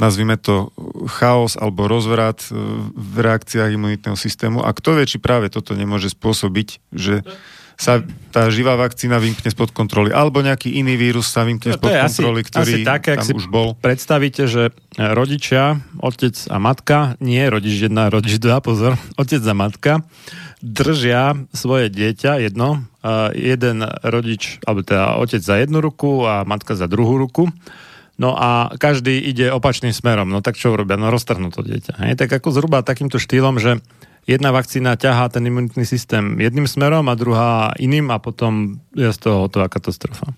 nazvime 0.00 0.40
to, 0.40 0.72
chaos 1.08 1.60
alebo 1.60 1.90
rozvrat 1.90 2.48
e, 2.48 2.56
v 2.94 3.16
reakciách 3.20 3.74
imunitného 3.76 4.16
systému. 4.16 4.64
A 4.64 4.72
kto 4.72 4.96
vie, 4.96 5.04
či 5.10 5.20
práve 5.20 5.52
toto 5.52 5.76
nemôže 5.76 6.12
spôsobiť, 6.12 6.80
že 6.94 7.20
sa 7.80 8.04
tá 8.28 8.52
živá 8.52 8.76
vakcína 8.76 9.16
vymkne 9.16 9.48
spod 9.48 9.72
kontroly, 9.72 10.12
alebo 10.12 10.44
nejaký 10.44 10.68
iný 10.76 11.00
vírus 11.00 11.32
sa 11.32 11.48
vymkne 11.48 11.74
No, 11.74 11.76
spod 11.80 11.88
to 11.88 11.96
asi, 11.96 12.20
kontroly, 12.20 12.40
ktorý 12.44 12.72
asi 12.76 12.80
také, 12.84 13.08
ak 13.16 13.24
tam 13.24 13.26
si 13.26 13.32
už 13.32 13.46
bol. 13.48 13.72
predstavíte, 13.80 14.44
že 14.44 14.76
rodičia, 15.00 15.80
otec 15.96 16.36
a 16.52 16.56
matka, 16.60 17.16
nie 17.24 17.40
rodič 17.48 17.80
jedna, 17.80 18.12
rodič 18.12 18.36
dva, 18.36 18.60
pozor, 18.60 19.00
otec 19.22 19.40
a 19.40 19.54
matka, 19.56 19.92
držia 20.60 21.40
svoje 21.56 21.88
dieťa, 21.88 22.44
jedno, 22.44 22.84
jeden 23.32 23.88
rodič, 24.04 24.60
alebo 24.68 24.84
teda 24.84 25.16
otec 25.16 25.40
za 25.40 25.56
jednu 25.56 25.80
ruku 25.80 26.28
a 26.28 26.44
matka 26.44 26.76
za 26.76 26.84
druhú 26.84 27.16
ruku, 27.16 27.48
No 28.20 28.36
a 28.36 28.68
každý 28.76 29.16
ide 29.16 29.48
opačným 29.48 29.96
smerom. 29.96 30.28
No 30.28 30.44
tak 30.44 30.60
čo 30.60 30.76
urobia? 30.76 31.00
No 31.00 31.08
roztrhnú 31.08 31.48
to 31.48 31.64
dieťa. 31.64 32.04
Hej? 32.04 32.20
Tak 32.20 32.28
ako 32.28 32.52
zhruba 32.52 32.84
takýmto 32.84 33.16
štýlom, 33.16 33.56
že 33.56 33.80
jedna 34.30 34.54
vakcína 34.54 34.94
ťahá 34.94 35.26
ten 35.26 35.42
imunitný 35.42 35.82
systém 35.82 36.38
jedným 36.38 36.70
smerom 36.70 37.10
a 37.10 37.18
druhá 37.18 37.74
iným 37.82 38.14
a 38.14 38.22
potom 38.22 38.78
je 38.94 39.10
z 39.10 39.18
toho 39.18 39.50
hotová 39.50 39.66
katastrofa. 39.66 40.30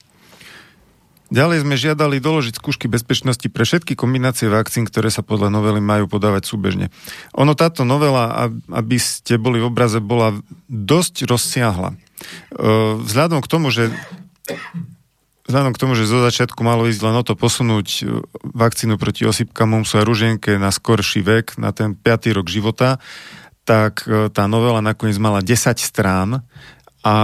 Ďalej 1.32 1.64
sme 1.64 1.80
žiadali 1.80 2.20
doložiť 2.20 2.60
skúšky 2.60 2.92
bezpečnosti 2.92 3.48
pre 3.48 3.64
všetky 3.64 3.96
kombinácie 3.96 4.52
vakcín, 4.52 4.84
ktoré 4.84 5.08
sa 5.08 5.24
podľa 5.24 5.48
novely 5.48 5.80
majú 5.80 6.04
podávať 6.04 6.44
súbežne. 6.44 6.92
Ono 7.32 7.56
táto 7.56 7.88
novela, 7.88 8.48
ab- 8.48 8.60
aby 8.68 9.00
ste 9.00 9.40
boli 9.40 9.56
v 9.56 9.72
obraze, 9.72 9.96
bola 9.96 10.36
dosť 10.68 11.24
rozsiahla. 11.24 11.96
E, 11.96 11.96
Vzhľadom 13.00 13.40
k 13.40 13.48
tomu, 13.48 13.72
že 13.72 13.88
Vzhľadom 15.42 15.74
k 15.74 15.80
tomu, 15.82 15.92
že 15.98 16.06
zo 16.06 16.22
začiatku 16.22 16.62
malo 16.62 16.86
ísť 16.86 17.02
len 17.02 17.18
o 17.18 17.24
to 17.26 17.34
posunúť 17.34 17.88
e, 18.00 18.02
vakcínu 18.52 18.94
proti 18.94 19.26
osýpkam 19.26 19.74
mumsu 19.74 19.98
a 19.98 20.06
ruženke 20.06 20.54
na 20.54 20.70
skorší 20.70 21.24
vek, 21.24 21.58
na 21.58 21.74
ten 21.74 21.98
5. 21.98 22.36
rok 22.36 22.46
života, 22.46 23.02
tak 23.62 24.06
e, 24.06 24.28
tá 24.30 24.50
novela 24.50 24.82
nakoniec 24.82 25.18
mala 25.18 25.42
10 25.42 25.78
strán 25.78 26.42
a 27.02 27.14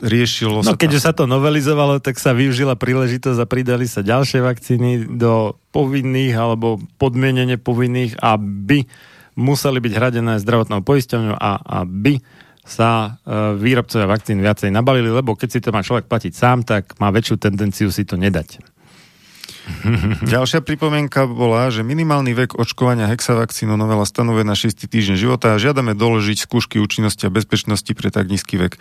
riešilo 0.00 0.64
No 0.64 0.72
sa 0.72 0.80
keďže 0.80 1.04
sa 1.04 1.12
to 1.12 1.28
novelizovalo, 1.28 2.00
tak 2.00 2.16
sa 2.16 2.32
využila 2.32 2.72
príležitosť 2.72 3.36
a 3.36 3.46
pridali 3.48 3.84
sa 3.84 4.00
ďalšie 4.00 4.40
vakcíny 4.40 5.20
do 5.20 5.60
povinných 5.76 6.32
alebo 6.32 6.80
podmienene 6.96 7.60
povinných, 7.60 8.16
aby 8.20 8.88
museli 9.36 9.78
byť 9.84 9.92
hradené 9.92 10.40
zdravotnou 10.40 10.80
poisťovňou 10.80 11.36
a 11.36 11.84
aby 11.84 12.20
sa 12.66 13.20
e, 13.22 13.56
výrobcovia 13.60 14.08
vakcín 14.10 14.40
viacej 14.40 14.72
nabalili, 14.72 15.12
lebo 15.12 15.36
keď 15.36 15.48
si 15.48 15.60
to 15.62 15.70
má 15.70 15.84
človek 15.84 16.10
platiť 16.10 16.32
sám, 16.32 16.64
tak 16.64 16.96
má 16.98 17.12
väčšiu 17.12 17.36
tendenciu 17.38 17.88
si 17.92 18.02
to 18.02 18.18
nedať. 18.18 18.75
Ďalšia 20.34 20.62
pripomienka 20.62 21.26
bola, 21.26 21.68
že 21.68 21.82
minimálny 21.82 22.32
vek 22.32 22.56
očkovania 22.56 23.10
hexavakcínou 23.10 23.74
novela 23.74 24.06
stanovuje 24.06 24.46
na 24.46 24.54
6 24.54 24.86
týždeň 24.86 25.16
života 25.18 25.54
a 25.54 25.60
žiadame 25.60 25.98
doložiť 25.98 26.38
skúšky 26.46 26.78
účinnosti 26.78 27.26
a 27.26 27.34
bezpečnosti 27.34 27.90
pre 27.92 28.14
tak 28.14 28.30
nízky 28.30 28.56
vek. 28.56 28.78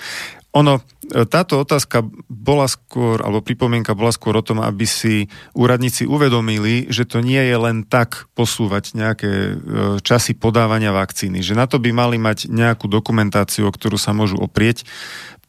Ono, 0.56 0.80
e, 0.80 1.26
táto 1.28 1.60
otázka 1.60 2.06
bola 2.30 2.70
skôr, 2.70 3.20
alebo 3.20 3.44
pripomienka 3.44 3.98
bola 3.98 4.14
skôr 4.14 4.38
o 4.40 4.46
tom, 4.46 4.64
aby 4.64 4.88
si 4.88 5.28
úradníci 5.58 6.08
uvedomili, 6.08 6.88
že 6.88 7.04
to 7.04 7.20
nie 7.20 7.42
je 7.42 7.58
len 7.58 7.84
tak 7.84 8.30
posúvať 8.38 8.96
nejaké 8.96 9.32
e, 9.32 9.54
časy 10.00 10.38
podávania 10.38 10.96
vakcíny, 10.96 11.44
že 11.44 11.58
na 11.58 11.68
to 11.68 11.82
by 11.82 11.92
mali 11.92 12.16
mať 12.16 12.48
nejakú 12.48 12.88
dokumentáciu, 12.88 13.68
o 13.68 13.76
ktorú 13.76 14.00
sa 14.00 14.16
môžu 14.16 14.40
oprieť. 14.40 14.88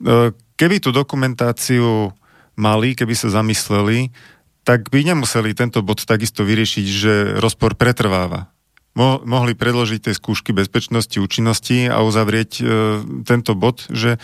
E, 0.03 0.35
Keby 0.57 0.81
tú 0.81 0.89
dokumentáciu 0.89 2.17
mali, 2.57 2.97
keby 2.97 3.13
sa 3.13 3.29
zamysleli, 3.29 4.09
tak 4.67 4.91
by 4.91 5.15
nemuseli 5.15 5.55
tento 5.55 5.79
bod 5.87 6.03
takisto 6.03 6.43
vyriešiť, 6.43 6.87
že 6.91 7.13
rozpor 7.39 7.79
pretrváva. 7.79 8.51
Mo- 8.99 9.23
mohli 9.23 9.55
predložiť 9.55 10.11
tie 10.11 10.15
skúšky 10.17 10.51
bezpečnosti, 10.51 11.15
účinnosti 11.21 11.87
a 11.87 12.03
uzavrieť 12.03 12.51
e, 12.59 12.63
tento 13.23 13.55
bod, 13.55 13.87
že 13.93 14.17
e, 14.17 14.19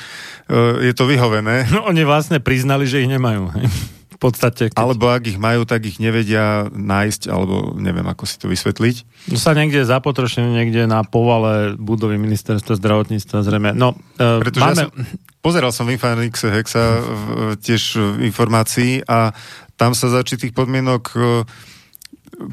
je 0.83 0.93
to 0.97 1.07
vyhovené. 1.07 1.71
No 1.71 1.87
oni 1.87 2.03
vlastne 2.03 2.43
priznali, 2.43 2.89
že 2.89 3.05
ich 3.05 3.11
nemajú. 3.13 3.53
hej. 3.55 3.69
V 4.17 4.19
podstate. 4.19 4.73
Keď... 4.73 4.79
Alebo 4.81 5.13
ak 5.13 5.29
ich 5.29 5.37
majú, 5.37 5.69
tak 5.69 5.85
ich 5.85 6.01
nevedia 6.01 6.73
nájsť, 6.73 7.29
alebo 7.29 7.77
neviem, 7.77 8.07
ako 8.07 8.25
si 8.25 8.41
to 8.41 8.49
vysvetliť. 8.49 9.29
No 9.29 9.37
sa 9.37 9.53
niekde 9.53 9.85
zapotrošili 9.85 10.49
niekde 10.49 10.89
na 10.89 11.05
povale 11.05 11.77
budovy 11.77 12.17
ministerstva 12.17 12.81
zdravotníctva 12.81 13.45
zrejme. 13.45 13.71
No, 13.77 13.93
e, 14.17 14.41
Pretože 14.41 14.63
máme... 14.65 14.73
ja 14.73 14.89
som, 14.89 14.91
pozeral 15.45 15.71
som 15.75 15.85
v 15.85 16.01
Infanixe 16.01 16.49
Hexa 16.49 16.85
v, 17.03 17.23
tiež 17.61 17.83
v 18.17 18.31
informácií 18.31 19.05
a 19.05 19.37
tam 19.83 19.93
sa 19.93 20.07
za 20.07 20.19
určitých 20.19 20.53
podmienok 20.53 21.03
e, 21.11 21.19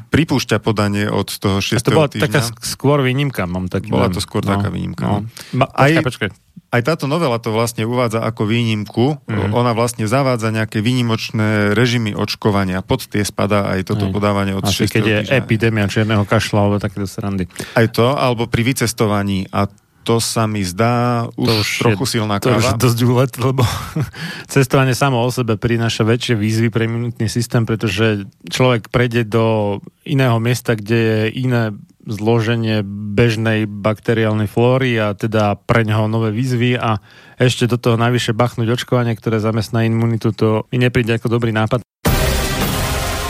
pripúšťa 0.08 0.58
podanie 0.58 1.06
od 1.06 1.30
toho 1.30 1.58
6. 1.58 1.72
A 1.72 1.80
to 1.80 1.90
bola 1.92 2.08
týždňa. 2.08 2.26
taká 2.26 2.40
sk- 2.42 2.62
skôr 2.64 2.98
výnimka, 3.00 3.42
mám 3.44 3.66
taký 3.66 3.90
Bola 3.90 4.06
to 4.08 4.18
skôr 4.18 4.42
taká 4.42 4.68
výnimka, 4.68 5.02
No. 5.02 5.16
no. 5.54 5.66
Aj- 5.68 5.94
počkaj, 5.94 6.04
počkaj. 6.04 6.30
Aj 6.70 6.86
táto 6.86 7.06
novela 7.06 7.34
to 7.36 7.50
vlastne 7.50 7.82
uvádza 7.82 8.22
ako 8.22 8.46
výnimku. 8.46 9.18
Mm. 9.26 9.50
Ona 9.50 9.74
vlastne 9.74 10.06
zavádza 10.06 10.54
nejaké 10.54 10.78
výnimočné 10.78 11.74
režimy 11.74 12.14
očkovania. 12.14 12.78
Pod 12.78 13.10
tie 13.10 13.26
spadá 13.26 13.74
aj 13.74 13.90
toto 13.90 14.06
Hej. 14.06 14.14
podávanie 14.14 14.54
od 14.54 14.62
Asi 14.62 14.86
6. 14.86 14.94
keď 14.94 15.02
je 15.02 15.16
týždňa. 15.18 15.34
epidémia 15.36 15.86
čierneho 15.86 16.22
kašla 16.22 16.62
alebo 16.62 16.78
takéto 16.78 17.10
srandy. 17.10 17.50
Aj 17.74 17.86
to, 17.86 18.14
alebo 18.14 18.46
pri 18.46 18.62
vycestovaní. 18.64 19.50
A 19.50 19.66
to 20.02 20.16
sa 20.16 20.44
mi 20.44 20.60
zdá 20.60 21.28
už, 21.34 21.44
To 21.44 21.54
už 21.56 21.68
trochu 21.78 22.04
je- 22.04 22.12
silná 22.12 22.36
To 22.38 22.50
už 22.50 22.64
káva. 22.66 22.78
dosť 22.78 22.98
úlet, 23.02 23.32
lebo 23.36 23.62
cestovanie 24.52 24.92
samo 24.92 25.18
o 25.18 25.28
sebe 25.28 25.54
prináša 25.54 26.02
väčšie 26.02 26.34
výzvy 26.34 26.68
pre 26.68 26.84
imunitný 26.84 27.26
systém, 27.26 27.62
pretože 27.62 28.24
človek 28.44 28.88
prejde 28.88 29.24
do 29.24 29.78
iného 30.02 30.36
miesta, 30.36 30.72
kde 30.72 30.96
je 30.96 31.20
iné 31.38 31.70
zloženie 32.02 32.80
bežnej 32.82 33.64
bakteriálnej 33.64 34.46
flóry 34.46 34.96
a 34.96 35.12
teda 35.12 35.54
pre 35.54 35.84
neho 35.84 36.08
nové 36.08 36.30
výzvy 36.30 36.74
a 36.74 36.96
ešte 37.36 37.66
do 37.66 37.76
toho 37.76 37.94
najvyššie 37.96 38.32
bachnúť 38.32 38.72
očkovanie, 38.72 39.12
ktoré 39.12 39.36
zamestná 39.36 39.84
imunitu, 39.84 40.32
to 40.32 40.64
mi 40.68 40.80
nepríde 40.80 41.12
ako 41.12 41.28
dobrý 41.30 41.52
nápad. 41.52 41.84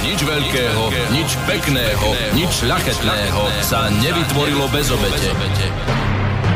Nič 0.00 0.20
veľkého, 0.22 0.82
nič 1.10 1.30
pekného, 1.44 2.08
nič 2.32 2.50
šľachetného 2.62 3.42
sa 3.60 3.90
nevytvorilo 3.90 4.70
bez 4.70 4.86
obete. 4.88 5.28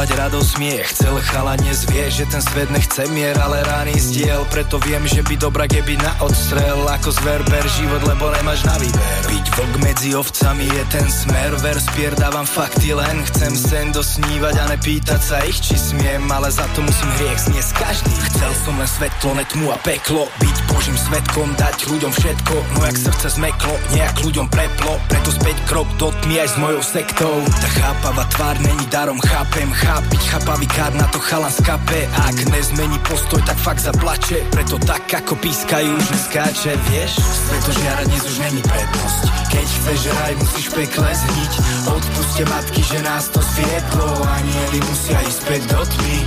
Rozdávať 0.00 0.16
radosť 0.16 0.50
smiech. 0.56 0.86
Chcel 0.96 1.14
chalane 1.28 1.72
zvie, 1.76 2.08
že 2.08 2.24
ten 2.24 2.40
svet 2.40 2.72
nechce 2.72 3.04
mier 3.12 3.36
Ale 3.36 3.60
rány 3.68 3.92
zdiel, 4.00 4.48
preto 4.48 4.80
viem, 4.80 5.04
že 5.04 5.20
by 5.20 5.36
dobrá 5.36 5.68
keby 5.68 6.00
na 6.00 6.16
odstrel. 6.24 6.88
Ako 6.88 7.12
zver 7.12 7.44
ber 7.44 7.60
život, 7.68 8.00
lebo 8.08 8.32
nemáš 8.32 8.64
na 8.64 8.80
výber. 8.80 9.20
Byť 9.28 9.46
vlk 9.60 9.74
medzi 9.84 10.16
ovcami 10.16 10.64
je 10.72 10.82
ten 10.88 11.04
smer. 11.04 11.52
Ver 11.60 11.76
spier 11.76 12.16
dávam 12.16 12.48
fakty 12.48 12.96
len. 12.96 13.28
Chcem 13.28 13.52
sen 13.52 13.86
dosnívať 13.92 14.54
a 14.56 14.64
nepýtať 14.72 15.20
sa 15.20 15.44
ich, 15.44 15.60
či 15.60 15.76
smiem. 15.76 16.24
Ale 16.32 16.48
za 16.48 16.64
to 16.72 16.80
musím 16.80 17.10
hriech 17.20 17.52
zniesť 17.52 17.72
každý. 17.76 18.14
Chcel 18.32 18.52
som 18.64 18.80
len 18.80 18.88
svetlo, 18.88 19.36
ne 19.36 19.44
tmu 19.52 19.68
a 19.68 19.76
peklo. 19.84 20.32
Byť 20.40 20.56
božím 20.72 20.96
svetkom, 20.96 21.52
dať 21.60 21.76
ľuďom 21.92 22.12
všetko. 22.16 22.54
No 22.72 22.88
jak 22.88 22.96
srdce 22.96 23.36
zmeklo, 23.36 23.76
nejak 23.92 24.16
ľuďom 24.24 24.48
preplo. 24.48 24.96
Preto 25.12 25.28
späť 25.28 25.60
krok 25.68 25.92
do 26.00 26.08
tmy 26.24 26.40
aj 26.40 26.48
s 26.48 26.56
mojou 26.56 26.80
sektou. 26.80 27.44
Tá 27.44 27.68
chápavá 27.68 28.24
tvár 28.32 28.56
není 28.64 28.88
darom, 28.88 29.20
chápem, 29.20 29.68
chápiť 29.90 30.22
Chápavý 30.30 30.66
kád 30.70 30.94
na 30.94 31.06
to 31.10 31.18
chalan 31.18 31.50
skape 31.50 32.06
Ak 32.14 32.36
nezmení 32.54 32.98
postoj, 33.02 33.42
tak 33.42 33.58
fakt 33.58 33.82
zaplače. 33.82 34.46
Preto 34.54 34.78
tak 34.78 35.10
ako 35.10 35.34
pískajú, 35.42 35.90
už 35.90 36.06
neskáče 36.14 36.78
Vieš, 36.86 37.18
sveto 37.18 37.70
žiara 37.74 38.06
dnes 38.06 38.22
už 38.22 38.36
není 38.38 38.62
prednosť. 38.62 39.22
Keď 39.50 39.66
chceš 39.66 40.00
raj, 40.14 40.32
musíš 40.38 40.66
pekle 40.70 41.10
zniť. 41.10 41.52
Odpuste 41.90 42.42
matky, 42.46 42.82
že 42.86 42.98
nás 43.02 43.26
to 43.34 43.42
zviedlo 43.42 44.06
Anieli 44.22 44.78
musia 44.86 45.18
ísť 45.26 45.38
späť 45.42 45.62
do 45.74 45.80
tmy. 45.82 46.18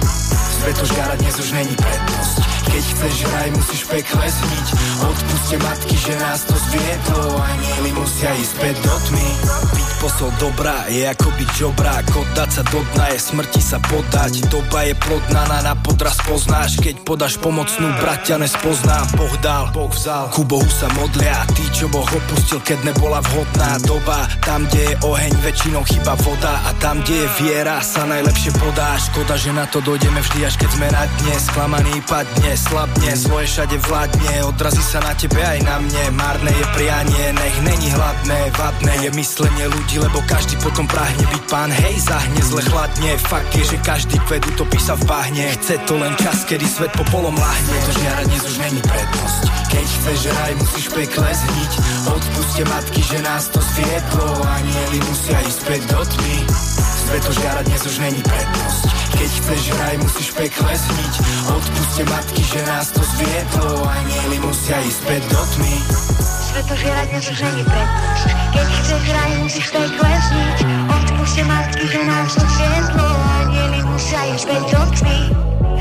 Sveto 0.60 0.84
žiara 0.92 1.16
dnes 1.16 1.36
už 1.40 1.50
není 1.56 1.76
prednosť 1.80 2.53
Keď 2.70 2.84
chceš 2.84 3.16
raj, 3.32 3.48
musíš 3.52 3.82
pekle 3.90 4.26
zniť 4.28 4.68
Odpuste 5.04 5.56
matky, 5.64 5.96
že 5.98 6.14
nás 6.20 6.46
to 6.48 6.56
zviedlo 6.70 7.42
Anieli 7.42 7.92
musia 7.98 8.32
ísť 8.38 8.52
späť 8.56 8.76
do 8.84 8.96
tmy 9.10 9.30
Byť 9.74 9.90
posol 10.04 10.32
dobrá 10.40 10.78
je 10.88 11.04
ako 11.08 11.28
byť 11.36 11.50
žobrák 11.58 12.06
Oddať 12.14 12.50
sa 12.54 12.64
do 12.70 12.80
dna 12.94 13.06
je 13.14 13.20
smrti 13.24 13.62
sa 13.64 13.78
podať. 13.82 14.46
Doba 14.54 14.86
je 14.86 14.94
plodná, 14.94 15.44
na, 15.50 15.74
podraz 15.74 16.22
poznáš. 16.22 16.78
Keď 16.78 17.02
podáš 17.02 17.42
pomocnú, 17.42 17.90
brat 17.98 18.22
ťa 18.28 18.38
nespozná 18.38 19.02
Boh 19.18 19.34
dal, 19.42 19.74
Boh 19.74 19.90
vzal, 19.90 20.30
ku 20.30 20.46
Bohu 20.46 20.68
sa 20.70 20.86
modlia. 20.94 21.42
Tí, 21.58 21.66
čo 21.74 21.90
Boh 21.90 22.06
opustil, 22.06 22.62
keď 22.62 22.94
nebola 22.94 23.24
vhodná 23.26 23.82
doba. 23.88 24.30
Tam, 24.46 24.70
kde 24.70 24.94
je 24.94 24.96
oheň, 25.02 25.34
väčšinou 25.42 25.82
chyba 25.90 26.14
voda. 26.22 26.62
A 26.70 26.78
tam, 26.78 27.02
kde 27.02 27.26
je 27.26 27.28
viera, 27.42 27.82
sa 27.82 28.06
najlepšie 28.06 28.54
podá. 28.62 28.94
Škoda, 29.02 29.34
že 29.34 29.50
na 29.50 29.66
to 29.66 29.82
dojdeme 29.82 30.22
vždy 30.22 30.46
až 30.46 30.56
keď 30.62 30.70
sme 30.70 30.88
na 30.94 31.04
dne. 31.22 31.36
Sklamaný 31.42 31.96
padne, 32.06 32.53
slabne, 32.58 33.12
svoje 33.18 33.48
všade 33.50 33.78
vládne 33.88 34.46
Odrazí 34.46 34.84
sa 34.84 35.00
na 35.02 35.14
tebe 35.16 35.42
aj 35.42 35.60
na 35.66 35.80
mne. 35.80 36.04
Márne 36.18 36.52
je 36.52 36.66
prianie, 36.76 37.24
nech 37.34 37.58
není 37.66 37.90
hladné 37.94 38.40
Vadné 38.54 38.94
je 39.08 39.10
myslenie 39.16 39.66
ľudí, 39.70 39.98
lebo 40.00 40.20
každý 40.30 40.60
potom 40.62 40.86
prahne 40.86 41.24
byť 41.24 41.44
pán. 41.50 41.72
Hej, 41.72 41.96
zahne 42.06 42.42
zle 42.44 42.62
chladne 42.66 43.12
Fakt 43.18 43.52
je, 43.56 43.64
že 43.64 43.78
každý 43.82 44.18
kvet 44.28 44.44
utopí 44.54 44.80
sa 44.80 44.94
v 45.00 45.04
bahne. 45.08 45.44
Chce 45.60 45.82
to 45.88 45.98
len 45.98 46.14
čas, 46.20 46.46
kedy 46.46 46.66
svet 46.66 46.92
po 46.94 47.06
polom 47.10 47.36
lahne. 47.36 47.76
To 47.88 47.92
žiara 47.98 48.24
dnes 48.28 48.44
už 48.44 48.56
není 48.62 48.82
prednosť. 48.82 49.42
Keď 49.74 49.86
chceš 49.86 50.20
raj, 50.34 50.52
musíš 50.60 50.86
pekle 50.94 51.30
zniť. 51.30 51.72
Odpuste 52.12 52.64
matky, 52.70 53.02
že 53.02 53.18
nás 53.26 53.50
to 53.50 53.60
zviedlo 53.62 54.28
Anieli 54.44 55.00
musia 55.06 55.38
ísť 55.48 55.60
späť 55.66 55.82
do 55.90 56.02
tmy 56.06 56.73
Sveto 57.04 57.36
žiara 57.36 57.60
dnes 57.68 57.84
už 57.84 58.00
není 58.00 58.22
prednosť. 58.24 58.84
Keď 59.20 59.30
chceš 59.44 59.62
raj, 59.76 59.96
musíš 60.00 60.28
pekle 60.40 60.72
zniť. 60.72 61.14
Odpuste 61.52 62.04
matky, 62.08 62.42
že 62.48 62.60
nás 62.64 62.96
to 62.96 63.04
zviedlo 63.04 63.84
Anieli 63.84 64.40
musia 64.40 64.80
ísť 64.80 65.04
späť 65.04 65.22
do 65.28 65.42
tmy. 65.52 65.76
Sveto 66.24 66.74
žiara 66.80 67.04
dnes 67.12 67.26
už 67.28 67.40
není 67.44 67.64
prednosť. 67.68 68.28
Keď 68.56 68.68
chceš 68.80 69.04
raj, 69.12 69.32
musíš 69.44 69.68
pekle 69.76 70.12
zniť. 70.16 70.58
Odpuste 70.96 71.44
matky, 71.44 71.84
že 71.92 72.02
nás 72.08 72.32
to 72.40 72.46
zviedlo 72.48 73.08
Anieli 73.44 73.80
musia 73.84 74.22
ísť 74.32 74.44
späť 74.48 74.64
do 74.72 74.82
tmy. 74.96 75.20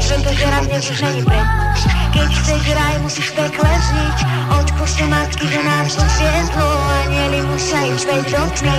Sveto 0.02 0.30
žiara 0.34 0.60
dnes 0.66 0.84
už 0.90 0.98
není 1.06 1.22
prednosť. 1.22 1.84
Keď 2.18 2.28
chceš 2.34 2.62
raj, 2.74 2.94
musíš 2.98 3.28
pekle 3.30 3.70
zniť. 3.70 4.18
Odpuste 4.58 5.04
matky, 5.06 5.44
že 5.46 5.60
nás 5.62 5.94
to 5.94 6.02
zviedlo 6.18 6.66
Anieli 7.06 7.40
musia 7.46 7.80
ísť 7.94 8.02
späť 8.10 8.24
do 8.34 8.42
tmy 8.58 8.78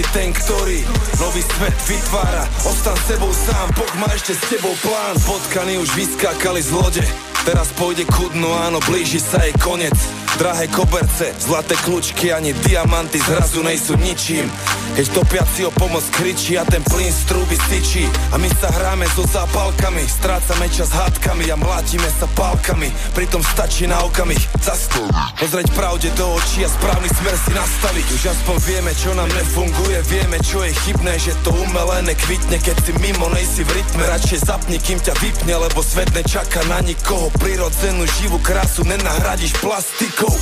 Si 0.00 0.16
ten, 0.16 0.32
ktorý 0.32 0.80
nový 1.20 1.44
svet 1.44 1.76
vytvára, 1.84 2.48
ostan 2.64 2.96
sebou 3.04 3.28
sám, 3.36 3.68
Boh 3.76 3.94
má 4.00 4.08
ešte 4.16 4.32
s 4.32 4.42
tebou 4.48 4.72
plán, 4.80 5.12
potkany 5.28 5.76
už 5.76 5.92
vyskákali 5.92 6.64
z 6.64 6.72
lode, 6.72 7.04
teraz 7.44 7.68
pôjde 7.76 8.08
ku 8.08 8.32
dnu, 8.32 8.48
áno, 8.48 8.80
blíži 8.88 9.20
sa 9.20 9.44
jej 9.44 9.52
konec, 9.60 9.92
drahé 10.40 10.72
koberce, 10.72 11.36
zlaté 11.44 11.76
kľúčky 11.84 12.32
ani 12.32 12.56
diamanty 12.64 13.20
zrazu 13.20 13.60
nejsú 13.60 14.00
ničím, 14.00 14.48
keď 14.96 15.06
topiaci 15.14 15.60
o 15.66 15.72
pomoc 15.74 16.02
kričí 16.14 16.58
a 16.58 16.64
ten 16.66 16.82
plyn 16.86 17.10
z 17.10 17.22
trúby 17.30 17.56
syčí 17.68 18.04
a 18.32 18.38
my 18.38 18.48
sa 18.58 18.68
hráme 18.70 19.06
so 19.12 19.26
zápalkami, 19.26 20.02
strácame 20.06 20.66
čas 20.72 20.90
hádkami 20.90 21.50
a 21.52 21.56
mlátime 21.56 22.08
sa 22.18 22.26
pálkami, 22.34 22.90
pritom 23.14 23.42
stačí 23.42 23.86
na 23.86 24.00
okamih 24.06 24.40
zastaviť. 24.60 25.38
Pozrieť 25.40 25.68
pravde 25.72 26.08
do 26.18 26.26
očí 26.36 26.66
a 26.66 26.68
správny 26.68 27.08
smer 27.08 27.36
si 27.38 27.50
nastaviť. 27.54 28.06
Už 28.10 28.22
aspoň 28.32 28.56
vieme, 28.66 28.92
čo 28.92 29.10
nám 29.16 29.30
nefunguje, 29.30 29.98
vieme, 30.10 30.36
čo 30.42 30.60
je 30.66 30.72
chybné, 30.84 31.16
že 31.16 31.32
to 31.46 31.54
umelé 31.54 32.04
nekvitne, 32.04 32.58
keď 32.60 32.76
si 32.84 32.92
mimo 33.00 33.30
nejsi 33.32 33.62
v 33.64 33.70
rytme. 33.80 34.02
Radšej 34.04 34.40
zapni, 34.44 34.76
kým 34.76 34.98
ťa 35.00 35.14
vypne, 35.20 35.54
lebo 35.56 35.80
svet 35.80 36.10
nečaká 36.12 36.60
na 36.68 36.82
nikoho 36.84 37.32
prirodzenú 37.40 38.04
živú 38.20 38.36
krásu 38.42 38.84
nenahradíš 38.84 39.56
plastikou 39.62 40.32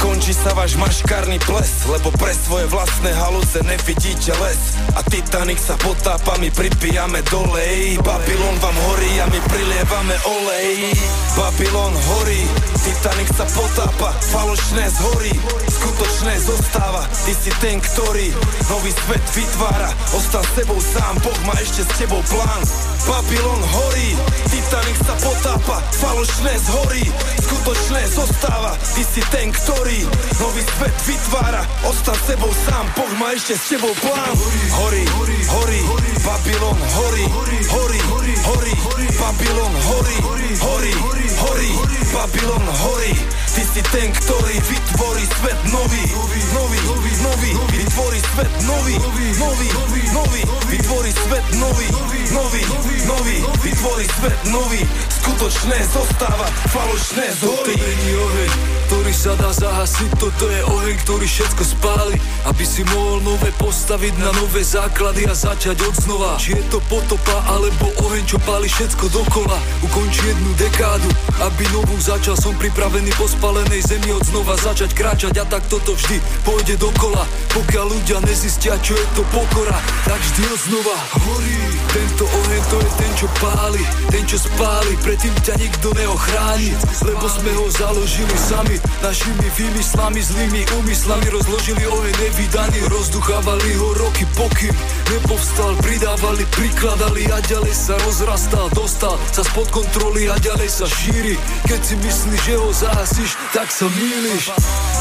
Končí 0.00 0.36
sa 0.36 0.52
váš 0.52 0.76
maškárny 0.76 1.40
ples 1.44 1.88
Lebo 1.88 2.12
pre 2.16 2.32
svoje 2.36 2.68
vlastné 2.68 3.10
haluce 3.16 3.60
nevidíte 3.74 4.32
les. 4.38 4.78
A 4.94 5.02
Titanic 5.02 5.58
sa 5.58 5.74
potápa, 5.74 6.38
my 6.38 6.46
pripijame 6.54 7.18
dolej 7.26 7.98
Babylon 8.06 8.56
vám 8.62 8.76
horí 8.90 9.18
a 9.18 9.26
my 9.26 9.40
prilievame 9.50 10.16
olej. 10.22 10.94
Babylon 11.34 11.90
horí, 11.90 12.46
Titanic 12.86 13.34
sa 13.34 13.42
potápa 13.50 14.14
Falošné 14.30 14.86
zhorí, 14.86 15.34
skutočné 15.66 16.38
zostáva 16.38 17.02
Ty 17.26 17.32
si 17.34 17.50
ten, 17.58 17.82
ktorý 17.82 18.30
nový 18.70 18.94
svet 18.94 19.24
vytvára. 19.34 19.90
Ostan 20.14 20.46
s 20.46 20.50
sebou 20.54 20.78
sám, 20.78 21.18
Boh 21.26 21.40
má 21.42 21.58
ešte 21.58 21.82
s 21.82 21.90
tebou 21.98 22.22
plán. 22.30 22.62
Babylon 23.02 23.62
horí, 23.74 24.14
Titanic 24.46 24.98
sa 25.02 25.14
potápa 25.18 25.82
Falošné 25.98 26.54
zhorí, 26.62 27.04
skutočné 27.42 28.02
zostáva 28.14 28.78
Ty 28.94 29.02
si 29.02 29.22
ten, 29.34 29.50
ktorý 29.50 30.06
nový 30.38 30.62
svet 30.62 30.96
vytvára. 31.10 31.66
Ostan 31.82 32.14
s 32.14 32.24
sebou 32.30 32.52
sám, 32.70 32.86
Boh 32.94 33.12
má 33.18 33.34
ešte 33.34 33.58
s 33.58 33.63
tebou 33.68 33.94
plán. 34.00 34.36
Horí, 34.72 35.04
horí, 35.48 35.80
Babylon 36.24 36.78
horí, 36.96 37.24
horí, 37.68 37.98
horí 38.44 39.06
Babylon 39.18 39.74
horí, 39.88 40.16
horí, 40.60 40.92
horí 41.40 41.68
Babylon 42.12 42.64
horí 42.82 43.14
Ty 43.54 43.62
si 43.62 43.82
ten, 43.94 44.10
ktorý 44.10 44.58
vytvorí 44.66 45.22
svet 45.38 45.58
nový. 45.70 46.02
Nový, 46.10 46.80
nový, 47.22 47.50
vytvorí 47.70 48.18
svet 48.34 48.50
nový. 48.66 48.98
Nový, 49.38 49.70
nový, 50.10 50.42
vytvorí 50.74 51.10
svet 51.14 51.46
nový. 51.62 51.86
Nový, 52.34 52.58
nový, 53.06 53.36
vytvorí 53.62 54.06
svet 54.10 54.40
nový. 54.50 54.82
Skutočné 55.06 55.78
zostáva, 55.86 56.50
falošné 56.74 57.30
zhorí 57.38 57.78
oheň, 58.10 58.50
ktorý 58.90 59.12
sa 59.14 59.38
dá 59.38 59.54
zahasiť. 59.54 60.10
Toto 60.18 60.50
je 60.50 60.60
oheň, 60.74 60.94
ktorý 61.06 61.26
všetko 61.30 61.62
spáli 61.62 62.18
Aby 62.50 62.66
si 62.66 62.82
mohol 62.90 63.22
nové 63.22 63.53
postaviť 63.58 64.14
na 64.18 64.30
nové 64.38 64.62
základy 64.64 65.26
A 65.28 65.34
začať 65.34 65.82
od 65.84 65.94
znova. 65.94 66.36
Či 66.40 66.58
je 66.58 66.64
to 66.72 66.78
potopa, 66.90 67.36
alebo 67.50 67.90
oheň, 68.06 68.24
čo 68.26 68.38
páli 68.42 68.66
všetko 68.66 69.10
dokola. 69.10 69.58
Ukončí 69.84 70.22
jednu 70.26 70.52
dekádu, 70.58 71.10
aby 71.42 71.64
novú 71.74 71.96
začal. 72.00 72.34
Som 72.38 72.56
pripravený 72.58 73.12
po 73.14 73.26
spalenej 73.30 73.82
zemi 73.84 74.10
od 74.10 74.24
znova 74.26 74.58
začať 74.58 74.94
kráčať. 74.96 75.34
A 75.40 75.44
tak 75.46 75.66
toto 75.70 75.94
vždy 75.94 76.18
pôjde 76.42 76.74
dokola. 76.80 77.22
Pokiaľ 77.54 77.86
ľudia 77.90 78.18
nezistia, 78.26 78.74
čo 78.82 78.98
je 78.98 79.06
to 79.14 79.22
pokora 79.30 79.78
Tak 80.08 80.18
vždy 80.18 80.42
od 80.50 80.60
znova. 80.66 80.96
Horí 81.22 81.58
Tento 81.94 82.26
oheň 82.26 82.62
to 82.74 82.76
je 82.82 82.90
ten, 82.98 83.12
čo 83.14 83.26
páli. 83.38 83.82
Ten, 84.10 84.24
čo 84.26 84.38
spáli, 84.42 84.98
predtým 84.98 85.34
ťa 85.46 85.54
nikto 85.62 85.94
neochráni. 85.94 86.74
Lebo 87.06 87.26
sme 87.30 87.54
ho 87.54 87.70
založili 87.70 88.34
sami. 88.34 88.76
Našimi 88.98 89.46
výmyslami, 89.54 90.18
zlými 90.18 90.62
úmyslami 90.82 91.26
Rozložili 91.30 91.86
oheň 91.86 92.14
nevydaný 92.18 92.78
Rozduchávali 93.44 93.76
ho 93.76 93.92
roky 94.00 94.24
pokým 94.40 94.72
Nepovstal, 95.12 95.76
pridávali, 95.84 96.48
prikladali 96.48 97.28
A 97.28 97.44
ďalej 97.44 97.76
sa 97.76 97.92
rozrastal, 98.00 98.72
dostal 98.72 99.20
sa 99.36 99.44
spod 99.44 99.68
kontroly 99.68 100.32
A 100.32 100.40
ďalej 100.40 100.72
sa 100.72 100.88
šíri 100.88 101.36
Keď 101.68 101.80
si 101.84 101.94
myslíš, 102.00 102.40
že 102.40 102.54
ho 102.56 102.72
zahasíš, 102.72 103.36
tak 103.52 103.68
sa 103.68 103.84
mýliš 103.84 104.48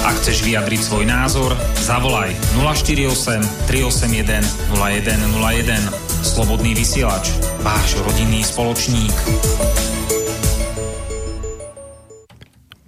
Ak 0.00 0.16
chceš 0.16 0.48
vyjadriť 0.48 0.80
svoj 0.80 1.04
názor, 1.04 1.52
zavolaj 1.76 2.32
048 2.56 3.44
381 3.68 4.40
0101. 4.72 5.76
Slobodný 6.24 6.72
vysielač, 6.72 7.28
váš 7.60 8.00
rodinný 8.00 8.40
spoločník. 8.40 9.12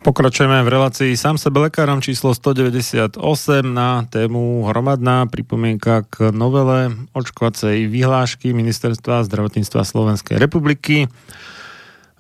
Pokračujeme 0.02 0.64
v 0.64 0.72
relácii 0.72 1.12
sám 1.12 1.36
sebe 1.36 1.68
lekárom 1.68 2.00
číslo 2.00 2.32
198 2.32 3.20
na 3.60 4.08
tému 4.08 4.64
hromadná 4.72 5.28
pripomienka 5.28 6.08
k 6.08 6.32
novele 6.32 6.96
očkovacej 7.12 7.92
vyhlášky 7.92 8.56
Ministerstva 8.56 9.20
zdravotníctva 9.28 9.84
Slovenskej 9.84 10.40
republiky. 10.40 11.12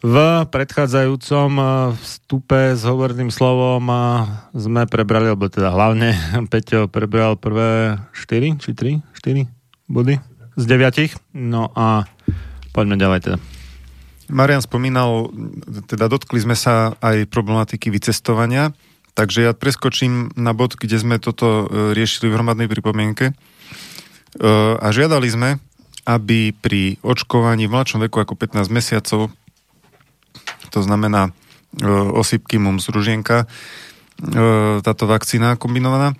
V 0.02 0.18
predchádzajúcom 0.50 1.50
eh, 1.62 1.68
vstupe 2.02 2.74
s 2.74 2.82
hovorným 2.82 3.30
slovom 3.30 3.86
eh, 3.86 3.98
sme 4.58 4.82
prebrali, 4.90 5.30
alebo 5.30 5.46
teda 5.46 5.70
hlavne 5.70 6.18
Peťo 6.50 6.90
prebral 6.90 7.38
prvé 7.38 8.02
4 8.10 8.58
či 8.58 8.74
3, 8.74 8.98
4 8.98 9.46
body 9.86 10.18
z 10.58 10.64
9. 10.66 11.38
No 11.38 11.70
a 11.78 12.10
poďme 12.74 12.98
ďalej 12.98 13.30
teda. 13.30 13.38
Marian 14.26 14.64
spomínal, 14.64 15.30
teda 15.86 16.10
dotkli 16.10 16.42
sme 16.42 16.58
sa 16.58 16.98
aj 16.98 17.30
problematiky 17.30 17.92
vycestovania, 17.92 18.74
takže 19.14 19.46
ja 19.46 19.52
preskočím 19.54 20.34
na 20.34 20.56
bod, 20.56 20.72
kde 20.80 20.96
sme 20.96 21.20
toto 21.20 21.68
e, 21.68 21.92
riešili 21.92 22.32
v 22.32 22.40
hromadnej 22.40 22.64
pripomienke 22.64 23.36
a 24.80 24.88
žiadali 24.88 25.28
sme, 25.28 25.60
aby 26.08 26.56
pri 26.56 26.96
očkovaní 27.04 27.68
v 27.68 27.76
mladšom 27.76 28.08
veku 28.08 28.24
ako 28.24 28.32
15 28.40 28.72
mesiacov, 28.72 29.28
to 30.72 30.80
znamená 30.80 31.28
e, 31.28 31.32
osýpky 32.16 32.56
mums 32.56 32.88
ružienka, 32.88 33.44
táto 34.86 35.10
vakcína 35.10 35.58
kombinovaná, 35.58 36.14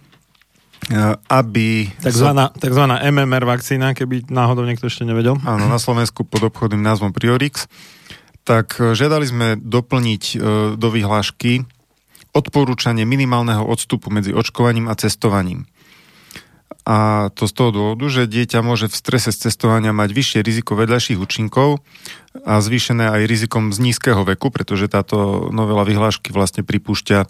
aby... 1.31 1.87
Takzvaná, 2.03 2.51
takzvaná 2.51 2.99
MMR 3.07 3.47
vakcína, 3.47 3.95
keby 3.95 4.27
náhodou 4.27 4.67
niekto 4.67 4.91
ešte 4.91 5.07
nevedel. 5.07 5.39
Áno, 5.47 5.71
na 5.71 5.79
Slovensku 5.79 6.27
pod 6.27 6.51
obchodným 6.51 6.83
názvom 6.83 7.15
Priorix. 7.15 7.71
Tak 8.43 8.83
e, 8.83 8.99
žiadali 8.99 9.23
sme 9.23 9.47
doplniť 9.55 10.23
e, 10.35 10.37
do 10.75 10.89
vyhlášky 10.91 11.63
odporúčanie 12.35 13.07
minimálneho 13.07 13.63
odstupu 13.63 14.11
medzi 14.11 14.35
očkovaním 14.35 14.91
a 14.91 14.99
cestovaním. 14.99 15.71
A 16.83 17.29
to 17.35 17.47
z 17.47 17.53
toho 17.53 17.71
dôvodu, 17.71 18.07
že 18.11 18.31
dieťa 18.31 18.65
môže 18.65 18.91
v 18.91 18.97
strese 18.97 19.31
z 19.31 19.49
cestovania 19.49 19.95
mať 19.95 20.11
vyššie 20.11 20.41
riziko 20.43 20.75
vedľajších 20.75 21.19
účinkov 21.21 21.85
a 22.43 22.59
zvýšené 22.59 23.07
aj 23.13 23.23
rizikom 23.29 23.71
z 23.71 23.79
nízkeho 23.79 24.25
veku, 24.27 24.51
pretože 24.51 24.91
táto 24.91 25.49
novela 25.55 25.87
vyhlášky 25.87 26.35
vlastne 26.35 26.67
pripúšťa 26.67 27.29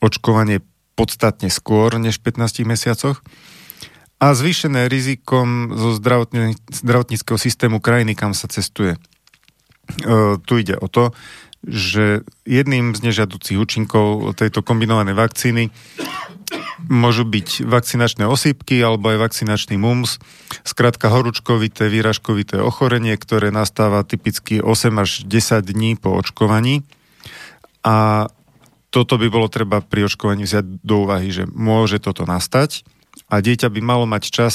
očkovanie 0.00 0.64
podstatne 0.98 1.48
skôr 1.52 1.96
než 1.96 2.18
v 2.20 2.32
15 2.34 2.66
mesiacoch. 2.68 3.22
a 4.20 4.36
zvýšené 4.36 4.92
rizikom 4.92 5.72
zo 5.72 5.96
zdravotníckého 6.68 7.40
systému 7.40 7.80
krajiny, 7.80 8.12
kam 8.12 8.36
sa 8.36 8.52
cestuje. 8.52 9.00
E, 9.00 10.36
tu 10.44 10.52
ide 10.60 10.76
o 10.76 10.92
to, 10.92 11.16
že 11.64 12.24
jedným 12.44 12.92
z 12.96 13.00
nežiaducich 13.00 13.56
účinkov 13.56 14.36
tejto 14.36 14.60
kombinovanej 14.60 15.16
vakcíny 15.16 15.72
môžu 16.88 17.28
byť 17.28 17.66
vakcinačné 17.66 18.24
osýpky 18.24 18.80
alebo 18.80 19.12
aj 19.12 19.30
vakcinačný 19.30 19.76
mumps, 19.76 20.22
skrátka 20.64 21.12
horúčkovité, 21.12 21.90
výražkovité 21.90 22.62
ochorenie, 22.62 23.18
ktoré 23.18 23.52
nastáva 23.52 24.06
typicky 24.06 24.62
8 24.62 24.94
až 24.96 25.10
10 25.26 25.60
dní 25.60 25.98
po 26.00 26.16
očkovaní. 26.16 26.86
A 27.84 28.28
toto 28.90 29.20
by 29.20 29.28
bolo 29.30 29.46
treba 29.46 29.84
pri 29.84 30.08
očkovaní 30.10 30.48
vziať 30.48 30.82
do 30.82 31.06
úvahy, 31.06 31.30
že 31.30 31.44
môže 31.46 32.02
toto 32.02 32.26
nastať 32.26 32.82
a 33.30 33.38
dieťa 33.38 33.70
by 33.70 33.80
malo 33.82 34.04
mať 34.10 34.22
čas 34.30 34.54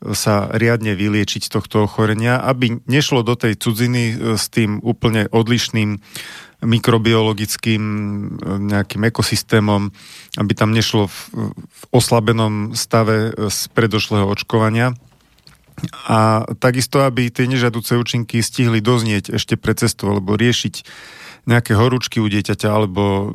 sa 0.00 0.48
riadne 0.52 0.92
vyliečiť 0.96 1.48
z 1.48 1.52
tohto 1.52 1.84
ochorenia, 1.88 2.40
aby 2.40 2.80
nešlo 2.88 3.24
do 3.24 3.36
tej 3.36 3.56
cudziny 3.56 4.02
e, 4.12 4.14
s 4.36 4.52
tým 4.52 4.80
úplne 4.84 5.28
odlišným 5.32 6.00
mikrobiologickým 6.64 7.82
e, 7.82 8.26
nejakým 8.72 9.02
ekosystémom, 9.08 9.92
aby 10.40 10.52
tam 10.56 10.72
nešlo 10.72 11.06
v, 11.06 11.18
v 11.60 11.82
oslabenom 11.92 12.72
stave 12.72 13.30
e, 13.30 13.48
z 13.52 13.68
predošlého 13.76 14.24
očkovania. 14.26 14.96
A 16.08 16.48
takisto, 16.58 17.02
aby 17.02 17.28
tie 17.28 17.50
nežadúce 17.50 17.98
účinky 17.98 18.40
stihli 18.40 18.80
doznieť 18.80 19.36
ešte 19.36 19.60
pred 19.60 19.76
cestou, 19.76 20.14
alebo 20.16 20.38
riešiť 20.38 20.86
nejaké 21.44 21.76
horúčky 21.76 22.24
u 22.24 22.26
dieťaťa, 22.30 22.68
alebo 22.72 23.34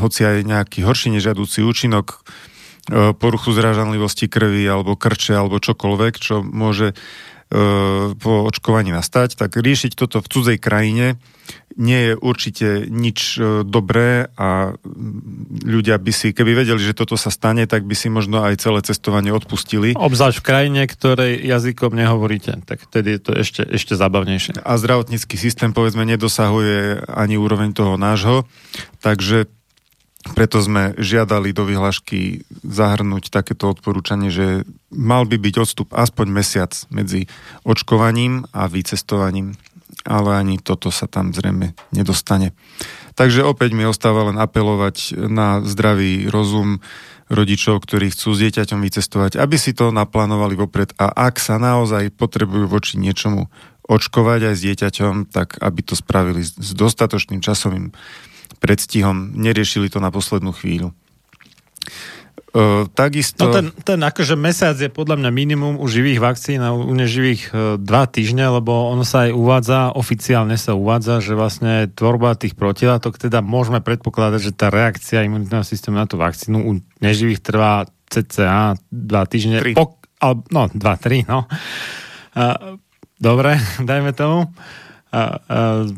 hoci 0.00 0.24
aj 0.24 0.48
nejaký 0.48 0.80
horší 0.86 1.12
nežadúci 1.12 1.60
účinok, 1.60 2.24
E, 2.90 3.12
poruchu 3.12 3.52
zrážanlivosti 3.52 4.26
krvi 4.26 4.64
alebo 4.64 4.96
krče 4.98 5.36
alebo 5.36 5.60
čokoľvek, 5.60 6.14
čo 6.16 6.40
môže 6.42 6.96
po 8.14 8.32
očkovaní 8.46 8.94
nastať, 8.94 9.34
tak 9.34 9.58
riešiť 9.58 9.98
toto 9.98 10.22
v 10.22 10.30
cudzej 10.30 10.58
krajine 10.62 11.18
nie 11.78 12.10
je 12.10 12.14
určite 12.18 12.68
nič 12.90 13.38
e, 13.38 13.62
dobré 13.62 14.28
a 14.34 14.74
ľudia 15.62 15.96
by 16.02 16.12
si, 16.12 16.34
keby 16.34 16.52
vedeli, 16.52 16.80
že 16.82 16.96
toto 16.96 17.14
sa 17.14 17.30
stane, 17.30 17.64
tak 17.70 17.86
by 17.86 17.94
si 17.94 18.10
možno 18.10 18.42
aj 18.42 18.58
celé 18.58 18.82
cestovanie 18.82 19.30
odpustili. 19.30 19.94
Obzvlášť 19.94 20.42
v 20.42 20.46
krajine, 20.46 20.82
ktorej 20.90 21.38
jazykom 21.40 21.94
nehovoríte, 21.94 22.66
tak 22.66 22.82
vtedy 22.90 23.16
je 23.18 23.20
to 23.22 23.32
ešte, 23.38 23.62
ešte 23.62 23.94
zabavnejšie. 23.94 24.60
A 24.60 24.72
zdravotnícky 24.76 25.38
systém, 25.38 25.70
povedzme, 25.70 26.02
nedosahuje 26.02 27.06
ani 27.06 27.38
úroveň 27.38 27.70
toho 27.70 27.94
nášho, 27.94 28.50
takže 28.98 29.46
preto 30.20 30.60
sme 30.60 30.92
žiadali 31.00 31.56
do 31.56 31.64
vyhlášky 31.64 32.44
zahrnúť 32.60 33.32
takéto 33.32 33.72
odporúčanie, 33.72 34.28
že 34.28 34.68
mal 34.92 35.24
by 35.24 35.40
byť 35.40 35.54
odstup 35.56 35.88
aspoň 35.96 36.26
mesiac 36.28 36.72
medzi 36.92 37.24
očkovaním 37.64 38.44
a 38.52 38.68
vycestovaním, 38.68 39.56
ale 40.04 40.36
ani 40.36 40.56
toto 40.60 40.92
sa 40.92 41.08
tam 41.08 41.32
zrejme 41.32 41.72
nedostane. 41.96 42.52
Takže 43.16 43.44
opäť 43.44 43.72
mi 43.72 43.88
ostáva 43.88 44.28
len 44.28 44.36
apelovať 44.36 45.16
na 45.28 45.64
zdravý 45.64 46.28
rozum 46.28 46.84
rodičov, 47.30 47.80
ktorí 47.86 48.10
chcú 48.12 48.34
s 48.34 48.42
dieťaťom 48.42 48.80
vycestovať, 48.82 49.38
aby 49.38 49.56
si 49.56 49.72
to 49.72 49.94
naplánovali 49.94 50.58
vopred 50.58 50.92
a 50.98 51.08
ak 51.08 51.38
sa 51.38 51.56
naozaj 51.56 52.12
potrebujú 52.12 52.66
voči 52.66 52.98
niečomu 52.98 53.48
očkovať 53.86 54.52
aj 54.52 54.54
s 54.54 54.64
dieťaťom, 54.66 55.14
tak 55.30 55.58
aby 55.58 55.80
to 55.82 55.94
spravili 55.98 56.42
s 56.46 56.70
dostatočným 56.74 57.42
časovým 57.42 57.94
predstihom, 58.60 59.32
neriešili 59.34 59.88
to 59.88 59.98
na 59.98 60.12
poslednú 60.12 60.52
chvíľu. 60.52 60.92
Uh, 62.50 62.90
takisto... 62.98 63.46
No 63.46 63.54
ten, 63.54 63.70
ten 63.86 64.02
akože 64.02 64.34
mesiac 64.34 64.74
je 64.74 64.90
podľa 64.90 65.22
mňa 65.22 65.30
minimum 65.30 65.78
u 65.78 65.86
živých 65.86 66.18
vakcín 66.18 66.58
a 66.58 66.74
u 66.74 66.90
neživých 66.98 67.42
uh, 67.54 67.58
dva 67.78 68.10
týždne, 68.10 68.42
lebo 68.42 68.90
ono 68.90 69.06
sa 69.06 69.30
aj 69.30 69.38
uvádza, 69.38 69.94
oficiálne 69.94 70.58
sa 70.58 70.74
uvádza, 70.74 71.22
že 71.22 71.38
vlastne 71.38 71.86
tvorba 71.94 72.34
tých 72.34 72.58
protilátok, 72.58 73.22
teda 73.22 73.38
môžeme 73.38 73.78
predpokladať, 73.78 74.50
že 74.50 74.52
tá 74.58 74.66
reakcia 74.66 75.22
imunitného 75.30 75.62
systému 75.62 76.02
na 76.02 76.10
tú 76.10 76.18
vakcínu 76.18 76.58
u 76.58 76.82
neživých 76.98 77.38
trvá 77.38 77.86
cca 78.10 78.74
dva 78.90 79.22
týždne. 79.30 79.62
Pok- 79.70 80.10
al, 80.18 80.42
no, 80.50 80.66
dva, 80.74 80.98
tri, 80.98 81.22
no. 81.30 81.46
Uh, 82.34 82.82
dobre, 83.22 83.62
dajme 83.88 84.10
tomu. 84.10 84.50
A, 85.10 85.18
a, 85.18 85.22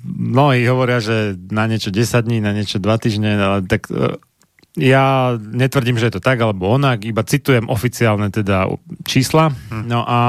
mnohí 0.05 0.65
hovoria, 0.65 0.99
že 0.99 1.37
na 1.53 1.69
niečo 1.69 1.93
10 1.93 2.25
dní, 2.25 2.41
na 2.41 2.57
niečo 2.57 2.81
2 2.81 3.05
týždne, 3.05 3.37
ale 3.37 3.61
tak 3.69 3.93
e, 3.93 4.17
ja 4.81 5.37
netvrdím, 5.37 6.01
že 6.01 6.09
je 6.09 6.17
to 6.17 6.25
tak 6.25 6.41
alebo 6.41 6.73
onak, 6.73 7.05
iba 7.05 7.21
citujem 7.21 7.69
oficiálne 7.69 8.33
teda 8.33 8.73
čísla. 9.05 9.53
Hm. 9.53 9.85
No 9.85 10.01
a 10.09 10.21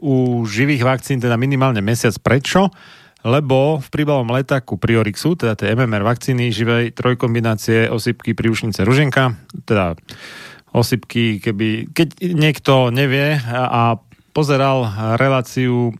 u 0.00 0.44
živých 0.48 0.88
vakcín 0.88 1.20
teda 1.20 1.36
minimálne 1.36 1.84
mesiac. 1.84 2.16
Prečo? 2.16 2.72
Lebo 3.20 3.76
v 3.84 3.88
príbalom 3.92 4.32
letáku 4.32 4.80
Priorixu, 4.80 5.36
teda 5.36 5.52
tej 5.52 5.76
MMR 5.76 6.00
vakcíny 6.00 6.48
živej 6.48 6.96
trojkombinácie 6.96 7.92
osypky 7.92 8.32
príušnice 8.32 8.80
ruženka, 8.80 9.36
teda 9.68 10.00
osypky, 10.72 11.36
keby, 11.36 11.92
keď 11.92 12.16
niekto 12.24 12.88
nevie 12.88 13.36
a, 13.36 13.62
a 13.68 13.82
pozeral 14.32 14.88
reláciu 15.20 15.92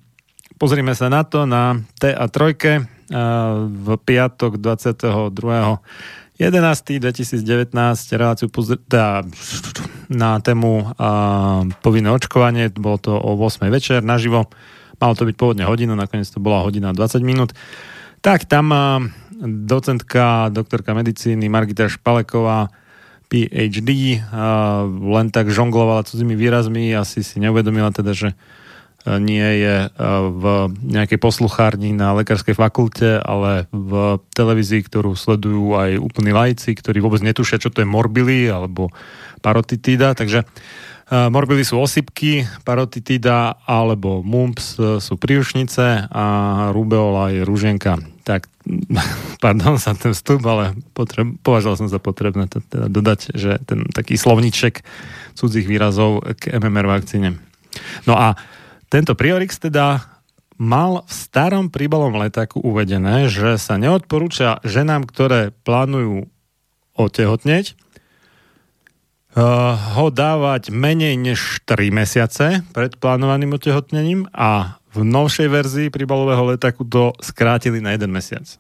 Pozrime 0.61 0.93
sa 0.93 1.09
na 1.09 1.25
to 1.25 1.49
na 1.49 1.81
TA3 1.97 2.37
v 3.65 3.87
piatok 3.97 4.61
22. 4.61 5.09
11. 6.37 7.01
2019 7.01 7.73
reláciu 8.21 8.53
pozr- 8.53 8.77
teda 8.77 9.25
na 10.13 10.37
tému 10.45 10.85
a, 11.01 11.65
povinné 11.81 12.13
očkovanie, 12.13 12.69
bolo 12.77 13.01
to 13.01 13.17
o 13.17 13.41
8. 13.41 13.73
večer 13.73 14.05
naživo, 14.05 14.53
malo 15.01 15.17
to 15.17 15.25
byť 15.25 15.37
pôvodne 15.41 15.65
hodinu, 15.65 15.97
nakoniec 15.97 16.29
to 16.29 16.45
bola 16.45 16.61
hodina 16.61 16.93
20 16.93 17.25
minút. 17.25 17.57
Tak 18.21 18.45
tam 18.45 18.69
a, 18.69 19.01
docentka, 19.49 20.53
doktorka 20.53 20.93
medicíny 20.93 21.49
Margita 21.49 21.89
Špaleková 21.89 22.69
PhD 23.33 24.21
a, 24.29 24.85
len 24.85 25.33
tak 25.33 25.49
žonglovala 25.49 26.05
cudzými 26.05 26.37
výrazmi, 26.37 26.93
asi 26.93 27.25
si 27.25 27.41
neuvedomila 27.41 27.97
teda, 27.97 28.13
že 28.13 28.37
nie 29.07 29.65
je 29.65 29.77
e, 29.87 29.91
v 30.29 30.45
nejakej 30.85 31.17
posluchárni 31.17 31.97
na 31.97 32.13
lekárskej 32.13 32.53
fakulte, 32.53 33.17
ale 33.25 33.65
v 33.73 34.21
televízii, 34.37 34.85
ktorú 34.85 35.17
sledujú 35.17 35.73
aj 35.73 35.97
úplní 35.97 36.37
lajci, 36.37 36.77
ktorí 36.77 37.01
vôbec 37.01 37.25
netušia, 37.25 37.63
čo 37.63 37.73
to 37.73 37.81
je 37.81 37.89
morbily 37.89 38.53
alebo 38.53 38.93
parotitída. 39.41 40.13
Takže 40.13 40.45
e, 40.45 41.17
morbily 41.33 41.65
sú 41.65 41.81
osypky, 41.81 42.45
parotitída 42.61 43.65
alebo 43.65 44.21
mumps 44.21 44.77
e, 44.77 45.01
sú 45.01 45.17
príušnice 45.17 46.13
a 46.13 46.25
rubeola 46.77 47.33
je 47.33 47.41
rúženka. 47.49 47.97
Tak, 48.29 48.53
pardon 49.45 49.81
za 49.81 49.97
ten 49.97 50.13
vstup, 50.13 50.45
ale 50.45 50.77
potreb, 50.93 51.41
považoval 51.41 51.81
som 51.81 51.89
za 51.89 51.97
potrebné 51.97 52.53
to 52.53 52.61
teda 52.69 52.93
dodať, 52.93 53.33
že 53.33 53.65
ten 53.65 53.89
taký 53.97 54.21
slovníček 54.21 54.85
cudzích 55.41 55.65
výrazov 55.65 56.21
k 56.37 56.53
MMR 56.53 56.85
vakcíne. 56.85 57.41
No 58.05 58.21
a 58.21 58.37
tento 58.91 59.15
Priorix 59.15 59.63
teda 59.63 60.03
mal 60.61 61.09
v 61.09 61.13
starom 61.15 61.73
príbalom 61.73 62.21
letáku 62.21 62.61
uvedené, 62.61 63.33
že 63.33 63.57
sa 63.57 63.81
neodporúča 63.81 64.61
ženám, 64.61 65.09
ktoré 65.09 65.57
plánujú 65.65 66.29
otehotneť, 66.99 67.79
uh, 69.33 69.73
ho 69.97 70.13
dávať 70.13 70.69
menej 70.69 71.17
než 71.17 71.65
3 71.65 71.89
mesiace 71.89 72.61
pred 72.77 72.93
plánovaným 73.01 73.57
otehotnením 73.57 74.29
a 74.37 74.81
v 74.91 75.07
novšej 75.07 75.49
verzii 75.49 75.89
príbalového 75.89 76.51
letáku 76.51 76.83
to 76.83 77.15
skrátili 77.23 77.79
na 77.79 77.95
jeden 77.95 78.11
mesiac. 78.11 78.59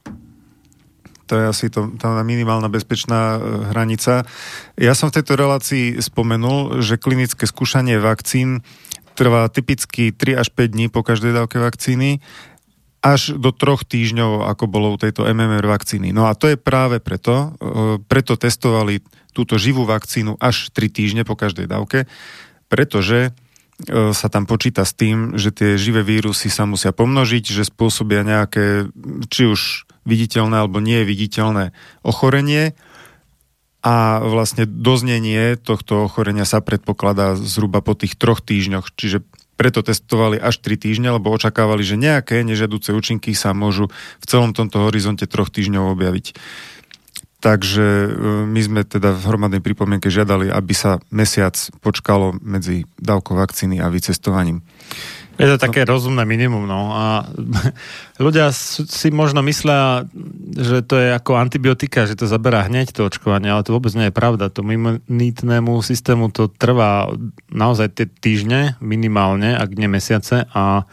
To 1.26 1.38
je 1.38 1.44
asi 1.46 1.66
to, 1.70 1.94
tá 1.94 2.10
minimálna 2.26 2.66
bezpečná 2.66 3.38
e, 3.38 3.40
hranica. 3.70 4.26
Ja 4.74 4.98
som 4.98 5.14
v 5.14 5.22
tejto 5.22 5.38
relácii 5.38 6.02
spomenul, 6.02 6.82
že 6.82 6.98
klinické 6.98 7.46
skúšanie 7.46 8.02
vakcín 8.02 8.66
trvá 9.20 9.52
typicky 9.52 10.16
3 10.16 10.40
až 10.40 10.48
5 10.48 10.72
dní 10.72 10.86
po 10.88 11.04
každej 11.04 11.36
dávke 11.36 11.60
vakcíny 11.60 12.24
až 13.04 13.36
do 13.36 13.52
troch 13.52 13.84
týždňov, 13.84 14.48
ako 14.48 14.64
bolo 14.68 14.92
u 14.92 15.00
tejto 15.00 15.28
MMR 15.28 15.64
vakcíny. 15.64 16.12
No 16.12 16.28
a 16.28 16.36
to 16.36 16.48
je 16.48 16.56
práve 16.56 17.00
preto, 17.04 17.52
e, 17.60 18.00
preto 18.04 18.40
testovali 18.40 19.04
túto 19.36 19.60
živú 19.60 19.84
vakcínu 19.84 20.40
až 20.40 20.72
3 20.72 20.88
týždne 20.88 21.22
po 21.28 21.36
každej 21.36 21.68
dávke, 21.68 22.08
pretože 22.72 23.28
e, 23.28 24.12
sa 24.12 24.28
tam 24.32 24.44
počíta 24.48 24.84
s 24.88 24.96
tým, 24.96 25.36
že 25.36 25.52
tie 25.52 25.80
živé 25.80 26.00
vírusy 26.00 26.52
sa 26.52 26.68
musia 26.68 26.92
pomnožiť, 26.92 27.44
že 27.44 27.68
spôsobia 27.68 28.24
nejaké, 28.24 28.88
či 29.32 29.48
už 29.48 29.84
viditeľné 30.04 30.64
alebo 30.64 30.80
nie 30.80 31.04
viditeľné 31.04 31.72
ochorenie 32.04 32.72
a 33.80 34.20
vlastne 34.20 34.68
doznenie 34.68 35.56
tohto 35.56 36.04
ochorenia 36.04 36.44
sa 36.44 36.60
predpokladá 36.60 37.32
zhruba 37.36 37.80
po 37.80 37.96
tých 37.96 38.16
troch 38.20 38.44
týždňoch, 38.44 38.92
čiže 38.92 39.24
preto 39.60 39.84
testovali 39.84 40.40
až 40.40 40.56
3 40.64 40.88
týždne, 40.88 41.08
lebo 41.12 41.28
očakávali, 41.32 41.84
že 41.84 42.00
nejaké 42.00 42.40
nežiaduce 42.44 42.96
účinky 42.96 43.36
sa 43.36 43.52
môžu 43.52 43.92
v 44.20 44.24
celom 44.24 44.56
tomto 44.56 44.88
horizonte 44.88 45.28
troch 45.28 45.52
týždňov 45.52 45.96
objaviť. 45.96 46.32
Takže 47.40 47.84
e, 47.84 48.08
my 48.48 48.60
sme 48.60 48.80
teda 48.84 49.16
v 49.16 49.24
hromadnej 49.24 49.64
pripomienke 49.64 50.12
žiadali, 50.12 50.52
aby 50.52 50.72
sa 50.76 51.00
mesiac 51.12 51.56
počkalo 51.80 52.36
medzi 52.40 52.84
dávkou 53.00 53.32
vakcíny 53.36 53.80
a 53.80 53.88
vycestovaním. 53.88 54.60
Je 55.40 55.48
to 55.56 55.56
také 55.56 55.88
no. 55.88 55.96
rozumné 55.96 56.28
minimum, 56.28 56.68
no. 56.68 56.92
A 56.92 57.24
ľudia 58.24 58.52
si 58.52 59.08
možno 59.08 59.40
myslia, 59.40 60.04
že 60.52 60.84
to 60.84 61.00
je 61.00 61.16
ako 61.16 61.40
antibiotika, 61.40 62.04
že 62.04 62.20
to 62.20 62.28
zaberá 62.28 62.68
hneď 62.68 62.92
to 62.92 63.08
očkovanie, 63.08 63.48
ale 63.48 63.64
to 63.64 63.72
vôbec 63.72 63.96
nie 63.96 64.12
je 64.12 64.14
pravda. 64.14 64.52
To 64.52 64.60
imunitnému 64.60 65.80
systému 65.80 66.28
to 66.28 66.52
trvá 66.52 67.08
naozaj 67.48 67.96
tie 67.96 68.06
týždne 68.06 68.76
minimálne, 68.84 69.56
ak 69.56 69.72
nie 69.80 69.88
mesiace 69.88 70.44
a 70.52 70.84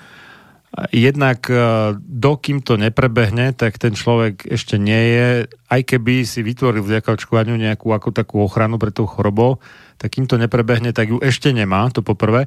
jednak 0.93 1.49
e, 1.49 1.97
dokým 1.97 2.61
to 2.61 2.77
neprebehne, 2.77 3.55
tak 3.57 3.81
ten 3.81 3.97
človek 3.97 4.45
ešte 4.45 4.77
nie 4.77 5.03
je, 5.17 5.27
aj 5.73 5.81
keby 5.83 6.21
si 6.27 6.45
vytvoril 6.45 6.85
vďaka 6.85 7.17
očkovaniu 7.17 7.57
nejakú 7.57 7.89
ako 7.89 8.13
takú 8.13 8.45
ochranu 8.45 8.77
pre 8.77 8.93
tú 8.93 9.09
chorobou, 9.09 9.57
tak 9.97 10.17
kým 10.17 10.29
to 10.29 10.37
neprebehne, 10.37 10.93
tak 10.93 11.09
ju 11.09 11.17
ešte 11.17 11.49
nemá, 11.49 11.89
to 11.89 12.05
poprvé. 12.05 12.45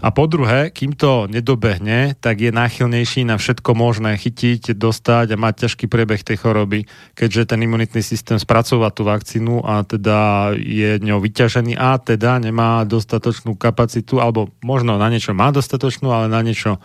A 0.00 0.08
po 0.10 0.24
druhé, 0.24 0.72
kým 0.72 0.96
to 0.96 1.28
nedobehne, 1.28 2.16
tak 2.18 2.40
je 2.40 2.48
náchylnejší 2.48 3.28
na 3.28 3.36
všetko 3.36 3.76
možné 3.76 4.16
chytiť, 4.16 4.72
dostať 4.72 5.36
a 5.36 5.40
mať 5.40 5.68
ťažký 5.68 5.86
priebeh 5.92 6.24
tej 6.24 6.40
choroby, 6.40 6.88
keďže 7.12 7.52
ten 7.52 7.60
imunitný 7.60 8.00
systém 8.00 8.40
spracová 8.40 8.88
tú 8.88 9.04
vakcínu 9.04 9.60
a 9.60 9.84
teda 9.84 10.50
je 10.56 10.96
ňou 11.04 11.20
vyťažený 11.20 11.76
a 11.76 12.00
teda 12.00 12.40
nemá 12.40 12.82
dostatočnú 12.88 13.54
kapacitu, 13.60 14.18
alebo 14.18 14.48
možno 14.64 14.96
na 14.96 15.12
niečo 15.12 15.36
má 15.36 15.52
dostatočnú, 15.52 16.08
ale 16.08 16.32
na 16.32 16.40
niečo 16.40 16.80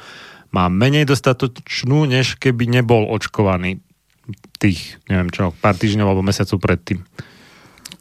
má 0.52 0.68
menej 0.68 1.08
dostatočnú, 1.08 2.04
než 2.06 2.36
keby 2.36 2.68
nebol 2.68 3.08
očkovaný 3.08 3.80
tých, 4.60 5.00
neviem 5.08 5.32
čo, 5.32 5.56
pár 5.64 5.80
týždňov 5.80 6.08
alebo 6.12 6.22
mesiacov 6.28 6.60
predtým. 6.60 7.02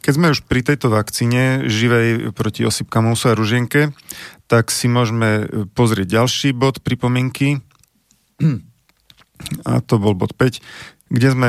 Keď 0.01 0.13
sme 0.17 0.33
už 0.33 0.45
pri 0.49 0.65
tejto 0.65 0.89
vakcíne 0.89 1.69
živej 1.69 2.33
proti 2.33 2.65
osypkám 2.65 3.05
musu 3.05 3.29
a 3.29 3.37
ružienke, 3.37 3.93
tak 4.49 4.73
si 4.73 4.89
môžeme 4.89 5.45
pozrieť 5.77 6.21
ďalší 6.21 6.57
bod 6.57 6.81
pripomienky. 6.81 7.61
A 9.65 9.81
to 9.81 9.97
bol 9.97 10.13
bod 10.13 10.37
5, 10.37 10.61
kde 11.09 11.29
sme 11.33 11.47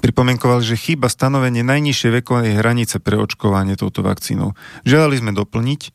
pripomienkovali, 0.00 0.64
že 0.64 0.80
chýba 0.80 1.12
stanovenie 1.12 1.60
najnižšej 1.60 2.24
vekovej 2.24 2.56
hranice 2.56 2.96
pre 2.96 3.20
očkovanie 3.20 3.76
touto 3.76 4.00
vakcínou. 4.00 4.56
Žiadali 4.88 5.20
sme 5.20 5.36
doplniť, 5.36 5.92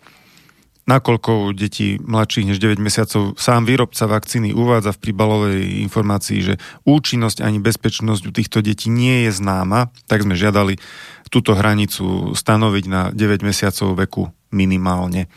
nakoľko 0.89 1.29
u 1.45 1.47
detí 1.53 2.01
mladších 2.01 2.49
než 2.49 2.57
9 2.57 2.81
mesiacov 2.81 3.37
sám 3.37 3.69
výrobca 3.69 4.09
vakcíny 4.09 4.57
uvádza 4.57 4.97
v 4.97 5.01
príbalovej 5.05 5.85
informácii, 5.85 6.39
že 6.41 6.53
účinnosť 6.89 7.45
ani 7.45 7.61
bezpečnosť 7.61 8.23
u 8.25 8.31
týchto 8.33 8.65
detí 8.65 8.89
nie 8.89 9.29
je 9.29 9.31
známa, 9.37 9.93
tak 10.09 10.25
sme 10.25 10.33
žiadali 10.33 10.81
túto 11.29 11.53
hranicu 11.53 12.33
stanoviť 12.33 12.85
na 12.89 13.01
9 13.13 13.45
mesiacov 13.45 13.95
veku 13.95 14.23
minimálne. 14.49 15.29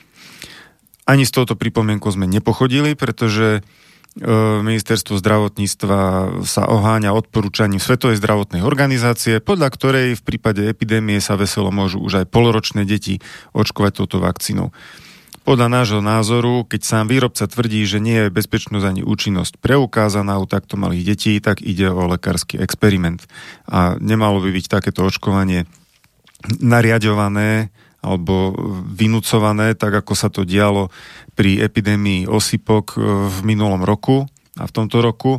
Ani 1.04 1.28
s 1.28 1.34
touto 1.34 1.58
pripomienkou 1.58 2.08
sme 2.08 2.30
nepochodili, 2.30 2.94
pretože 2.96 3.58
e, 3.58 3.60
ministerstvo 4.64 5.18
zdravotníctva 5.18 6.00
sa 6.46 6.62
oháňa 6.64 7.12
odporúčaním 7.12 7.82
Svetovej 7.82 8.22
zdravotnej 8.22 8.64
organizácie, 8.64 9.42
podľa 9.42 9.68
ktorej 9.74 10.08
v 10.16 10.22
prípade 10.22 10.62
epidémie 10.64 11.18
sa 11.20 11.36
veselo 11.36 11.74
môžu 11.74 12.00
už 12.00 12.24
aj 12.24 12.26
poloročné 12.30 12.88
deti 12.88 13.18
očkovať 13.52 13.92
touto 14.00 14.22
vakcínou. 14.22 14.70
Podľa 15.42 15.66
nášho 15.74 15.98
názoru, 15.98 16.62
keď 16.62 16.80
sám 16.86 17.10
výrobca 17.10 17.50
tvrdí, 17.50 17.82
že 17.82 17.98
nie 17.98 18.14
je 18.14 18.30
bezpečnosť 18.30 18.86
ani 18.86 19.02
účinnosť 19.02 19.58
preukázaná 19.58 20.38
u 20.38 20.46
takto 20.46 20.78
malých 20.78 21.02
detí, 21.02 21.34
tak 21.42 21.58
ide 21.58 21.90
o 21.90 22.06
lekársky 22.06 22.62
experiment. 22.62 23.26
A 23.66 23.98
nemalo 23.98 24.38
by 24.38 24.54
byť 24.54 24.66
takéto 24.70 25.02
očkovanie 25.02 25.66
nariadované 26.62 27.70
alebo 28.02 28.56
vynúcované, 28.90 29.78
tak 29.78 29.94
ako 30.02 30.12
sa 30.18 30.26
to 30.26 30.42
dialo 30.42 30.90
pri 31.38 31.62
epidémii 31.62 32.26
osypok 32.26 32.98
v 33.30 33.38
minulom 33.46 33.86
roku 33.86 34.26
a 34.58 34.66
v 34.66 34.74
tomto 34.74 34.98
roku, 34.98 35.38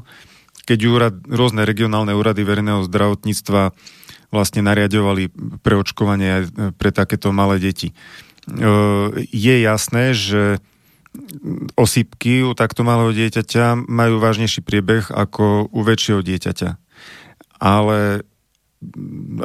keď 0.63 0.79
úrad, 0.87 1.15
rôzne 1.27 1.67
regionálne 1.67 2.15
úrady 2.15 2.47
verejného 2.47 2.87
zdravotníctva 2.87 3.75
vlastne 4.31 4.63
nariadovali 4.63 5.27
preočkovanie 5.59 6.29
aj 6.31 6.43
pre 6.79 6.89
takéto 6.95 7.35
malé 7.35 7.59
deti 7.59 7.91
je 9.31 9.55
jasné, 9.61 10.11
že 10.11 10.59
osýpky 11.77 12.41
u 12.41 12.57
takto 12.57 12.81
malého 12.81 13.13
dieťaťa 13.13 13.85
majú 13.85 14.17
vážnejší 14.17 14.65
priebeh 14.65 15.13
ako 15.13 15.69
u 15.69 15.79
väčšieho 15.85 16.25
dieťaťa. 16.25 16.69
Ale 17.61 18.25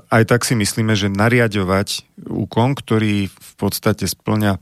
aj 0.09 0.23
tak 0.29 0.45
si 0.45 0.55
myslíme, 0.55 0.95
že 0.95 1.13
nariadovať 1.13 2.21
úkon, 2.29 2.75
ktorý 2.77 3.29
v 3.29 3.53
podstate 3.57 4.07
splňa 4.07 4.59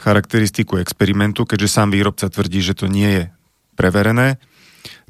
charakteristiku 0.00 0.78
experimentu, 0.78 1.48
keďže 1.48 1.72
sám 1.72 1.94
výrobca 1.94 2.28
tvrdí, 2.28 2.60
že 2.60 2.76
to 2.76 2.86
nie 2.90 3.10
je 3.10 3.24
preverené, 3.76 4.40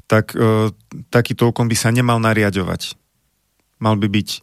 tak 0.07 0.35
e, 0.35 0.71
takýto 1.11 1.51
úkon 1.51 1.67
by 1.67 1.75
sa 1.75 1.91
nemal 1.91 2.19
nariadovať. 2.23 2.95
Mal 3.83 3.95
by 3.99 4.07
byť 4.07 4.29
e, 4.31 4.39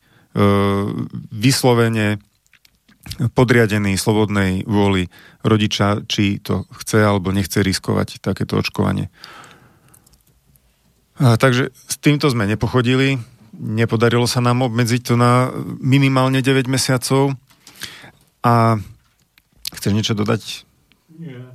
vyslovene 1.33 2.21
podriadený 3.37 4.01
slobodnej 4.01 4.65
vôli 4.65 5.13
rodiča, 5.45 6.09
či 6.09 6.41
to 6.41 6.65
chce 6.73 7.05
alebo 7.05 7.33
nechce 7.37 7.61
riskovať 7.61 8.21
takéto 8.25 8.57
očkovanie. 8.57 9.13
A, 11.21 11.37
takže 11.37 11.71
s 11.71 11.97
týmto 12.01 12.27
sme 12.33 12.49
nepochodili, 12.49 13.21
nepodarilo 13.59 14.27
sa 14.27 14.43
nám 14.43 14.67
obmedziť 14.67 15.01
to 15.03 15.15
na 15.15 15.51
minimálne 15.81 16.43
9 16.43 16.67
mesiacov. 16.67 17.35
A 18.45 18.79
chceš 19.73 19.93
niečo 19.95 20.15
dodať? 20.15 20.69
Nie. 21.15 21.55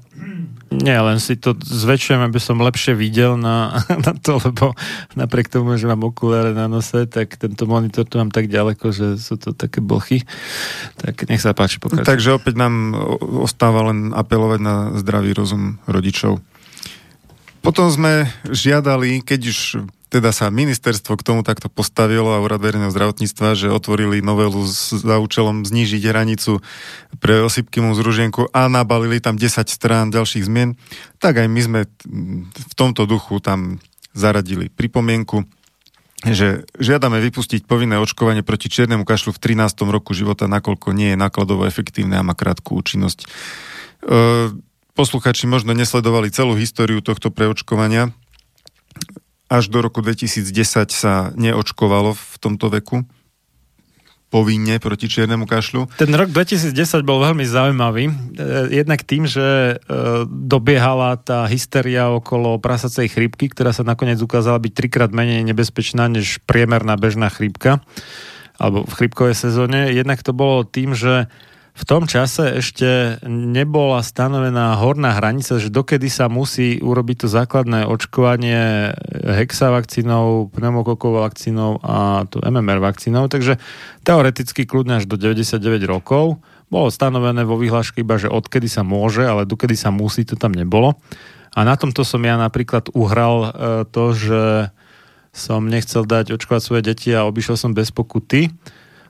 Nie, 0.70 1.02
len 1.02 1.18
si 1.18 1.36
to 1.36 1.58
zväčšujem, 1.58 2.22
aby 2.22 2.40
som 2.40 2.62
lepšie 2.62 2.94
videl 2.94 3.36
na, 3.36 3.84
na 4.06 4.14
to, 4.16 4.40
lebo 4.40 4.78
napriek 5.18 5.50
tomu, 5.50 5.76
že 5.76 5.90
mám 5.90 6.06
okuláre 6.06 6.54
na 6.54 6.70
nose, 6.70 7.10
tak 7.10 7.36
tento 7.36 7.66
monitor 7.66 8.06
tu 8.06 8.22
mám 8.22 8.32
tak 8.32 8.48
ďaleko, 8.48 8.94
že 8.94 9.20
sú 9.20 9.36
to 9.36 9.52
také 9.52 9.82
blchy. 9.82 10.24
Tak 11.02 11.28
nech 11.28 11.42
sa 11.42 11.58
páči, 11.58 11.82
pokračujem. 11.82 12.08
Takže 12.08 12.30
opäť 12.38 12.56
nám 12.56 12.96
ostáva 13.20 13.90
len 13.92 14.14
apelovať 14.16 14.60
na 14.62 14.76
zdravý 14.96 15.34
rozum 15.34 15.82
rodičov. 15.90 16.40
Potom 17.60 17.92
sme 17.92 18.32
žiadali, 18.48 19.20
keď 19.20 19.52
už 19.52 19.60
teda 20.10 20.34
sa 20.34 20.50
ministerstvo 20.50 21.14
k 21.16 21.26
tomu 21.26 21.46
takto 21.46 21.70
postavilo 21.70 22.34
a 22.34 22.42
úrad 22.42 22.58
verejného 22.58 22.90
zdravotníctva, 22.90 23.54
že 23.54 23.70
otvorili 23.70 24.26
novelu 24.26 24.66
za 24.66 25.22
účelom 25.22 25.64
znížiť 25.64 26.02
hranicu 26.10 26.66
pre 27.22 27.46
osypky 27.46 27.78
mu 27.80 27.94
z 27.94 28.02
ružienku 28.02 28.50
a 28.50 28.66
nabalili 28.66 29.22
tam 29.22 29.38
10 29.38 29.70
strán 29.70 30.10
ďalších 30.10 30.50
zmien, 30.50 30.74
tak 31.22 31.38
aj 31.38 31.48
my 31.48 31.62
sme 31.62 31.80
v 32.50 32.74
tomto 32.74 33.06
duchu 33.06 33.38
tam 33.38 33.78
zaradili 34.18 34.74
pripomienku, 34.74 35.46
že 36.26 36.68
žiadame 36.76 37.22
vypustiť 37.24 37.64
povinné 37.70 38.02
očkovanie 38.02 38.44
proti 38.44 38.68
čiernemu 38.68 39.06
kašlu 39.08 39.32
v 39.32 39.40
13. 39.40 39.88
roku 39.88 40.12
života, 40.18 40.52
nakoľko 40.52 40.92
nie 40.92 41.16
je 41.16 41.22
nákladovo 41.22 41.64
efektívne 41.64 42.20
a 42.20 42.26
má 42.26 42.36
krátku 42.36 42.76
účinnosť. 42.76 43.24
E, 43.24 43.28
posluchači 45.00 45.48
možno 45.48 45.72
nesledovali 45.72 46.28
celú 46.34 46.60
históriu 46.60 47.00
tohto 47.00 47.32
preočkovania, 47.32 48.12
až 49.50 49.68
do 49.74 49.82
roku 49.82 50.06
2010 50.06 50.54
sa 50.94 51.34
neočkovalo 51.34 52.14
v 52.14 52.36
tomto 52.38 52.70
veku 52.70 53.04
povinne 54.30 54.78
proti 54.78 55.10
čiernemu 55.10 55.50
kašľu. 55.50 55.90
Ten 55.98 56.14
rok 56.14 56.30
2010 56.30 56.78
bol 57.02 57.18
veľmi 57.18 57.42
zaujímavý. 57.50 58.06
E, 58.08 58.14
jednak 58.70 59.02
tým, 59.02 59.26
že 59.26 59.42
e, 59.42 59.76
dobiehala 60.30 61.18
tá 61.18 61.50
hysteria 61.50 62.14
okolo 62.14 62.62
prasacej 62.62 63.10
chrípky, 63.10 63.50
ktorá 63.50 63.74
sa 63.74 63.82
nakoniec 63.82 64.22
ukázala 64.22 64.62
byť 64.62 64.74
trikrát 64.78 65.10
menej 65.10 65.42
nebezpečná 65.50 66.06
než 66.06 66.38
priemerná 66.46 66.94
bežná 66.94 67.34
chrípka 67.34 67.82
alebo 68.62 68.86
v 68.86 68.94
chrípkovej 69.02 69.36
sezóne. 69.40 69.90
Jednak 69.90 70.22
to 70.22 70.30
bolo 70.30 70.62
tým, 70.62 70.94
že 70.94 71.26
v 71.80 71.84
tom 71.88 72.04
čase 72.12 72.60
ešte 72.60 73.24
nebola 73.24 74.04
stanovená 74.04 74.76
horná 74.76 75.16
hranica, 75.16 75.56
že 75.64 75.72
dokedy 75.72 76.12
sa 76.12 76.28
musí 76.28 76.84
urobiť 76.84 77.24
to 77.24 77.28
základné 77.32 77.88
očkovanie 77.88 78.92
hexavakcínou, 79.24 80.52
pneumokokovou 80.52 81.24
vakcínou 81.24 81.80
a 81.80 82.28
tu 82.28 82.44
MMR 82.44 82.84
vakcínou, 82.84 83.32
takže 83.32 83.64
teoreticky 84.04 84.68
kľudne 84.68 85.00
až 85.00 85.08
do 85.08 85.16
99 85.16 85.88
rokov. 85.88 86.44
Bolo 86.68 86.92
stanovené 86.92 87.48
vo 87.48 87.56
vyhláške 87.56 88.04
iba, 88.04 88.20
že 88.20 88.28
odkedy 88.28 88.68
sa 88.68 88.84
môže, 88.84 89.24
ale 89.24 89.48
dokedy 89.48 89.80
sa 89.80 89.88
musí, 89.88 90.28
to 90.28 90.36
tam 90.36 90.52
nebolo. 90.52 91.00
A 91.56 91.64
na 91.64 91.80
tomto 91.80 92.04
som 92.04 92.20
ja 92.22 92.36
napríklad 92.36 92.92
uhral 92.92 93.36
e, 93.42 93.50
to, 93.90 94.14
že 94.14 94.44
som 95.32 95.66
nechcel 95.66 96.04
dať 96.04 96.36
očkovať 96.36 96.62
svoje 96.62 96.82
deti 96.92 97.10
a 97.16 97.24
obišiel 97.24 97.56
som 97.56 97.72
bez 97.72 97.90
pokuty 97.96 98.52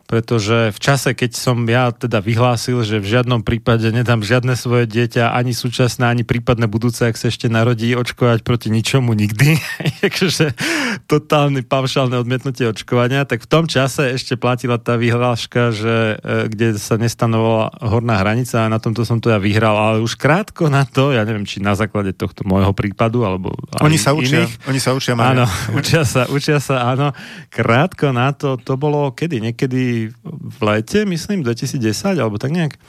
pretože 0.10 0.73
v 0.73 0.80
čase, 0.81 1.14
keď 1.14 1.38
som 1.38 1.61
ja 1.69 1.94
teda 1.94 2.18
vyhlásil, 2.18 2.81
že 2.81 2.98
v 2.98 3.14
žiadnom 3.14 3.45
prípade 3.45 3.94
nedám 3.94 4.26
žiadne 4.26 4.57
svoje 4.57 4.90
dieťa, 4.90 5.38
ani 5.38 5.53
súčasné, 5.53 6.10
ani 6.10 6.26
prípadné 6.26 6.65
budúce, 6.65 7.06
ak 7.06 7.14
sa 7.14 7.30
ešte 7.30 7.45
narodí, 7.45 7.94
očkovať 7.94 8.41
proti 8.41 8.73
ničomu 8.73 9.14
nikdy, 9.14 9.61
takže 10.03 10.57
totálne 11.06 11.61
paušálne 11.61 12.18
odmietnutie 12.18 12.65
očkovania, 12.65 13.30
tak 13.30 13.45
v 13.45 13.52
tom 13.53 13.69
čase 13.69 14.10
ešte 14.18 14.34
platila 14.34 14.81
tá 14.81 14.98
vyhláška, 14.98 15.69
že, 15.77 16.18
e, 16.18 16.49
kde 16.49 16.81
sa 16.81 16.98
nestanovala 16.98 17.69
horná 17.77 18.18
hranica 18.18 18.65
a 18.65 18.72
na 18.72 18.81
tomto 18.81 19.06
som 19.06 19.22
to 19.22 19.30
ja 19.30 19.38
vyhral, 19.38 19.77
ale 19.77 19.98
už 20.02 20.18
krátko 20.18 20.73
na 20.73 20.90
to, 20.90 21.14
ja 21.14 21.22
neviem, 21.22 21.45
či 21.45 21.61
na 21.61 21.77
základe 21.77 22.18
tohto 22.18 22.41
môjho 22.49 22.73
prípadu, 22.73 23.30
alebo 23.30 23.53
Oni 23.86 24.02
sa 24.02 24.18
učia, 24.18 24.49
iných, 24.49 24.73
oni 24.73 24.80
sa 24.81 24.98
učia, 24.98 25.14
Áno, 25.14 25.45
učia 25.77 26.02
sa, 26.02 26.26
učia 26.26 26.57
sa, 26.57 26.90
áno. 26.90 27.14
Krátko 27.53 28.10
na 28.10 28.34
to, 28.34 28.57
to 28.57 28.73
bolo 28.73 29.14
kedy? 29.14 29.38
Niekedy 29.38 29.98
v 30.23 30.57
lete, 30.63 31.03
myslím, 31.03 31.43
2010, 31.43 32.15
alebo 32.15 32.39
tak 32.39 32.55
nejak. 32.55 32.80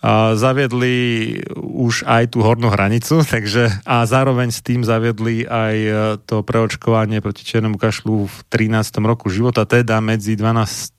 A 0.00 0.32
zaviedli 0.32 1.36
už 1.60 2.08
aj 2.08 2.32
tú 2.32 2.40
hornú 2.40 2.72
hranicu, 2.72 3.20
takže 3.34 3.68
a 3.84 4.06
zároveň 4.06 4.48
s 4.54 4.64
tým 4.64 4.86
zaviedli 4.86 5.44
aj 5.44 5.76
e, 5.76 5.92
to 6.24 6.40
preočkovanie 6.46 7.20
proti 7.20 7.42
čiernomu 7.42 7.76
kašlu 7.76 8.30
v 8.30 8.36
13. 8.48 8.96
roku 9.04 9.28
života, 9.28 9.68
teda 9.68 10.00
medzi 10.00 10.38
12 10.38 10.94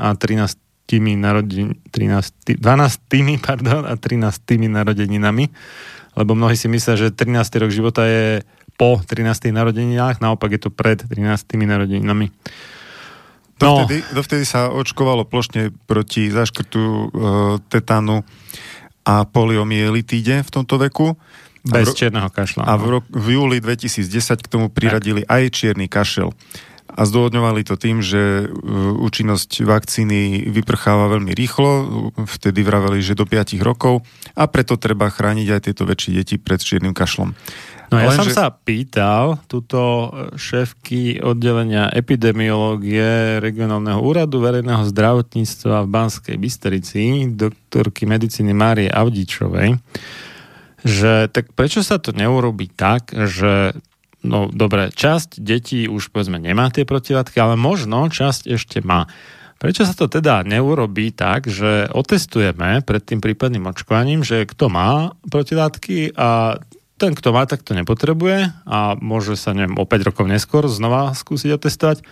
a 0.00 0.16
13 0.16 0.56
narodin, 1.16 1.76
13, 1.92 2.60
12 2.60 3.40
pardon, 3.40 3.84
a 3.84 3.94
13 3.96 4.68
narodeninami, 4.68 5.48
lebo 6.16 6.32
mnohí 6.36 6.56
si 6.56 6.68
myslia, 6.68 6.96
že 6.96 7.12
13. 7.12 7.36
rok 7.60 7.70
života 7.72 8.04
je 8.04 8.44
po 8.76 9.00
13. 9.00 9.52
narodeninách, 9.52 10.20
naopak 10.20 10.56
je 10.56 10.60
to 10.68 10.70
pred 10.72 11.00
13. 11.00 11.56
narodeninami. 11.64 12.32
No. 13.62 13.86
Dovtedy, 13.86 14.02
dovtedy 14.10 14.44
sa 14.44 14.68
očkovalo 14.68 15.22
plošne 15.22 15.70
proti 15.86 16.28
zaškrtu 16.28 16.82
e, 16.82 17.06
tetánu 17.70 18.26
a 19.06 19.22
poliomyelitíde 19.26 20.42
v 20.42 20.50
tomto 20.50 20.78
veku. 20.82 21.14
Bez 21.62 21.94
ro- 21.94 21.96
čierneho 21.96 22.26
kašla. 22.26 22.66
A 22.66 22.74
v, 22.74 22.98
rok, 22.98 23.04
v 23.06 23.38
júli 23.38 23.62
2010 23.62 24.42
k 24.42 24.48
tomu 24.50 24.66
priradili 24.66 25.22
aj 25.26 25.54
čierny 25.54 25.86
kašel. 25.86 26.34
A 26.92 27.08
zdôvodňovali 27.08 27.64
to 27.64 27.80
tým, 27.80 28.04
že 28.04 28.44
e, 28.44 28.46
účinnosť 29.00 29.64
vakcíny 29.64 30.50
vyprcháva 30.52 31.08
veľmi 31.08 31.32
rýchlo, 31.32 31.70
vtedy 32.28 32.60
vraveli, 32.60 33.00
že 33.00 33.16
do 33.16 33.24
5 33.24 33.56
rokov 33.64 34.04
a 34.36 34.44
preto 34.44 34.76
treba 34.76 35.08
chrániť 35.08 35.48
aj 35.48 35.60
tieto 35.70 35.88
väčšie 35.88 36.10
deti 36.20 36.36
pred 36.36 36.60
čiernym 36.60 36.92
kašlom. 36.92 37.32
No 37.92 38.00
ja 38.00 38.10
som 38.16 38.24
sa 38.32 38.48
pýtal 38.48 39.36
túto 39.44 40.08
šéfky 40.32 41.20
oddelenia 41.20 41.92
epidemiológie 41.92 43.36
regionálneho 43.36 44.00
úradu 44.00 44.40
verejného 44.40 44.88
zdravotníctva 44.88 45.84
v 45.84 45.92
Banskej 45.92 46.36
Bystrici, 46.40 47.28
doktorky 47.36 48.08
medicíny 48.08 48.56
Márie 48.56 48.88
Avdičovej, 48.88 49.76
že 50.82 51.28
tak 51.28 51.52
prečo 51.52 51.84
sa 51.84 52.00
to 52.00 52.16
neurobi 52.16 52.72
tak, 52.72 53.12
že 53.12 53.76
no 54.24 54.48
dobre, 54.48 54.88
časť 54.88 55.38
detí 55.38 55.84
už 55.84 56.10
povedzme 56.10 56.40
nemá 56.40 56.72
tie 56.72 56.88
protilátky, 56.88 57.36
ale 57.38 57.60
možno 57.60 58.08
časť 58.08 58.48
ešte 58.48 58.80
má. 58.80 59.04
Prečo 59.62 59.86
sa 59.86 59.94
to 59.94 60.10
teda 60.10 60.42
neurobí 60.42 61.14
tak, 61.14 61.46
že 61.46 61.86
otestujeme 61.94 62.82
pred 62.82 63.02
tým 63.04 63.22
prípadným 63.22 63.70
očkovaním, 63.70 64.26
že 64.26 64.42
kto 64.42 64.66
má 64.66 65.14
protilátky 65.30 66.18
a 66.18 66.58
ten, 67.02 67.18
kto 67.18 67.34
má, 67.34 67.42
tak 67.50 67.66
to 67.66 67.74
nepotrebuje 67.74 68.54
a 68.62 68.94
môže 69.02 69.34
sa, 69.34 69.50
neviem, 69.50 69.74
o 69.74 69.82
5 69.82 70.06
rokov 70.06 70.30
neskôr 70.30 70.70
znova 70.70 71.10
skúsiť 71.18 71.58
otestovať. 71.58 72.06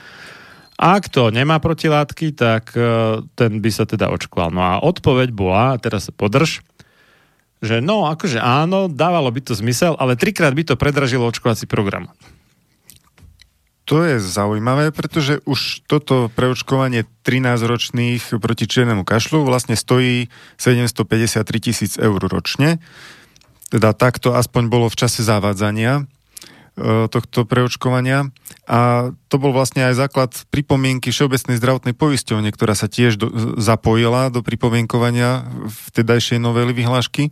A 0.74 0.98
kto 0.98 1.30
nemá 1.30 1.62
protilátky, 1.62 2.34
tak 2.34 2.74
e, 2.74 3.22
ten 3.38 3.62
by 3.62 3.70
sa 3.70 3.86
teda 3.86 4.10
očkoval. 4.10 4.50
No 4.50 4.62
a 4.66 4.72
odpoveď 4.82 5.30
bola, 5.30 5.78
teraz 5.78 6.10
sa 6.10 6.12
podrž, 6.16 6.66
že 7.62 7.78
no, 7.78 8.10
akože 8.10 8.42
áno, 8.42 8.90
dávalo 8.90 9.30
by 9.30 9.46
to 9.46 9.54
zmysel, 9.54 9.94
ale 10.00 10.18
trikrát 10.18 10.56
by 10.56 10.66
to 10.66 10.74
predražilo 10.74 11.28
očkovací 11.28 11.70
program. 11.70 12.10
To 13.86 14.06
je 14.06 14.22
zaujímavé, 14.22 14.94
pretože 14.94 15.42
už 15.44 15.84
toto 15.86 16.30
preočkovanie 16.32 17.04
13-ročných 17.26 18.38
proti 18.38 18.70
čiernemu 18.70 19.02
kašlu 19.02 19.42
vlastne 19.42 19.74
stojí 19.74 20.30
753 20.56 21.42
tisíc 21.58 21.92
eur 21.98 22.22
ročne. 22.22 22.78
Teda 23.70 23.94
takto 23.94 24.34
aspoň 24.34 24.66
bolo 24.66 24.86
v 24.90 24.98
čase 24.98 25.22
zavádzania 25.22 26.02
e, 26.02 26.02
tohto 27.06 27.46
preočkovania. 27.46 28.34
A 28.66 29.10
to 29.30 29.38
bol 29.38 29.54
vlastne 29.54 29.86
aj 29.86 29.94
základ 29.98 30.30
pripomienky 30.50 31.14
Všeobecnej 31.14 31.58
zdravotnej 31.58 31.94
poisťovne, 31.94 32.50
ktorá 32.50 32.74
sa 32.74 32.90
tiež 32.90 33.18
do, 33.18 33.30
zapojila 33.58 34.30
do 34.34 34.42
pripomienkovania 34.42 35.46
vtedajšej 35.90 36.42
novely 36.42 36.74
vyhlášky. 36.74 37.30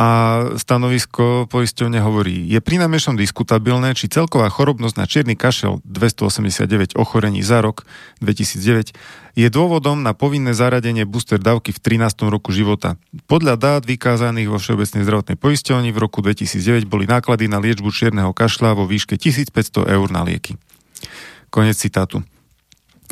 A 0.00 0.08
stanovisko 0.56 1.44
poisťovne 1.52 2.00
hovorí, 2.00 2.48
je 2.48 2.56
pri 2.64 2.80
najmenšom 2.80 3.20
diskutabilné, 3.20 3.92
či 3.92 4.08
celková 4.08 4.48
chorobnosť 4.48 4.96
na 4.96 5.04
čierny 5.04 5.36
kašel 5.36 5.84
289 5.84 6.96
ochorení 6.96 7.44
za 7.44 7.60
rok 7.60 7.84
2009 8.24 8.96
je 9.36 9.48
dôvodom 9.52 10.00
na 10.00 10.16
povinné 10.16 10.56
zaradenie 10.56 11.04
booster 11.04 11.36
dávky 11.36 11.76
v 11.76 12.00
13. 12.00 12.32
roku 12.32 12.48
života. 12.48 12.96
Podľa 13.28 13.60
dát 13.60 13.82
vykázaných 13.84 14.48
vo 14.48 14.56
Všeobecnej 14.56 15.04
zdravotnej 15.04 15.36
poisťovni 15.36 15.92
v 15.92 15.98
roku 16.00 16.24
2009 16.24 16.88
boli 16.88 17.04
náklady 17.04 17.52
na 17.52 17.60
liečbu 17.60 17.92
čierneho 17.92 18.32
kašľa 18.32 18.80
vo 18.80 18.88
výške 18.88 19.20
1500 19.20 19.84
eur 19.84 20.08
na 20.08 20.24
lieky. 20.24 20.56
Konec 21.52 21.76
citátu. 21.76 22.24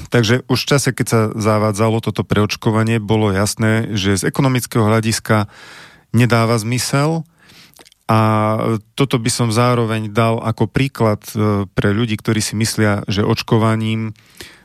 Takže 0.08 0.46
už 0.48 0.56
v 0.56 0.68
čase, 0.72 0.88
keď 0.96 1.06
sa 1.06 1.20
zavádzalo 1.36 2.00
toto 2.00 2.24
preočkovanie, 2.24 2.96
bolo 2.96 3.28
jasné, 3.28 3.92
že 3.92 4.16
z 4.16 4.24
ekonomického 4.30 4.88
hľadiska 4.88 5.50
nedáva 6.18 6.58
zmysel 6.58 7.22
a 8.08 8.20
toto 8.96 9.20
by 9.20 9.28
som 9.28 9.52
zároveň 9.52 10.08
dal 10.08 10.40
ako 10.40 10.64
príklad 10.64 11.20
e, 11.36 11.68
pre 11.68 11.92
ľudí, 11.92 12.16
ktorí 12.16 12.40
si 12.40 12.56
myslia, 12.56 13.04
že 13.04 13.20
očkovaním 13.20 14.16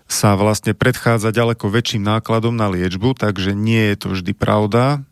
sa 0.07 0.39
vlastne 0.39 0.71
predchádza 0.71 1.35
ďaleko 1.35 1.67
väčším 1.67 2.07
nákladom 2.07 2.55
na 2.55 2.71
liečbu, 2.71 3.19
takže 3.19 3.51
nie 3.51 3.91
je 3.91 3.95
to 3.99 4.07
vždy 4.15 4.31
pravda. 4.31 5.03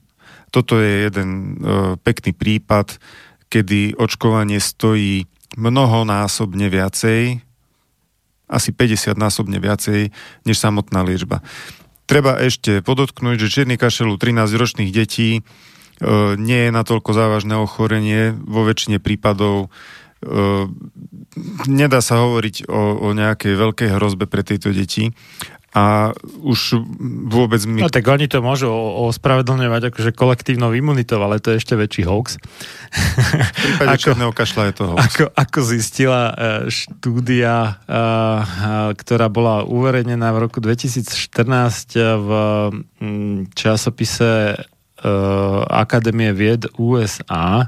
Toto 0.47 0.79
je 0.79 1.11
jeden 1.11 1.29
e, 1.29 1.45
pekný 1.99 2.31
prípad, 2.31 3.03
kedy 3.51 3.99
očkovanie 3.99 4.63
stojí 4.63 5.27
mnohonásobne 5.59 6.71
viacej, 6.71 7.43
asi 8.47 8.69
50 8.71 9.19
násobne 9.19 9.59
viacej, 9.59 10.07
než 10.47 10.55
samotná 10.55 11.03
liečba. 11.03 11.43
Treba 12.07 12.39
ešte 12.39 12.79
podotknúť, 12.79 13.43
že 13.43 13.51
čierny 13.59 13.75
kašel 13.75 14.11
u 14.11 14.15
13-ročných 14.15 14.91
detí 14.91 15.43
nie 16.37 16.59
je 16.67 16.71
natoľko 16.73 17.11
závažné 17.13 17.53
ochorenie. 17.57 18.33
Vo 18.33 18.65
väčšine 18.65 18.97
prípadov 18.97 19.69
e, 20.25 20.67
nedá 21.69 22.01
sa 22.01 22.25
hovoriť 22.25 22.65
o, 22.65 23.05
o 23.05 23.07
nejakej 23.13 23.53
veľkej 23.53 23.89
hrozbe 23.97 24.25
pre 24.25 24.41
tieto 24.41 24.73
deti. 24.73 25.13
A 25.71 26.11
už 26.43 26.83
vôbec 27.31 27.63
mi... 27.63 27.79
No 27.79 27.87
tak 27.87 28.03
oni 28.03 28.27
to 28.27 28.43
môžu 28.43 28.67
ospravedlňovať 29.07 29.95
akože 29.95 30.11
kolektívnou 30.11 30.75
imunitou, 30.75 31.23
ale 31.23 31.39
to 31.39 31.55
je 31.55 31.63
ešte 31.63 31.79
väčší 31.79 32.03
hoax. 32.03 32.35
V 32.35 33.55
prípade 33.55 33.95
čierneho 34.03 34.35
kašla 34.35 34.67
je 34.67 34.73
to 34.75 34.83
hoax. 34.91 34.99
Ako, 34.99 35.25
ako 35.31 35.59
zistila 35.63 36.23
e, 36.27 36.33
štúdia, 36.67 37.55
e, 37.55 37.71
e, 37.71 37.99
ktorá 38.99 39.31
bola 39.31 39.63
uverejnená 39.63 40.35
v 40.35 40.41
roku 40.43 40.59
2014 40.59 41.39
v 42.19 42.29
mm, 42.99 43.55
časopise 43.55 44.59
e, 44.59 44.70
Akadémie 45.69 46.33
vied 46.33 46.69
USA, 46.77 47.67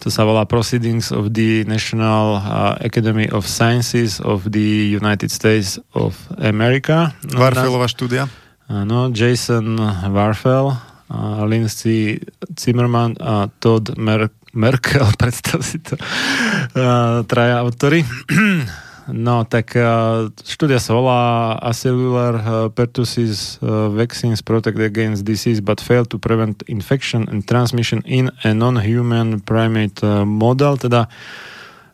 to 0.00 0.08
sa 0.08 0.24
volá 0.24 0.48
Proceedings 0.48 1.12
of 1.12 1.36
the 1.36 1.64
National 1.68 2.40
uh, 2.40 2.74
Academy 2.80 3.28
of 3.28 3.44
Sciences 3.44 4.16
of 4.24 4.48
the 4.48 4.96
United 4.96 5.28
States 5.28 5.76
of 5.92 6.16
America. 6.40 7.12
Warfelová 7.36 7.84
štúdia. 7.84 8.24
Áno, 8.70 9.12
Jason 9.12 9.76
Warfel, 10.08 10.72
a 11.10 11.44
Lindsay 11.44 12.22
Zimmerman 12.54 13.18
a 13.18 13.50
Todd 13.60 13.98
Mer- 13.98 14.32
Merkel, 14.54 15.06
predstav 15.20 15.60
si 15.62 15.82
to, 15.82 15.98
traja 17.26 17.60
autory. 17.60 18.06
No, 19.10 19.42
tak 19.42 19.74
uh, 19.74 20.30
štúdia 20.46 20.78
sa 20.78 20.94
volá 20.94 21.20
Acellular 21.58 22.34
uh, 22.38 22.44
pertussis 22.70 23.58
uh, 23.58 23.90
vaccines 23.90 24.40
protect 24.40 24.78
against 24.78 25.26
disease 25.26 25.58
but 25.58 25.82
fail 25.82 26.06
to 26.06 26.16
prevent 26.16 26.62
infection 26.70 27.26
and 27.26 27.42
transmission 27.44 28.00
in 28.06 28.30
a 28.46 28.54
non-human 28.54 29.42
primate 29.42 30.00
model, 30.24 30.78
teda 30.78 31.10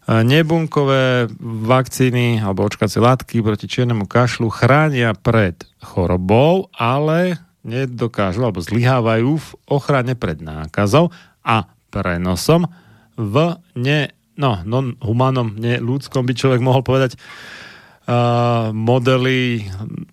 nebunkové 0.06 1.26
vakcíny 1.42 2.38
alebo 2.38 2.62
očkacie 2.62 3.02
látky 3.02 3.42
proti 3.42 3.66
čiernemu 3.66 4.06
kašlu 4.06 4.46
chránia 4.54 5.18
pred 5.18 5.66
chorobou, 5.82 6.70
ale 6.78 7.42
nedokážu 7.66 8.46
alebo 8.46 8.62
zlyhávajú 8.62 9.34
v 9.34 9.48
ochrane 9.66 10.14
pred 10.14 10.38
nákazou 10.38 11.10
a 11.42 11.66
prenosom 11.90 12.70
v 13.18 13.58
ne 13.74 14.15
no, 14.36 14.60
non-humanom, 14.62 15.56
neľudskom 15.58 16.24
by 16.24 16.32
človek 16.32 16.60
mohol 16.60 16.80
povedať 16.84 17.16
uh, 17.16 18.70
modely 18.70 19.66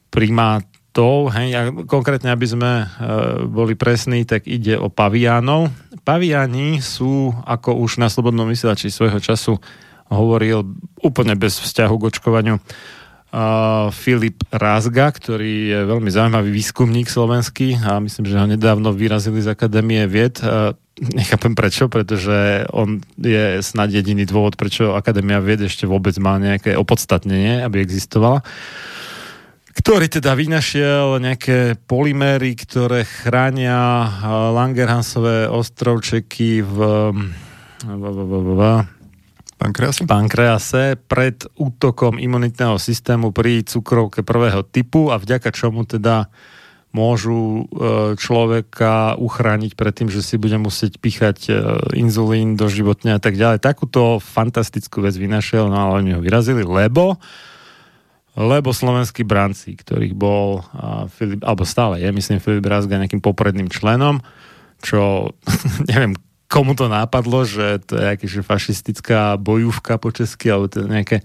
primát, 0.09 0.63
štátov, 0.93 1.33
hej, 1.33 1.49
a 1.57 1.61
konkrétne 1.89 2.29
aby 2.29 2.45
sme 2.45 2.71
e, 2.85 2.87
boli 3.49 3.73
presní, 3.73 4.29
tak 4.29 4.45
ide 4.45 4.77
o 4.77 4.93
paviánov. 4.93 5.73
Paviáni 6.05 6.85
sú, 6.85 7.33
ako 7.49 7.81
už 7.81 7.97
na 7.97 8.13
Slobodnom 8.13 8.45
vysielači 8.45 8.93
svojho 8.93 9.17
času 9.17 9.57
hovoril 10.13 10.61
úplne 11.01 11.33
bez 11.33 11.57
vzťahu 11.57 11.95
k 11.97 12.07
očkovaniu 12.13 12.55
uh, 12.59 13.89
Filip 13.89 14.45
Rázga, 14.53 15.09
ktorý 15.09 15.73
je 15.73 15.79
veľmi 15.89 16.11
zaujímavý 16.13 16.53
výskumník 16.53 17.09
slovenský 17.09 17.81
a 17.81 17.97
myslím, 17.97 18.29
že 18.29 18.37
ho 18.37 18.45
nedávno 18.45 18.93
vyrazili 18.93 19.41
z 19.41 19.49
Akadémie 19.49 20.05
vied. 20.05 20.37
Uh, 20.43 20.77
nechápem 21.01 21.57
prečo, 21.57 21.89
pretože 21.89 22.69
on 22.69 23.01
je 23.17 23.59
snad 23.65 23.89
jediný 23.89 24.29
dôvod, 24.29 24.53
prečo 24.53 24.93
Akadémia 24.93 25.41
vied 25.41 25.65
ešte 25.65 25.89
vôbec 25.89 26.13
má 26.21 26.37
nejaké 26.37 26.77
opodstatnenie, 26.77 27.65
aby 27.65 27.81
existovala 27.81 28.45
ktorý 29.73 30.05
teda 30.05 30.37
vynašiel 30.37 31.17
nejaké 31.17 31.75
polyméry, 31.89 32.53
ktoré 32.53 33.09
chránia 33.09 34.05
Langerhansové 34.53 35.49
ostrovčeky 35.49 36.61
v, 36.61 36.77
v, 37.81 38.03
v, 38.05 38.19
v, 38.21 38.33
v 38.53 38.61
Pankrease? 39.57 40.03
Pankrease 40.03 40.99
pred 40.99 41.47
útokom 41.55 42.19
imunitného 42.19 42.77
systému 42.77 43.31
pri 43.31 43.63
cukrovke 43.63 44.21
prvého 44.21 44.61
typu 44.67 45.09
a 45.09 45.17
vďaka 45.17 45.49
čomu 45.55 45.87
teda 45.87 46.27
môžu 46.93 47.65
e, 47.65 48.13
človeka 48.15 49.17
uchrániť 49.17 49.73
pred 49.73 49.93
tým, 49.97 50.13
že 50.13 50.21
si 50.21 50.37
bude 50.37 50.55
musieť 50.61 51.01
píchať 51.01 51.37
e, 51.49 51.51
inzulín 51.97 52.53
do 52.53 52.69
životne 52.69 53.17
a 53.17 53.19
tak 53.19 53.33
ďalej. 53.33 53.65
Takúto 53.65 54.21
fantastickú 54.21 55.01
vec 55.01 55.17
vynašiel, 55.17 55.67
no 55.67 55.75
ale 55.75 56.05
oni 56.05 56.11
ho 56.13 56.21
vyrazili, 56.21 56.61
lebo 56.61 57.17
lebo 58.33 58.73
slovenskí 58.73 59.21
branci, 59.21 59.77
ktorých 59.77 60.17
bol 60.17 60.65
Filip, 61.13 61.45
alebo 61.45 61.69
stále 61.69 62.01
je, 62.01 62.09
myslím, 62.09 62.41
Filip 62.41 62.65
Rázga 62.65 62.97
nejakým 62.97 63.21
popredným 63.21 63.69
členom, 63.69 64.25
čo 64.81 65.33
neviem, 65.89 66.17
komu 66.49 66.77
to 66.77 66.85
nápadlo, 66.85 67.49
že 67.49 67.81
to 67.81 67.97
je 67.97 68.05
akéže 68.13 68.45
fašistická 68.45 69.41
bojúvka 69.41 69.97
po 69.97 70.13
česky, 70.13 70.53
alebo 70.53 70.69
to 70.69 70.85
je 70.85 70.93
nejaké 70.93 71.17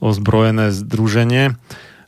ozbrojené 0.00 0.72
združenie. 0.72 1.52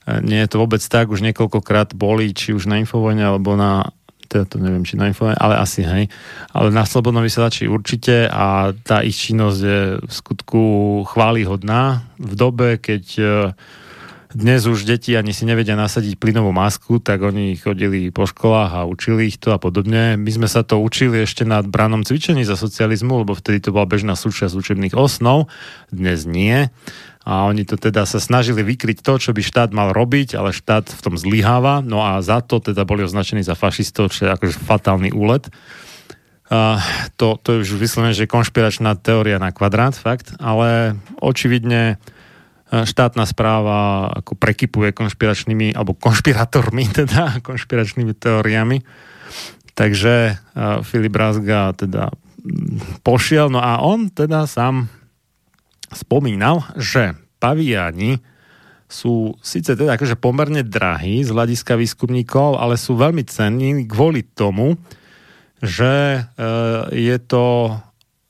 Nie 0.07 0.45
je 0.45 0.51
to 0.51 0.61
vôbec 0.63 0.83
tak, 0.83 1.11
už 1.15 1.23
niekoľkokrát 1.23 1.95
boli, 1.95 2.35
či 2.35 2.53
už 2.53 2.67
na 2.67 2.83
Infovojne, 2.83 3.23
alebo 3.23 3.55
na 3.55 3.91
teda 4.33 4.49
to 4.49 4.57
neviem, 4.57 4.81
či 4.81 4.97
na 4.97 5.13
Infovojne, 5.13 5.37
ale 5.37 5.61
asi 5.61 5.85
hej. 5.85 6.09
Ale 6.57 6.73
na 6.73 6.89
Slobodnom 6.89 7.21
vysielači 7.21 7.69
určite 7.69 8.33
a 8.33 8.73
tá 8.73 9.05
ich 9.05 9.21
činnosť 9.21 9.61
je 9.61 9.81
v 10.01 10.13
skutku 10.13 10.63
chválihodná 11.05 12.01
v 12.17 12.33
dobe, 12.33 12.81
keď 12.81 13.05
dnes 14.33 14.65
už 14.65 14.89
deti 14.89 15.13
ani 15.13 15.37
si 15.37 15.45
nevedia 15.45 15.77
nasadiť 15.77 16.17
plynovú 16.17 16.57
masku, 16.57 16.97
tak 17.05 17.21
oni 17.21 17.53
chodili 17.61 18.09
po 18.09 18.25
školách 18.25 18.73
a 18.73 18.89
učili 18.89 19.29
ich 19.29 19.37
to 19.37 19.53
a 19.53 19.61
podobne. 19.61 20.17
My 20.17 20.31
sme 20.33 20.49
sa 20.49 20.65
to 20.65 20.81
učili 20.81 21.29
ešte 21.29 21.45
na 21.45 21.61
branom 21.61 22.01
cvičení 22.01 22.41
za 22.41 22.57
socializmu, 22.57 23.29
lebo 23.29 23.37
vtedy 23.37 23.61
to 23.61 23.77
bola 23.77 23.85
bežná 23.85 24.17
súčasť 24.17 24.57
učebných 24.57 24.97
osnov, 24.97 25.53
dnes 25.93 26.25
nie. 26.25 26.73
A 27.23 27.47
oni 27.47 27.63
to 27.63 27.79
teda 27.79 28.03
sa 28.03 28.19
snažili 28.19 28.67
vykryť 28.67 29.03
to, 29.03 29.15
čo 29.19 29.31
by 29.31 29.43
štát 29.43 29.71
mal 29.71 29.95
robiť, 29.95 30.35
ale 30.35 30.51
štát 30.51 30.91
v 30.91 31.01
tom 31.01 31.15
zlyháva. 31.15 31.79
No 31.79 32.03
a 32.03 32.19
za 32.19 32.43
to 32.43 32.59
teda 32.59 32.83
boli 32.83 33.07
označení 33.07 33.47
za 33.47 33.55
fašistov, 33.55 34.11
čo 34.11 34.27
je 34.27 34.35
akože 34.35 34.59
fatálny 34.59 35.15
úlet. 35.15 35.47
Uh, 36.53 36.77
to, 37.17 37.41
to 37.41 37.57
je 37.57 37.65
už 37.65 37.81
vyslovené, 37.81 38.13
že 38.13 38.29
konšpiračná 38.29 38.99
teória 39.01 39.41
na 39.41 39.55
kvadrát, 39.55 39.97
fakt, 39.97 40.37
ale 40.37 41.01
očividne 41.23 41.97
štátna 42.73 43.29
správa 43.29 44.09
ako 44.09 44.33
prekypuje 44.41 44.97
konšpiračnými, 44.97 45.77
alebo 45.77 45.93
konšpirátormi 45.93 46.89
teda, 47.05 47.45
konšpiračnými 47.45 48.17
teóriami. 48.17 48.81
Takže 49.73 50.37
Filip 50.85 51.17
Razga 51.17 51.77
teda 51.77 52.13
pošiel, 53.05 53.53
no 53.53 53.61
a 53.61 53.81
on 53.81 54.13
teda 54.13 54.49
sám 54.49 54.89
spomínal, 56.03 56.67
že 56.75 57.15
paviani 57.39 58.19
sú 58.93 59.33
síce 59.41 59.73
teda 59.73 59.97
akože 59.97 60.21
pomerne 60.21 60.61
drahí 60.61 61.25
z 61.25 61.33
hľadiska 61.33 61.81
výskumníkov, 61.81 62.61
ale 62.61 62.77
sú 62.77 62.93
veľmi 62.99 63.25
cenní 63.25 63.89
kvôli 63.89 64.21
tomu, 64.21 64.77
že 65.65 66.21
e, 66.21 66.47
je 66.93 67.17
to 67.25 67.73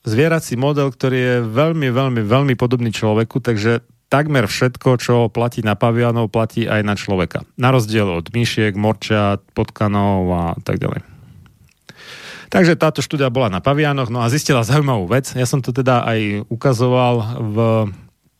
zvierací 0.07 0.55
model, 0.55 0.95
ktorý 0.95 1.19
je 1.19 1.37
veľmi, 1.43 1.89
veľmi, 1.91 2.23
veľmi 2.23 2.55
podobný 2.55 2.95
človeku, 2.95 3.43
takže 3.43 3.83
takmer 4.07 4.47
všetko, 4.47 5.01
čo 5.01 5.15
platí 5.33 5.65
na 5.67 5.75
pavianov, 5.75 6.31
platí 6.31 6.69
aj 6.69 6.83
na 6.85 6.95
človeka. 6.95 7.43
Na 7.59 7.75
rozdiel 7.75 8.07
od 8.07 8.29
myšiek, 8.31 8.77
morčat, 8.77 9.43
potkanov 9.57 10.29
a 10.31 10.45
tak 10.63 10.79
ďalej. 10.79 11.12
Takže 12.53 12.77
táto 12.77 13.01
štúdia 13.01 13.33
bola 13.33 13.49
na 13.49 13.65
pavianoch, 13.65 14.13
no 14.13 14.21
a 14.21 14.29
zistila 14.29 14.61
zaujímavú 14.61 15.09
vec. 15.09 15.33
Ja 15.33 15.49
som 15.49 15.65
to 15.65 15.73
teda 15.73 16.05
aj 16.05 16.45
ukazoval 16.53 17.41
v 17.41 17.57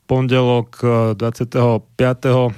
pondelok 0.05 0.77
25.11. 1.17 2.53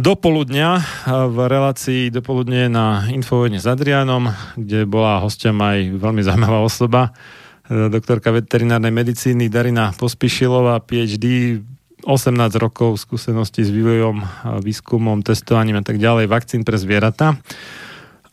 do 0.00 0.12
poludnia 0.16 0.80
v 1.04 1.36
relácii 1.36 2.08
dopoludne 2.08 2.72
na 2.72 3.04
Infovojne 3.12 3.60
s 3.60 3.68
Adrianom, 3.68 4.32
kde 4.56 4.88
bola 4.88 5.20
hostom 5.20 5.60
aj 5.60 6.00
veľmi 6.00 6.24
zaujímavá 6.24 6.64
osoba, 6.64 7.12
doktorka 7.68 8.32
veterinárnej 8.32 8.88
medicíny 8.88 9.52
Darina 9.52 9.92
Pospišilová, 9.92 10.80
PhD, 10.80 11.60
18 12.08 12.56
rokov 12.56 12.96
skúsenosti 13.04 13.68
s 13.68 13.68
vývojom, 13.68 14.24
výskumom, 14.64 15.20
testovaním 15.20 15.76
a 15.76 15.84
tak 15.84 16.00
ďalej 16.00 16.24
vakcín 16.32 16.64
pre 16.64 16.80
zvieratá. 16.80 17.36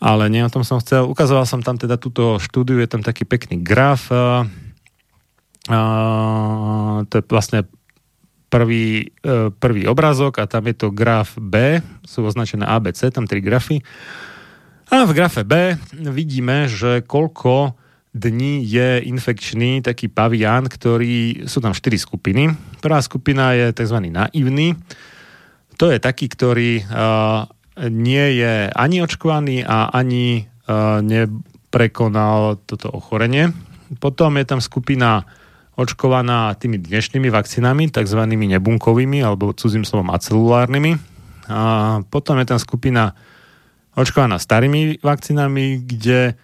Ale 0.01 0.33
nie 0.33 0.41
o 0.41 0.49
tom 0.49 0.65
som 0.65 0.81
chcel. 0.81 1.05
Ukazoval 1.05 1.45
som 1.45 1.61
tam 1.61 1.77
teda 1.77 1.95
túto 2.01 2.41
štúdiu, 2.41 2.81
je 2.81 2.89
tam 2.89 3.05
taký 3.05 3.21
pekný 3.21 3.61
graf. 3.61 4.09
A, 4.09 4.49
a, 5.69 5.79
to 7.05 7.21
je 7.21 7.23
vlastne 7.29 7.69
prvý, 8.51 9.13
e, 9.21 9.53
prvý 9.53 9.87
obrazok 9.87 10.41
a 10.41 10.49
tam 10.49 10.67
je 10.67 10.75
to 10.75 10.91
graf 10.91 11.37
B, 11.39 11.79
sú 12.03 12.27
označené 12.27 12.67
ABC, 12.67 13.13
tam 13.13 13.29
tri 13.29 13.39
grafy. 13.39 13.79
A 14.91 15.07
v 15.07 15.15
grafe 15.15 15.47
B 15.47 15.79
vidíme, 16.11 16.67
že 16.67 16.99
koľko 17.07 17.79
dní 18.11 18.59
je 18.67 19.07
infekčný 19.07 19.79
taký 19.79 20.11
pavian, 20.11 20.67
ktorý, 20.67 21.47
sú 21.47 21.63
tam 21.63 21.71
štyri 21.71 21.95
skupiny. 21.95 22.51
Prvá 22.83 22.99
skupina 22.99 23.55
je 23.55 23.71
tzv. 23.71 24.11
naivný. 24.11 24.75
To 25.79 25.87
je 25.87 25.95
taký, 25.95 26.27
ktorý 26.27 26.83
uh, 26.83 27.47
nie 27.77 28.25
je 28.41 28.67
ani 28.71 28.97
očkovaný 29.03 29.63
a 29.63 29.91
ani 29.91 30.43
uh, 30.43 30.99
neprekonal 30.99 32.59
toto 32.67 32.91
ochorenie. 32.91 33.53
Potom 33.99 34.35
je 34.39 34.45
tam 34.47 34.59
skupina 34.59 35.23
očkovaná 35.75 36.55
tými 36.59 36.79
dnešnými 36.79 37.31
vakcínami, 37.31 37.91
tzv. 37.91 38.19
nebunkovými 38.27 39.23
alebo 39.23 39.55
cudzím 39.55 39.87
slovom 39.87 40.11
acelulárnymi. 40.11 40.99
A 41.51 41.59
potom 42.07 42.39
je 42.39 42.47
tam 42.47 42.59
skupina 42.59 43.15
očkovaná 43.95 44.39
starými 44.39 45.03
vakcínami, 45.03 45.83
kde 45.83 46.39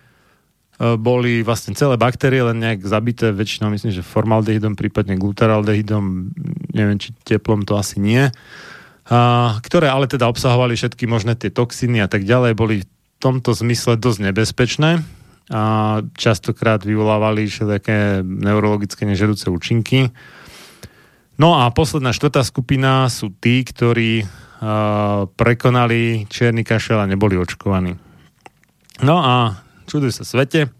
E, 0.77 0.93
boli 0.93 1.41
vlastne 1.41 1.73
celé 1.73 1.97
baktérie 1.97 2.45
len 2.45 2.61
nejak 2.61 2.85
zabité, 2.85 3.33
väčšinou 3.33 3.73
myslím, 3.73 3.89
že 3.89 4.05
formaldehydom, 4.05 4.77
prípadne 4.77 5.17
glutaraldehydom, 5.17 6.03
neviem, 6.77 6.97
či 7.01 7.17
teplom 7.25 7.65
to 7.65 7.73
asi 7.81 7.97
nie, 7.97 8.29
a, 9.07 9.55
ktoré 9.63 9.87
ale 9.87 10.11
teda 10.11 10.27
obsahovali 10.27 10.75
všetky 10.75 11.07
možné 11.07 11.39
tie 11.39 11.49
toxíny 11.49 12.03
a 12.03 12.11
tak 12.11 12.27
ďalej, 12.27 12.51
boli 12.53 12.75
v 12.83 12.87
tomto 13.17 13.55
zmysle 13.55 13.97
dosť 13.97 14.19
nebezpečné 14.29 15.01
a 15.47 15.61
častokrát 16.19 16.83
vyvolávali 16.83 17.47
všetké 17.47 18.21
neurologické 18.21 19.07
nežerúce 19.07 19.47
účinky. 19.47 20.11
No 21.39 21.55
a 21.55 21.71
posledná 21.71 22.11
štvrtá 22.11 22.43
skupina 22.43 23.07
sú 23.07 23.31
tí, 23.31 23.63
ktorí 23.63 24.27
prekonali 25.37 26.25
čierny 26.27 26.65
kašel 26.65 26.97
a 26.97 27.05
neboli 27.05 27.37
očkovaní. 27.37 27.93
No 29.05 29.21
a 29.21 29.53
čuduj 29.85 30.17
sa 30.17 30.25
svete, 30.25 30.73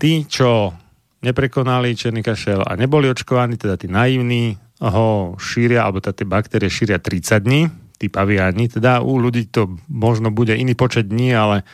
tí, 0.00 0.24
čo 0.24 0.72
neprekonali 1.20 1.92
černý 1.92 2.24
kašel 2.24 2.64
a 2.64 2.72
neboli 2.80 3.12
očkovaní, 3.12 3.60
teda 3.60 3.76
tí 3.76 3.92
naivní, 3.92 4.56
ho 4.78 5.34
šíria, 5.38 5.86
alebo 5.86 5.98
tie 5.98 6.26
baktérie 6.26 6.70
šíria 6.70 7.02
30 7.02 7.42
dní, 7.42 7.66
tí 7.98 8.06
paviáni, 8.06 8.70
teda 8.70 9.02
u 9.02 9.18
ľudí 9.18 9.50
to 9.50 9.74
možno 9.90 10.30
bude 10.30 10.54
iný 10.54 10.78
počet 10.78 11.10
dní, 11.10 11.34
ale 11.34 11.66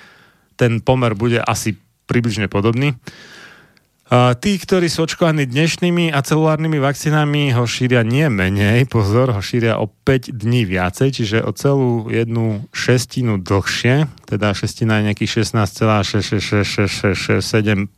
ten 0.56 0.80
pomer 0.80 1.12
bude 1.12 1.44
asi 1.44 1.76
približne 2.08 2.48
podobný. 2.48 2.96
Tí, 4.14 4.60
ktorí 4.60 4.92
sú 4.92 5.08
očkovaní 5.08 5.48
dnešnými 5.48 6.12
a 6.12 6.20
celulárnymi 6.20 6.76
vakcínami, 6.76 7.56
ho 7.56 7.64
šíria 7.64 8.04
nie 8.04 8.28
menej, 8.28 8.84
pozor, 8.94 9.32
ho 9.32 9.40
šíria 9.40 9.80
o 9.80 9.88
5 9.88 10.28
dní 10.28 10.68
viacej, 10.68 11.08
čiže 11.12 11.40
o 11.40 11.52
celú 11.56 12.12
jednu 12.12 12.68
šestinu 12.72 13.38
dlhšie, 13.40 14.04
teda 14.28 14.52
šestina 14.52 15.00
je 15.00 15.04
nejakých 15.12 15.48
16,667%. 15.48 17.88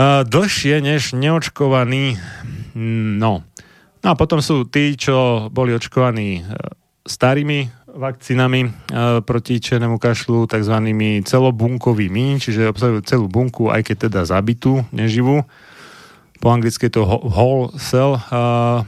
Dlhšie 0.00 0.80
než 0.80 1.12
neočkovaní, 1.12 2.16
no. 3.20 3.44
No 4.02 4.06
a 4.08 4.14
potom 4.18 4.40
sú 4.42 4.66
tí, 4.66 4.98
čo 4.98 5.46
boli 5.52 5.70
očkovaní 5.76 6.40
e, 6.40 6.42
starými 7.06 7.70
vakcínami 7.86 8.60
e, 8.66 8.70
proti 9.22 9.62
černému 9.62 10.00
kašlu, 10.00 10.50
tzv. 10.50 10.74
celobunkovými, 11.22 12.40
čiže 12.42 12.72
obsahujú 12.72 13.06
celú 13.06 13.30
bunku, 13.30 13.70
aj 13.70 13.86
keď 13.86 13.96
teda 14.10 14.20
zabitú, 14.26 14.82
neživú. 14.90 15.46
Po 16.42 16.48
anglicky 16.50 16.90
je 16.90 16.98
to 16.98 17.06
ho- 17.06 17.22
whole 17.30 17.70
cell 17.78 18.18
uh, 18.18 18.82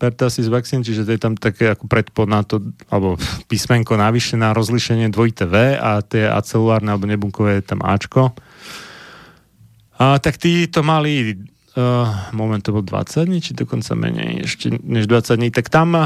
pertussis 0.00 0.48
vaccine, 0.48 0.80
čiže 0.80 1.04
to 1.04 1.12
je 1.12 1.20
tam 1.20 1.36
také 1.36 1.68
ako 1.72 1.84
predpod 1.84 2.24
na 2.24 2.40
to, 2.40 2.60
alebo 2.88 3.20
písmenko 3.52 4.00
navyše 4.00 4.40
na 4.40 4.56
rozlišenie 4.56 5.12
dvojité 5.12 5.44
V 5.44 5.76
a 5.76 6.00
tie 6.00 6.24
acelulárne 6.24 6.92
alebo 6.92 7.04
nebunkové 7.04 7.60
je 7.60 7.68
tam 7.68 7.84
Ačko. 7.84 8.32
A 9.96 10.20
tak 10.20 10.36
tí 10.36 10.68
to 10.68 10.84
mali 10.84 11.40
uh, 11.76 12.32
moment 12.36 12.60
to 12.60 12.72
bol 12.76 12.84
20 12.84 13.24
dní, 13.24 13.40
či 13.40 13.56
dokonca 13.56 13.96
menej 13.96 14.44
ešte 14.44 14.76
než 14.84 15.08
20 15.08 15.40
dní, 15.40 15.48
tak 15.48 15.72
tam 15.72 15.96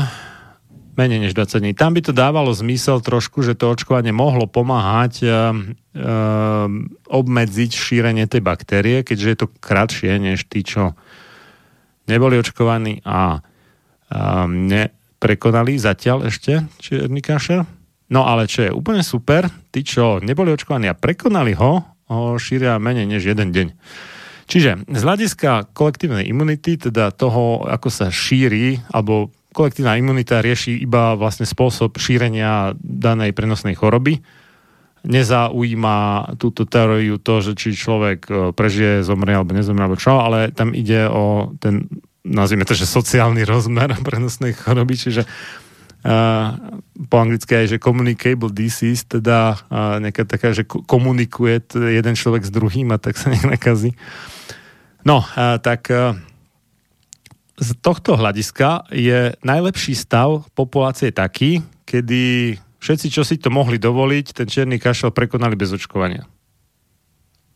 menej 0.94 1.18
než 1.26 1.32
20 1.34 1.58
dní. 1.58 1.72
Tam 1.74 1.94
by 1.94 2.00
to 2.04 2.12
dávalo 2.12 2.54
zmysel 2.54 3.02
trošku, 3.02 3.42
že 3.42 3.58
to 3.58 3.72
očkovanie 3.72 4.14
mohlo 4.14 4.46
pomáhať 4.46 5.26
uh, 5.26 5.54
obmedziť 7.08 7.70
šírenie 7.70 8.30
tej 8.30 8.42
baktérie, 8.44 9.02
keďže 9.02 9.28
je 9.28 9.38
to 9.38 9.46
kratšie 9.58 10.12
než 10.22 10.46
tí, 10.46 10.62
čo 10.62 10.94
neboli 12.06 12.38
očkovaní 12.38 13.02
a 13.02 13.38
uh, 13.38 14.46
neprekonali 14.46 15.78
zatiaľ 15.78 16.30
ešte 16.30 16.66
čierny 16.78 17.22
kašel. 17.22 17.66
No 18.10 18.26
ale 18.26 18.50
čo 18.50 18.66
je 18.66 18.74
úplne 18.74 19.06
super, 19.06 19.46
tí, 19.70 19.86
čo 19.86 20.18
neboli 20.18 20.50
očkovaní 20.50 20.90
a 20.90 20.98
prekonali 20.98 21.54
ho, 21.54 21.86
ho 22.10 22.34
šíria 22.36 22.76
menej 22.82 23.06
než 23.06 23.30
jeden 23.30 23.54
deň. 23.54 23.68
Čiže 24.50 24.82
z 24.82 25.02
hľadiska 25.06 25.70
kolektívnej 25.70 26.26
imunity, 26.26 26.74
teda 26.74 27.14
toho, 27.14 27.62
ako 27.70 27.86
sa 27.86 28.10
šíri, 28.10 28.82
alebo 28.90 29.30
kolektívna 29.54 29.94
imunita 29.94 30.42
rieši 30.42 30.82
iba 30.82 31.14
vlastne 31.14 31.46
spôsob 31.46 31.94
šírenia 32.02 32.74
danej 32.82 33.30
prenosnej 33.30 33.78
choroby. 33.78 34.18
Nezaujíma 35.06 36.34
túto 36.36 36.66
teóriu 36.66 37.16
to, 37.22 37.40
že 37.40 37.52
či 37.56 37.72
človek 37.72 38.20
e, 38.26 38.32
prežije, 38.52 39.06
zomrie 39.06 39.32
alebo 39.32 39.56
nezomrie 39.56 39.86
alebo 39.86 39.96
čo, 39.96 40.20
ale 40.20 40.52
tam 40.52 40.76
ide 40.76 41.08
o 41.08 41.56
ten, 41.56 41.88
nazvime 42.26 42.68
to, 42.68 42.76
že 42.76 42.90
sociálny 42.90 43.46
rozmer 43.48 43.96
prenosnej 44.06 44.52
choroby, 44.52 44.98
čiže 44.98 45.24
po 47.10 47.16
anglicky 47.20 47.52
aj, 47.60 47.76
že 47.76 47.82
communicable 47.82 48.48
disease, 48.48 49.04
teda 49.04 49.60
nejaká 50.00 50.24
taká, 50.24 50.56
že 50.56 50.64
komunikuje 50.64 51.60
jeden 51.76 52.14
človek 52.16 52.48
s 52.48 52.52
druhým 52.52 52.88
a 52.92 52.96
tak 52.96 53.20
sa 53.20 53.28
nech 53.32 53.44
nakazí. 53.44 53.92
No, 55.04 55.24
tak 55.60 55.92
z 57.60 57.70
tohto 57.84 58.16
hľadiska 58.16 58.88
je 58.88 59.36
najlepší 59.44 59.92
stav 59.92 60.48
populácie 60.56 61.12
taký, 61.12 61.60
kedy 61.84 62.56
všetci, 62.80 63.06
čo 63.12 63.22
si 63.22 63.36
to 63.36 63.52
mohli 63.52 63.76
dovoliť, 63.76 64.32
ten 64.32 64.48
čierny 64.48 64.80
kašel 64.80 65.12
prekonali 65.12 65.54
bez 65.60 65.76
očkovania. 65.76 66.24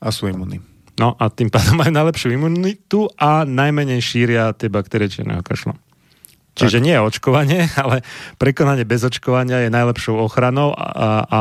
A 0.04 0.12
sú 0.12 0.28
imunní. 0.28 0.60
No 1.00 1.16
a 1.16 1.26
tým 1.32 1.48
pádom 1.50 1.80
majú 1.80 1.90
najlepšiu 1.90 2.36
imunitu 2.36 3.08
a 3.18 3.42
najmenej 3.48 3.98
šíria 3.98 4.52
tie 4.54 4.70
baktérie 4.70 5.10
čierneho 5.10 5.42
kašla. 5.42 5.74
Čiže 6.54 6.78
tak. 6.78 6.86
nie 6.86 6.96
očkovanie, 6.98 7.60
ale 7.82 8.06
prekonanie 8.38 8.86
bez 8.86 9.02
očkovania 9.02 9.66
je 9.66 9.74
najlepšou 9.74 10.18
ochranou 10.18 10.70
a, 10.74 11.26
a 11.26 11.40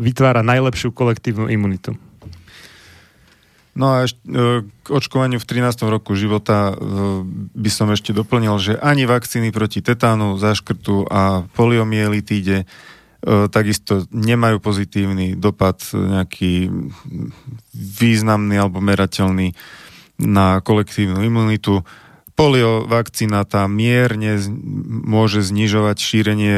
vytvára 0.00 0.40
najlepšiu 0.40 0.92
kolektívnu 0.96 1.48
imunitu. 1.52 1.96
No 3.80 3.96
a 3.96 4.04
eš, 4.04 4.18
e, 4.26 4.66
k 4.66 4.86
očkovaniu 4.90 5.38
v 5.38 5.46
13. 5.46 5.86
roku 5.86 6.18
života 6.18 6.74
e, 6.74 6.84
by 7.54 7.70
som 7.70 7.88
ešte 7.94 8.10
doplnil, 8.10 8.58
že 8.58 8.74
ani 8.76 9.06
vakcíny 9.06 9.54
proti 9.54 9.78
tetánu, 9.78 10.36
zaškrtu 10.42 11.06
a 11.06 11.46
poliomyelitíde 11.54 12.56
e, 12.60 12.66
takisto 13.48 14.10
nemajú 14.10 14.58
pozitívny 14.58 15.38
dopad 15.38 15.80
nejaký 15.94 16.66
významný 17.72 18.58
alebo 18.58 18.82
merateľný 18.82 19.54
na 20.20 20.58
kolektívnu 20.60 21.22
imunitu. 21.22 21.86
Polio 22.40 22.88
vakcína 22.88 23.44
tá 23.44 23.68
mierne 23.68 24.40
môže 25.04 25.44
znižovať 25.44 25.96
šírenie 26.00 26.56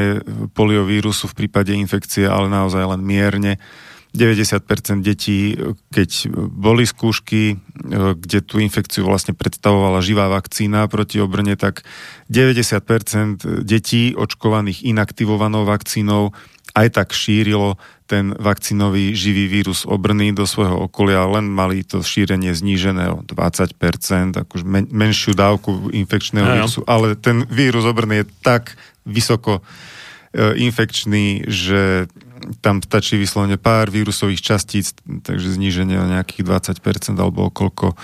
poliovírusu 0.54 1.26
v 1.26 1.34
prípade 1.42 1.74
infekcie, 1.74 2.22
ale 2.22 2.46
naozaj 2.46 2.86
len 2.86 3.02
mierne. 3.02 3.58
90% 4.14 5.02
detí, 5.02 5.58
keď 5.90 6.30
boli 6.54 6.86
skúšky, 6.86 7.58
kde 8.14 8.38
tú 8.46 8.62
infekciu 8.62 9.02
vlastne 9.08 9.34
predstavovala 9.34 10.04
živá 10.04 10.30
vakcína 10.30 10.86
proti 10.86 11.18
obrne, 11.18 11.58
tak 11.58 11.82
90% 12.30 13.66
detí 13.66 14.14
očkovaných 14.14 14.86
inaktivovanou 14.86 15.66
vakcínou 15.66 16.30
aj 16.78 16.94
tak 16.94 17.08
šírilo 17.10 17.80
ten 18.12 18.36
vakcínový 18.36 19.16
živý 19.16 19.48
vírus 19.48 19.88
obrny 19.88 20.36
do 20.36 20.44
svojho 20.44 20.84
okolia, 20.84 21.24
len 21.24 21.48
mali 21.48 21.80
to 21.80 22.04
šírenie 22.04 22.52
znížené 22.52 23.08
o 23.08 23.24
20%, 23.24 23.72
akože 24.36 24.64
men, 24.68 24.84
menšiu 24.92 25.32
dávku 25.32 25.88
infekčného 25.88 26.44
Ajo. 26.44 26.54
vírusu, 26.60 26.80
ale 26.84 27.16
ten 27.16 27.48
vírus 27.48 27.88
obrny 27.88 28.20
je 28.20 28.26
tak 28.44 28.76
vysoko 29.08 29.64
e, 30.36 30.60
infekčný, 30.60 31.48
že 31.48 32.04
tam 32.60 32.84
stačí 32.84 33.16
vyslovene 33.16 33.56
pár 33.56 33.88
vírusových 33.88 34.44
častíc, 34.44 34.92
takže 35.24 35.56
zníženie 35.56 35.96
o 35.96 36.10
nejakých 36.12 36.44
20% 36.44 37.16
alebo 37.16 37.48
koľko 37.48 37.96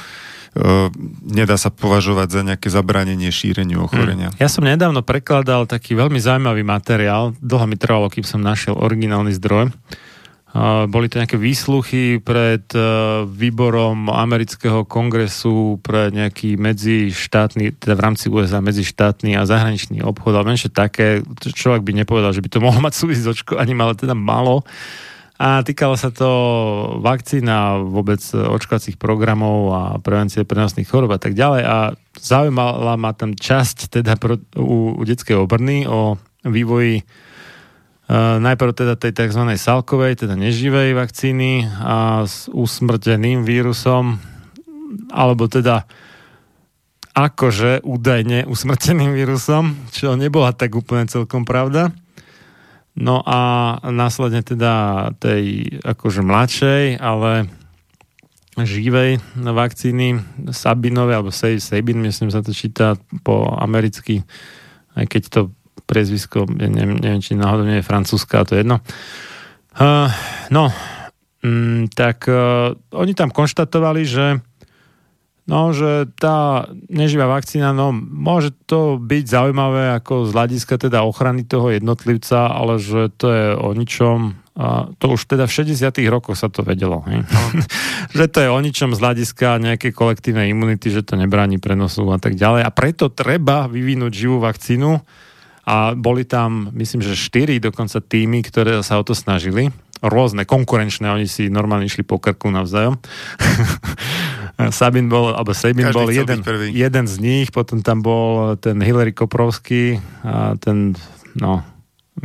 nedá 1.24 1.56
sa 1.60 1.68
považovať 1.68 2.28
za 2.28 2.40
nejaké 2.44 2.68
zabránenie 2.72 3.28
šíreniu 3.28 3.84
ochorenia. 3.84 4.32
Hmm. 4.32 4.40
Ja 4.40 4.48
som 4.48 4.64
nedávno 4.64 5.04
prekladal 5.04 5.68
taký 5.68 5.94
veľmi 5.94 6.18
zaujímavý 6.18 6.64
materiál, 6.64 7.36
dlho 7.38 7.66
mi 7.68 7.76
trvalo, 7.76 8.08
kým 8.08 8.24
som 8.24 8.40
našiel 8.40 8.76
originálny 8.76 9.34
zdroj. 9.36 9.70
Boli 10.88 11.12
to 11.12 11.20
nejaké 11.20 11.36
výsluchy 11.36 12.24
pred 12.24 12.64
e, 12.72 12.80
výborom 13.28 14.08
amerického 14.08 14.88
kongresu 14.88 15.76
pre 15.84 16.08
nejaký 16.08 16.56
medzištátny, 16.56 17.76
teda 17.76 17.92
v 17.92 18.00
rámci 18.00 18.32
USA 18.32 18.64
medzištátny 18.64 19.36
a 19.36 19.44
zahraničný 19.44 20.00
obchod, 20.00 20.32
ale 20.32 20.56
menšie 20.56 20.72
také, 20.72 21.20
človek 21.52 21.84
by 21.84 22.00
nepovedal, 22.00 22.32
že 22.32 22.40
by 22.40 22.48
to 22.48 22.64
mohlo 22.64 22.80
mať 22.80 22.96
súvisť 22.96 23.22
s 23.28 23.30
očkovaním, 23.36 23.84
ale 23.84 23.92
teda 23.92 24.16
malo. 24.16 24.64
A 25.38 25.62
týkalo 25.62 25.94
sa 25.94 26.10
to 26.10 26.28
vakcína, 26.98 27.78
vôbec 27.86 28.18
očkovacích 28.34 28.98
programov 28.98 29.70
a 29.70 29.82
prevencie 30.02 30.42
prenosných 30.42 30.90
chorob 30.90 31.14
a 31.14 31.22
tak 31.22 31.38
ďalej. 31.38 31.62
A 31.62 31.76
zaujímala 32.18 32.98
ma 32.98 33.14
tam 33.14 33.38
časť 33.38 34.02
teda 34.02 34.18
u, 34.58 34.98
u 34.98 35.02
detskej 35.06 35.38
obrny 35.38 35.86
o 35.86 36.18
vývoji 36.42 37.06
Uh, 38.08 38.40
najprv 38.40 38.72
teda 38.72 38.96
tej 38.96 39.12
tzv. 39.12 39.52
salkovej, 39.60 40.24
teda 40.24 40.32
neživej 40.32 40.96
vakcíny 40.96 41.68
a 41.68 42.24
s 42.24 42.48
usmrteným 42.48 43.44
vírusom, 43.44 44.16
alebo 45.12 45.44
teda 45.44 45.84
akože 47.12 47.84
údajne 47.84 48.48
usmrteným 48.48 49.12
vírusom, 49.12 49.76
čo 49.92 50.16
nebola 50.16 50.56
tak 50.56 50.72
úplne 50.72 51.04
celkom 51.04 51.44
pravda. 51.44 51.92
No 52.98 53.22
a 53.22 53.38
následne 53.94 54.42
teda 54.42 55.06
tej 55.22 55.78
akože 55.86 56.26
mladšej, 56.26 56.98
ale 56.98 57.46
živej 58.58 59.22
vakcíny 59.38 60.18
Sabinovej, 60.50 61.14
alebo 61.14 61.30
Sabin, 61.30 62.02
myslím 62.02 62.34
sa 62.34 62.42
to 62.42 62.50
číta 62.50 62.98
po 63.22 63.54
americky, 63.54 64.26
aj 64.98 65.06
keď 65.06 65.22
to 65.30 65.40
priezvisko, 65.86 66.50
neviem, 66.50 66.98
neviem, 66.98 67.22
či 67.22 67.38
náhodou 67.38 67.70
nie 67.70 67.78
je 67.78 67.86
francúzska, 67.86 68.42
to 68.42 68.58
je 68.58 68.66
jedno. 68.66 68.82
Uh, 69.78 70.10
no, 70.50 70.74
um, 71.46 71.86
tak 71.86 72.26
uh, 72.26 72.74
oni 72.90 73.14
tam 73.14 73.30
konštatovali, 73.30 74.02
že 74.02 74.42
No, 75.48 75.72
že 75.72 76.04
tá 76.20 76.68
neživá 76.92 77.24
vakcína, 77.24 77.72
no, 77.72 77.88
môže 77.96 78.52
to 78.68 79.00
byť 79.00 79.24
zaujímavé 79.24 79.96
ako 79.96 80.28
z 80.28 80.36
hľadiska 80.36 80.76
teda 80.76 81.08
ochrany 81.08 81.48
toho 81.48 81.72
jednotlivca, 81.72 82.52
ale 82.52 82.76
že 82.76 83.08
to 83.16 83.26
je 83.32 83.46
o 83.56 83.72
ničom, 83.72 84.36
a 84.58 84.92
to 85.00 85.16
už 85.16 85.24
teda 85.24 85.48
v 85.48 85.72
60 85.72 85.88
rokoch 86.12 86.36
sa 86.36 86.52
to 86.52 86.60
vedelo, 86.60 87.00
hej? 87.08 87.24
No. 87.24 87.42
že 88.20 88.28
to 88.28 88.44
je 88.44 88.52
o 88.52 88.60
ničom 88.60 88.92
z 88.92 89.00
hľadiska 89.00 89.56
nejakej 89.56 89.96
kolektívnej 89.96 90.52
imunity, 90.52 90.92
že 90.92 91.00
to 91.00 91.16
nebráni 91.16 91.56
prenosu 91.56 92.04
a 92.12 92.20
tak 92.20 92.36
ďalej. 92.36 92.68
A 92.68 92.70
preto 92.74 93.08
treba 93.08 93.72
vyvinúť 93.72 94.12
živú 94.12 94.44
vakcínu, 94.44 95.00
a 95.68 95.92
boli 95.92 96.24
tam, 96.24 96.72
myslím, 96.72 97.04
že 97.04 97.12
štyri 97.12 97.60
dokonca 97.60 98.00
týmy, 98.00 98.40
ktoré 98.40 98.80
sa 98.80 98.96
o 98.96 99.04
to 99.04 99.12
snažili. 99.12 99.68
Rôzne, 100.00 100.48
konkurenčné, 100.48 101.12
oni 101.12 101.28
si 101.28 101.52
normálne 101.52 101.84
išli 101.84 102.08
po 102.08 102.16
krku 102.16 102.48
navzájom. 102.48 102.96
Sabin 104.58 105.06
bol, 105.06 105.30
alebo 105.38 105.54
Sabin 105.54 105.86
bol 105.94 106.10
jeden, 106.10 106.42
jeden 106.74 107.04
z 107.06 107.14
nich, 107.22 107.54
potom 107.54 107.78
tam 107.78 108.02
bol 108.02 108.58
ten 108.58 108.82
Hillary 108.82 109.14
Koprovský 109.14 110.02
a 110.26 110.58
ten, 110.58 110.98
no, 111.38 111.62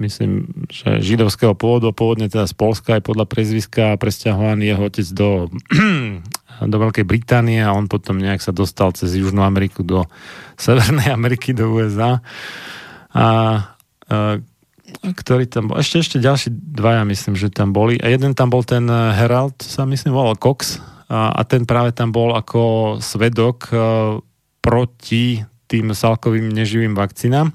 myslím, 0.02 0.66
že 0.66 0.98
židovského 0.98 1.54
pôvodu, 1.54 1.94
pôvodne 1.94 2.26
teda 2.26 2.50
z 2.50 2.58
Polska 2.58 2.98
aj 2.98 3.06
podľa 3.06 3.30
prezviska 3.30 3.94
presťahovaný 4.02 4.74
jeho 4.74 4.82
otec 4.82 5.08
do, 5.14 5.30
do 6.74 6.78
Veľkej 6.82 7.06
Británie 7.06 7.62
a 7.62 7.70
on 7.70 7.86
potom 7.86 8.18
nejak 8.18 8.42
sa 8.42 8.50
dostal 8.50 8.90
cez 8.98 9.14
Južnú 9.14 9.46
Ameriku 9.46 9.86
do 9.86 10.10
Severnej 10.58 11.14
Ameriky, 11.14 11.54
do 11.54 11.70
USA. 11.70 12.18
A, 13.14 13.28
a 14.10 14.38
ktorý 15.06 15.46
tam 15.46 15.70
bol, 15.70 15.78
ešte, 15.78 16.02
ešte 16.02 16.18
ďalší 16.18 16.50
dvaja 16.50 17.06
myslím, 17.06 17.38
že 17.38 17.54
tam 17.54 17.78
boli. 17.78 18.02
A 18.02 18.10
jeden 18.10 18.34
tam 18.34 18.50
bol 18.50 18.66
ten 18.66 18.90
eh, 18.90 19.14
Herald, 19.22 19.58
sa 19.62 19.86
myslím 19.86 20.18
volal 20.18 20.38
Cox 20.38 20.82
a, 21.10 21.42
ten 21.44 21.68
práve 21.68 21.92
tam 21.92 22.12
bol 22.12 22.36
ako 22.36 22.98
svedok 23.04 23.58
uh, 23.72 24.20
proti 24.64 25.44
tým 25.68 25.92
salkovým 25.92 26.54
neživým 26.54 26.94
vakcínám, 26.94 27.50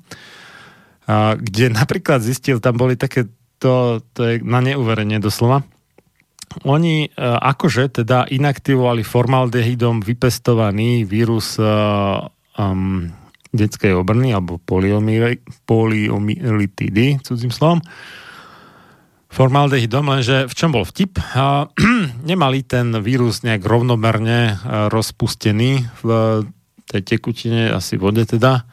kde 1.39 1.67
napríklad 1.81 2.19
zistil, 2.21 2.59
tam 2.59 2.77
boli 2.77 2.99
také, 2.99 3.31
to, 3.63 4.03
to 4.13 4.21
je 4.27 4.35
na 4.43 4.61
neuverenie 4.61 5.23
doslova, 5.23 5.63
oni 6.65 7.07
uh, 7.07 7.39
akože 7.39 8.03
teda 8.03 8.27
inaktivovali 8.33 9.05
formaldehydom 9.05 10.01
vypestovaný 10.01 11.05
vírus 11.05 11.61
um, 11.61 13.13
detskej 13.53 13.97
obrny 13.97 14.33
alebo 14.33 14.61
poliomyelitidy, 15.65 17.21
cudzím 17.25 17.53
slovom, 17.53 17.81
formaldehydom, 19.29 20.09
lenže 20.09 20.49
v 20.49 20.55
čom 20.57 20.73
bol 20.73 20.85
vtip? 20.85 21.21
Nemali 22.19 22.67
ten 22.67 22.95
vírus 23.03 23.47
nejak 23.47 23.63
rovnomerne 23.63 24.59
rozpustený 24.91 25.87
v 26.03 26.09
tej 26.89 27.03
tekutine, 27.05 27.69
asi 27.71 28.01
vode 28.01 28.25
teda, 28.25 28.65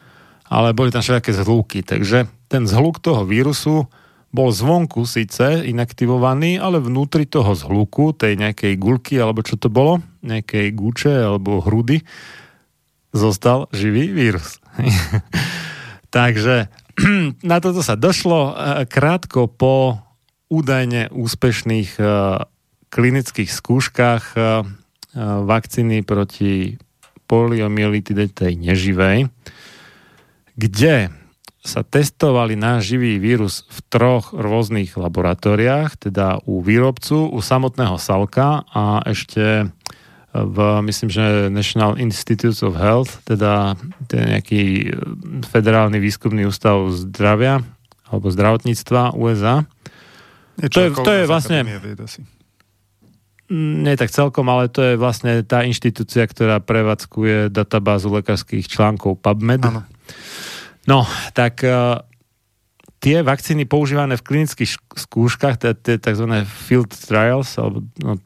ale 0.48 0.72
boli 0.72 0.88
tam 0.90 1.04
všetké 1.04 1.36
zhlúky. 1.36 1.84
Takže 1.84 2.26
ten 2.48 2.64
zhluk 2.64 2.98
toho 3.02 3.28
vírusu 3.28 3.86
bol 4.34 4.50
zvonku 4.52 5.06
síce 5.08 5.64
inaktivovaný, 5.64 6.60
ale 6.60 6.82
vnútri 6.82 7.24
toho 7.24 7.56
zhluku, 7.56 8.12
tej 8.12 8.36
nejakej 8.36 8.74
gulky, 8.76 9.16
alebo 9.16 9.40
čo 9.40 9.56
to 9.56 9.72
bolo, 9.72 10.02
nejakej 10.20 10.76
guče 10.76 11.14
alebo 11.24 11.62
hrudy, 11.62 12.02
zostal 13.16 13.70
živý 13.72 14.12
vírus. 14.12 14.60
Takže 16.16 16.68
na 17.50 17.56
toto 17.60 17.80
sa 17.80 17.96
došlo 17.96 18.52
e, 18.52 18.52
krátko 18.88 19.48
po 19.48 20.00
údajne 20.52 21.08
úspešných 21.12 21.96
e, 21.96 22.04
klinických 22.96 23.52
skúškach 23.52 24.24
e, 24.32 24.64
vakcíny 25.44 26.00
proti 26.00 26.80
poliomielitide 27.28 28.32
tej 28.32 28.56
neživej, 28.56 29.28
kde 30.56 31.12
sa 31.66 31.82
testovali 31.82 32.54
na 32.54 32.78
živý 32.78 33.18
vírus 33.18 33.66
v 33.66 33.78
troch 33.90 34.30
rôznych 34.30 34.94
laboratóriách, 34.94 36.08
teda 36.08 36.40
u 36.46 36.62
výrobcu, 36.62 37.26
u 37.26 37.40
samotného 37.42 37.98
Salka 37.98 38.62
a 38.70 39.02
ešte 39.02 39.66
v, 40.30 40.56
myslím, 40.86 41.10
že 41.10 41.50
National 41.50 41.98
Institutes 41.98 42.62
of 42.62 42.78
Health, 42.78 43.24
teda 43.26 43.74
ten 44.06 44.36
nejaký 44.36 44.94
federálny 45.48 45.98
výskumný 45.98 46.46
ústav 46.46 46.86
zdravia 46.94 47.66
alebo 48.06 48.30
zdravotníctva 48.30 49.18
USA. 49.18 49.66
Nie, 50.62 50.70
to 50.70 50.86
je, 50.86 50.88
to 50.94 51.12
je 51.12 51.24
vlastne... 51.26 51.66
Vied. 51.66 52.35
Nie 53.46 53.94
tak 53.94 54.10
celkom, 54.10 54.50
ale 54.50 54.66
to 54.66 54.82
je 54.82 54.94
vlastne 54.98 55.46
tá 55.46 55.62
inštitúcia, 55.62 56.26
ktorá 56.26 56.58
prevádzkuje 56.58 57.54
databázu 57.54 58.10
lekárskych 58.10 58.66
článkov 58.66 59.22
PubMed. 59.22 59.62
Áno. 59.62 59.86
No, 60.90 61.06
tak 61.30 61.62
uh, 61.62 62.02
tie 62.98 63.22
vakcíny 63.22 63.62
používané 63.70 64.18
v 64.18 64.26
klinických 64.26 64.82
skúškach, 64.98 65.62
tie, 65.62 65.78
tie 65.78 65.94
tzv. 65.94 66.26
field 66.46 66.90
trials, 66.90 67.54
alebo 67.54 67.86
no, 68.02 68.18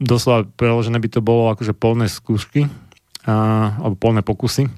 doslova 0.00 0.48
preložené 0.56 0.96
by 0.96 1.08
to 1.12 1.20
bolo 1.20 1.52
akože 1.52 1.76
polné 1.76 2.08
skúšky, 2.08 2.64
uh, 2.64 3.76
alebo 3.76 3.96
polné 4.00 4.24
pokusy, 4.24 4.72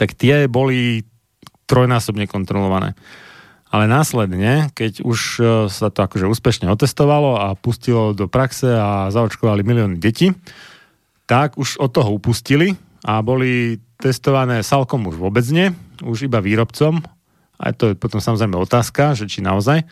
tak 0.00 0.16
tie 0.16 0.48
boli 0.48 1.04
trojnásobne 1.68 2.24
kontrolované. 2.24 2.96
Ale 3.66 3.90
následne, 3.90 4.70
keď 4.78 5.02
už 5.02 5.18
e, 5.36 5.42
sa 5.66 5.90
to 5.90 6.06
akože 6.06 6.30
úspešne 6.30 6.70
otestovalo 6.70 7.34
a 7.34 7.58
pustilo 7.58 8.14
do 8.14 8.30
praxe 8.30 8.70
a 8.70 9.10
zaočkovali 9.10 9.66
milióny 9.66 9.98
detí, 9.98 10.30
tak 11.26 11.58
už 11.58 11.82
od 11.82 11.90
toho 11.90 12.14
upustili 12.14 12.78
a 13.02 13.18
boli 13.26 13.82
testované 13.98 14.62
salkom 14.62 15.10
už 15.10 15.18
vôbec 15.18 15.42
nie, 15.50 15.74
už 15.98 16.30
iba 16.30 16.38
výrobcom. 16.38 17.02
A 17.58 17.72
to 17.74 17.90
je 17.90 17.94
potom 17.98 18.22
samozrejme 18.22 18.54
otázka, 18.54 19.18
že 19.18 19.26
či 19.26 19.42
naozaj. 19.42 19.82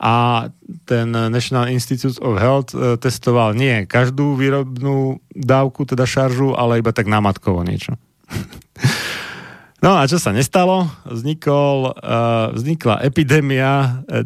A 0.00 0.48
ten 0.88 1.12
National 1.12 1.68
Institute 1.68 2.16
of 2.22 2.40
Health 2.40 2.72
e, 2.72 2.96
testoval 2.96 3.52
nie 3.52 3.84
každú 3.84 4.38
výrobnú 4.38 5.20
dávku, 5.34 5.84
teda 5.84 6.08
šaržu, 6.08 6.56
ale 6.56 6.80
iba 6.80 6.94
tak 6.94 7.10
námatkovo 7.10 7.66
niečo. 7.66 7.98
No 9.80 9.96
a 9.96 10.04
čo 10.04 10.20
sa 10.20 10.36
nestalo? 10.36 10.84
Vznikol, 11.08 11.96
uh, 11.96 12.52
vznikla 12.52 13.00
epidémia 13.00 14.04
uh, 14.04 14.20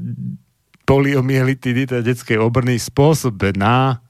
poliomielitidy, 0.83 1.87
teda 1.87 2.03
detskej 2.03 2.43
obrny, 2.43 2.75
spôsobená 2.77 4.03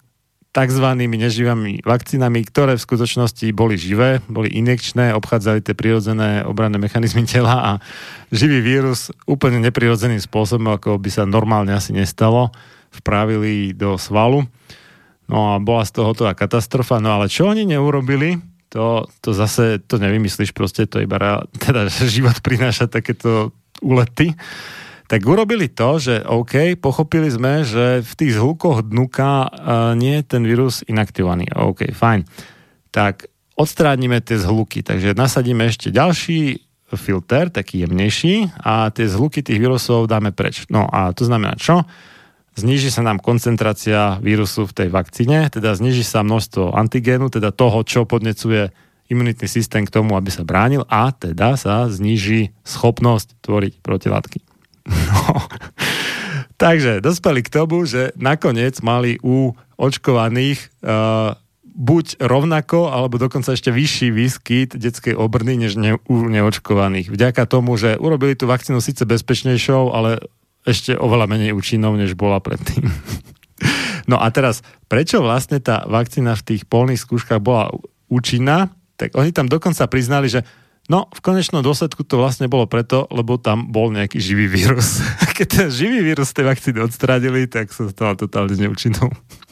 tzv. 0.55 0.87
neživými 0.95 1.83
vakcínami, 1.83 2.41
ktoré 2.47 2.79
v 2.79 2.87
skutočnosti 2.87 3.51
boli 3.51 3.75
živé, 3.75 4.23
boli 4.31 4.55
injekčné, 4.55 5.11
obchádzali 5.19 5.67
tie 5.67 5.75
prirodzené 5.75 6.47
obranné 6.47 6.79
mechanizmy 6.79 7.27
tela 7.31 7.57
a 7.59 7.73
živý 8.31 8.63
vírus 8.63 9.11
úplne 9.27 9.59
neprirodzeným 9.59 10.23
spôsobom, 10.23 10.79
ako 10.79 10.97
by 11.03 11.11
sa 11.11 11.27
normálne 11.27 11.75
asi 11.75 11.91
nestalo, 11.91 12.55
vpravili 12.95 13.75
do 13.75 13.99
svalu. 13.99 14.47
No 15.27 15.57
a 15.57 15.59
bola 15.59 15.83
z 15.83 15.99
toho 15.99 16.15
tá 16.15 16.31
katastrofa. 16.33 17.03
No 17.03 17.19
ale 17.19 17.27
čo 17.27 17.51
oni 17.51 17.67
neurobili, 17.67 18.39
to, 18.75 19.07
to 19.23 19.31
zase, 19.31 19.79
to 19.87 20.03
nevymyslíš, 20.03 20.51
proste 20.51 20.91
to 20.91 20.99
iba, 20.99 21.17
teda 21.65 21.87
život 21.87 22.35
prináša 22.43 22.91
takéto 22.91 23.55
úlety. 23.79 24.35
Tak 25.07 25.21
urobili 25.23 25.71
to, 25.71 26.03
že 26.03 26.25
OK, 26.27 26.75
pochopili 26.81 27.31
sme, 27.31 27.63
že 27.63 28.03
v 28.03 28.13
tých 28.19 28.35
zhlukoch 28.35 28.83
dnuka 28.83 29.47
uh, 29.47 29.49
nie 29.95 30.19
je 30.19 30.25
ten 30.27 30.43
vírus 30.43 30.83
inaktivovaný. 30.91 31.47
OK, 31.55 31.93
fajn. 31.93 32.25
Tak 32.91 33.31
odstránime 33.55 34.19
tie 34.25 34.41
zhluky, 34.41 34.83
takže 34.83 35.15
nasadíme 35.15 35.69
ešte 35.71 35.95
ďalší 35.95 36.59
filter, 36.97 37.53
taký 37.53 37.85
jemnejší 37.85 38.55
a 38.65 38.91
tie 38.91 39.07
zhluky 39.07 39.45
tých 39.45 39.61
vírusov 39.61 40.11
dáme 40.11 40.33
preč. 40.33 40.67
No 40.73 40.89
a 40.89 41.13
to 41.13 41.27
znamená 41.27 41.55
čo? 41.59 41.85
Zniží 42.55 42.91
sa 42.91 43.03
nám 43.03 43.19
koncentrácia 43.19 44.19
vírusu 44.23 44.67
v 44.67 44.73
tej 44.73 44.89
vakcíne, 44.91 45.51
teda 45.51 45.75
zniží 45.75 46.07
sa 46.07 46.23
množstvo 46.23 46.75
antigénu, 46.75 47.31
teda 47.31 47.51
toho, 47.51 47.83
čo 47.83 48.07
podnecuje 48.07 48.71
imunitný 49.13 49.47
systém 49.51 49.85
k 49.85 49.93
tomu, 49.93 50.17
aby 50.17 50.33
sa 50.33 50.47
bránil 50.47 50.89
a 50.89 51.13
teda 51.13 51.61
sa 51.61 51.87
zniží 51.91 52.55
schopnosť 52.65 53.37
tvoriť 53.45 53.75
protilátky. 53.83 54.39
No. 54.85 55.41
Takže 56.61 57.03
dospeli 57.03 57.43
k 57.43 57.51
tomu, 57.51 57.83
že 57.89 58.15
nakoniec 58.15 58.79
mali 58.85 59.19
u 59.25 59.57
očkovaných 59.75 60.71
uh, 60.85 61.35
buď 61.75 62.23
rovnako, 62.23 62.95
alebo 62.95 63.19
dokonca 63.19 63.51
ešte 63.51 63.75
vyšší 63.75 64.09
výskyt 64.15 64.71
detskej 64.79 65.19
obrny, 65.19 65.59
než 65.59 65.75
ne, 65.75 65.99
u 66.07 66.15
neočkovaných. 66.31 67.11
Vďaka 67.11 67.51
tomu, 67.51 67.75
že 67.75 67.99
urobili 67.99 68.39
tú 68.39 68.47
vakcínu 68.47 68.79
síce 68.79 69.03
bezpečnejšou, 69.03 69.91
ale 69.91 70.23
ešte 70.65 70.97
oveľa 70.97 71.29
menej 71.29 71.53
účinnou, 71.53 71.93
než 71.95 72.17
bola 72.17 72.41
predtým. 72.41 72.89
No 74.05 74.21
a 74.21 74.29
teraz, 74.29 74.61
prečo 74.85 75.25
vlastne 75.25 75.65
tá 75.65 75.81
vakcína 75.89 76.37
v 76.37 76.45
tých 76.45 76.69
polných 76.69 77.01
skúškach 77.01 77.41
bola 77.41 77.73
účinná, 78.13 78.69
tak 79.01 79.17
oni 79.17 79.33
tam 79.33 79.49
dokonca 79.49 79.81
priznali, 79.89 80.29
že 80.29 80.45
no, 80.93 81.09
v 81.09 81.25
konečnom 81.25 81.65
dôsledku 81.65 82.05
to 82.05 82.21
vlastne 82.21 82.45
bolo 82.45 82.69
preto, 82.69 83.09
lebo 83.09 83.41
tam 83.41 83.73
bol 83.73 83.89
nejaký 83.89 84.21
živý 84.21 84.45
vírus. 84.45 85.01
Keď 85.41 85.49
ten 85.49 85.69
živý 85.73 86.05
vírus 86.05 86.37
tej 86.37 86.53
vakcíny 86.53 86.85
odstrádili, 86.85 87.49
tak 87.49 87.73
sa 87.73 87.89
stala 87.89 88.13
totálne 88.13 88.53
neúčinnou. 88.61 89.09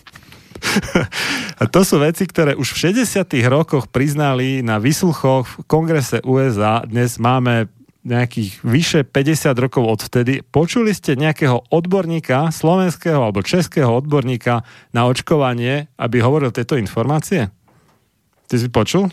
A 1.60 1.66
to 1.66 1.82
sú 1.82 1.98
veci, 1.98 2.28
ktoré 2.28 2.55
už 2.55 2.76
v 2.76 2.94
60. 2.94 3.26
rokoch 3.51 3.90
priznali 3.90 4.62
na 4.62 4.78
vysluchoch 4.78 5.48
v 5.48 5.55
kongrese 5.66 6.22
USA. 6.22 6.86
Dnes 6.86 7.18
máme 7.18 7.66
nejakých 8.02 8.66
vyše 8.66 9.00
50 9.06 9.54
rokov 9.62 9.82
odvtedy. 9.86 10.42
Počuli 10.42 10.90
ste 10.90 11.14
nejakého 11.14 11.70
odborníka, 11.70 12.50
slovenského 12.50 13.22
alebo 13.22 13.46
českého 13.46 13.90
odborníka 13.94 14.66
na 14.90 15.06
očkovanie, 15.06 15.86
aby 15.94 16.18
hovoril 16.18 16.50
tieto 16.50 16.74
informácie? 16.74 17.46
Ty 18.50 18.54
si 18.58 18.68
počul? 18.68 19.06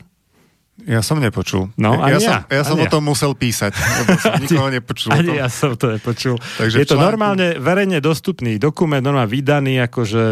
Ja 0.88 1.04
som 1.04 1.20
nepočul. 1.20 1.76
No, 1.76 1.92
ja, 2.08 2.16
ja, 2.16 2.20
som, 2.24 2.36
ja 2.48 2.64
som 2.64 2.78
o 2.80 2.88
tom 2.88 3.04
musel 3.04 3.36
písať, 3.36 3.76
lebo 3.76 4.12
som 4.16 4.40
nikoho 4.44 4.70
nepočul. 4.72 5.12
Ani 5.12 5.36
ja 5.36 5.52
som 5.52 5.76
to 5.76 5.92
nepočul. 5.92 6.40
Takže 6.40 6.80
je 6.80 6.88
to 6.88 6.96
článku... 6.96 7.04
normálne 7.04 7.48
verejne 7.60 8.00
dostupný 8.00 8.56
dokument, 8.56 9.04
normálne 9.04 9.28
vydaný 9.28 9.84
akože 9.92 10.24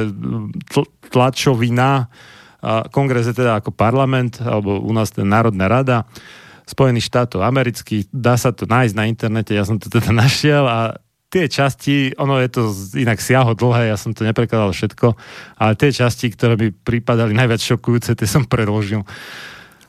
tl- 0.72 0.92
tlačovina, 1.12 2.08
kongres 2.96 3.28
je 3.28 3.36
teda 3.36 3.60
ako 3.60 3.76
parlament, 3.76 4.40
alebo 4.40 4.80
u 4.80 4.92
nás 4.96 5.12
ten 5.12 5.28
Národná 5.28 5.68
rada 5.68 6.08
Spojených 6.68 7.08
štátov 7.08 7.42
amerických, 7.48 8.12
dá 8.12 8.36
sa 8.36 8.52
to 8.52 8.68
nájsť 8.68 8.94
na 8.94 9.08
internete, 9.08 9.56
ja 9.56 9.64
som 9.64 9.80
to 9.80 9.88
teda 9.88 10.12
našiel 10.24 10.68
a 10.68 11.00
tie 11.28 11.48
časti, 11.48 12.16
ono 12.16 12.40
je 12.40 12.50
to 12.52 12.62
inak 12.96 13.20
siaho 13.20 13.52
dlhé, 13.56 13.92
ja 13.92 13.98
som 14.00 14.16
to 14.16 14.24
neprekladal 14.24 14.72
všetko, 14.72 15.16
ale 15.60 15.72
tie 15.76 15.92
časti, 15.92 16.32
ktoré 16.32 16.56
mi 16.56 16.72
pripadali 16.72 17.36
najviac 17.36 17.60
šokujúce, 17.60 18.16
tie 18.16 18.28
som 18.28 18.48
predložil. 18.48 19.04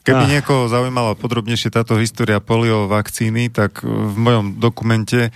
Keby 0.02 0.24
ah. 0.24 0.30
niekoho 0.38 0.66
zaujímala 0.66 1.14
podrobnejšie 1.18 1.74
táto 1.74 1.98
história 2.00 2.42
polio 2.42 2.90
vakcíny, 2.90 3.50
tak 3.52 3.82
v 3.84 4.14
mojom 4.14 4.58
dokumente 4.58 5.34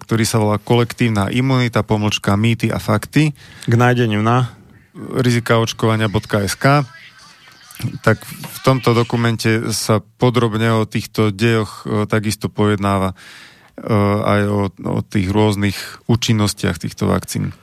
ktorý 0.00 0.24
sa 0.24 0.40
volá 0.40 0.56
Kolektívna 0.56 1.28
imunita, 1.28 1.84
pomlčka 1.84 2.32
mýty 2.32 2.72
a 2.72 2.80
fakty. 2.80 3.36
K 3.68 3.74
nájdeniu 3.76 4.24
na 4.24 4.56
rizikaočkovania.sk 4.96 6.64
tak 8.00 8.22
v 8.26 8.58
tomto 8.64 8.92
dokumente 8.92 9.72
sa 9.72 10.00
podrobne 10.00 10.72
o 10.76 10.88
týchto 10.88 11.32
dejoch 11.34 11.84
e, 11.84 12.04
takisto 12.06 12.52
pojednáva 12.52 13.12
e, 13.12 13.16
aj 14.24 14.40
o, 14.48 14.62
o 14.70 15.00
tých 15.04 15.28
rôznych 15.28 15.76
účinnostiach 16.08 16.76
týchto 16.78 17.08
vakcín. 17.08 17.56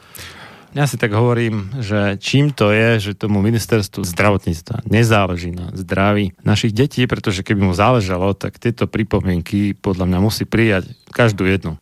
Ja 0.75 0.85
si 0.85 0.99
tak 0.99 1.15
hovorím, 1.15 1.73
že 1.81 2.21
čím 2.21 2.53
to 2.53 2.69
je, 2.69 3.09
že 3.09 3.17
tomu 3.17 3.41
ministerstvu 3.41 4.03
zdravotníctva 4.03 4.85
nezáleží 4.85 5.49
na 5.49 5.73
zdraví 5.73 6.37
našich 6.45 6.75
detí, 6.75 7.07
pretože 7.09 7.41
keby 7.41 7.71
mu 7.71 7.73
záležalo, 7.73 8.37
tak 8.37 8.61
tieto 8.61 8.85
pripomienky 8.85 9.73
podľa 9.73 10.05
mňa 10.05 10.19
musí 10.21 10.45
prijať 10.45 10.93
každú 11.09 11.49
jednu. 11.49 11.81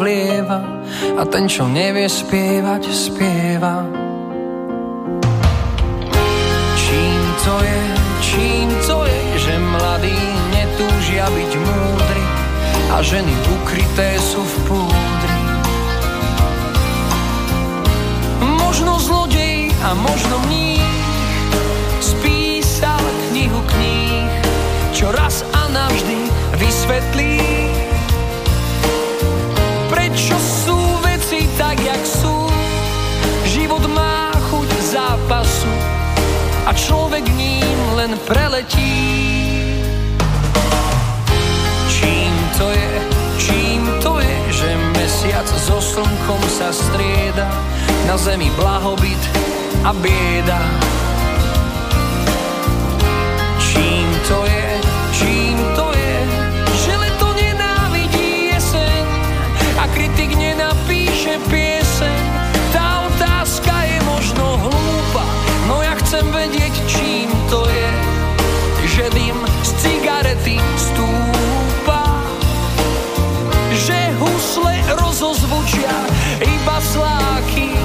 Vlieva 0.00 0.64
a 1.20 1.22
ten, 1.28 1.44
čo 1.44 1.68
nevie 1.68 2.08
spievať, 2.08 2.82
spieva. 2.88 3.84
Čím 6.80 7.22
to 7.44 7.54
je, 7.60 7.82
čím 8.24 8.68
to 8.88 8.98
je, 9.04 9.20
že 9.44 9.54
mladí 9.60 10.20
netúžia 10.56 11.28
byť 11.28 11.52
múdri 11.52 12.24
a 12.90 12.96
ženy 13.04 13.34
ukryté 13.60 14.16
sú 14.16 14.40
v 14.40 14.54
púdri. 14.64 15.40
Možno 18.40 18.96
zlodej 18.96 19.68
a 19.84 19.92
možno 19.92 20.40
mních 20.48 20.79
človek 36.90 37.22
ním 37.38 37.78
len 37.94 38.18
preletí. 38.26 38.98
Čím 41.86 42.34
to 42.58 42.66
je, 42.66 42.90
čím 43.38 43.86
to 44.02 44.18
je, 44.18 44.38
že 44.50 44.70
mesiac 44.98 45.46
so 45.46 45.78
slnkom 45.78 46.42
sa 46.50 46.74
strieda, 46.74 47.46
na 48.10 48.18
zemi 48.18 48.50
blahobyt 48.58 49.22
a 49.86 49.94
bieda. 49.94 50.58
Čím 53.62 54.08
to 54.26 54.42
je, 54.50 54.66
čím 55.14 55.56
to 55.78 55.86
je, 55.94 56.18
kritik 59.94 60.34
nenapíše 60.34 61.38
pieseň. 61.46 62.39
Iba 76.80 76.88
sláky 76.88 77.76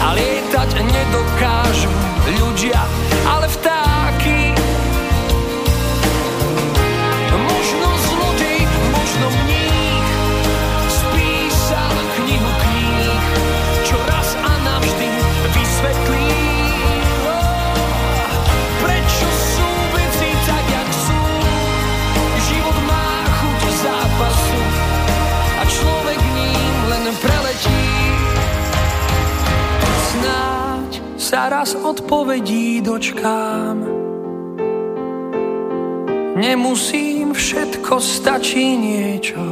a 0.00 0.16
lietať 0.16 0.80
nedokážu 0.80 1.92
ľudia, 2.40 2.80
sa 31.32 31.48
raz 31.48 31.72
odpovedí 31.72 32.84
dočkám. 32.84 33.80
Nemusím, 36.36 37.32
všetko 37.32 37.96
stačí 37.96 38.76
niečo. 38.76 39.51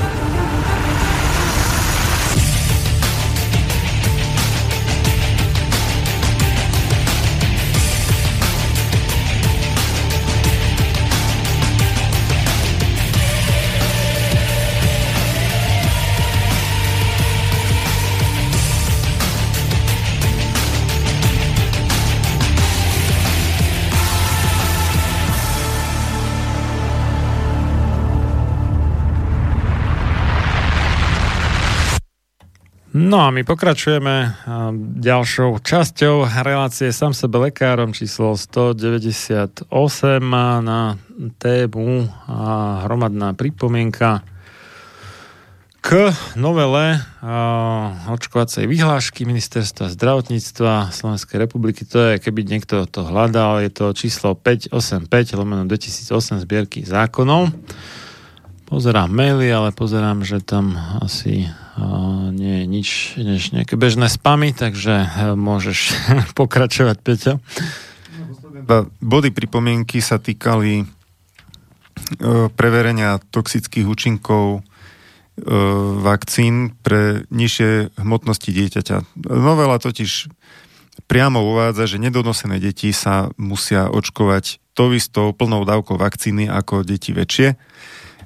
No 33.11 33.27
a 33.27 33.27
my 33.27 33.43
pokračujeme 33.43 34.39
ďalšou 35.03 35.59
časťou 35.59 36.31
relácie 36.31 36.95
Sam 36.95 37.11
sebe 37.11 37.43
lekárom 37.43 37.91
číslo 37.91 38.39
198 38.39 39.67
na 40.63 40.95
tému 41.35 42.07
a 42.07 42.39
hromadná 42.87 43.35
pripomienka 43.35 44.23
k 45.83 46.15
novele 46.39 47.03
očkovacej 48.15 48.63
vyhlášky 48.63 49.27
Ministerstva 49.27 49.91
zdravotníctva 49.91 50.95
Slovenskej 50.95 51.35
republiky. 51.35 51.83
To 51.91 52.15
je, 52.15 52.23
keby 52.23 52.47
niekto 52.47 52.87
to 52.87 53.03
hľadal, 53.03 53.59
je 53.59 53.75
to 53.75 53.91
číslo 53.91 54.39
585 54.39 55.35
lomeno 55.35 55.67
2008 55.67 56.47
zbierky 56.47 56.87
zákonov. 56.87 57.51
Pozerám 58.71 59.11
maily, 59.11 59.51
ale 59.51 59.75
pozerám, 59.75 60.23
že 60.23 60.39
tam 60.39 60.79
asi 61.03 61.51
nie 62.31 62.63
je 62.63 62.65
nič 62.65 62.89
než 63.19 63.41
nejaké 63.53 63.75
bežné 63.75 64.07
spamy, 64.07 64.55
takže 64.55 65.05
e, 65.05 65.07
môžeš 65.35 65.93
pokračovať, 66.39 66.97
Peťo. 67.01 67.33
Body 69.01 69.29
pripomienky 69.33 69.99
sa 69.99 70.21
týkali 70.21 70.81
e, 70.81 70.85
preverenia 72.53 73.19
toxických 73.31 73.85
účinkov 73.87 74.43
e, 74.57 74.59
vakcín 75.99 76.77
pre 76.85 77.25
nižšie 77.33 77.99
hmotnosti 77.99 78.49
dieťaťa. 78.51 79.27
Novela 79.27 79.81
totiž 79.81 80.31
priamo 81.09 81.43
uvádza, 81.43 81.91
že 81.91 81.97
nedonosené 81.99 82.61
deti 82.63 82.95
sa 82.95 83.33
musia 83.35 83.91
očkovať 83.91 84.63
tou 84.71 84.95
istou 84.95 85.35
plnou 85.35 85.67
dávkou 85.67 85.99
vakcíny 85.99 86.47
ako 86.47 86.87
deti 86.87 87.11
väčšie 87.11 87.59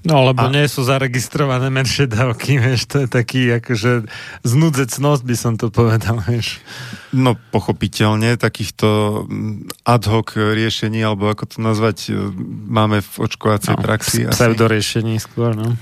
No, 0.06 0.22
lebo 0.22 0.46
a... 0.46 0.54
nie 0.54 0.70
sú 0.70 0.86
zaregistrované 0.86 1.74
menšie 1.74 2.06
dávky, 2.06 2.62
vieš, 2.62 2.86
to 2.86 3.04
je 3.04 3.08
taký 3.10 3.42
akože 3.58 4.06
znudzecnosť 4.46 5.22
by 5.26 5.36
som 5.36 5.58
to 5.58 5.74
povedal, 5.74 6.22
vieš. 6.22 6.62
No, 7.10 7.34
pochopiteľne, 7.50 8.38
takýchto 8.38 9.26
mm, 9.26 9.82
ad 9.82 10.06
hoc 10.06 10.38
riešení, 10.38 11.02
alebo 11.02 11.26
ako 11.26 11.44
to 11.50 11.58
nazvať, 11.58 11.98
e, 12.10 12.22
máme 12.70 13.02
v 13.02 13.14
očkovacej 13.18 13.76
no, 13.76 13.82
praxi. 13.82 14.22
Pseudoriešení 14.30 15.18
skôr, 15.18 15.58
no. 15.58 15.74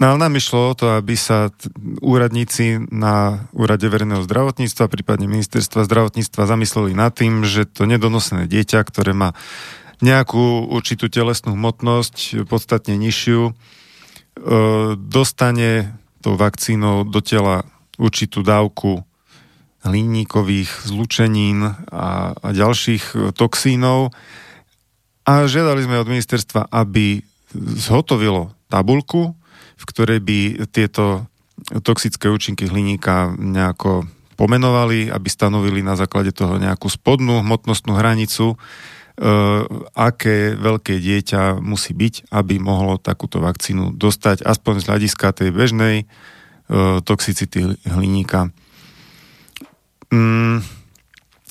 No 0.00 0.16
ale 0.16 0.24
nám 0.24 0.40
išlo 0.40 0.72
o 0.72 0.74
to, 0.74 0.96
aby 0.96 1.12
sa 1.12 1.52
t- 1.52 1.68
úradníci 2.00 2.80
na 2.88 3.44
úrade 3.52 3.84
verejného 3.84 4.24
zdravotníctva, 4.24 4.88
prípadne 4.88 5.28
ministerstva 5.28 5.84
zdravotníctva 5.84 6.48
zamysleli 6.48 6.96
nad 6.96 7.12
tým, 7.12 7.44
že 7.44 7.68
to 7.68 7.84
nedonosené 7.84 8.48
dieťa, 8.48 8.80
ktoré 8.88 9.12
má 9.12 9.36
nejakú 10.00 10.68
určitú 10.72 11.12
telesnú 11.12 11.52
hmotnosť, 11.56 12.44
podstatne 12.48 12.96
nižšiu, 12.96 13.40
e, 13.48 13.52
dostane 14.96 15.96
tou 16.20 16.36
vakcínou 16.36 17.04
do 17.04 17.20
tela 17.20 17.64
určitú 18.00 18.40
dávku 18.40 19.04
hliníkových 19.84 20.88
zlučenín 20.88 21.64
a, 21.64 21.76
a 22.32 22.48
ďalších 22.52 23.04
e, 23.12 23.16
toxínov. 23.32 24.12
A 25.24 25.44
žiadali 25.44 25.84
sme 25.84 26.00
od 26.00 26.08
ministerstva, 26.08 26.72
aby 26.72 27.20
zhotovilo 27.56 28.52
tabulku, 28.72 29.36
v 29.76 29.84
ktorej 29.84 30.20
by 30.20 30.38
tieto 30.72 31.28
toxické 31.84 32.28
účinky 32.32 32.68
hliníka 32.68 33.36
nejako 33.36 34.08
pomenovali, 34.40 35.12
aby 35.12 35.28
stanovili 35.28 35.84
na 35.84 35.96
základe 36.00 36.32
toho 36.32 36.56
nejakú 36.56 36.88
spodnú 36.88 37.44
hmotnostnú 37.44 37.92
hranicu, 37.92 38.56
aké 39.92 40.56
veľké 40.56 40.96
dieťa 40.96 41.60
musí 41.60 41.92
byť, 41.92 42.32
aby 42.32 42.56
mohlo 42.56 42.96
takúto 42.96 43.44
vakcínu 43.44 43.92
dostať, 43.92 44.40
aspoň 44.48 44.74
z 44.80 44.84
hľadiska 44.88 45.26
tej 45.36 45.52
bežnej 45.52 45.96
uh, 46.08 47.04
toxicity 47.04 47.76
hliníka. 47.84 48.48
Mm, 50.08 50.64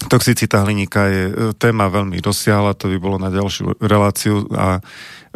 toxicita 0.10 0.66
hliníka 0.66 1.02
je 1.14 1.24
uh, 1.30 1.34
téma 1.54 1.94
veľmi 1.94 2.18
rozsiahla, 2.18 2.74
to 2.74 2.90
by 2.90 2.98
bolo 2.98 3.22
na 3.22 3.30
ďalšiu 3.30 3.78
reláciu. 3.78 4.50
A, 4.50 4.82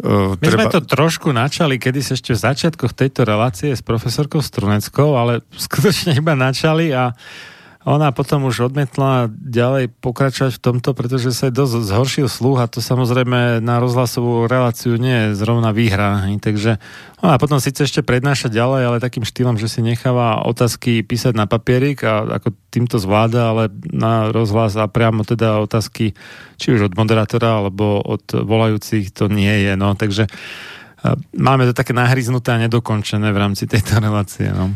uh, 0.02 0.34
My 0.34 0.42
treba... 0.42 0.66
sme 0.66 0.74
to 0.74 0.82
trošku 0.82 1.30
načali, 1.30 1.78
kedy 1.78 2.02
sa 2.02 2.18
ešte 2.18 2.34
v 2.34 2.42
začiatkoch 2.50 2.98
tejto 2.98 3.22
relácie 3.22 3.70
s 3.70 3.82
profesorkou 3.86 4.42
Struneckou, 4.42 5.14
ale 5.14 5.46
skutočne 5.54 6.18
iba 6.18 6.34
načali 6.34 6.90
a 6.90 7.14
uh, 7.14 7.53
ona 7.84 8.16
potom 8.16 8.48
už 8.48 8.72
odmietla 8.72 9.28
ďalej 9.28 9.92
pokračovať 10.00 10.56
v 10.56 10.64
tomto, 10.64 10.96
pretože 10.96 11.36
sa 11.36 11.52
dosť 11.52 11.84
zhoršil 11.84 12.28
sluch 12.32 12.64
a 12.64 12.66
to 12.66 12.80
samozrejme 12.80 13.60
na 13.60 13.76
rozhlasovú 13.76 14.48
reláciu 14.48 14.96
nie 14.96 15.28
je 15.28 15.36
zrovna 15.36 15.68
výhra. 15.68 16.24
Takže 16.40 16.80
ona 17.20 17.36
potom 17.36 17.60
síce 17.60 17.84
ešte 17.84 18.00
prednáša 18.00 18.48
ďalej, 18.48 18.82
ale 18.88 19.04
takým 19.04 19.28
štýlom, 19.28 19.60
že 19.60 19.68
si 19.68 19.84
necháva 19.84 20.48
otázky 20.48 21.04
písať 21.04 21.36
na 21.36 21.44
papierik 21.44 22.00
a 22.08 22.40
ako 22.40 22.56
týmto 22.72 22.96
zvláda, 22.96 23.52
ale 23.52 23.68
na 23.92 24.32
rozhlas 24.32 24.72
a 24.80 24.88
priamo 24.88 25.20
teda 25.28 25.60
otázky 25.60 26.16
či 26.56 26.66
už 26.72 26.88
od 26.88 26.96
moderátora 26.96 27.60
alebo 27.60 28.00
od 28.00 28.24
volajúcich 28.32 29.12
to 29.12 29.28
nie 29.28 29.60
je. 29.60 29.76
No. 29.76 29.92
Takže 29.92 30.24
máme 31.36 31.68
to 31.68 31.76
také 31.76 31.92
nahryznuté 31.92 32.56
a 32.56 32.62
nedokončené 32.64 33.28
v 33.28 33.40
rámci 33.44 33.68
tejto 33.68 34.00
relácie. 34.00 34.48
No 34.48 34.72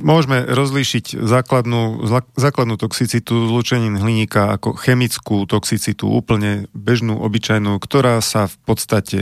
môžeme 0.00 0.42
rozlíšiť 0.48 1.20
základnú, 1.20 2.08
základnú 2.34 2.74
toxicitu 2.80 3.46
zlučenín 3.46 4.00
hliníka 4.00 4.56
ako 4.58 4.74
chemickú 4.74 5.46
toxicitu, 5.46 6.10
úplne 6.10 6.66
bežnú, 6.74 7.20
obyčajnú, 7.20 7.78
ktorá 7.78 8.18
sa 8.24 8.48
v 8.48 8.56
podstate 8.66 9.18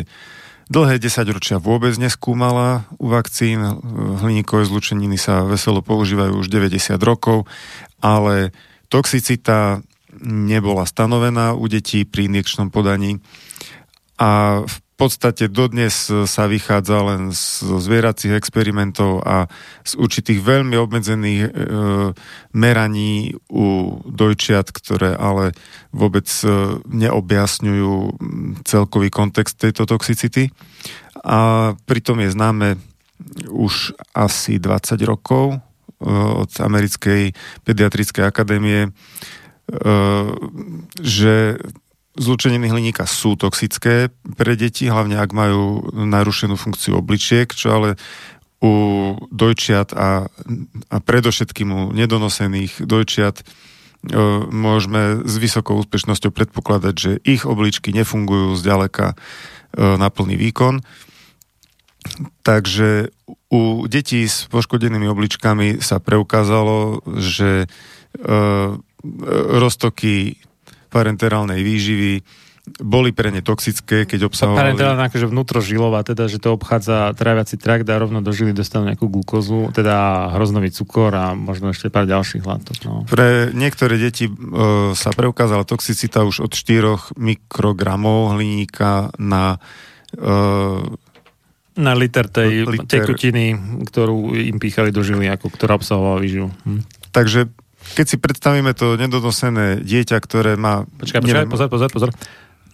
dlhé 0.69 1.01
desaťročia 1.01 1.61
vôbec 1.61 1.97
neskúmala 1.97 2.89
u 3.01 3.09
vakcín. 3.11 3.61
Hliníkové 4.23 4.69
zlučeniny 4.69 5.17
sa 5.17 5.45
veselo 5.45 5.81
používajú 5.81 6.39
už 6.39 6.49
90 6.53 6.97
rokov, 7.01 7.49
ale 7.99 8.53
toxicita 8.93 9.81
nebola 10.25 10.85
stanovená 10.89 11.55
u 11.55 11.65
detí 11.69 12.05
pri 12.05 12.27
injekčnom 12.29 12.73
podaní 12.73 13.21
a 14.19 14.63
v 14.67 14.79
podstate 14.99 15.47
dodnes 15.47 16.11
sa 16.11 16.45
vychádza 16.51 16.99
len 17.07 17.31
z 17.31 17.63
zvieracích 17.79 18.35
experimentov 18.35 19.23
a 19.23 19.47
z 19.87 19.95
určitých 19.95 20.43
veľmi 20.43 20.75
obmedzených 20.75 21.43
e, 21.47 21.51
meraní 22.51 23.39
u 23.47 23.95
dojčiat, 24.03 24.75
ktoré 24.75 25.15
ale 25.15 25.55
vôbec 25.95 26.27
e, 26.43 26.83
neobjasňujú 26.83 27.95
celkový 28.67 29.09
kontext 29.15 29.63
tejto 29.63 29.87
toxicity. 29.87 30.51
A 31.23 31.73
pritom 31.87 32.19
je 32.19 32.35
známe 32.35 32.69
už 33.47 33.95
asi 34.19 34.59
20 34.59 34.99
rokov 35.07 35.55
e, 35.55 35.59
od 36.43 36.51
Americkej 36.59 37.39
pediatrickej 37.63 38.27
akadémie, 38.27 38.81
e, 38.83 38.91
že 41.07 41.63
Zlučeniny 42.19 42.67
hliníka 42.67 43.07
sú 43.07 43.39
toxické 43.39 44.11
pre 44.35 44.59
deti, 44.59 44.91
hlavne 44.91 45.23
ak 45.23 45.31
majú 45.31 45.87
narušenú 45.95 46.59
funkciu 46.59 46.99
obličiek, 46.99 47.47
čo 47.55 47.71
ale 47.71 47.89
u 48.59 48.73
dojčiat 49.31 49.95
a, 49.95 50.27
a 50.91 50.97
predovšetkým 50.99 51.69
u 51.71 51.81
nedonosených 51.95 52.83
dojčiat 52.83 53.39
e, 53.39 53.45
môžeme 54.51 55.23
s 55.23 55.35
vysokou 55.39 55.79
úspešnosťou 55.79 56.35
predpokladať, 56.35 56.95
že 56.99 57.13
ich 57.23 57.47
obličky 57.47 57.95
nefungujú 57.95 58.59
zďaleka 58.59 59.15
e, 59.15 59.17
na 59.79 60.11
plný 60.11 60.35
výkon. 60.35 60.83
Takže 62.43 63.15
u 63.47 63.87
detí 63.87 64.27
s 64.27 64.51
poškodenými 64.51 65.07
obličkami 65.07 65.79
sa 65.79 66.03
preukázalo, 66.03 67.07
že 67.15 67.63
e, 67.63 67.67
roztoky 69.55 70.43
parenterálnej 70.89 71.61
výživy 71.61 72.13
boli 72.77 73.17
pre 73.17 73.33
ne 73.33 73.41
toxické, 73.41 74.05
keď 74.05 74.29
obsahovali... 74.29 74.61
Parenterálne 74.61 75.09
akože 75.09 75.27
vnútrožilová, 75.33 76.05
teda, 76.05 76.29
že 76.29 76.37
to 76.37 76.53
obchádza 76.53 77.17
tráviaci 77.17 77.57
trakt 77.57 77.89
a 77.89 77.97
rovno 77.97 78.21
do 78.21 78.29
žily 78.29 78.53
dostanú 78.53 78.93
nejakú 78.93 79.09
glukózu, 79.09 79.73
teda 79.73 80.29
hroznový 80.37 80.69
cukor 80.69 81.17
a 81.17 81.33
možno 81.33 81.73
ešte 81.73 81.89
pár 81.89 82.05
ďalších 82.05 82.45
látok. 82.45 82.77
No. 82.85 83.09
Pre 83.09 83.51
niektoré 83.57 83.97
deti 83.97 84.29
e, 84.29 84.33
sa 84.93 85.11
preukázala 85.17 85.65
toxicita 85.65 86.29
už 86.29 86.45
od 86.45 86.53
4 86.53 87.17
mikrogramov 87.17 88.37
hliníka 88.37 89.17
na 89.17 89.57
e, 90.13 90.29
Na 91.79 91.93
liter 91.97 92.29
tej 92.29 92.69
Liter. 92.69 93.01
tekutiny, 93.01 93.57
ktorú 93.89 94.37
im 94.37 94.59
píchali 94.61 94.93
do 94.93 95.01
žily, 95.01 95.31
ako, 95.33 95.49
ktorá 95.49 95.81
obsahovala 95.81 96.21
výživu. 96.21 96.53
Hm. 96.69 96.85
Takže 97.09 97.49
keď 97.95 98.07
si 98.09 98.17
predstavíme 98.21 98.73
to 98.77 98.99
nedonosené 98.99 99.85
dieťa, 99.85 100.17
ktoré 100.19 100.57
má... 100.59 100.85
Počkaj, 100.99 101.21
počkaj, 101.25 101.47
pozor, 101.49 101.69
pozor, 101.71 101.89
pozor. 101.93 102.11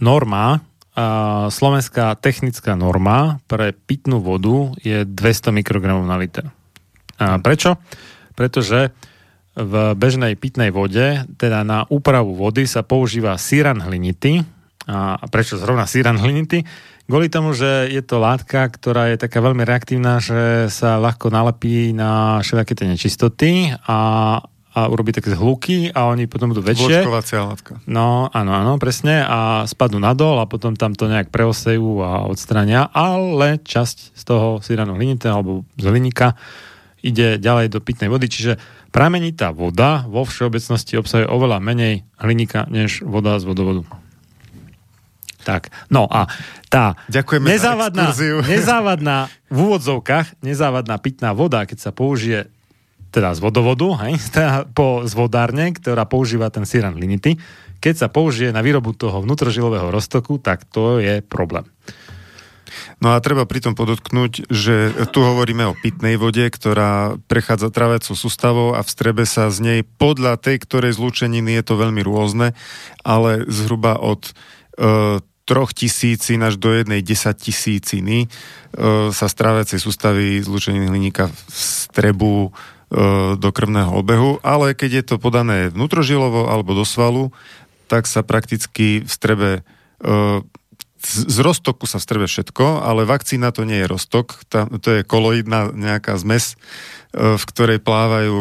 Norma, 0.02 0.64
a 0.94 1.50
slovenská 1.50 2.14
technická 2.22 2.78
norma 2.78 3.42
pre 3.50 3.74
pitnú 3.74 4.22
vodu 4.22 4.70
je 4.78 5.02
200 5.02 5.50
mikrogramov 5.50 6.06
na 6.06 6.14
liter. 6.14 6.46
A 7.18 7.42
prečo? 7.42 7.74
Pretože 8.38 8.94
v 9.58 9.74
bežnej 9.98 10.38
pitnej 10.38 10.70
vode, 10.70 11.26
teda 11.34 11.66
na 11.66 11.82
úpravu 11.90 12.38
vody 12.38 12.66
sa 12.70 12.86
používa 12.86 13.34
síran 13.42 13.82
hlinity. 13.82 14.46
A 14.86 15.18
prečo 15.26 15.58
zrovna 15.58 15.90
síran 15.90 16.14
hlinity? 16.14 16.62
Kvôli 17.10 17.26
tomu, 17.26 17.58
že 17.58 17.90
je 17.90 18.00
to 18.00 18.22
látka, 18.22 18.70
ktorá 18.70 19.10
je 19.10 19.18
taká 19.18 19.42
veľmi 19.42 19.66
reaktívna, 19.66 20.22
že 20.22 20.70
sa 20.70 21.02
ľahko 21.02 21.28
nalepí 21.28 21.90
na 21.90 22.38
všelijaké 22.38 22.72
tie 22.78 22.86
nečistoty 22.86 23.50
a, 23.74 23.98
a 24.74 24.90
urobí 24.90 25.14
také 25.14 25.30
zhluky 25.30 25.94
a 25.94 26.10
oni 26.10 26.26
potom 26.26 26.50
budú 26.50 26.58
väčšie. 26.58 27.06
Vločkovacia 27.06 27.46
látka. 27.46 27.78
No, 27.86 28.26
áno, 28.34 28.50
áno, 28.50 28.74
presne. 28.82 29.22
A 29.22 29.62
spadnú 29.70 30.02
nadol 30.02 30.42
a 30.42 30.50
potom 30.50 30.74
tam 30.74 30.98
to 30.98 31.06
nejak 31.06 31.30
preosejú 31.30 32.02
a 32.02 32.26
odstrania, 32.26 32.90
ale 32.90 33.62
časť 33.62 34.18
z 34.18 34.22
toho 34.26 34.58
síranu 34.58 34.98
hlinité 34.98 35.30
alebo 35.30 35.62
z 35.78 35.86
hliníka 35.86 36.34
ide 37.06 37.38
ďalej 37.38 37.70
do 37.70 37.78
pitnej 37.78 38.10
vody, 38.10 38.26
čiže 38.26 38.56
pramenitá 38.90 39.52
voda 39.52 40.08
vo 40.08 40.24
všeobecnosti 40.24 40.96
obsahuje 40.96 41.28
oveľa 41.28 41.60
menej 41.60 42.02
hliníka 42.16 42.66
než 42.66 43.04
voda 43.04 43.36
z 43.38 43.44
vodovodu. 43.44 43.84
Tak, 45.44 45.68
no 45.92 46.08
a 46.08 46.24
tá 46.72 46.96
Ďakujeme 47.12 47.52
nezávadná, 47.52 48.16
nezávadná, 48.48 49.28
v 49.52 49.58
úvodzovkách, 49.60 50.40
nezávadná 50.40 50.96
pitná 50.96 51.36
voda, 51.36 51.68
keď 51.68 51.78
sa 51.84 51.90
použije 51.92 52.48
teda 53.14 53.30
z 53.30 53.38
vodovodu, 53.38 53.86
hej, 54.02 54.18
teda 54.34 54.66
po, 54.74 55.06
z 55.06 55.14
ktorá 55.78 56.02
používa 56.10 56.50
ten 56.50 56.66
síran 56.66 56.98
linity, 56.98 57.38
keď 57.78 57.94
sa 57.94 58.08
použije 58.10 58.50
na 58.50 58.64
výrobu 58.64 58.96
toho 58.96 59.22
vnútrožilového 59.22 59.94
roztoku, 59.94 60.42
tak 60.42 60.66
to 60.66 60.98
je 60.98 61.22
problém. 61.22 61.68
No 62.98 63.14
a 63.14 63.22
treba 63.22 63.46
pritom 63.46 63.78
podotknúť, 63.78 64.50
že 64.50 64.90
tu 65.14 65.22
hovoríme 65.22 65.62
o 65.68 65.78
pitnej 65.78 66.18
vode, 66.18 66.42
ktorá 66.42 67.20
prechádza 67.30 67.70
travecou 67.70 68.18
sústavou 68.18 68.74
a 68.74 68.82
v 68.82 68.90
strebe 68.90 69.22
sa 69.28 69.52
z 69.52 69.58
nej 69.62 69.80
podľa 69.84 70.40
tej, 70.40 70.64
ktorej 70.64 70.98
zlúčeniny 70.98 71.60
je 71.60 71.62
to 71.62 71.74
veľmi 71.78 72.02
rôzne, 72.02 72.56
ale 73.06 73.46
zhruba 73.46 74.00
od 74.00 74.26
e, 74.26 74.32
troch 75.44 75.70
tisícin 75.76 76.40
až 76.40 76.56
do 76.56 76.72
jednej 76.72 77.04
desať 77.04 77.52
tisíciny 77.52 78.26
e, 78.26 78.28
sa 79.12 79.26
z 79.28 79.34
tráviacej 79.36 79.78
sústavy 79.78 80.40
zlúčeniny 80.40 80.88
hliníka 80.88 81.28
v 81.28 81.38
strebu 81.52 82.50
do 83.34 83.48
krvného 83.50 83.90
obehu, 83.90 84.38
ale 84.46 84.72
keď 84.78 84.90
je 85.02 85.04
to 85.10 85.16
podané 85.18 85.68
vnútrožilovo 85.74 86.46
alebo 86.46 86.78
do 86.78 86.86
svalu, 86.86 87.34
tak 87.90 88.06
sa 88.06 88.22
prakticky 88.22 89.02
v 89.02 89.10
strebe 89.10 89.48
e, 89.98 90.10
z 91.04 91.38
roztoku 91.44 91.84
sa 91.84 92.00
vstrebe 92.00 92.24
všetko, 92.24 92.80
ale 92.80 93.04
vakcína 93.04 93.52
to 93.52 93.68
nie 93.68 93.84
je 93.84 93.90
roztok, 93.92 94.40
tá, 94.48 94.64
to 94.80 95.00
je 95.00 95.00
koloidná 95.04 95.68
nejaká 95.76 96.16
zmes, 96.16 96.56
e, 97.12 97.36
v 97.36 97.44
ktorej 97.44 97.78
plávajú 97.84 98.36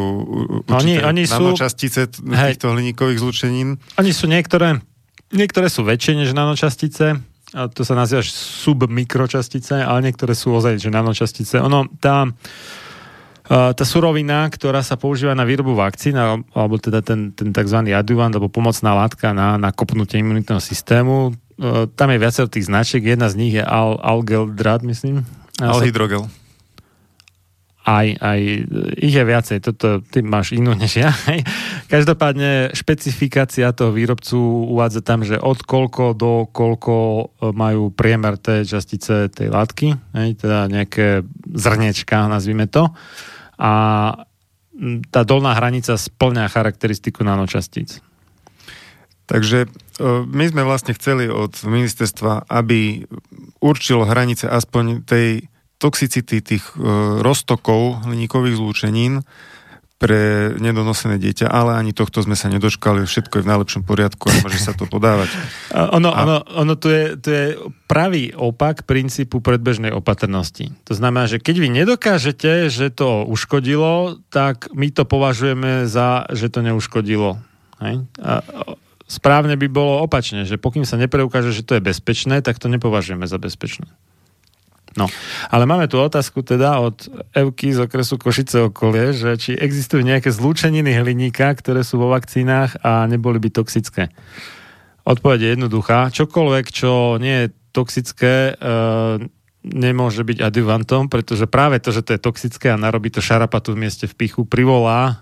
Oni- 0.72 0.96
určité 0.96 1.04
oni 1.04 1.24
sú- 1.28 1.34
nanočastice 1.44 2.02
Hej. 2.24 2.56
týchto 2.56 2.72
hliníkových 2.72 3.20
zlúčenín. 3.20 3.82
Oni 4.00 4.12
sú 4.16 4.32
niektoré, 4.32 4.80
niektoré 5.36 5.68
sú 5.68 5.84
väčšie 5.84 6.24
než 6.24 6.32
nanočastice, 6.32 7.20
a 7.54 7.70
to 7.70 7.86
sa 7.86 7.94
nazýva 7.94 8.26
submikročastice, 8.26 9.78
ale 9.86 10.10
niektoré 10.10 10.34
sú 10.34 10.58
ozaj, 10.58 10.82
že 10.82 10.90
nanočastice. 10.90 11.62
Ono, 11.62 11.86
tá, 12.02 12.26
tá 13.48 13.84
surovina, 13.84 14.48
ktorá 14.48 14.80
sa 14.80 14.96
používa 14.96 15.36
na 15.36 15.44
výrobu 15.44 15.76
vakcín, 15.76 16.16
al- 16.16 16.48
alebo 16.56 16.80
teda 16.80 17.04
ten, 17.04 17.36
ten 17.36 17.52
tzv. 17.52 17.92
adjuvant, 17.92 18.32
alebo 18.32 18.48
pomocná 18.48 18.96
látka 18.96 19.36
na, 19.36 19.60
na 19.60 19.76
kopnutie 19.76 20.24
imunitného 20.24 20.64
systému, 20.64 21.36
e, 21.60 21.92
tam 21.92 22.08
je 22.08 22.24
viacero 22.24 22.48
tých 22.48 22.72
značiek, 22.72 23.04
jedna 23.04 23.28
z 23.28 23.36
nich 23.36 23.54
je 23.60 23.64
Al, 23.64 24.00
Algeldrat, 24.00 24.88
myslím. 24.88 25.28
Alhydrogel. 25.60 26.24
aj, 27.84 28.16
aj 28.16 28.40
ich 28.96 29.12
je 29.12 29.24
viacej, 29.28 29.60
toto 29.60 30.00
ty 30.08 30.24
máš 30.24 30.56
inú 30.56 30.72
než 30.72 31.04
ja. 31.04 31.12
Každopádne 31.94 32.72
špecifikácia 32.72 33.76
toho 33.76 33.92
výrobcu 33.92 34.40
uvádza 34.72 35.04
tam, 35.04 35.28
že 35.28 35.36
od 35.36 35.60
koľko 35.68 36.16
do 36.16 36.48
koľko 36.48 36.96
e, 36.96 37.24
majú 37.52 37.92
priemer 37.92 38.40
tej 38.40 38.72
častice 38.72 39.28
tej 39.28 39.52
látky, 39.52 40.00
hej, 40.16 40.30
teda 40.40 40.72
nejaké 40.72 41.28
zrniečka, 41.52 42.32
nazvime 42.32 42.72
to. 42.72 42.88
A 43.58 43.72
tá 45.14 45.22
dolná 45.22 45.54
hranica 45.54 45.94
splňa 45.94 46.50
charakteristiku 46.50 47.22
nanočastíc. 47.22 48.02
Takže 49.30 49.66
e, 49.66 49.68
my 50.26 50.46
sme 50.50 50.68
vlastne 50.68 50.98
chceli 50.98 51.30
od 51.30 51.54
ministerstva, 51.64 52.50
aby 52.50 53.08
určilo 53.64 54.10
hranice 54.10 54.50
aspoň 54.50 55.06
tej 55.06 55.48
toxicity 55.80 56.44
tých 56.44 56.66
e, 56.76 56.82
roztokov 57.22 58.04
hliníkových 58.04 58.58
zlúčenín 58.60 59.24
pre 60.04 60.52
nedonosené 60.60 61.16
dieťa, 61.16 61.48
ale 61.48 61.80
ani 61.80 61.96
tohto 61.96 62.20
sme 62.20 62.36
sa 62.36 62.52
nedočkali, 62.52 63.08
všetko 63.08 63.40
je 63.40 63.44
v 63.48 63.52
najlepšom 63.56 63.88
poriadku 63.88 64.28
a 64.28 64.36
môže 64.44 64.60
sa 64.60 64.76
to 64.76 64.84
podávať. 64.84 65.32
Ono, 65.96 66.12
A- 66.12 66.22
ono, 66.28 66.38
ono 66.44 66.74
tu, 66.76 66.92
je, 66.92 67.16
tu 67.16 67.32
je 67.32 67.56
pravý 67.88 68.36
opak 68.36 68.84
princípu 68.84 69.40
predbežnej 69.40 69.96
opatrnosti. 69.96 70.76
To 70.86 70.94
znamená, 70.94 71.32
že 71.32 71.40
keď 71.40 71.56
vy 71.56 71.70
nedokážete, 71.72 72.68
že 72.68 72.92
to 72.92 73.24
uškodilo, 73.24 74.20
tak 74.28 74.68
my 74.76 74.92
to 74.92 75.08
považujeme 75.08 75.88
za, 75.88 76.28
že 76.36 76.52
to 76.52 76.60
neuškodilo. 76.60 77.40
Hej? 77.80 78.04
A 78.20 78.44
správne 79.08 79.56
by 79.56 79.68
bolo 79.72 80.04
opačne, 80.04 80.44
že 80.44 80.60
pokým 80.60 80.84
sa 80.84 81.00
nepreukáže, 81.00 81.56
že 81.56 81.64
to 81.64 81.80
je 81.80 81.86
bezpečné, 81.86 82.44
tak 82.44 82.60
to 82.60 82.68
nepovažujeme 82.68 83.24
za 83.24 83.40
bezpečné. 83.40 83.88
No, 84.94 85.10
ale 85.50 85.66
máme 85.66 85.90
tu 85.90 85.98
otázku 85.98 86.46
teda 86.46 86.78
od 86.78 87.10
Evky 87.34 87.74
z 87.74 87.90
okresu 87.90 88.22
Košice 88.22 88.70
okolie, 88.70 89.10
že 89.14 89.34
či 89.42 89.52
existujú 89.58 90.06
nejaké 90.06 90.30
zlúčeniny 90.30 90.94
hliníka, 90.94 91.50
ktoré 91.58 91.82
sú 91.82 91.98
vo 91.98 92.14
vakcínach 92.14 92.78
a 92.86 93.10
neboli 93.10 93.42
by 93.42 93.50
toxické. 93.50 94.14
Odpoveď 95.04 95.40
je 95.42 95.50
jednoduchá. 95.58 96.14
Čokoľvek, 96.14 96.66
čo 96.72 97.18
nie 97.20 97.48
je 97.48 97.48
toxické, 97.74 98.54
e, 98.54 99.28
nemôže 99.64 100.22
byť 100.24 100.38
adjuvantom, 100.44 101.08
pretože 101.10 101.50
práve 101.50 101.82
to, 101.82 101.92
že 101.92 102.06
to 102.06 102.16
je 102.16 102.22
toxické 102.22 102.72
a 102.72 102.80
narobí 102.80 103.10
to 103.10 103.24
šarapatu 103.24 103.74
v 103.74 103.88
mieste 103.88 104.06
v 104.08 104.16
pichu, 104.16 104.48
privolá 104.48 105.02
e, 105.10 105.16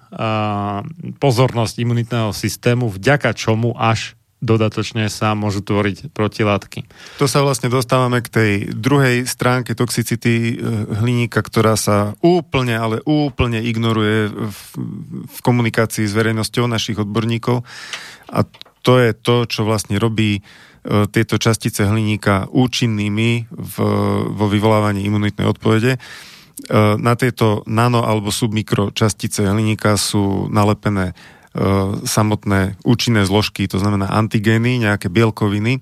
pozornosť 1.17 1.75
imunitného 1.81 2.29
systému, 2.35 2.91
vďaka 2.91 3.33
čomu 3.33 3.73
až 3.73 4.19
dodatočne 4.41 5.05
sa 5.07 5.37
môžu 5.37 5.61
tvoriť 5.61 6.09
protilátky. 6.17 6.89
To 7.21 7.29
sa 7.29 7.45
vlastne 7.45 7.69
dostávame 7.69 8.25
k 8.25 8.33
tej 8.33 8.51
druhej 8.73 9.29
stránke 9.29 9.77
toxicity 9.77 10.33
e, 10.33 10.53
hliníka, 10.97 11.45
ktorá 11.45 11.77
sa 11.77 12.17
úplne, 12.25 12.73
ale 12.73 13.05
úplne 13.05 13.61
ignoruje 13.61 14.33
v, 14.33 14.59
v 15.29 15.37
komunikácii 15.45 16.09
s 16.09 16.17
verejnosťou 16.17 16.65
našich 16.65 16.97
odborníkov. 16.97 17.61
A 18.33 18.41
to 18.81 18.97
je 18.97 19.13
to, 19.13 19.45
čo 19.45 19.61
vlastne 19.61 20.01
robí 20.01 20.41
e, 20.41 20.41
tieto 21.13 21.37
častice 21.37 21.85
hliníka 21.85 22.49
účinnými 22.49 23.45
v, 23.45 23.75
vo 24.25 24.45
vyvolávaní 24.49 25.05
imunitnej 25.05 25.45
odpovede. 25.45 25.95
E, 25.95 25.99
Na 26.97 27.13
tieto 27.13 27.61
nano- 27.69 28.09
alebo 28.09 28.33
submikročastice 28.33 29.45
hliníka 29.45 29.93
sú 30.01 30.49
nalepené 30.49 31.13
samotné 32.07 32.79
účinné 32.87 33.27
zložky, 33.27 33.67
to 33.67 33.75
znamená 33.75 34.07
antigény, 34.07 34.79
nejaké 34.79 35.11
bielkoviny, 35.11 35.77
e, 35.77 35.81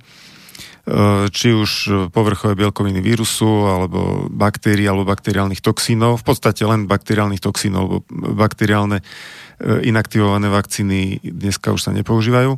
či 1.30 1.54
už 1.54 1.70
povrchové 2.10 2.58
bielkoviny 2.58 2.98
vírusu, 3.06 3.70
alebo 3.70 4.26
baktérií, 4.34 4.90
alebo 4.90 5.06
bakteriálnych 5.06 5.62
toxínov, 5.62 6.22
v 6.22 6.26
podstate 6.26 6.66
len 6.66 6.90
bakteriálnych 6.90 7.38
toxínov, 7.38 7.82
lebo 7.86 7.98
bakteriálne 8.34 8.98
e, 8.98 9.04
inaktivované 9.86 10.50
vakcíny 10.50 11.22
dneska 11.22 11.70
už 11.70 11.86
sa 11.86 11.92
nepoužívajú. 11.94 12.58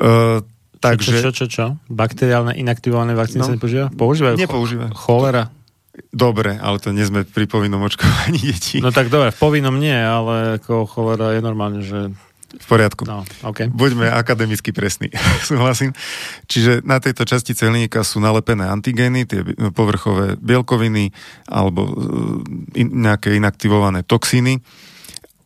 E, 0.00 0.56
Takže... 0.78 1.10
Čo, 1.10 1.18
čo, 1.18 1.32
čo, 1.34 1.46
čo? 1.50 1.64
Bakteriálne 1.90 2.54
inaktivované 2.54 3.10
vakcíny 3.18 3.42
No. 3.42 3.50
sa 3.50 3.54
nepoužívajú? 3.58 3.98
Používajú? 3.98 4.34
Nepoužívajú. 4.38 4.90
Cholera. 4.94 5.50
Dobre, 6.14 6.56
ale 6.56 6.78
to 6.78 6.94
nie 6.94 7.04
sme 7.04 7.26
pri 7.26 7.44
povinnom 7.50 7.82
očkovaní 7.84 8.40
detí. 8.40 8.78
No 8.78 8.94
tak 8.94 9.12
dobre, 9.12 9.34
v 9.34 9.38
povinnom 9.38 9.76
nie, 9.76 9.94
ale 9.94 10.60
ako 10.62 10.88
cholera 10.88 11.36
je 11.36 11.40
normálne, 11.42 11.80
že 11.84 12.10
V 12.48 12.64
poriadku. 12.64 13.04
No, 13.04 13.28
okay. 13.44 13.68
Buďme 13.68 14.08
akademicky 14.08 14.72
presní. 14.72 15.12
Súhlasím. 15.48 15.92
Čiže 16.48 16.80
na 16.80 16.96
tejto 16.96 17.28
častice 17.28 17.68
hliníka 17.68 18.00
sú 18.00 18.24
nalepené 18.24 18.64
antigény, 18.64 19.28
tie 19.28 19.44
povrchové 19.76 20.40
bielkoviny 20.40 21.12
alebo 21.44 21.84
e, 21.84 21.92
nejaké 22.88 23.36
inaktivované 23.36 24.00
toxíny. 24.00 24.64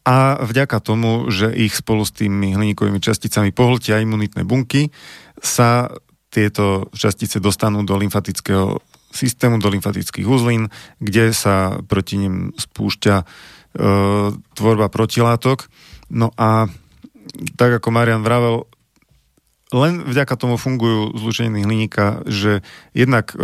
A 0.07 0.39
vďaka 0.47 0.79
tomu, 0.79 1.27
že 1.31 1.51
ich 1.51 1.75
spolu 1.75 2.07
s 2.07 2.15
tými 2.15 2.55
hliníkovými 2.55 3.03
časticami 3.03 3.51
pohltia 3.51 4.03
imunitné 4.03 4.47
bunky, 4.47 4.95
sa 5.43 5.91
tieto 6.31 6.87
častice 6.95 7.43
dostanú 7.43 7.83
do 7.83 7.99
lymfatického 7.99 8.79
systému, 9.13 9.61
do 9.61 9.69
lymfatických 9.69 10.27
uzlín, 10.27 10.73
kde 10.99 11.37
sa 11.37 11.79
proti 11.85 12.19
nim 12.19 12.57
spúšťa 12.57 13.15
e, 13.21 13.25
tvorba 14.57 14.89
protilátok. 14.89 15.69
No 16.13 16.33
a 16.37 16.69
tak 17.57 17.81
ako 17.81 17.89
Marian 17.95 18.25
vravel, 18.25 18.67
len 19.73 20.05
vďaka 20.05 20.37
tomu 20.37 20.61
fungujú 20.61 21.17
zlučeniny 21.17 21.65
hliníka, 21.65 22.21
že 22.29 22.61
jednak 22.93 23.33
e, 23.33 23.37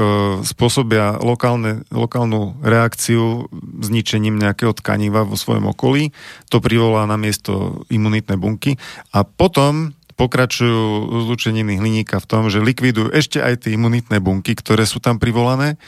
spôsobia 0.44 1.16
lokálne, 1.24 1.88
lokálnu 1.88 2.60
reakciu 2.60 3.48
zničením 3.80 4.36
nejakého 4.36 4.76
tkaniva 4.76 5.24
vo 5.24 5.40
svojom 5.40 5.72
okolí, 5.72 6.12
to 6.52 6.60
privolá 6.60 7.08
na 7.08 7.16
miesto 7.16 7.80
imunitné 7.88 8.36
bunky 8.36 8.76
a 9.16 9.24
potom 9.24 9.96
pokračujú 10.18 11.14
zlučeniny 11.30 11.78
hliníka 11.78 12.18
v 12.18 12.26
tom, 12.26 12.50
že 12.50 12.58
likvidujú 12.58 13.14
ešte 13.14 13.38
aj 13.38 13.64
tie 13.64 13.78
imunitné 13.78 14.18
bunky, 14.18 14.58
ktoré 14.58 14.82
sú 14.82 14.98
tam 14.98 15.22
privolané 15.22 15.78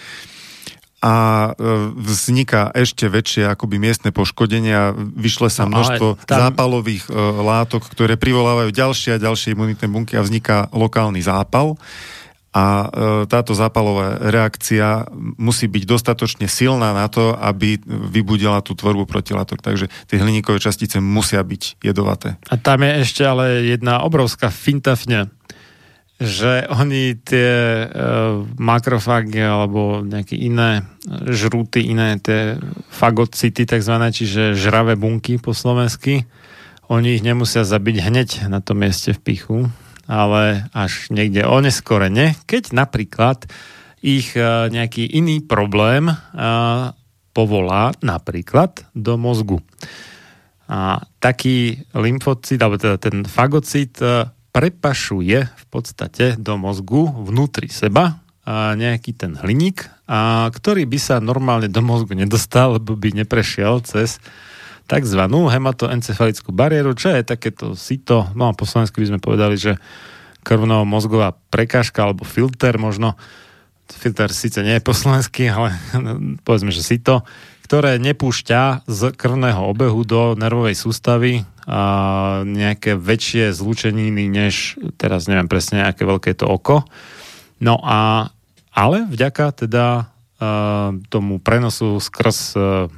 a 1.00 1.48
e, 1.56 1.96
vzniká 1.96 2.68
ešte 2.76 3.08
väčšie 3.08 3.48
akoby 3.48 3.80
miestne 3.80 4.12
poškodenia, 4.12 4.92
vyšle 4.94 5.48
sa 5.48 5.64
no, 5.64 5.80
množstvo 5.80 6.28
tam... 6.28 6.38
zápalových 6.46 7.08
e, 7.08 7.12
látok, 7.40 7.88
ktoré 7.88 8.20
privolávajú 8.20 8.68
ďalšie 8.68 9.16
a 9.16 9.22
ďalšie 9.22 9.56
imunitné 9.56 9.88
bunky 9.88 10.20
a 10.20 10.22
vzniká 10.22 10.68
lokálny 10.76 11.24
zápal. 11.24 11.80
A 12.50 12.64
e, 12.66 12.86
táto 13.30 13.54
zápalová 13.54 14.18
reakcia 14.18 15.06
musí 15.38 15.70
byť 15.70 15.84
dostatočne 15.86 16.50
silná 16.50 16.90
na 16.90 17.06
to, 17.06 17.30
aby 17.38 17.78
vybudila 17.86 18.58
tú 18.58 18.74
tvorbu 18.74 19.06
protilátok. 19.06 19.62
Takže 19.62 19.86
tie 20.10 20.18
hliníkové 20.18 20.58
častice 20.58 20.98
musia 20.98 21.46
byť 21.46 21.78
jedovaté. 21.78 22.42
A 22.50 22.58
tam 22.58 22.82
je 22.82 23.06
ešte 23.06 23.22
ale 23.22 23.70
jedna 23.70 24.02
obrovská 24.02 24.50
fintafňa 24.50 25.30
že 26.20 26.68
oni 26.68 27.16
tie 27.16 27.52
uh, 27.88 28.44
makrofágy 28.60 29.40
alebo 29.40 30.04
nejaké 30.04 30.36
iné 30.36 30.84
žrúty, 31.32 31.88
iné 31.88 32.20
tie 32.20 32.60
fagocity 32.92 33.64
takzvané, 33.64 34.12
čiže 34.12 34.52
žravé 34.52 35.00
bunky 35.00 35.40
po 35.40 35.56
slovensky, 35.56 36.28
oni 36.92 37.16
ich 37.16 37.24
nemusia 37.24 37.64
zabiť 37.64 37.96
hneď 38.04 38.28
na 38.52 38.60
tom 38.60 38.84
mieste 38.84 39.16
v 39.16 39.20
pichu, 39.24 39.58
ale 40.10 40.66
až 40.74 41.06
niekde 41.14 41.46
oneskorene, 41.46 42.34
keď 42.50 42.74
napríklad 42.74 43.46
ich 44.02 44.34
uh, 44.34 44.66
nejaký 44.66 45.06
iný 45.06 45.38
problém 45.38 46.10
uh, 46.10 46.90
povolá 47.30 47.94
napríklad 48.02 48.82
do 48.90 49.14
mozgu. 49.14 49.62
A 50.66 51.06
taký 51.22 51.86
lymfocit, 51.94 52.58
alebo 52.58 52.78
teda 52.78 52.98
ten 52.98 53.22
fagocit 53.26 53.98
prepašuje 54.54 55.38
v 55.46 55.64
podstate 55.66 56.38
do 56.38 56.54
mozgu 56.58 57.10
vnútri 57.10 57.66
seba 57.66 58.22
nejaký 58.50 59.14
ten 59.14 59.34
hliník, 59.34 59.86
ktorý 60.54 60.86
by 60.86 60.98
sa 60.98 61.18
normálne 61.18 61.66
do 61.70 61.82
mozgu 61.82 62.14
nedostal, 62.18 62.78
lebo 62.78 62.94
by 62.94 63.18
neprešiel 63.22 63.82
cez 63.82 64.22
tzv. 64.90 65.22
hematoencefalickú 65.30 66.50
bariéru, 66.50 66.98
čo 66.98 67.14
je 67.14 67.22
takéto 67.22 67.78
sito, 67.78 68.26
no 68.34 68.50
a 68.50 68.56
po 68.58 68.66
slovensku 68.66 68.98
by 68.98 69.14
sme 69.14 69.20
povedali, 69.22 69.54
že 69.54 69.78
krvno-mozgová 70.42 71.38
prekážka 71.54 72.02
alebo 72.02 72.26
filter 72.26 72.74
možno, 72.74 73.14
filter 73.86 74.34
síce 74.34 74.58
nie 74.66 74.74
je 74.74 74.82
po 74.82 74.90
slovensky, 74.90 75.46
ale 75.46 75.78
povedzme, 76.46 76.74
že 76.74 76.82
sito, 76.82 77.22
ktoré 77.70 78.02
nepúšťa 78.02 78.90
z 78.90 79.14
krvného 79.14 79.62
obehu 79.62 80.02
do 80.02 80.34
nervovej 80.34 80.74
sústavy 80.74 81.46
a 81.70 82.42
nejaké 82.42 82.98
väčšie 82.98 83.54
zlúčeniny, 83.54 84.26
než 84.26 84.74
teraz 84.98 85.30
neviem 85.30 85.46
presne, 85.46 85.86
aké 85.86 86.02
veľké 86.02 86.34
je 86.34 86.38
to 86.42 86.50
oko. 86.50 86.82
No 87.62 87.78
a 87.86 88.30
ale 88.74 89.06
vďaka 89.06 89.66
teda 89.66 89.86
uh, 90.02 90.98
tomu 91.14 91.38
prenosu 91.38 92.02
skrz 92.02 92.38
uh, 92.58 92.90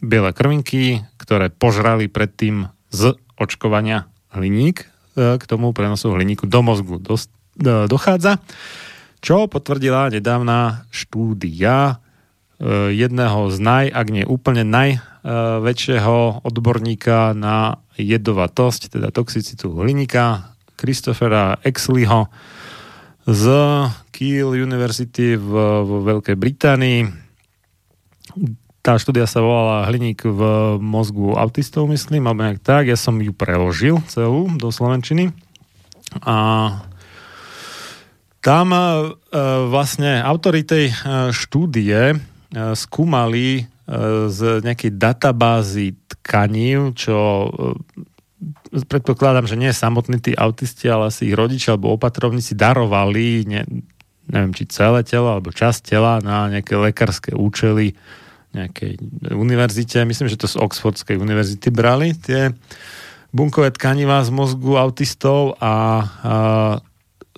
biele 0.00 0.32
krvinky, 0.32 1.04
ktoré 1.28 1.52
požrali 1.52 2.08
predtým 2.08 2.72
z 2.88 3.12
očkovania 3.36 4.08
hliník, 4.32 4.88
uh, 5.20 5.36
k 5.36 5.44
tomu 5.44 5.76
prenosu 5.76 6.08
hliníku 6.08 6.48
do 6.48 6.64
mozgu 6.64 6.96
uh, 6.96 7.84
dochádza, 7.84 8.40
čo 9.20 9.44
potvrdila 9.44 10.08
nedávna 10.08 10.88
štúdia 10.88 12.00
Eh, 12.58 12.90
jedného 12.90 13.54
z 13.54 13.56
naj, 13.62 13.86
ak 13.94 14.06
nie 14.10 14.26
úplne 14.26 14.66
najväčšieho 14.66 16.42
odborníka 16.42 17.30
na 17.30 17.78
jedovatosť, 17.94 18.98
teda 18.98 19.14
toxicitu 19.14 19.70
hliníka, 19.78 20.50
Christophera 20.74 21.62
Exleyho 21.62 22.26
z 23.30 23.44
Kiel 24.10 24.58
University 24.58 25.38
v, 25.38 25.50
v 25.86 25.90
Veľkej 26.02 26.34
Británii. 26.34 27.00
Tá 28.88 28.96
štúdia 28.96 29.28
sa 29.28 29.44
volala 29.44 29.84
Hliník 29.84 30.24
v 30.24 30.40
mozgu 30.80 31.36
autistov, 31.36 31.84
myslím, 31.92 32.24
alebo 32.24 32.40
nejak 32.40 32.64
tak. 32.64 32.88
Ja 32.88 32.96
som 32.96 33.20
ju 33.20 33.36
preložil 33.36 34.00
celú 34.08 34.48
do 34.56 34.72
Slovenčiny. 34.72 35.28
A 36.24 36.36
tam 38.40 38.72
e, 38.72 38.80
vlastne 39.68 40.24
autory 40.24 40.64
tej 40.64 40.96
štúdie 41.36 42.16
E, 42.48 42.72
skúmali 42.72 43.60
e, 43.60 43.62
z 44.32 44.64
nejakej 44.64 44.96
databázy 44.96 46.00
tkaní, 46.08 46.96
čo 46.96 47.16
e, 47.44 47.48
predpokladám, 48.88 49.44
že 49.44 49.60
nie 49.60 49.68
samotní 49.68 50.16
tí 50.16 50.32
autisti, 50.32 50.88
ale 50.88 51.12
asi 51.12 51.28
ich 51.28 51.36
rodičia 51.36 51.76
alebo 51.76 51.92
opatrovníci 51.92 52.56
darovali, 52.56 53.44
ne, 53.44 53.68
neviem, 54.32 54.56
či 54.56 54.64
celé 54.64 55.04
telo 55.04 55.28
alebo 55.28 55.52
časť 55.52 55.92
tela 55.92 56.24
na 56.24 56.48
nejaké 56.48 56.72
lekárske 56.72 57.36
účely 57.36 57.92
nejakej 58.58 58.98
univerzite. 59.30 60.02
Myslím, 60.02 60.26
že 60.26 60.40
to 60.40 60.50
z 60.50 60.58
Oxfordskej 60.58 61.16
univerzity 61.16 61.70
brali 61.70 62.12
tie 62.18 62.50
bunkové 63.30 63.70
tkanivá 63.70 64.24
z 64.24 64.30
mozgu 64.32 64.74
autistov 64.80 65.54
a, 65.60 65.64
a 65.64 65.74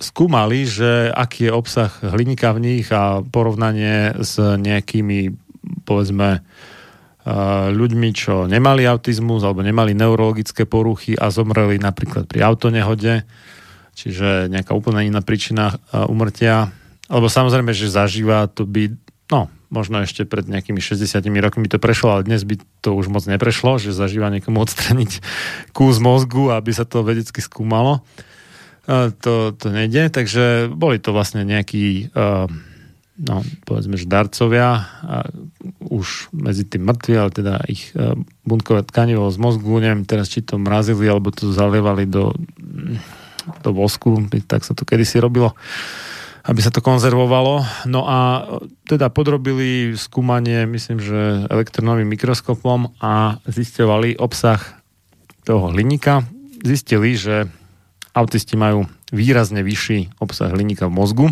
skúmali, 0.01 0.65
že 0.65 1.13
aký 1.13 1.47
je 1.47 1.51
obsah 1.53 1.91
hliníka 2.01 2.49
v 2.57 2.63
nich 2.63 2.87
a 2.89 3.21
porovnanie 3.21 4.17
s 4.17 4.39
nejakými, 4.39 5.29
povedzme, 5.85 6.41
ľuďmi, 7.69 8.09
čo 8.17 8.49
nemali 8.49 8.81
autizmus 8.89 9.45
alebo 9.45 9.61
nemali 9.61 9.93
neurologické 9.93 10.65
poruchy 10.65 11.13
a 11.13 11.29
zomreli 11.29 11.77
napríklad 11.77 12.25
pri 12.25 12.41
autonehode, 12.41 13.21
čiže 13.93 14.49
nejaká 14.49 14.73
úplne 14.73 15.05
iná 15.05 15.21
príčina 15.21 15.77
umrtia. 16.09 16.73
Alebo 17.05 17.29
samozrejme, 17.29 17.77
že 17.77 17.93
zažíva 17.93 18.49
to 18.49 18.65
by, 18.65 18.89
no, 19.29 19.53
možno 19.71 20.03
ešte 20.03 20.27
pred 20.27 20.45
nejakými 20.45 20.83
60 20.83 21.23
rokmi 21.39 21.71
to 21.71 21.79
prešlo, 21.79 22.19
ale 22.19 22.27
dnes 22.27 22.43
by 22.43 22.59
to 22.83 22.91
už 22.91 23.07
moc 23.07 23.23
neprešlo, 23.23 23.79
že 23.79 23.95
zažíva 23.95 24.27
niekomu 24.27 24.59
odstraniť 24.61 25.23
kus 25.77 25.97
mozgu, 26.03 26.51
aby 26.51 26.75
sa 26.75 26.83
to 26.83 27.01
vedecky 27.01 27.39
skúmalo. 27.39 28.03
To, 28.91 29.55
to 29.55 29.67
nejde, 29.71 30.11
takže 30.11 30.67
boli 30.67 30.99
to 30.99 31.15
vlastne 31.15 31.45
nejakí 31.47 32.11
uh, 32.11 32.49
no, 33.21 33.45
povedzme, 33.63 33.95
že 33.95 34.09
darcovia 34.09 34.89
a 35.05 35.17
už 35.79 36.33
medzi 36.33 36.65
tým 36.65 36.89
mŕtvi, 36.89 37.13
ale 37.13 37.31
teda 37.31 37.61
ich 37.69 37.93
buntkové 38.43 38.81
tkanivo 38.81 39.29
z 39.29 39.37
mozgu, 39.37 39.79
neviem 39.79 40.03
teraz, 40.03 40.33
či 40.33 40.41
to 40.41 40.57
mrazili, 40.57 41.05
alebo 41.05 41.29
to 41.29 41.53
zalievali 41.53 42.09
do, 42.09 42.33
do 43.61 43.69
vosku, 43.71 44.17
tak 44.49 44.65
sa 44.65 44.73
to 44.73 44.83
kedysi 44.83 45.21
robilo 45.21 45.53
aby 46.41 46.59
sa 46.61 46.73
to 46.73 46.81
konzervovalo. 46.81 47.61
No 47.85 48.01
a 48.09 48.19
teda 48.89 49.13
podrobili 49.13 49.93
skúmanie, 49.93 50.65
myslím, 50.65 50.97
že 50.97 51.45
elektronovým 51.49 52.09
mikroskopom 52.09 52.97
a 52.97 53.37
zistovali 53.45 54.17
obsah 54.17 54.61
toho 55.45 55.69
hliníka. 55.69 56.25
Zistili, 56.61 57.17
že 57.17 57.49
autisti 58.13 58.57
majú 58.57 58.89
výrazne 59.13 59.61
vyšší 59.61 60.17
obsah 60.17 60.49
hliníka 60.49 60.89
v 60.89 60.95
mozgu. 60.97 61.27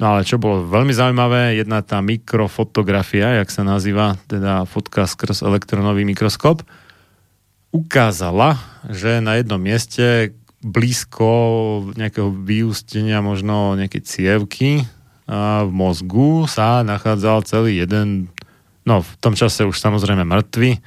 No 0.00 0.04
ale 0.16 0.26
čo 0.26 0.40
bolo 0.40 0.66
veľmi 0.66 0.90
zaujímavé, 0.90 1.60
jedna 1.60 1.84
tá 1.84 2.00
mikrofotografia, 2.02 3.38
jak 3.38 3.48
sa 3.52 3.62
nazýva, 3.62 4.18
teda 4.26 4.66
fotka 4.66 5.06
skrz 5.06 5.44
elektronový 5.44 6.02
mikroskop, 6.08 6.64
ukázala, 7.70 8.58
že 8.90 9.22
na 9.22 9.38
jednom 9.38 9.60
mieste 9.62 10.34
blízko 10.62 11.28
nejakého 11.98 12.30
vyústenia, 12.30 13.18
možno 13.18 13.74
nejakej 13.74 14.02
cievky 14.06 14.86
a 15.26 15.66
v 15.66 15.72
mozgu 15.74 16.46
sa 16.46 16.86
nachádzal 16.86 17.42
celý 17.46 17.82
jeden, 17.82 18.30
no 18.86 19.02
v 19.02 19.12
tom 19.18 19.34
čase 19.34 19.66
už 19.66 19.74
samozrejme 19.74 20.22
mŕtvy 20.22 20.78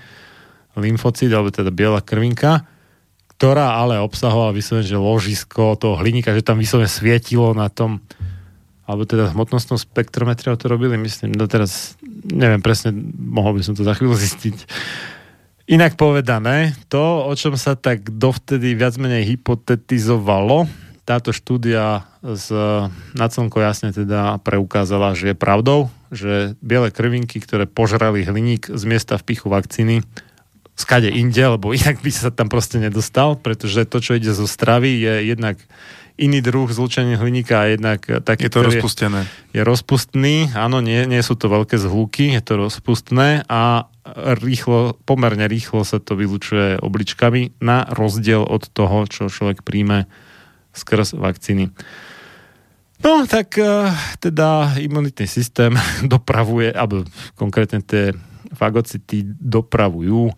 lymfocid, 0.76 1.32
alebo 1.32 1.52
teda 1.52 1.72
biela 1.72 2.04
krvinka, 2.04 2.68
ktorá 3.36 3.80
ale 3.80 4.00
obsahovala 4.00 4.56
vyslovene, 4.56 4.88
že 4.88 5.00
ložisko 5.00 5.76
toho 5.76 6.00
hliníka, 6.00 6.36
že 6.36 6.44
tam 6.44 6.60
vyslovene 6.60 6.88
svietilo 6.88 7.52
na 7.52 7.68
tom, 7.68 8.00
alebo 8.88 9.04
teda 9.04 9.32
hmotnostnou 9.32 9.76
spektrometriou 9.76 10.56
to 10.56 10.72
robili, 10.72 10.96
myslím, 11.00 11.36
no 11.36 11.48
teraz 11.48 12.00
neviem 12.28 12.64
presne, 12.64 12.96
mohol 13.16 13.60
by 13.60 13.62
som 13.64 13.76
to 13.76 13.84
za 13.84 13.96
chvíľu 13.96 14.16
zistiť. 14.16 14.56
Inak 15.66 15.98
povedané, 15.98 16.78
to, 16.94 17.26
o 17.26 17.34
čom 17.34 17.58
sa 17.58 17.74
tak 17.74 18.06
dovtedy 18.06 18.78
viac 18.78 19.02
menej 19.02 19.34
hypotetizovalo, 19.34 20.70
táto 21.06 21.34
štúdia 21.34 22.06
z 22.22 22.54
Nacelnko 23.18 23.62
jasne 23.62 23.90
teda 23.90 24.38
preukázala, 24.46 25.18
že 25.18 25.34
je 25.34 25.38
pravdou, 25.38 25.90
že 26.14 26.54
biele 26.62 26.94
krvinky, 26.94 27.42
ktoré 27.42 27.66
požrali 27.66 28.26
hliník 28.26 28.70
z 28.70 28.84
miesta 28.86 29.18
v 29.18 29.26
pichu 29.26 29.50
vakcíny, 29.50 30.06
skade 30.78 31.10
inde, 31.10 31.42
lebo 31.42 31.74
inak 31.74 31.98
by 31.98 32.12
sa 32.14 32.30
tam 32.30 32.46
proste 32.46 32.78
nedostal, 32.78 33.34
pretože 33.34 33.90
to, 33.90 33.98
čo 33.98 34.18
ide 34.18 34.34
zo 34.38 34.46
stravy, 34.46 35.02
je 35.02 35.34
jednak 35.34 35.58
iný 36.16 36.40
druh 36.40 36.72
zlučenia 36.72 37.20
hliníka 37.20 37.68
a 37.68 37.70
jednak 37.76 38.08
taký, 38.24 38.48
Je 38.48 38.52
to 38.52 38.64
rozpustené. 38.64 39.28
Je, 39.52 39.60
je 39.60 39.62
rozpustný, 39.68 40.36
áno, 40.56 40.80
nie, 40.80 41.04
nie 41.08 41.20
sú 41.20 41.36
to 41.36 41.52
veľké 41.52 41.76
zhluky, 41.76 42.32
je 42.36 42.42
to 42.44 42.56
rozpustné 42.56 43.44
a 43.52 43.92
rýchlo, 44.40 44.96
pomerne 45.04 45.50
rýchlo 45.50 45.84
sa 45.84 45.98
to 45.98 46.16
vylučuje 46.16 46.80
obličkami 46.80 47.58
na 47.60 47.84
rozdiel 47.90 48.46
od 48.46 48.70
toho, 48.70 49.10
čo 49.10 49.28
človek 49.28 49.66
príjme 49.66 50.06
skrz 50.78 51.18
vakcíny. 51.18 51.74
No, 53.04 53.28
tak 53.28 53.60
uh, 53.60 53.92
teda 54.24 54.80
imunitný 54.80 55.28
systém 55.28 55.76
dopravuje, 56.14 56.72
alebo 56.72 57.04
konkrétne 57.36 57.84
tie 57.84 58.16
fagocity 58.56 59.26
dopravujú 59.26 60.32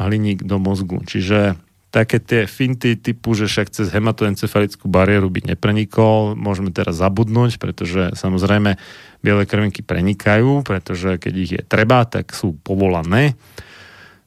hliník 0.00 0.42
do 0.42 0.56
mozgu. 0.56 1.04
Čiže 1.04 1.60
také 1.90 2.22
tie 2.22 2.46
finty 2.46 2.94
typu, 2.94 3.34
že 3.34 3.50
však 3.50 3.74
cez 3.74 3.90
hematoencefalickú 3.90 4.86
bariéru 4.86 5.26
by 5.26 5.54
neprenikol, 5.54 6.38
môžeme 6.38 6.70
teraz 6.70 7.02
zabudnúť, 7.02 7.58
pretože 7.58 8.14
samozrejme 8.14 8.78
biele 9.20 9.44
krvinky 9.44 9.82
prenikajú, 9.82 10.62
pretože 10.62 11.18
keď 11.18 11.32
ich 11.34 11.52
je 11.58 11.62
treba, 11.66 12.06
tak 12.06 12.30
sú 12.30 12.54
povolané 12.62 13.34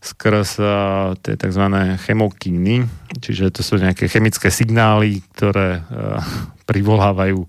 skrz 0.04 0.60
uh, 0.60 1.16
tie 1.24 1.40
tzv. 1.40 1.64
chemokiny, 2.04 2.84
čiže 3.24 3.56
to 3.56 3.64
sú 3.64 3.80
nejaké 3.80 4.12
chemické 4.12 4.52
signály, 4.52 5.24
ktoré 5.32 5.80
uh, 5.80 6.20
privolávajú 6.70 7.48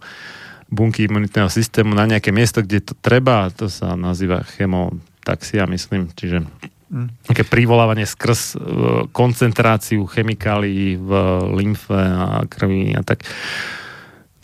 bunky 0.70 1.11
imunitného 1.11 1.51
systému 1.51 1.99
na 1.99 2.07
nejaké 2.07 2.31
miesto, 2.31 2.62
kde 2.62 2.82
to 2.82 2.95
treba, 3.03 3.51
to 3.51 3.66
sa 3.66 3.99
nazýva 3.99 4.47
chemotaxia, 4.47 5.66
myslím, 5.66 6.11
čiže 6.15 6.47
také 7.27 7.43
privolávanie 7.43 8.07
skrz 8.07 8.41
uh, 8.55 8.61
koncentráciu 9.11 10.07
chemikálií 10.07 10.97
v 10.99 11.11
lymfe 11.55 11.99
a 11.99 12.47
krvi 12.47 12.95
a 12.95 13.03
tak. 13.03 13.27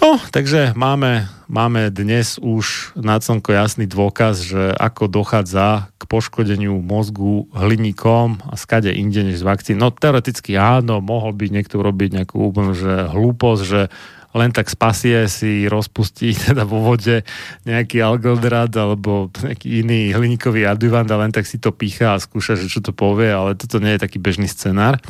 No, 0.00 0.16
takže 0.32 0.72
máme, 0.72 1.28
máme 1.44 1.92
dnes 1.92 2.40
už 2.40 2.96
na 2.96 3.20
slnko 3.20 3.52
jasný 3.52 3.84
dôkaz, 3.84 4.48
že 4.48 4.72
ako 4.72 5.12
dochádza 5.12 5.92
k 6.00 6.02
poškodeniu 6.08 6.80
mozgu 6.80 7.44
hliníkom 7.52 8.40
a 8.48 8.56
skade 8.56 8.88
inde 8.96 9.20
než 9.20 9.44
z 9.44 9.44
vakcín. 9.44 9.76
No 9.76 9.92
teoreticky 9.92 10.56
áno, 10.56 11.04
mohol 11.04 11.36
by 11.36 11.52
niekto 11.52 11.84
urobiť 11.84 12.16
nejakú 12.16 12.40
úplnú 12.40 12.72
že 12.72 13.12
hlúposť, 13.12 13.62
že 13.62 13.80
len 14.30 14.54
tak 14.54 14.70
spasie 14.70 15.26
si 15.26 15.66
rozpustí 15.66 16.34
teda 16.46 16.62
vo 16.62 16.82
vode 16.82 17.26
nejaký 17.66 17.98
algoldrat 17.98 18.70
alebo 18.78 19.30
nejaký 19.30 19.82
iný 19.82 20.14
hliníkový 20.14 20.66
adjuvant 20.66 21.10
a 21.10 21.20
len 21.20 21.34
tak 21.34 21.46
si 21.46 21.58
to 21.58 21.74
pícha 21.74 22.14
a 22.14 22.22
skúša, 22.22 22.54
že 22.54 22.70
čo 22.70 22.80
to 22.82 22.94
povie, 22.94 23.30
ale 23.30 23.58
toto 23.58 23.82
nie 23.82 23.98
je 23.98 24.04
taký 24.06 24.22
bežný 24.22 24.46
scenár. 24.46 25.02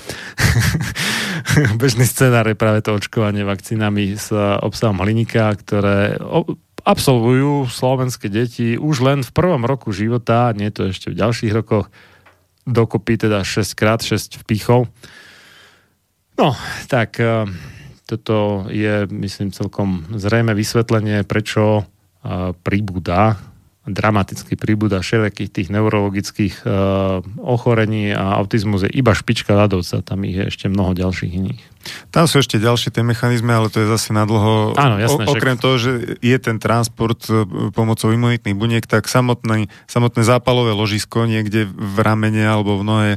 bežný 1.82 2.09
scenár 2.09 2.48
je 2.48 2.56
práve 2.56 2.80
to 2.80 2.97
očkovanie 2.97 3.44
vakcínami 3.44 4.16
s 4.16 4.32
obsahom 4.64 5.01
hliníka, 5.05 5.52
ktoré 5.60 6.16
absolvujú 6.84 7.68
slovenské 7.68 8.32
deti 8.32 8.80
už 8.80 9.05
len 9.05 9.20
v 9.20 9.30
prvom 9.36 9.68
roku 9.68 9.92
života, 9.92 10.52
nie 10.56 10.72
to 10.72 10.88
ešte 10.88 11.12
v 11.12 11.18
ďalších 11.20 11.52
rokoch, 11.52 11.92
dokopy 12.64 13.20
teda 13.20 13.44
6 13.44 13.76
krát 13.76 14.01
6 14.01 14.40
vpichov. 14.44 14.88
No, 16.40 16.56
tak 16.88 17.20
uh, 17.20 17.44
toto 18.11 18.66
je, 18.66 19.07
myslím, 19.07 19.55
celkom 19.55 20.11
zrejme 20.11 20.51
vysvetlenie, 20.59 21.23
prečo 21.23 21.87
pribúda 22.66 23.39
dramaticky 23.89 24.61
pribúda 24.61 25.01
všelijakých 25.01 25.51
tých 25.51 25.69
neurologických 25.73 26.55
uh, 26.62 27.24
ochorení 27.41 28.12
a 28.12 28.37
autizmus 28.37 28.85
je 28.85 28.93
iba 28.93 29.16
špička 29.16 29.57
ľadovca, 29.57 30.05
tam 30.05 30.20
ich 30.28 30.37
je 30.37 30.45
ešte 30.53 30.66
mnoho 30.69 30.93
ďalších 30.93 31.32
iných. 31.32 31.62
Tam 32.12 32.28
sú 32.28 32.45
ešte 32.45 32.61
ďalšie 32.61 32.93
tie 32.93 33.01
mechanizmy, 33.01 33.57
ale 33.57 33.73
to 33.73 33.81
je 33.81 33.89
zase 33.89 34.12
na 34.12 34.28
dlho. 34.28 34.77
Áno, 34.77 35.01
jasné, 35.01 35.24
o, 35.24 35.32
okrem 35.32 35.57
však... 35.57 35.65
toho, 35.65 35.77
že 35.81 35.93
je 36.20 36.37
ten 36.37 36.61
transport 36.61 37.24
e, 37.32 37.49
pomocou 37.73 38.12
imunitných 38.12 38.53
buniek, 38.53 38.85
tak 38.85 39.09
samotné, 39.09 39.73
samotné 39.89 40.23
zápalové 40.28 40.77
ložisko 40.77 41.24
niekde 41.24 41.65
v 41.65 41.97
ramene 42.05 42.45
alebo 42.45 42.77
v 42.77 42.85
nohe 42.85 43.11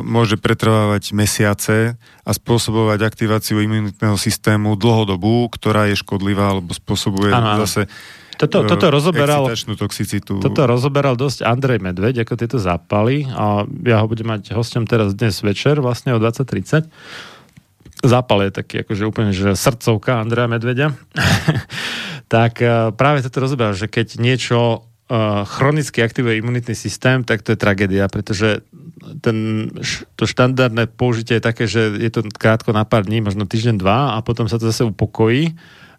môže 0.00 0.40
pretrvávať 0.40 1.12
mesiace 1.12 2.00
a 2.24 2.30
spôsobovať 2.32 3.04
aktiváciu 3.04 3.60
imunitného 3.60 4.16
systému 4.16 4.80
dlhodobú, 4.80 5.52
ktorá 5.52 5.92
je 5.92 6.00
škodlivá 6.00 6.56
alebo 6.56 6.72
spôsobuje 6.72 7.28
ano, 7.28 7.60
zase 7.68 7.84
toto, 8.40 8.66
toto 8.66 8.90
rozoberal, 8.90 9.46
toxicitu. 9.54 10.42
Toto 10.42 10.66
rozoberal 10.66 11.14
dosť 11.14 11.46
Andrej 11.46 11.78
Medveď, 11.78 12.26
ako 12.26 12.34
tieto 12.34 12.58
zápaly 12.58 13.28
a 13.30 13.62
ja 13.86 14.02
ho 14.02 14.06
budem 14.10 14.34
mať 14.34 14.56
hostom 14.56 14.82
teraz 14.82 15.14
dnes 15.14 15.38
večer, 15.44 15.78
vlastne 15.78 16.10
o 16.10 16.18
20.30. 16.18 16.90
Zápal 18.02 18.50
je 18.50 18.50
taký 18.50 18.82
akože 18.82 19.02
úplne 19.06 19.30
že 19.30 19.54
srdcovka 19.54 20.18
Andreja 20.18 20.50
Medveďa. 20.50 20.90
tak 22.34 22.58
práve 22.98 23.22
toto 23.22 23.46
rozoberal, 23.46 23.78
že 23.78 23.86
keď 23.86 24.18
niečo 24.18 24.90
chronicky 25.44 26.00
aktivuje 26.00 26.40
imunitný 26.40 26.72
systém, 26.72 27.20
tak 27.20 27.44
to 27.44 27.52
je 27.52 27.60
tragédia, 27.60 28.08
pretože 28.08 28.64
ten, 29.20 29.68
to 30.16 30.24
štandardné 30.24 30.88
použitie 30.88 31.36
je 31.36 31.44
také, 31.44 31.64
že 31.68 32.00
je 32.00 32.10
to 32.10 32.24
krátko 32.32 32.72
na 32.72 32.88
pár 32.88 33.04
dní, 33.04 33.20
možno 33.20 33.44
týždeň, 33.44 33.76
dva 33.76 34.16
a 34.16 34.24
potom 34.24 34.48
sa 34.48 34.56
to 34.56 34.72
zase 34.72 34.88
upokojí, 34.88 35.52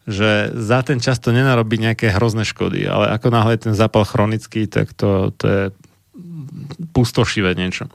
že 0.09 0.51
za 0.57 0.81
ten 0.81 0.97
čas 0.97 1.21
to 1.21 1.29
nenarobí 1.29 1.77
nejaké 1.77 2.11
hrozné 2.11 2.43
škody, 2.43 2.89
ale 2.89 3.13
ako 3.13 3.27
náhle 3.29 3.55
ten 3.61 3.77
zápal 3.77 4.03
chronický, 4.03 4.65
tak 4.65 4.91
to, 4.97 5.31
to 5.37 5.45
je 5.45 5.61
pustošivé 6.91 7.53
niečo. 7.55 7.87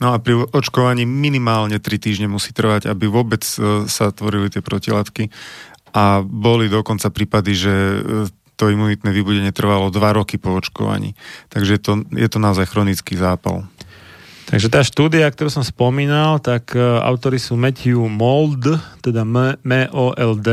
No 0.00 0.16
a 0.16 0.18
pri 0.18 0.48
očkovaní 0.48 1.04
minimálne 1.04 1.76
3 1.76 2.00
týždne 2.00 2.28
musí 2.32 2.56
trvať, 2.56 2.88
aby 2.88 3.04
vôbec 3.04 3.44
e, 3.44 3.84
sa 3.84 4.08
tvorili 4.08 4.48
tie 4.48 4.64
protilátky. 4.64 5.28
A 5.92 6.24
boli 6.24 6.72
dokonca 6.72 7.12
prípady, 7.12 7.52
že 7.52 7.74
e, 7.76 8.00
to 8.60 8.68
imunitné 8.68 9.08
vybudenie 9.08 9.56
trvalo 9.56 9.88
2 9.88 9.96
roky 10.20 10.36
po 10.36 10.52
očkovaní. 10.52 11.16
Takže 11.48 11.80
to, 11.80 12.04
je 12.12 12.28
to 12.28 12.36
naozaj 12.36 12.68
chronický 12.68 13.16
zápal. 13.16 13.64
Takže 14.52 14.66
tá 14.66 14.82
štúdia, 14.82 15.30
ktorú 15.30 15.48
som 15.48 15.62
spomínal, 15.62 16.42
tak 16.42 16.74
uh, 16.74 17.00
autori 17.06 17.38
sú 17.38 17.54
Matthew 17.56 18.02
Mold, 18.10 18.66
teda 18.98 19.22
M-O-L-D, 19.62 20.48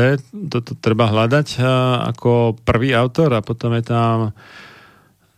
toto 0.48 0.78
treba 0.78 1.10
hľadať 1.10 1.58
uh, 1.58 1.66
ako 2.14 2.56
prvý 2.62 2.94
autor 2.94 3.34
a 3.36 3.44
potom 3.44 3.74
je 3.76 3.84
tam 3.84 4.32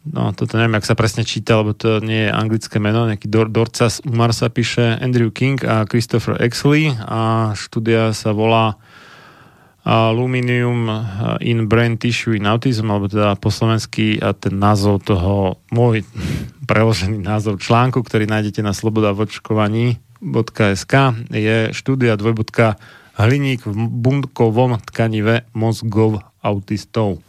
no 0.04 0.32
toto 0.32 0.56
neviem, 0.56 0.76
ak 0.76 0.88
sa 0.88 0.96
presne 0.96 1.24
číta, 1.28 1.60
lebo 1.60 1.76
to 1.76 2.00
nie 2.00 2.28
je 2.28 2.36
anglické 2.36 2.80
meno, 2.80 3.04
nejaký 3.08 3.28
Dor- 3.28 3.52
Dorcas 3.52 4.00
Umar 4.04 4.32
sa 4.32 4.48
píše 4.48 4.96
Andrew 5.00 5.28
King 5.28 5.60
a 5.64 5.84
Christopher 5.84 6.40
Exley 6.40 6.92
a 7.04 7.52
štúdia 7.52 8.16
sa 8.16 8.32
volá 8.32 8.80
Aluminium 9.80 10.92
in 11.40 11.64
Brain 11.64 11.96
Tissue 11.96 12.36
in 12.36 12.44
Autism, 12.44 12.92
alebo 12.92 13.08
teda 13.08 13.32
po 13.40 13.48
slovensky 13.48 14.20
a 14.20 14.36
ten 14.36 14.60
názov 14.60 15.08
toho, 15.08 15.56
môj 15.72 16.04
preložený 16.70 17.24
názov 17.24 17.64
článku, 17.64 18.04
ktorý 18.04 18.28
nájdete 18.28 18.60
na 18.60 18.76
slobodavočkovaní.sk 18.76 20.94
je 21.32 21.72
štúdia 21.72 22.20
dvojbudka 22.20 22.76
hliník 23.16 23.64
v 23.64 23.88
bunkovom 23.88 24.76
tkanive 24.84 25.48
mozgov 25.56 26.20
autistov. 26.44 27.24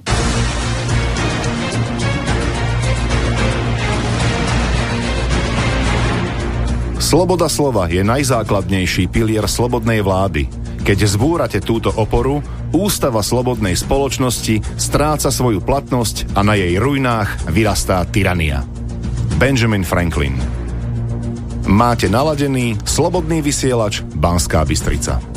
Sloboda 7.02 7.49
slova 7.52 7.91
je 7.91 8.07
najzákladnejší 8.07 9.11
pilier 9.11 9.44
slobodnej 9.44 9.99
vlády– 9.99 10.48
keď 10.82 10.98
zbúrate 11.06 11.60
túto 11.62 11.94
oporu, 11.94 12.41
ústava 12.74 13.22
slobodnej 13.22 13.78
spoločnosti 13.78 14.60
stráca 14.76 15.30
svoju 15.30 15.62
platnosť 15.62 16.36
a 16.36 16.41
na 16.41 16.58
jej 16.58 16.76
ruinách 16.82 17.49
vyrastá 17.53 18.03
tyrania. 18.10 18.66
Benjamin 19.38 19.88
Franklin 19.88 20.38
Máte 21.72 22.10
naladený 22.10 22.76
slobodný 22.84 23.40
vysielač 23.40 24.02
Banská 24.18 24.66
Bystrica. 24.66 25.31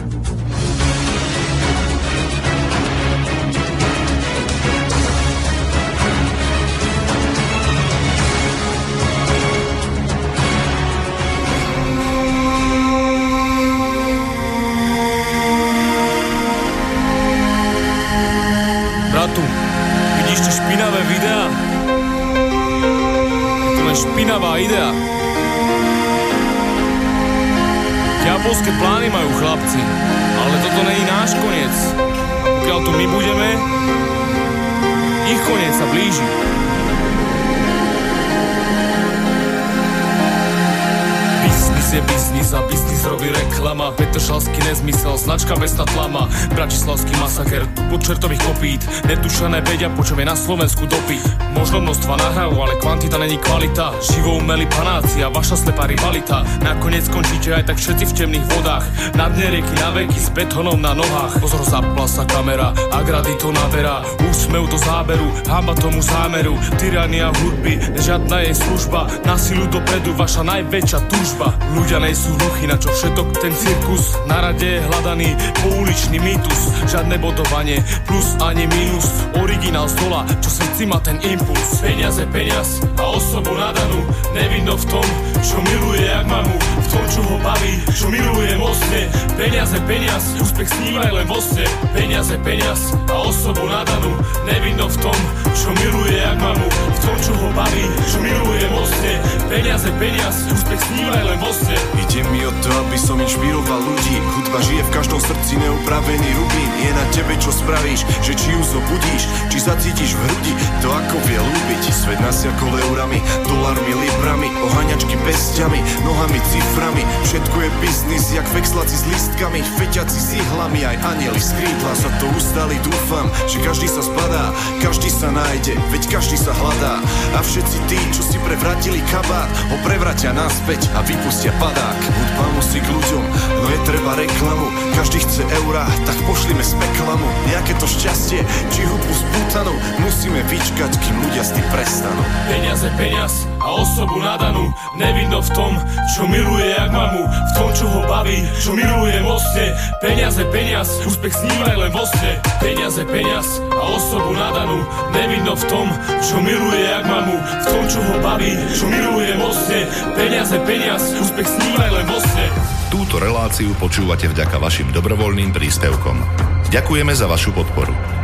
Značka 45.34 45.58
mesta 45.58 45.82
tlama. 45.84 46.30
Bratislavský 46.54 47.10
masaker, 47.18 47.66
pod 47.90 48.06
čertových 48.06 48.38
kopít 48.46 48.86
Netušané 49.02 49.66
vedia, 49.66 49.90
po 49.90 50.06
na 50.06 50.36
Slovensku 50.38 50.86
dopyt 50.86 51.43
Možno 51.54 51.78
množstva 51.80 52.14
nahrajú, 52.18 52.54
ale 52.58 52.74
kvantita 52.82 53.16
není 53.18 53.38
kvalita. 53.38 53.94
Živo 54.02 54.42
umeli 54.42 54.66
panáci 54.66 55.22
a 55.22 55.30
vaša 55.30 55.62
slepá 55.62 55.86
rivalita. 55.86 56.42
Nakoniec 56.60 57.06
skončíte 57.06 57.54
aj 57.54 57.64
tak 57.70 57.78
všetci 57.78 58.04
v 58.10 58.16
temných 58.16 58.46
vodách. 58.50 58.86
Na 59.14 59.30
dne 59.30 59.58
rieky 59.58 59.74
na 59.78 59.88
veky 59.94 60.18
s 60.18 60.28
betónom 60.34 60.78
na 60.82 60.92
nohách. 60.98 61.38
Pozor, 61.38 61.62
zapla 61.62 62.06
sa 62.10 62.26
kamera, 62.26 62.74
agrady 62.90 63.38
to 63.38 63.54
naberá 63.54 64.02
Úsmev 64.34 64.66
do 64.66 64.78
záberu, 64.82 65.30
hamba 65.46 65.78
tomu 65.78 66.02
zámeru. 66.02 66.58
Tyrania 66.74 67.30
hudby, 67.30 67.78
žiadna 68.02 68.42
jej 68.42 68.54
služba. 68.58 69.06
Na 69.22 69.38
silu 69.38 69.70
dopredu, 69.70 70.10
vaša 70.18 70.42
najväčšia 70.42 71.00
túžba. 71.06 71.54
Ľudia 71.78 72.02
nejsú 72.02 72.34
hluchy, 72.34 72.66
na 72.66 72.74
čo 72.74 72.90
všetok 72.90 73.30
ten 73.38 73.54
cirkus? 73.54 74.18
Na 74.26 74.42
rade 74.42 74.66
je 74.66 74.82
hľadaný 74.82 75.38
pouličný 75.62 76.18
mýtus. 76.18 76.60
Žiadne 76.90 77.14
bodovanie, 77.22 77.78
plus 78.10 78.34
ani 78.42 78.66
minus. 78.66 79.06
Originál 79.38 79.86
z 79.86 79.96
čo 80.42 80.50
srdci 80.50 80.82
má 80.88 80.98
ten 80.98 81.16
impuls 81.22 81.43
Peniaze, 81.84 82.24
peniaz 82.32 82.80
a 82.96 83.04
osobu 83.12 83.52
nadanú. 83.52 84.00
Nevinno 84.32 84.74
v 84.76 84.84
tom, 84.88 85.06
čo 85.44 85.60
miluje 85.60 86.08
jak 86.08 86.24
mamu. 86.24 86.56
V 86.56 86.86
tom, 86.88 87.04
čo 87.12 87.20
ho 87.28 87.36
baví, 87.44 87.84
čo 87.92 88.08
miluje 88.08 88.56
mocne. 88.56 89.12
Peniaze, 89.36 89.76
peniaz, 89.84 90.24
úspech 90.40 90.68
snívaj 90.68 91.12
len 91.12 91.26
vo 91.28 91.38
sne. 91.44 91.68
Peniaze, 91.92 92.40
peniaz 92.40 92.96
a 93.08 93.14
osobu 93.20 93.68
nadanú. 93.68 94.16
Nevinno 94.48 94.88
v 94.88 94.96
tom, 94.96 95.18
čo 95.52 95.70
miluje 95.76 96.16
jak 96.16 96.40
mamu. 96.40 96.68
V 96.68 96.98
tom, 97.04 97.16
čo 97.20 97.32
ho 97.36 97.48
baví, 97.52 97.84
čo 98.08 98.18
miluje 98.24 98.64
mocne. 98.72 99.12
Peniaze, 99.52 99.88
peniaz, 100.00 100.48
úspech 100.48 100.80
snívaj 100.88 101.22
len 101.24 101.38
vo 101.38 101.52
sne. 101.52 101.76
Ide 102.00 102.20
mi 102.32 102.48
o 102.48 102.52
to, 102.64 102.70
aby 102.88 102.96
som 102.96 103.20
inšpiroval 103.20 103.80
ľudí. 103.84 104.16
Hudba 104.40 104.58
žije 104.64 104.82
v 104.88 104.94
každom 104.94 105.20
srdci 105.20 105.60
neupravený 105.60 106.30
rubín. 106.40 106.70
Je 106.80 106.90
na 106.96 107.04
tebe, 107.12 107.36
čo 107.36 107.52
spravíš, 107.52 108.08
že 108.24 108.32
či 108.32 108.56
ju 108.56 108.60
zobudíš 108.60 109.22
Či 109.52 109.58
zacítiš 109.60 110.16
v 110.16 110.20
hrudi 110.26 110.52
to, 110.82 110.88
ako 110.92 111.16
vie 111.24 111.33
ľúbiť. 111.40 111.82
Svet 111.94 112.20
nasiakol 112.20 112.74
eurami, 112.90 113.22
dolármi, 113.48 113.96
librami 113.96 114.52
Oháňačky 114.68 115.16
pestiami, 115.24 115.80
nohami, 116.04 116.36
ciframi. 116.52 117.00
Všetko 117.24 117.56
je 117.64 117.70
biznis, 117.80 118.24
jak 118.34 118.44
vexlaci 118.52 118.92
s 118.92 119.04
listkami 119.08 119.64
Feťaci 119.80 120.20
s 120.20 120.30
ihlami, 120.36 120.84
aj 120.84 121.00
anieli 121.00 121.40
z 121.40 121.56
krídla 121.56 121.92
Sa 121.96 122.10
to 122.20 122.28
ustali, 122.36 122.76
dúfam, 122.84 123.30
že 123.48 123.62
každý 123.64 123.88
sa 123.88 124.04
zbadá 124.04 124.52
Každý 124.84 125.08
sa 125.08 125.32
nájde, 125.32 125.80
veď 125.88 126.02
každý 126.12 126.36
sa 126.36 126.52
hľadá. 126.52 127.00
A 127.34 127.40
všetci 127.40 127.78
tí, 127.88 127.98
čo 128.12 128.20
si 128.20 128.36
prevratili 128.44 129.00
kabát 129.08 129.48
Ho 129.72 129.76
prevratia 129.80 130.36
naspäť 130.36 130.92
a 130.92 131.00
vypustia 131.06 131.56
padák. 131.56 131.98
Hudba 132.04 132.44
musí 132.58 132.84
k 132.84 132.88
ľuďom, 132.92 133.24
no 133.64 133.66
je 133.72 133.78
treba 133.88 134.12
reklamu. 134.12 134.68
Každý 134.92 135.24
chce 135.24 135.42
eurá, 135.64 135.88
tak 136.04 136.16
pošlime 136.28 136.62
z 136.62 136.76
peklamu 136.76 137.26
Nejaké 137.50 137.74
to 137.80 137.86
šťastie, 137.88 138.44
či 138.70 138.80
hudbu 138.86 139.12
spútanú 139.12 139.74
Musíme 140.04 140.40
vyčkať, 140.46 140.92
kým 141.02 141.16
ľudia 141.24 141.42
s 141.42 141.50
tým 141.56 141.66
prestanú 141.72 142.22
Peniaze, 142.44 142.88
peniaz 143.00 143.34
a 143.64 143.68
osobu 143.80 144.20
nadanú. 144.20 144.68
Nevidno 145.00 145.40
v 145.40 145.50
tom, 145.56 145.72
čo 146.12 146.28
miluje 146.28 146.76
jak 146.76 146.92
mamu. 146.92 147.24
V 147.24 147.50
tom, 147.56 147.68
čo 147.72 147.86
ho 147.88 148.00
baví, 148.04 148.44
čo 148.60 148.76
miluje 148.76 149.16
mocne. 149.24 149.72
Peniaze, 150.04 150.44
peniaz, 150.52 150.88
úspech 151.08 151.32
snívaj 151.32 151.76
len 151.80 151.90
vo 151.94 152.04
sne. 152.04 152.36
Peniaze, 152.60 153.02
peniaz 153.08 153.64
a 153.72 153.82
osobu 153.96 154.36
nadanú. 154.36 154.84
Nevidno 155.16 155.56
v 155.56 155.64
tom, 155.70 155.86
čo 156.20 156.36
miluje 156.44 156.82
jak 156.84 157.06
mamu. 157.08 157.36
V 157.40 157.66
tom, 157.72 157.84
čo 157.88 158.00
ho 158.04 158.14
baví, 158.20 158.52
čo 158.76 158.84
miluje 158.84 159.32
mocne. 159.40 159.80
Peniaze, 160.12 160.56
peniaz, 160.68 161.02
úspech 161.16 161.48
snívaj 161.48 161.90
len 161.94 162.06
vo 162.10 162.20
sne. 162.20 162.46
Túto 162.92 163.16
reláciu 163.16 163.72
počúvate 163.80 164.28
vďaka 164.28 164.60
vašim 164.60 164.92
dobrovoľným 164.92 165.56
príspevkom. 165.56 166.20
Ďakujeme 166.68 167.16
za 167.16 167.24
vašu 167.24 167.56
podporu. 167.56 168.23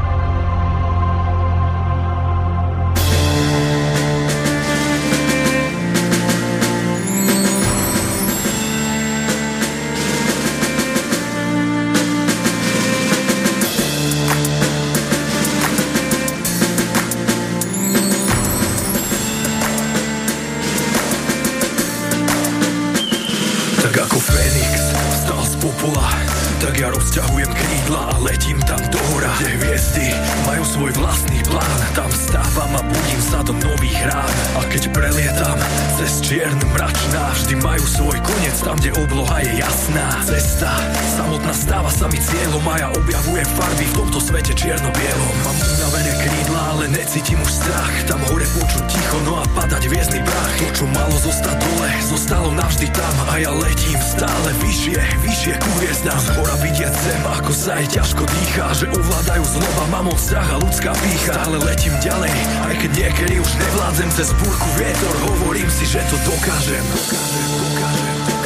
Ale 47.11 47.19
necítim 47.19 47.41
už 47.43 47.51
strach 47.51 47.95
Tam 48.07 48.19
hore 48.31 48.47
počuť 48.55 48.83
ticho, 48.87 49.19
no 49.27 49.35
a 49.35 49.45
padať 49.51 49.83
hviezdny 49.91 50.23
prach. 50.23 50.53
To, 50.63 50.67
čo 50.71 50.85
malo 50.95 51.15
zostať 51.19 51.59
dole, 51.59 51.89
zostalo 52.07 52.49
navždy 52.55 52.87
tam 52.95 53.15
A 53.27 53.33
ja 53.43 53.51
letím 53.51 53.99
stále 53.99 54.49
vyššie, 54.63 54.95
vyššie 55.19 55.53
ku 55.59 55.69
hviezdám 55.83 56.21
Z 56.23 56.29
hora 56.39 56.55
vidieť 56.63 56.93
zem, 56.95 57.23
ako 57.27 57.51
sa 57.51 57.75
jej 57.83 57.99
ťažko 57.99 58.23
dýcha 58.23 58.65
Že 58.79 58.85
ovládajú 58.95 59.43
znova 59.43 59.83
mamon 59.91 60.15
strach 60.15 60.49
a 60.55 60.57
ľudská 60.63 60.91
pícha 61.03 61.35
Stále 61.35 61.57
letím 61.59 61.95
ďalej, 61.99 62.31
aj 62.71 62.75
keď 62.79 62.91
niekedy 62.95 63.33
už 63.43 63.51
nevládzem 63.59 64.09
Cez 64.15 64.29
búrku 64.39 64.69
vietor, 64.79 65.15
hovorím 65.35 65.67
si, 65.67 65.83
že 65.83 65.99
to 66.07 66.15
Dokážem, 66.21 66.85
dokážem, 66.95 67.47
dokážem 67.59 68.40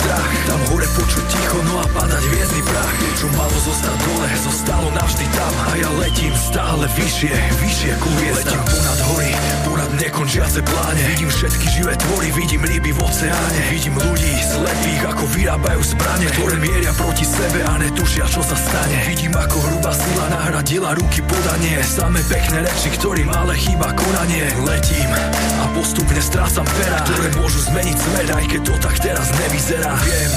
strach. 0.00 0.28
Tam 0.48 0.60
hore 0.72 0.88
počuť 0.96 1.24
ticho, 1.28 1.58
no 1.68 1.74
a 1.80 1.86
padať 1.92 2.24
hviezdny 2.24 2.62
prach. 2.64 2.94
Čo 3.20 3.26
malo 3.36 3.58
zostať 3.60 3.96
dole, 4.00 4.28
zostalo 4.40 4.88
navždy 4.96 5.26
tam. 5.36 5.52
A 5.68 5.70
ja 5.76 5.90
letím 6.00 6.32
stále 6.32 6.84
vyššie, 6.96 7.34
vyššie 7.60 7.92
ku 8.00 8.08
hviezdám. 8.16 8.56
Letím 8.56 8.62
ponad 8.64 9.00
hory, 9.12 9.32
ponad 9.68 9.90
nekončiace 10.00 10.60
pláne. 10.64 11.02
Vidím 11.12 11.30
všetky 11.30 11.66
živé 11.68 11.92
tvory, 12.00 12.28
vidím 12.32 12.62
ryby 12.64 12.90
v 12.96 13.00
oceáne. 13.04 13.60
Vidím 13.68 13.94
ľudí 14.00 14.32
slepých, 14.40 15.02
ako 15.12 15.24
vyrábajú 15.36 15.82
zbrane 15.84 16.26
Ktoré 16.32 16.56
mieria 16.56 16.92
proti 16.96 17.24
sebe 17.28 17.60
a 17.66 17.72
netušia, 17.76 18.24
čo 18.24 18.40
sa 18.40 18.56
stane. 18.56 18.96
Vidím, 19.04 19.36
ako 19.36 19.56
hrubá 19.68 19.92
sila 19.92 20.24
nahradila 20.32 20.96
ruky 20.96 21.20
podanie. 21.20 21.76
Samé 21.84 22.24
pekné 22.30 22.64
reči, 22.64 22.88
ktorým 22.96 23.28
ale 23.36 23.52
chýba 23.58 23.92
konanie. 23.92 24.48
Letím 24.64 25.10
a 25.60 25.64
postupne 25.76 26.20
strácam 26.20 26.64
pera 26.64 26.98
Ktoré 27.04 27.28
môžu 27.36 27.60
zmeniť 27.68 27.96
svet, 27.96 28.28
aj 28.32 28.44
keď 28.48 28.60
to 28.64 28.74
tak 28.80 28.96
teraz 29.02 29.26
nevyzerá 29.36 29.89
Viem, 29.98 30.32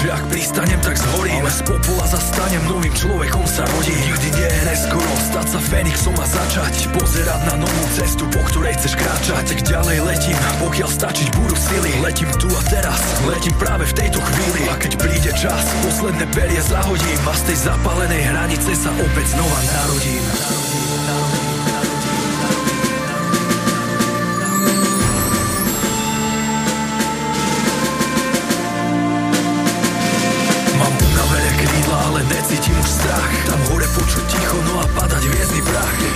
že 0.00 0.06
ak 0.10 0.24
pristanem, 0.32 0.80
tak 0.82 0.96
zhorím. 0.98 1.44
Ale 1.44 1.52
z 1.52 1.62
popola 1.62 2.06
zastanem, 2.10 2.62
novým 2.66 2.90
človekom 2.90 3.44
sa 3.46 3.62
rodím. 3.70 4.00
Nikdy 4.10 4.28
nie 4.34 4.48
je 4.50 4.62
neskoro 4.66 5.12
stať 5.30 5.46
sa 5.54 5.60
Fénixom 5.62 6.16
a 6.18 6.26
začať 6.26 6.74
Pozerať 6.90 7.40
na 7.46 7.54
novú 7.62 7.84
cestu, 7.94 8.24
po 8.32 8.40
ktorej 8.50 8.74
chceš 8.80 8.98
kráčať. 8.98 9.44
Tak 9.54 9.60
ďalej 9.62 9.98
letím, 10.02 10.38
pokiaľ 10.58 10.88
stačiť 10.90 11.28
budú 11.38 11.54
sily. 11.54 11.92
Letím 12.02 12.30
tu 12.40 12.48
a 12.50 12.62
teraz, 12.66 13.00
letím 13.28 13.54
práve 13.60 13.86
v 13.86 13.94
tejto 13.94 14.18
chvíli. 14.18 14.66
A 14.66 14.74
keď 14.74 14.92
príde 14.98 15.32
čas, 15.38 15.62
posledné 15.86 16.26
perie 16.34 16.62
zahodím. 16.64 17.20
A 17.28 17.32
z 17.36 17.42
tej 17.54 17.58
zapálenej 17.70 18.22
hranice 18.26 18.70
sa 18.74 18.90
opäť 18.90 19.26
znova 19.38 19.58
narodím. 19.70 20.24
Mám 20.24 20.64
unavené 20.66 21.39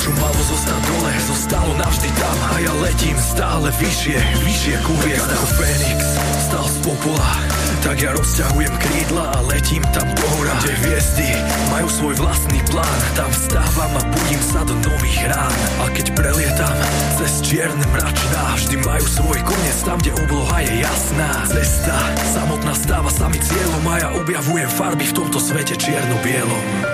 čo 0.00 0.10
malo 0.16 0.40
zostať 0.40 0.80
dole, 0.88 1.12
zostalo 1.28 1.72
navždy 1.78 2.10
tam. 2.16 2.36
A 2.50 2.54
ja 2.60 2.72
letím 2.80 3.16
stále 3.20 3.68
vyššie, 3.76 4.18
vyššie 4.44 4.76
ku 4.84 4.92
hviezdám 5.04 5.34
Ako 5.34 5.46
Fénix, 5.60 6.00
stal 6.48 6.66
z 6.66 6.76
popola. 6.86 7.30
Tak 7.84 8.00
ja 8.00 8.16
rozťahujem 8.16 8.74
krídla 8.80 9.24
a 9.28 9.38
letím 9.44 9.84
tam 9.92 10.08
do 10.16 10.24
hora 10.24 10.56
Kde 10.64 10.72
hviezdy 10.72 11.28
majú 11.68 11.88
svoj 11.92 12.14
vlastný 12.16 12.60
plán. 12.72 13.00
Tam 13.12 13.28
vstávam 13.28 13.92
a 14.00 14.02
budím 14.08 14.40
sa 14.40 14.60
do 14.64 14.72
nových 14.88 15.20
rán. 15.28 15.56
A 15.84 15.92
keď 15.92 16.06
prelietam 16.16 16.76
cez 17.20 17.44
čierne 17.44 17.84
mračná 17.92 18.56
Vždy 18.56 18.76
majú 18.88 19.04
svoj 19.04 19.38
koniec. 19.44 19.78
Tam, 19.84 20.00
kde 20.00 20.16
obloha 20.16 20.56
je 20.64 20.72
jasná. 20.80 21.30
Cesta 21.44 21.96
samotná 22.32 22.72
stáva 22.72 23.10
sami 23.12 23.36
cieľom 23.36 23.84
A 23.84 23.94
ja 24.00 24.08
objavujem 24.16 24.70
farby 24.72 25.04
v 25.04 25.16
tomto 25.20 25.36
svete 25.36 25.76
čierno-bielom 25.76 26.93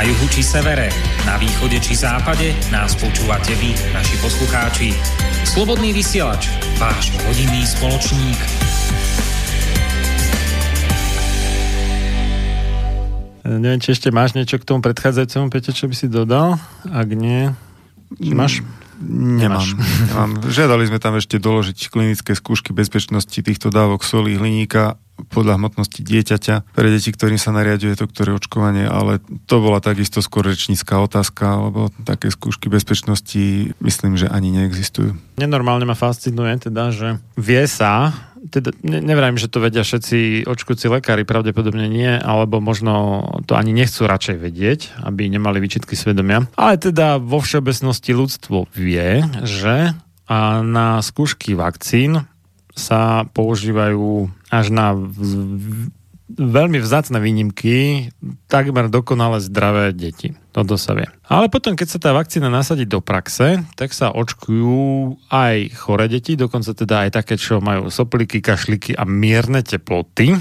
Na 0.00 0.08
juhu 0.08 0.32
či 0.32 0.40
severe, 0.40 0.88
na 1.28 1.36
východe 1.36 1.76
či 1.76 1.92
západe 1.92 2.56
nás 2.72 2.96
počúvate 2.96 3.52
vy, 3.60 3.76
naši 3.92 4.16
poslucháči. 4.24 4.96
Slobodný 5.44 5.92
vysielač, 5.92 6.48
váš 6.80 7.12
rodinný 7.20 7.68
spoločník. 7.68 8.40
Neviem, 13.44 13.76
či 13.84 13.92
ešte 13.92 14.08
máš 14.08 14.32
niečo 14.32 14.56
k 14.56 14.64
tomu 14.64 14.80
predchádzajúcemu, 14.80 15.52
Peťo, 15.52 15.76
čo 15.76 15.84
by 15.84 15.92
si 15.92 16.08
dodal? 16.08 16.56
Ak 16.88 17.12
nie, 17.12 17.52
či 18.16 18.32
máš? 18.32 18.64
Nemám, 19.04 19.68
nemám. 20.08 20.30
Žiadali 20.48 20.88
sme 20.88 20.96
tam 20.96 21.20
ešte 21.20 21.36
doložiť 21.36 21.92
klinické 21.92 22.32
skúšky 22.32 22.72
bezpečnosti 22.72 23.36
týchto 23.36 23.68
dávok 23.68 24.00
soli 24.08 24.32
hliníka 24.32 24.96
podľa 25.28 25.60
hmotnosti 25.60 26.00
dieťaťa 26.00 26.72
pre 26.72 26.88
deti, 26.88 27.12
ktorým 27.12 27.36
sa 27.36 27.52
nariaduje 27.52 27.98
to, 27.98 28.08
ktoré 28.08 28.32
očkovanie, 28.32 28.88
ale 28.88 29.20
to 29.44 29.60
bola 29.60 29.82
takisto 29.82 30.24
skôr 30.24 30.48
rečnícká 30.48 30.96
otázka, 31.02 31.68
lebo 31.68 31.92
také 32.08 32.32
skúšky 32.32 32.72
bezpečnosti 32.72 33.74
myslím, 33.82 34.16
že 34.16 34.30
ani 34.30 34.54
neexistujú. 34.54 35.16
Nenormálne 35.36 35.84
ma 35.84 35.98
fascinuje 35.98 36.56
teda, 36.60 36.92
že 36.94 37.20
vie 37.36 37.64
sa, 37.68 38.12
teda 38.40 38.72
ne, 38.80 39.04
nevrajím, 39.04 39.36
že 39.36 39.52
to 39.52 39.60
vedia 39.60 39.84
všetci 39.84 40.48
očkujúci 40.48 40.88
lekári, 40.88 41.28
pravdepodobne 41.28 41.84
nie, 41.92 42.08
alebo 42.08 42.60
možno 42.64 43.24
to 43.44 43.52
ani 43.56 43.76
nechcú 43.76 44.08
radšej 44.08 44.36
vedieť, 44.40 44.80
aby 45.04 45.28
nemali 45.28 45.60
výčitky 45.60 45.92
svedomia. 45.92 46.48
Ale 46.56 46.80
teda 46.80 47.20
vo 47.20 47.44
všeobecnosti 47.44 48.16
ľudstvo 48.16 48.72
vie, 48.72 49.20
že 49.44 49.92
a 50.30 50.62
na 50.62 51.02
skúšky 51.02 51.58
vakcín 51.58 52.22
sa 52.80 53.28
používajú 53.28 54.32
až 54.48 54.66
na 54.72 54.96
veľmi 56.30 56.78
vzácne 56.78 57.18
výnimky 57.18 58.08
takmer 58.46 58.86
dokonale 58.86 59.42
zdravé 59.42 59.90
deti. 59.90 60.32
Toto 60.54 60.78
sa 60.78 60.94
vie. 60.94 61.06
Ale 61.26 61.50
potom, 61.50 61.74
keď 61.74 61.88
sa 61.90 61.98
tá 61.98 62.10
vakcína 62.14 62.50
nasadí 62.50 62.86
do 62.86 63.02
praxe, 63.02 63.62
tak 63.74 63.90
sa 63.92 64.14
očkujú 64.14 65.14
aj 65.30 65.74
chore 65.74 66.06
deti, 66.08 66.38
dokonca 66.38 66.74
teda 66.74 67.06
aj 67.06 67.10
také, 67.22 67.34
čo 67.34 67.58
majú 67.62 67.90
sopliky, 67.90 68.42
kašliky 68.42 68.94
a 68.94 69.04
mierne 69.06 69.62
teploty, 69.62 70.34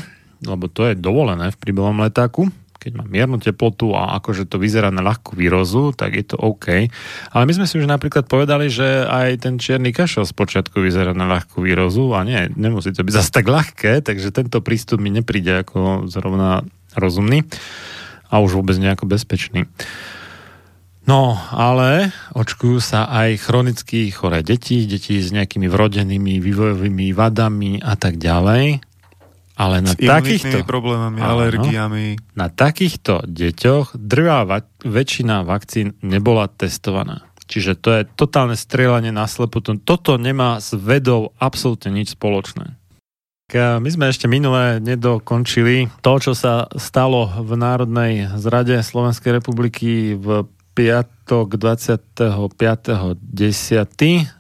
lebo 0.46 0.66
to 0.72 0.88
je 0.90 0.96
dovolené 0.96 1.52
v 1.52 1.60
príbevom 1.60 2.00
letáku 2.06 2.48
keď 2.80 2.92
má 2.96 3.04
miernu 3.04 3.44
teplotu 3.44 3.92
a 3.92 4.16
akože 4.18 4.48
to 4.48 4.56
vyzerá 4.56 4.88
na 4.88 5.04
ľahkú 5.04 5.36
výrozu, 5.36 5.92
tak 5.92 6.16
je 6.16 6.24
to 6.24 6.40
OK. 6.40 6.88
Ale 7.36 7.44
my 7.44 7.54
sme 7.54 7.68
si 7.68 7.76
už 7.76 7.86
napríklad 7.86 8.26
povedali, 8.26 8.72
že 8.72 9.04
aj 9.04 9.44
ten 9.44 9.60
čierny 9.60 9.92
kašel 9.92 10.24
z 10.24 10.32
počiatku 10.32 10.80
vyzerá 10.80 11.12
na 11.12 11.28
ľahkú 11.28 11.60
výrozu 11.60 12.16
a 12.16 12.24
nie, 12.24 12.48
nemusí 12.56 12.96
to 12.96 13.04
byť 13.04 13.14
zase 13.14 13.30
tak 13.36 13.52
ľahké, 13.52 14.00
takže 14.00 14.32
tento 14.32 14.64
prístup 14.64 15.04
mi 15.04 15.12
nepríde 15.12 15.68
ako 15.68 16.08
zrovna 16.08 16.64
rozumný 16.96 17.44
a 18.32 18.40
už 18.40 18.64
vôbec 18.64 18.80
nejako 18.80 19.12
bezpečný. 19.12 19.68
No, 21.10 21.34
ale 21.50 22.14
očkujú 22.38 22.78
sa 22.78 23.10
aj 23.10 23.42
chronicky 23.42 24.14
choré 24.14 24.46
deti, 24.46 24.86
deti 24.86 25.18
s 25.18 25.34
nejakými 25.34 25.66
vrodenými 25.66 26.38
vývojovými 26.38 27.18
vadami 27.18 27.82
a 27.82 27.98
tak 27.98 28.22
ďalej. 28.22 28.89
Ale 29.60 29.84
na 29.84 29.92
S 29.92 30.00
takýchto 30.00 30.64
problémami, 30.64 31.20
Áno. 31.20 31.36
alergiami. 31.36 32.16
Na 32.32 32.48
takýchto 32.48 33.28
deťoch 33.28 33.92
drvá 33.94 34.48
va- 34.48 34.64
väčšina 34.80 35.44
vakcín 35.44 36.00
nebola 36.00 36.48
testovaná. 36.48 37.28
Čiže 37.44 37.76
to 37.76 37.90
je 37.92 38.08
totálne 38.08 38.56
strieľanie 38.56 39.12
na 39.12 39.28
slepo. 39.28 39.60
To- 39.60 39.76
Toto 39.76 40.16
nemá 40.16 40.58
s 40.58 40.72
vedou 40.72 41.36
absolútne 41.36 41.92
nič 41.92 42.16
spoločné. 42.16 42.80
My 43.50 43.90
sme 43.90 44.08
ešte 44.08 44.30
minule 44.30 44.78
nedokončili 44.78 45.90
to, 46.00 46.22
čo 46.22 46.38
sa 46.38 46.70
stalo 46.78 47.26
v 47.42 47.58
Národnej 47.58 48.30
zrade 48.38 48.78
Slovenskej 48.78 49.42
republiky 49.42 50.14
v 50.14 50.46
piatok 50.72 51.58
25.10. 51.58 53.18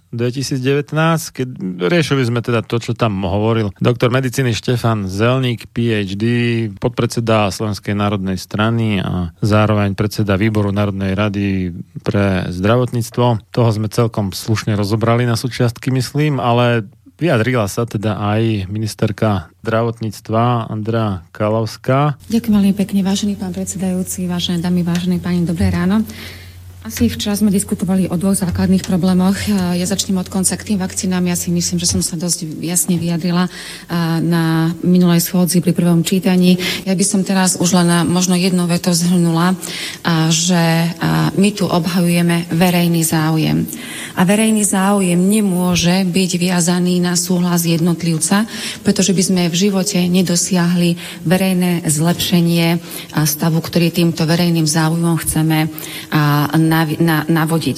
2019, 0.09 0.93
keď 1.31 1.47
riešili 1.85 2.25
sme 2.25 2.41
teda 2.41 2.65
to, 2.65 2.81
čo 2.81 2.97
tam 2.97 3.21
hovoril 3.21 3.69
doktor 3.77 4.09
medicíny 4.09 4.57
Štefan 4.57 5.05
Zelník, 5.05 5.69
PhD, 5.69 6.25
podpredseda 6.81 7.53
Slovenskej 7.53 7.93
národnej 7.93 8.41
strany 8.41 9.01
a 9.01 9.33
zároveň 9.45 9.93
predseda 9.93 10.33
výboru 10.33 10.73
Národnej 10.73 11.13
rady 11.13 11.45
pre 12.01 12.49
zdravotníctvo. 12.49 13.53
Toho 13.53 13.69
sme 13.69 13.87
celkom 13.91 14.33
slušne 14.33 14.73
rozobrali 14.73 15.29
na 15.29 15.37
súčiastky, 15.37 15.93
myslím, 15.93 16.41
ale 16.41 16.89
vyjadrila 17.19 17.67
sa 17.67 17.83
teda 17.83 18.15
aj 18.15 18.71
ministerka 18.71 19.51
zdravotníctva 19.61 20.71
Andrea 20.71 21.27
Kalavská. 21.35 22.15
Ďakujem 22.31 22.55
veľmi 22.55 22.73
pekne, 22.73 23.03
vážený 23.03 23.35
pán 23.35 23.51
predsedajúci, 23.51 24.25
vážené 24.25 24.63
dámy, 24.63 24.81
vážení 24.87 25.19
páni, 25.19 25.43
dobré 25.43 25.67
ráno. 25.69 26.01
Asi 26.79 27.11
včera 27.11 27.35
sme 27.35 27.51
diskutovali 27.51 28.07
o 28.07 28.15
dvoch 28.15 28.39
základných 28.39 28.87
problémoch. 28.87 29.35
Ja 29.51 29.83
začnem 29.83 30.15
od 30.15 30.31
konca 30.31 30.55
k 30.55 30.63
tým 30.63 30.79
vakcínám. 30.79 31.27
Ja 31.27 31.35
si 31.35 31.51
myslím, 31.51 31.75
že 31.75 31.91
som 31.91 31.99
sa 31.99 32.15
dosť 32.15 32.55
jasne 32.63 32.95
vyjadrila 32.95 33.51
na 34.23 34.71
minulej 34.79 35.19
schôdzi 35.19 35.59
pri 35.59 35.75
prvom 35.75 36.07
čítaní. 36.07 36.55
Ja 36.87 36.95
by 36.95 37.03
som 37.03 37.27
teraz 37.27 37.59
už 37.59 37.75
len 37.75 38.07
možno 38.07 38.39
jednou 38.39 38.63
vetou 38.63 38.95
zhrnula, 38.95 39.59
že 40.31 40.95
my 41.35 41.49
tu 41.51 41.67
obhajujeme 41.67 42.47
verejný 42.47 43.03
záujem. 43.03 43.67
A 44.15 44.23
verejný 44.23 44.63
záujem 44.63 45.19
nemôže 45.19 46.07
byť 46.07 46.31
viazaný 46.39 47.03
na 47.03 47.19
súhlas 47.19 47.67
jednotlivca, 47.67 48.47
pretože 48.87 49.11
by 49.11 49.23
sme 49.23 49.41
v 49.51 49.55
živote 49.67 49.99
nedosiahli 49.99 50.95
verejné 51.27 51.83
zlepšenie 51.91 52.79
stavu, 53.27 53.59
ktorý 53.59 53.91
týmto 53.91 54.23
verejným 54.23 54.67
záujmom 54.67 55.19
chceme 55.27 55.67
navi- 56.69 57.01
na, 57.01 57.25
navodiť. 57.25 57.77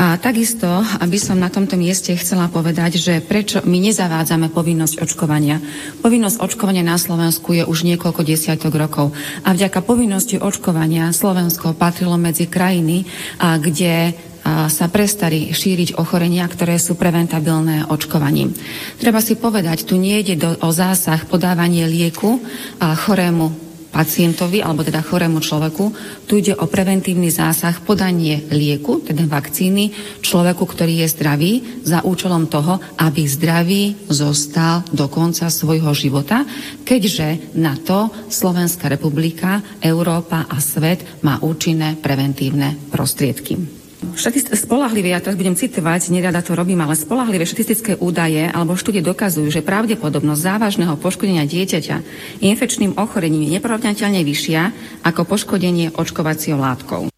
A 0.00 0.16
takisto, 0.16 0.66
aby 1.04 1.20
som 1.20 1.36
na 1.36 1.52
tomto 1.52 1.76
mieste 1.76 2.16
chcela 2.16 2.48
povedať, 2.48 2.96
že 2.96 3.20
prečo 3.20 3.60
my 3.62 3.78
nezavádzame 3.84 4.48
povinnosť 4.48 5.04
očkovania. 5.04 5.60
Povinnosť 6.00 6.40
očkovania 6.40 6.80
na 6.80 6.96
Slovensku 6.96 7.52
je 7.52 7.68
už 7.68 7.84
niekoľko 7.84 8.24
desiatok 8.24 8.72
rokov. 8.72 9.12
A 9.44 9.52
vďaka 9.52 9.84
povinnosti 9.84 10.40
očkovania 10.40 11.12
Slovensko 11.12 11.76
patrilo 11.76 12.16
medzi 12.16 12.48
krajiny, 12.48 13.04
a 13.36 13.60
kde 13.60 14.16
sa 14.44 14.92
prestali 14.92 15.56
šíriť 15.56 15.96
ochorenia, 15.96 16.44
ktoré 16.44 16.76
sú 16.76 17.00
preventabilné 17.00 17.88
očkovaním. 17.88 18.52
Treba 19.00 19.24
si 19.24 19.40
povedať, 19.40 19.88
tu 19.88 19.96
nie 19.96 20.20
ide 20.20 20.36
do, 20.36 20.52
o 20.60 20.68
zásah 20.68 21.24
podávanie 21.24 21.88
lieku 21.88 22.44
a 22.76 22.92
chorému 22.92 23.73
pacientovi, 23.94 24.58
alebo 24.58 24.82
teda 24.82 24.98
chorému 25.06 25.38
človeku. 25.38 25.94
Tu 26.26 26.42
ide 26.42 26.58
o 26.58 26.66
preventívny 26.66 27.30
zásah 27.30 27.78
podanie 27.86 28.42
lieku, 28.50 28.98
teda 29.06 29.22
vakcíny, 29.30 29.94
človeku, 30.18 30.66
ktorý 30.66 31.06
je 31.06 31.08
zdravý, 31.14 31.52
za 31.86 32.02
účelom 32.02 32.50
toho, 32.50 32.82
aby 32.98 33.22
zdravý 33.22 34.10
zostal 34.10 34.82
do 34.90 35.06
konca 35.06 35.46
svojho 35.46 35.94
života, 35.94 36.42
keďže 36.82 37.54
na 37.54 37.78
to 37.78 38.10
Slovenská 38.26 38.90
republika, 38.90 39.62
Európa 39.78 40.50
a 40.50 40.58
svet 40.58 41.22
má 41.22 41.38
účinné 41.38 41.94
preventívne 42.02 42.74
prostriedky. 42.90 43.83
Štatist- 44.12 44.52
spolahlivé, 44.52 45.16
ja 45.16 45.24
teraz 45.24 45.40
budem 45.40 45.56
citovať, 45.56 46.12
nerada 46.12 46.44
to 46.44 46.52
robím, 46.52 46.84
ale 46.84 46.92
spolahlivé 46.92 47.48
štatistické 47.48 47.96
údaje 47.96 48.44
alebo 48.52 48.76
štúdie 48.76 49.00
dokazujú, 49.00 49.48
že 49.48 49.64
pravdepodobnosť 49.64 50.44
závažného 50.44 51.00
poškodenia 51.00 51.48
dieťaťa 51.48 51.96
infekčným 52.44 53.00
ochorením 53.00 53.48
je 53.48 53.56
neporovnateľne 53.56 54.20
vyššia 54.20 54.60
ako 55.08 55.24
poškodenie 55.24 55.96
očkovacieho 55.96 56.60
látkou. 56.60 57.08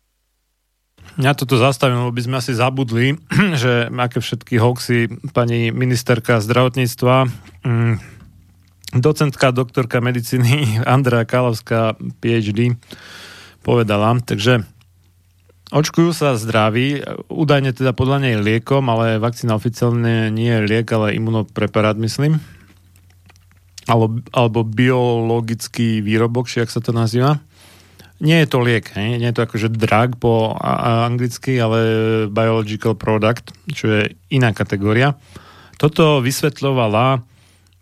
Ja 1.16 1.32
toto 1.32 1.56
zastavím, 1.56 2.06
lebo 2.06 2.12
by 2.12 2.22
sme 2.22 2.36
asi 2.38 2.52
zabudli, 2.52 3.18
že 3.62 3.90
aké 3.90 4.22
všetky 4.22 4.54
hoaxy 4.62 5.10
pani 5.34 5.74
ministerka 5.74 6.38
zdravotníctva, 6.38 7.14
mm, 7.66 7.94
docentka, 9.02 9.50
doktorka 9.50 9.98
medicíny 9.98 10.78
Andrea 10.84 11.26
Kalovská, 11.26 11.98
PhD, 12.22 12.78
povedala. 13.64 14.14
Takže 14.22 14.75
Očkujú 15.66 16.14
sa 16.14 16.38
zdraví, 16.38 17.02
údajne 17.26 17.74
teda 17.74 17.90
podľa 17.90 18.22
nej 18.22 18.34
liekom, 18.38 18.86
ale 18.86 19.18
vakcína 19.18 19.58
oficiálne 19.58 20.30
nie 20.30 20.46
je 20.46 20.62
liek, 20.62 20.86
ale 20.94 21.18
imunopreparát, 21.18 21.98
myslím. 21.98 22.38
Alebo, 23.90 24.22
alebo 24.30 24.62
biologický 24.62 26.06
výrobok, 26.06 26.46
či 26.46 26.62
ak 26.62 26.70
sa 26.70 26.78
to 26.78 26.94
nazýva. 26.94 27.42
Nie 28.22 28.46
je 28.46 28.48
to 28.48 28.62
liek, 28.62 28.94
hej? 28.94 29.18
nie 29.18 29.28
je 29.28 29.36
to 29.36 29.44
akože 29.44 29.74
drug 29.74 30.16
po 30.22 30.54
anglicky, 30.56 31.58
ale 31.58 31.78
biological 32.30 32.94
product, 32.94 33.50
čo 33.66 33.90
je 33.90 34.02
iná 34.30 34.54
kategória. 34.54 35.18
Toto 35.76 36.22
vysvetľovala 36.22 37.26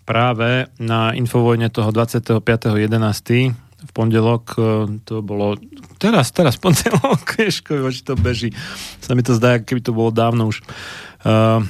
práve 0.08 0.68
na 0.80 1.12
infovojne 1.16 1.68
toho 1.68 1.92
25.11 1.92 3.54
v 3.54 3.63
pondelok, 3.94 4.44
e, 4.58 4.62
to 5.06 5.22
bolo 5.22 5.54
teraz, 6.02 6.34
teraz 6.34 6.58
pondelok, 6.58 7.22
Ješkovi, 7.38 7.94
či 7.94 8.02
to 8.02 8.18
beží. 8.18 8.50
Sa 8.98 9.14
mi 9.14 9.22
to 9.22 9.38
zdá, 9.38 9.62
keby 9.62 9.80
to 9.80 9.94
bolo 9.94 10.10
dávno 10.10 10.50
už. 10.50 10.60
Uh, 11.24 11.64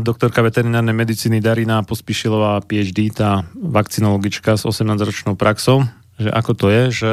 doktorka 0.00 0.38
veterinárnej 0.38 0.94
medicíny 0.94 1.42
Darina 1.42 1.82
Pospišilová, 1.82 2.62
PhD, 2.62 3.10
tá 3.10 3.42
vakcinologička 3.58 4.54
s 4.54 4.62
18-ročnou 4.62 5.34
praxou, 5.34 5.82
že 6.14 6.30
ako 6.30 6.52
to 6.54 6.66
je, 6.70 6.82
že 6.94 7.12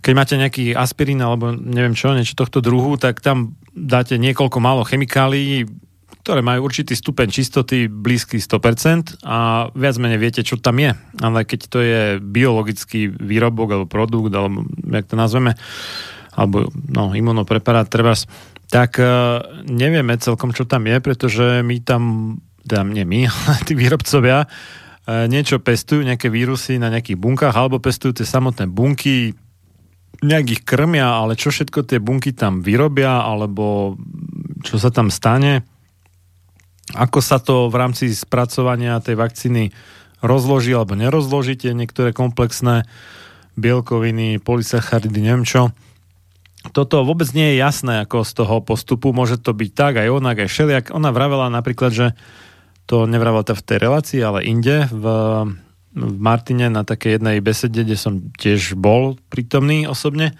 keď 0.00 0.12
máte 0.16 0.34
nejaký 0.40 0.72
aspirín 0.72 1.20
alebo 1.20 1.52
neviem 1.52 1.92
čo, 1.92 2.16
niečo 2.16 2.38
tohto 2.38 2.64
druhu, 2.64 2.96
tak 2.96 3.20
tam 3.20 3.58
dáte 3.76 4.16
niekoľko 4.16 4.58
málo 4.64 4.82
chemikálií, 4.88 5.68
ktoré 6.28 6.44
majú 6.44 6.68
určitý 6.68 6.92
stupeň 6.92 7.32
čistoty 7.32 7.88
blízky 7.88 8.36
100% 8.36 9.24
a 9.24 9.72
viac 9.72 9.96
menej 9.96 10.20
viete, 10.20 10.44
čo 10.44 10.60
tam 10.60 10.76
je. 10.76 10.92
Ale 11.24 11.48
keď 11.48 11.60
to 11.72 11.80
je 11.80 12.02
biologický 12.20 13.08
výrobok 13.08 13.72
alebo 13.72 13.88
produkt, 13.88 14.28
alebo 14.36 14.68
jak 14.92 15.08
to 15.08 15.16
nazveme, 15.16 15.56
alebo 16.36 16.68
no, 16.92 17.16
imunopreparát 17.16 17.88
treba, 17.88 18.12
tak 18.68 19.00
uh, 19.00 19.40
nevieme 19.64 20.20
celkom, 20.20 20.52
čo 20.52 20.68
tam 20.68 20.84
je, 20.84 21.00
pretože 21.00 21.64
my 21.64 21.80
tam, 21.80 22.36
teda 22.60 22.84
nie 22.84 23.08
my, 23.08 23.24
ale 23.48 23.64
tí 23.64 23.72
výrobcovia, 23.72 24.44
uh, 24.44 25.24
niečo 25.32 25.64
pestujú, 25.64 26.04
nejaké 26.04 26.28
vírusy 26.28 26.76
na 26.76 26.92
nejakých 26.92 27.16
bunkách, 27.16 27.56
alebo 27.56 27.80
pestujú 27.80 28.20
tie 28.20 28.28
samotné 28.28 28.68
bunky, 28.68 29.32
nejak 30.20 30.46
ich 30.52 30.62
krmia, 30.68 31.08
ale 31.24 31.40
čo 31.40 31.48
všetko 31.48 31.88
tie 31.88 32.04
bunky 32.04 32.36
tam 32.36 32.60
vyrobia, 32.60 33.24
alebo 33.24 33.96
čo 34.60 34.76
sa 34.76 34.92
tam 34.92 35.08
stane, 35.08 35.77
ako 36.96 37.18
sa 37.20 37.36
to 37.36 37.68
v 37.68 37.76
rámci 37.76 38.08
spracovania 38.16 38.96
tej 39.04 39.18
vakcíny 39.18 39.74
rozloží 40.24 40.72
alebo 40.72 40.96
nerozloží 40.96 41.58
tie 41.58 41.76
niektoré 41.76 42.16
komplexné 42.16 42.88
bielkoviny, 43.58 44.38
polysacharidy, 44.40 45.18
neviem 45.18 45.44
čo. 45.44 45.74
Toto 46.74 47.06
vôbec 47.06 47.30
nie 47.34 47.54
je 47.54 47.62
jasné 47.62 48.02
ako 48.02 48.26
z 48.26 48.32
toho 48.34 48.56
postupu. 48.62 49.14
Môže 49.14 49.38
to 49.38 49.54
byť 49.54 49.70
tak, 49.74 49.94
aj 49.98 50.10
onak, 50.10 50.46
aj 50.46 50.48
všelijak. 50.50 50.84
Ona 50.94 51.14
vravela 51.14 51.46
napríklad, 51.50 51.90
že 51.94 52.06
to 52.88 53.04
nevravela 53.04 53.44
v 53.44 53.66
tej 53.66 53.78
relácii, 53.78 54.20
ale 54.24 54.48
inde 54.48 54.88
v, 54.90 55.04
v 55.92 56.16
Martine 56.18 56.72
na 56.72 56.82
takej 56.82 57.20
jednej 57.20 57.38
besede, 57.44 57.84
kde 57.84 57.96
som 58.00 58.32
tiež 58.34 58.74
bol 58.74 59.20
prítomný 59.28 59.84
osobne, 59.84 60.34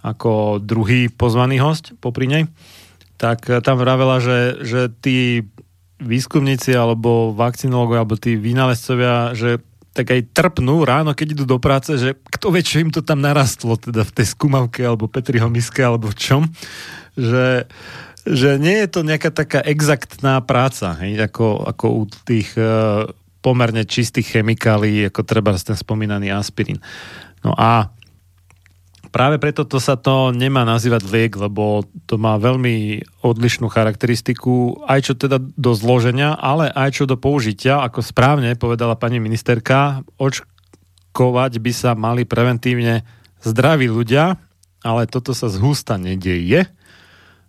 ako 0.00 0.62
druhý 0.62 1.12
pozvaný 1.12 1.60
host 1.60 1.92
popri 2.00 2.24
nej, 2.24 2.44
tak 3.20 3.44
tam 3.60 3.76
vravela, 3.76 4.16
že, 4.16 4.64
že 4.64 4.88
tí 4.88 5.44
výskumníci 6.00 6.72
alebo 6.72 7.36
vakcinológovia 7.36 8.02
alebo 8.02 8.16
tí 8.16 8.34
vynálezcovia, 8.34 9.36
že 9.36 9.60
tak 9.90 10.16
aj 10.16 10.32
trpnú 10.32 10.86
ráno, 10.86 11.12
keď 11.12 11.34
idú 11.34 11.44
do 11.44 11.58
práce, 11.58 11.98
že 11.98 12.16
kto 12.30 12.54
vie, 12.54 12.62
čo 12.62 12.80
im 12.80 12.94
to 12.94 13.02
tam 13.02 13.20
narastlo, 13.20 13.74
teda 13.74 14.06
v 14.06 14.14
tej 14.16 14.26
skúmavke 14.32 14.80
alebo 14.86 15.10
Petriho 15.10 15.50
miske 15.50 15.82
alebo 15.82 16.14
čom, 16.14 16.46
že, 17.18 17.66
že 18.22 18.56
nie 18.56 18.80
je 18.86 18.88
to 18.88 19.00
nejaká 19.02 19.34
taká 19.34 19.60
exaktná 19.66 20.38
práca, 20.40 20.94
hej, 21.02 21.18
ako, 21.18 21.66
ako 21.66 21.86
u 21.90 22.02
tých 22.22 22.54
uh, 22.54 23.10
pomerne 23.42 23.82
čistých 23.82 24.38
chemikálií, 24.38 25.10
ako 25.10 25.26
treba 25.26 25.52
ten 25.58 25.76
spomínaný 25.76 26.30
aspirín. 26.30 26.78
No 27.42 27.56
a 27.56 27.90
Práve 29.10 29.42
preto 29.42 29.66
to 29.66 29.82
sa 29.82 29.98
to 29.98 30.30
nemá 30.30 30.62
nazývať 30.62 31.02
liek, 31.10 31.34
lebo 31.34 31.82
to 32.06 32.14
má 32.14 32.38
veľmi 32.38 33.02
odlišnú 33.26 33.66
charakteristiku, 33.66 34.86
aj 34.86 35.10
čo 35.10 35.12
teda 35.18 35.42
do 35.42 35.74
zloženia, 35.74 36.38
ale 36.38 36.70
aj 36.70 37.02
čo 37.02 37.04
do 37.10 37.18
použitia. 37.18 37.82
Ako 37.82 38.06
správne 38.06 38.54
povedala 38.54 38.94
pani 38.94 39.18
ministerka, 39.18 40.06
očkovať 40.14 41.58
by 41.58 41.72
sa 41.74 41.98
mali 41.98 42.22
preventívne 42.22 43.02
zdraví 43.42 43.90
ľudia, 43.90 44.38
ale 44.86 45.10
toto 45.10 45.34
sa 45.34 45.50
zhusta 45.50 45.98
nedeje, 45.98 46.70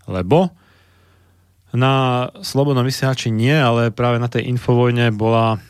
lebo 0.09 0.49
na 1.71 2.27
Slobodnom 2.43 2.83
vysielači 2.83 3.31
nie, 3.31 3.53
ale 3.53 3.93
práve 3.93 4.19
na 4.19 4.27
tej 4.27 4.49
infovojne 4.51 5.13
bola 5.13 5.61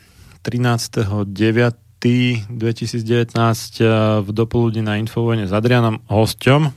13.9 0.41 1.80
2019 2.01 3.37
eh, 3.37 3.87
v 4.25 4.29
dopoludne 4.33 4.81
na 4.81 4.97
Infovojne 4.97 5.45
s 5.45 5.53
Adrianom 5.53 6.01
hosťom, 6.09 6.73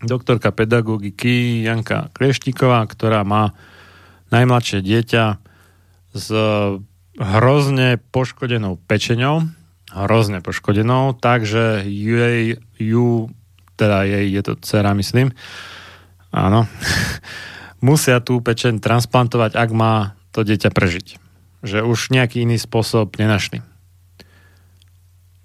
doktorka 0.00 0.48
pedagogiky 0.48 1.60
Janka 1.60 2.08
Kleštíková, 2.16 2.80
ktorá 2.88 3.20
má 3.20 3.52
najmladšie 4.32 4.80
dieťa 4.80 5.24
s 6.16 6.26
hrozne 7.20 8.00
poškodenou 8.10 8.80
pečeňou, 8.88 9.44
hrozne 9.92 10.40
poškodenou, 10.40 11.18
takže 11.18 11.84
jej, 11.84 12.56
ju, 12.80 13.28
teda 13.76 14.08
jej, 14.08 14.26
je 14.32 14.42
to 14.46 14.52
dcera, 14.56 14.96
myslím, 14.96 15.36
áno, 16.32 16.64
musia 17.84 18.24
tú 18.24 18.40
pečeň 18.40 18.80
transplantovať, 18.80 19.52
ak 19.52 19.70
má 19.76 20.16
to 20.32 20.46
dieťa 20.46 20.70
prežiť. 20.72 21.20
Že 21.60 21.84
už 21.84 22.14
nejaký 22.14 22.48
iný 22.48 22.56
spôsob 22.56 23.20
nenašli. 23.20 23.60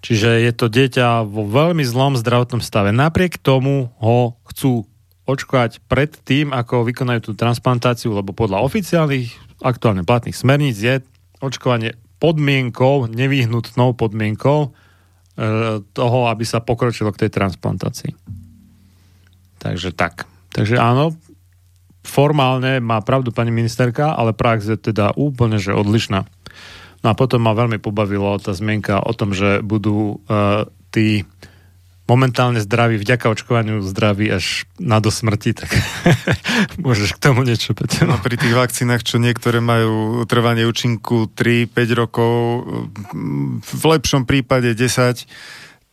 Čiže 0.06 0.46
je 0.46 0.54
to 0.54 0.70
dieťa 0.70 1.26
vo 1.26 1.50
veľmi 1.50 1.82
zlom 1.82 2.14
zdravotnom 2.14 2.62
stave. 2.62 2.94
Napriek 2.94 3.42
tomu 3.42 3.90
ho 3.98 4.38
chcú 4.54 4.86
očkovať 5.26 5.82
pred 5.90 6.14
tým, 6.22 6.54
ako 6.54 6.86
vykonajú 6.86 7.26
tú 7.26 7.32
transplantáciu, 7.34 8.14
lebo 8.14 8.30
podľa 8.30 8.62
oficiálnych 8.62 9.34
aktuálne 9.66 10.06
platných 10.06 10.38
smerníc 10.38 10.78
je 10.78 11.02
očkovanie 11.42 11.98
podmienkou, 12.22 13.10
nevyhnutnou 13.10 13.98
podmienkou 13.98 14.70
e, 14.70 14.70
toho, 15.82 16.20
aby 16.30 16.46
sa 16.46 16.62
pokročilo 16.62 17.10
k 17.10 17.26
tej 17.26 17.42
transplantácii. 17.42 18.14
Takže 19.58 19.90
tak. 19.98 20.30
Takže 20.54 20.78
áno, 20.78 21.18
formálne 22.06 22.78
má 22.78 23.02
pravdu 23.02 23.34
pani 23.34 23.50
ministerka, 23.50 24.14
ale 24.14 24.38
prax 24.38 24.70
je 24.70 24.78
teda 24.78 25.18
úplne 25.18 25.58
že 25.58 25.74
odlišná. 25.74 26.30
No 27.06 27.14
a 27.14 27.18
potom 27.18 27.46
ma 27.46 27.54
veľmi 27.54 27.78
pobavilo 27.78 28.42
tá 28.42 28.58
zmienka 28.58 28.98
o 28.98 29.14
tom, 29.14 29.38
že 29.38 29.62
budú 29.62 30.26
uh, 30.26 30.66
tí 30.90 31.22
momentálne 32.10 32.58
zdraví, 32.62 32.98
vďaka 32.98 33.30
očkovaniu 33.30 33.82
zdraví 33.86 34.30
až 34.30 34.66
na 34.82 34.98
do 34.98 35.14
smrti, 35.14 35.54
tak 35.54 35.70
môžeš 36.82 37.14
k 37.14 37.22
tomu 37.22 37.46
niečo, 37.46 37.78
Peťo. 37.78 38.10
No 38.10 38.18
pri 38.18 38.42
tých 38.42 38.58
vakcínach, 38.58 39.06
čo 39.06 39.22
niektoré 39.22 39.62
majú 39.62 40.26
trvanie 40.26 40.66
účinku 40.66 41.30
3-5 41.34 41.78
rokov, 41.94 42.34
v 43.62 43.84
lepšom 43.86 44.26
prípade 44.26 44.74
10, 44.74 45.30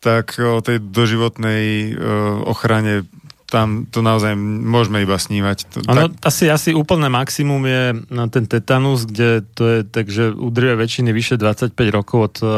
tak 0.01 0.37
o 0.41 0.65
tej 0.65 0.81
doživotnej 0.81 1.93
uh, 1.93 2.41
ochrane 2.49 3.05
tam 3.53 3.85
to 3.85 4.01
naozaj 4.01 4.33
môžeme 4.41 5.05
iba 5.05 5.13
snívať. 5.13 5.57
To, 5.69 5.77
ano, 5.85 6.09
tak... 6.09 6.25
asi, 6.25 6.49
asi 6.49 6.73
úplné 6.73 7.05
maximum 7.13 7.61
je 7.69 7.83
na 8.09 8.25
ten 8.25 8.49
tetanus, 8.49 9.05
kde 9.05 9.45
to 9.53 9.63
je 9.69 9.79
tak, 9.85 10.09
že 10.09 10.33
udrie 10.33 10.73
väčšiny 10.73 11.13
vyše 11.13 11.37
25 11.37 11.77
rokov 11.93 12.17
od 12.17 12.35
uh, 12.41 12.49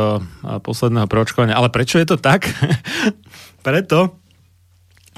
posledného 0.64 1.12
proočkovania. 1.12 1.60
Ale 1.60 1.68
prečo 1.68 2.00
je 2.00 2.08
to 2.08 2.16
tak? 2.16 2.48
Preto, 3.68 4.16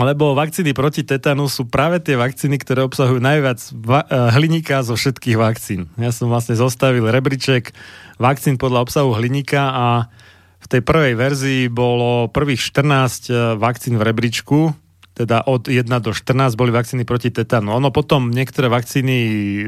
lebo 0.02 0.34
vakcíny 0.34 0.74
proti 0.74 1.06
tetanu 1.06 1.46
sú 1.46 1.70
práve 1.70 2.02
tie 2.02 2.18
vakcíny, 2.18 2.58
ktoré 2.58 2.82
obsahujú 2.82 3.22
najviac 3.22 3.62
va- 3.78 4.10
uh, 4.10 4.34
hliníka 4.34 4.82
zo 4.82 4.98
všetkých 4.98 5.38
vakcín. 5.38 5.94
Ja 6.02 6.10
som 6.10 6.34
vlastne 6.34 6.58
zostavil 6.58 7.06
rebríček 7.06 7.78
vakcín 8.18 8.58
podľa 8.58 8.90
obsahu 8.90 9.14
hliníka 9.14 9.62
a 9.62 9.86
v 10.58 10.66
tej 10.66 10.82
prvej 10.82 11.14
verzii 11.14 11.62
bolo 11.70 12.34
prvých 12.34 12.66
14 12.74 12.82
uh, 12.82 13.38
vakcín 13.62 14.02
v 14.02 14.06
rebríčku, 14.10 14.74
teda 15.18 15.50
od 15.50 15.66
1 15.66 15.90
do 15.98 16.14
14 16.14 16.54
boli 16.54 16.70
vakcíny 16.70 17.02
proti 17.02 17.34
tetanu. 17.34 17.74
Ono 17.74 17.90
potom 17.90 18.30
niektoré 18.30 18.70
vakcíny 18.70 19.18
e, 19.18 19.66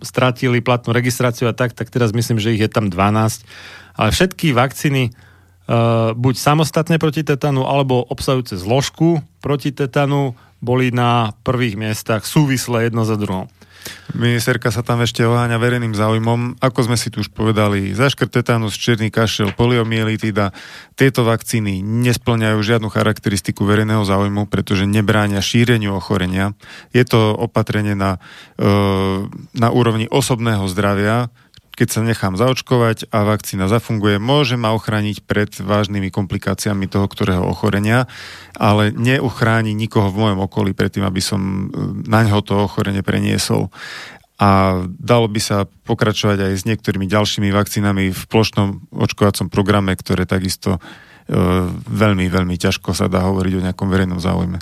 strátili 0.00 0.64
platnú 0.64 0.96
registráciu 0.96 1.52
a 1.52 1.52
tak, 1.52 1.76
tak 1.76 1.92
teraz 1.92 2.16
myslím, 2.16 2.40
že 2.40 2.56
ich 2.56 2.64
je 2.64 2.72
tam 2.72 2.88
12. 2.88 3.44
Ale 3.98 4.08
všetky 4.14 4.54
vakcíny 4.54 5.10
uh, 5.10 6.14
buď 6.14 6.34
samostatne 6.38 7.02
proti 7.02 7.26
tetanu, 7.26 7.66
alebo 7.66 8.06
obsahujúce 8.06 8.54
zložku 8.54 9.26
proti 9.42 9.74
tetanu, 9.74 10.38
boli 10.62 10.94
na 10.94 11.34
prvých 11.42 11.74
miestach 11.74 12.22
súvisle 12.22 12.86
jedno 12.86 13.02
za 13.02 13.18
druhom. 13.18 13.50
Ministerka 14.16 14.72
sa 14.72 14.80
tam 14.80 15.04
ešte 15.04 15.22
oháňa 15.22 15.60
verejným 15.60 15.92
záujmom. 15.92 16.58
Ako 16.64 16.88
sme 16.88 16.96
si 16.96 17.12
tu 17.12 17.20
už 17.20 17.28
povedali, 17.30 17.92
zaškrt 17.92 18.40
tetanus, 18.40 18.74
čierny 18.74 19.12
kašel, 19.12 19.52
poliomielitida, 19.52 20.50
tieto 20.96 21.22
vakcíny 21.22 21.84
nesplňajú 21.84 22.58
žiadnu 22.58 22.88
charakteristiku 22.88 23.68
verejného 23.68 24.02
záujmu, 24.02 24.48
pretože 24.48 24.88
nebránia 24.88 25.44
šíreniu 25.44 25.94
ochorenia. 25.94 26.56
Je 26.90 27.04
to 27.04 27.36
opatrenie 27.36 27.94
na, 27.94 28.18
e, 28.56 28.68
na 29.54 29.68
úrovni 29.70 30.08
osobného 30.08 30.66
zdravia, 30.66 31.28
keď 31.78 31.88
sa 31.94 32.02
nechám 32.02 32.34
zaočkovať 32.34 33.06
a 33.14 33.22
vakcína 33.22 33.70
zafunguje, 33.70 34.18
môže 34.18 34.58
ma 34.58 34.74
ochrániť 34.74 35.22
pred 35.22 35.46
vážnymi 35.54 36.10
komplikáciami 36.10 36.90
toho, 36.90 37.06
ktorého 37.06 37.46
ochorenia, 37.46 38.10
ale 38.58 38.90
neuchráni 38.90 39.78
nikoho 39.78 40.10
v 40.10 40.26
mojom 40.26 40.40
okolí 40.42 40.74
pred 40.74 40.90
tým, 40.90 41.06
aby 41.06 41.22
som 41.22 41.38
e, 41.38 41.54
na 42.10 42.26
ňo 42.26 42.42
to 42.42 42.58
ochorenie 42.58 43.06
preniesol. 43.06 43.70
A 44.42 44.82
dalo 44.90 45.30
by 45.30 45.38
sa 45.38 45.70
pokračovať 45.86 46.50
aj 46.50 46.52
s 46.58 46.66
niektorými 46.66 47.06
ďalšími 47.06 47.46
vakcínami 47.54 48.10
v 48.10 48.22
plošnom 48.26 48.90
očkovacom 48.90 49.46
programe, 49.46 49.94
ktoré 49.94 50.26
takisto 50.26 50.78
e, 50.78 50.80
veľmi, 51.86 52.26
veľmi 52.26 52.58
ťažko 52.58 52.90
sa 52.90 53.06
dá 53.06 53.22
hovoriť 53.22 53.52
o 53.54 53.64
nejakom 53.70 53.86
verejnom 53.86 54.18
záujme. 54.18 54.58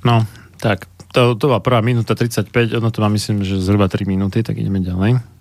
No, 0.00 0.24
tak, 0.56 0.88
to, 1.12 1.36
to 1.36 1.44
bola 1.44 1.60
prvá 1.60 1.84
minúta 1.84 2.16
35, 2.16 2.80
ono 2.80 2.88
to 2.88 3.04
má 3.04 3.12
myslím, 3.12 3.44
že 3.44 3.60
zhruba 3.60 3.84
3 3.84 4.08
minúty, 4.08 4.40
tak 4.40 4.56
ideme 4.56 4.80
ďalej. 4.80 5.37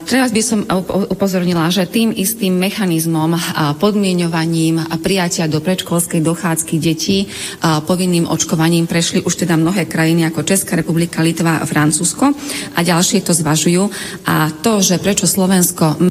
Teraz 0.00 0.32
by 0.32 0.42
som 0.42 0.64
upozornila, 1.12 1.68
že 1.68 1.84
tým 1.84 2.10
istým 2.10 2.56
mechanizmom 2.56 3.36
a 3.36 3.76
podmienovaním 3.76 4.80
a 4.80 4.96
prijatia 4.96 5.44
do 5.46 5.60
predškolskej 5.60 6.24
dochádzky 6.24 6.74
detí 6.80 7.28
a 7.60 7.84
povinným 7.84 8.24
očkovaním 8.24 8.88
prešli 8.88 9.20
už 9.20 9.44
teda 9.44 9.60
mnohé 9.60 9.84
krajiny 9.84 10.24
ako 10.26 10.42
Česká 10.42 10.74
republika, 10.80 11.20
Litva 11.20 11.60
a 11.60 11.68
Francúzsko 11.68 12.32
a 12.74 12.80
ďalšie 12.80 13.20
to 13.20 13.36
zvažujú. 13.36 13.92
A 14.24 14.48
to, 14.64 14.80
že 14.80 14.96
prečo 14.98 15.28
Slovensko 15.28 16.10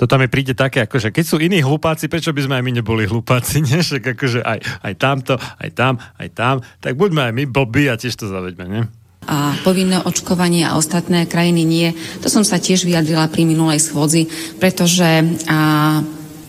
to 0.00 0.08
tam 0.08 0.24
mi 0.24 0.32
príde 0.32 0.56
také, 0.56 0.88
akože 0.88 1.12
keď 1.12 1.24
sú 1.28 1.36
iní 1.36 1.60
hlupáci, 1.60 2.08
prečo 2.08 2.32
by 2.32 2.40
sme 2.40 2.56
aj 2.56 2.64
my 2.64 2.72
neboli 2.80 3.04
hlupáci, 3.04 3.60
nie? 3.68 3.84
Však 3.84 4.16
akože 4.16 4.40
aj, 4.40 4.58
aj 4.80 4.94
tamto, 4.96 5.36
aj 5.36 5.70
tam, 5.76 6.00
aj 6.16 6.28
tam, 6.32 6.64
tak 6.80 6.96
buďme 6.96 7.28
aj 7.28 7.32
my 7.36 7.44
blbí 7.44 7.84
a 7.92 8.00
tiež 8.00 8.16
to 8.16 8.24
zaveďme, 8.24 8.64
nie? 8.64 8.82
A 9.26 9.52
povinné 9.66 10.00
očkovanie 10.00 10.64
a 10.64 10.80
ostatné 10.80 11.28
krajiny 11.28 11.62
nie. 11.62 11.88
To 12.24 12.32
som 12.32 12.44
sa 12.44 12.56
tiež 12.56 12.88
vyjadrila 12.88 13.28
pri 13.28 13.44
minulej 13.44 13.80
schôdzi, 13.82 14.28
pretože 14.56 15.06
a, 15.48 16.00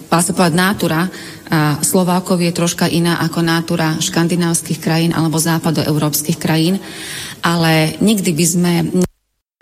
dá 0.08 0.20
sa 0.20 0.32
povedať 0.32 0.56
nátura 0.56 1.12
Slovákov 1.84 2.40
je 2.40 2.56
troška 2.56 2.88
iná 2.88 3.20
ako 3.20 3.44
nátura 3.44 4.00
škandinávskych 4.00 4.80
krajín 4.80 5.12
alebo 5.12 5.36
západoeurópskych 5.36 6.40
krajín, 6.40 6.80
ale 7.44 8.00
nikdy 8.00 8.32
by 8.32 8.46
sme 8.48 8.74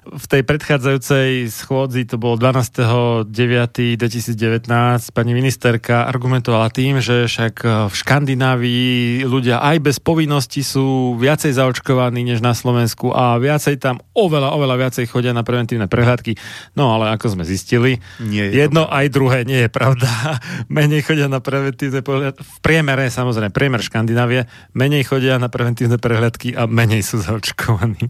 v 0.09 0.25
tej 0.25 0.41
predchádzajúcej 0.41 1.53
schôdzi, 1.53 2.09
to 2.09 2.17
bolo 2.17 2.33
12.9.2019, 2.41 4.65
pani 5.13 5.31
ministerka 5.37 6.09
argumentovala 6.09 6.73
tým, 6.73 6.97
že 6.97 7.29
však 7.29 7.61
v 7.89 7.93
Škandinávii 7.93 9.21
ľudia 9.29 9.61
aj 9.61 9.77
bez 9.85 9.97
povinnosti 10.01 10.65
sú 10.65 11.13
viacej 11.15 11.53
zaočkovaní 11.53 12.25
než 12.25 12.41
na 12.41 12.57
Slovensku 12.57 13.13
a 13.13 13.37
viacej 13.37 13.77
tam 13.77 14.01
oveľa, 14.17 14.57
oveľa 14.57 14.89
viacej 14.89 15.05
chodia 15.05 15.35
na 15.35 15.45
preventívne 15.45 15.85
prehľadky. 15.85 16.33
No 16.73 16.97
ale 16.97 17.13
ako 17.13 17.37
sme 17.37 17.43
zistili, 17.45 18.01
nie 18.17 18.49
je 18.49 18.65
jedno 18.65 18.89
to... 18.89 18.93
aj 18.93 19.05
druhé 19.13 19.45
nie 19.45 19.61
je 19.67 19.69
pravda. 19.69 20.09
menej 20.71 21.05
chodia 21.05 21.29
na 21.29 21.43
preventívne 21.43 22.01
prehľadky. 22.01 22.41
V 22.41 22.59
priemere, 22.65 23.13
samozrejme, 23.13 23.53
priemer 23.53 23.85
Škandinávie, 23.85 24.49
menej 24.73 25.05
chodia 25.05 25.37
na 25.37 25.51
preventívne 25.51 26.01
prehľadky 26.01 26.57
a 26.57 26.65
menej 26.65 27.05
sú 27.05 27.21
zaočkovaní. 27.21 28.09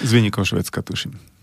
S 0.00 0.10
výnikom 0.10 0.46
Švedska, 0.46 0.80
tuším. 0.80 1.33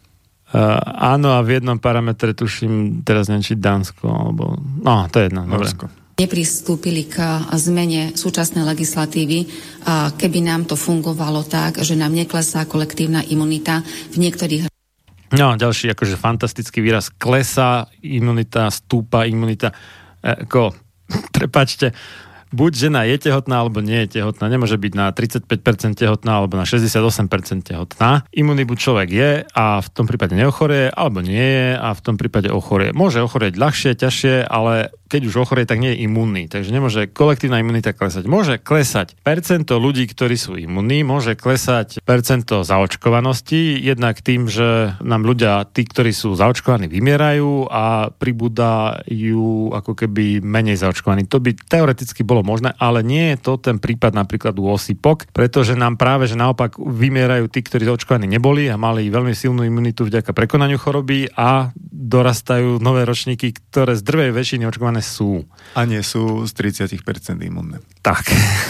Uh, 0.52 0.76
áno 1.00 1.32
a 1.32 1.40
v 1.40 1.60
jednom 1.60 1.80
parametre 1.80 2.36
tuším 2.36 3.08
teraz 3.08 3.32
neviem, 3.32 3.46
či 3.46 3.56
Dánsko, 3.56 4.06
alebo... 4.08 4.60
No, 4.84 5.08
to 5.08 5.24
je 5.24 5.32
jedno. 5.32 5.48
Norsko. 5.48 5.88
Nepristúpili 6.20 7.08
k 7.08 7.24
zmene 7.56 8.14
súčasnej 8.14 8.62
legislatívy, 8.68 9.48
keby 10.22 10.40
nám 10.46 10.70
to 10.70 10.78
fungovalo 10.78 11.42
tak, 11.42 11.82
že 11.82 11.98
nám 11.98 12.14
neklesá 12.14 12.68
kolektívna 12.70 13.26
imunita 13.26 13.82
v 14.14 14.28
niektorých 14.28 14.70
No, 15.32 15.56
ďalší 15.56 15.96
akože 15.96 16.20
fantastický 16.20 16.84
výraz. 16.84 17.08
Klesá 17.08 17.88
imunita, 18.04 18.68
stúpa 18.68 19.24
imunita. 19.24 19.72
E, 20.20 20.44
ako, 20.44 20.76
prepačte, 21.36 21.96
buď 22.52 22.72
žena 22.88 23.08
je 23.08 23.18
tehotná, 23.18 23.64
alebo 23.64 23.80
nie 23.80 24.06
je 24.06 24.22
tehotná. 24.22 24.48
Nemôže 24.52 24.76
byť 24.76 24.94
na 24.94 25.12
35% 25.12 25.48
tehotná, 25.96 26.44
alebo 26.44 26.56
na 26.56 26.68
68% 26.68 27.66
tehotná. 27.66 28.28
Imunný 28.32 28.68
buď 28.68 28.78
človek 28.78 29.10
je 29.10 29.32
a 29.48 29.66
v 29.80 29.88
tom 29.92 30.06
prípade 30.06 30.36
neochorie, 30.36 30.92
alebo 30.92 31.24
nie 31.24 31.42
je 31.42 31.70
a 31.76 31.90
v 31.96 32.02
tom 32.04 32.16
prípade 32.20 32.52
ochorie. 32.52 32.92
Môže 32.92 33.24
ochorieť 33.24 33.56
ľahšie, 33.56 33.98
ťažšie, 33.98 34.46
ale 34.46 34.94
keď 35.12 35.28
už 35.28 35.44
ochorie, 35.44 35.68
tak 35.68 35.84
nie 35.84 35.92
je 35.92 36.08
imunný. 36.08 36.48
Takže 36.48 36.72
nemôže 36.72 37.12
kolektívna 37.12 37.60
imunita 37.60 37.92
klesať. 37.92 38.24
Môže 38.32 38.56
klesať 38.56 39.20
percento 39.20 39.76
ľudí, 39.76 40.08
ktorí 40.08 40.40
sú 40.40 40.56
imunní, 40.56 41.04
môže 41.04 41.36
klesať 41.36 42.00
percento 42.08 42.64
zaočkovanosti, 42.64 43.76
jednak 43.76 44.24
tým, 44.24 44.48
že 44.48 44.96
nám 45.04 45.28
ľudia, 45.28 45.68
tí, 45.68 45.84
ktorí 45.84 46.16
sú 46.16 46.32
zaočkovaní, 46.40 46.88
vymierajú 46.88 47.68
a 47.68 48.16
pribúdajú 48.16 49.76
ako 49.76 49.92
keby 50.00 50.40
menej 50.40 50.80
zaočkovaní. 50.80 51.28
To 51.28 51.44
by 51.44 51.60
teoreticky 51.68 52.24
bolo 52.24 52.40
možné, 52.48 52.72
ale 52.80 53.04
nie 53.04 53.36
je 53.36 53.38
to 53.44 53.60
ten 53.60 53.84
prípad 53.84 54.16
napríklad 54.16 54.56
u 54.56 54.72
osýpok, 54.72 55.28
pretože 55.36 55.76
nám 55.76 56.00
práve, 56.00 56.32
že 56.32 56.40
naopak 56.40 56.80
vymierajú 56.80 57.52
tí, 57.52 57.60
ktorí 57.60 57.84
zaočkovaní 57.84 58.32
neboli 58.32 58.72
a 58.72 58.80
mali 58.80 59.12
veľmi 59.12 59.36
silnú 59.36 59.68
imunitu 59.68 60.08
vďaka 60.08 60.32
prekonaniu 60.32 60.80
choroby 60.80 61.28
a 61.36 61.76
dorastajú 61.92 62.80
nové 62.80 63.04
ročníky, 63.04 63.52
ktoré 63.52 64.00
z 64.00 64.06
drvej 64.08 64.32
väčšiny 64.32 64.64
očkované 64.70 65.01
sú. 65.04 65.44
A 65.76 65.84
nie 65.84 66.00
sú 66.06 66.46
z 66.48 66.52
30% 66.54 67.02
imunné. 67.44 67.82
Tak. 68.02 68.26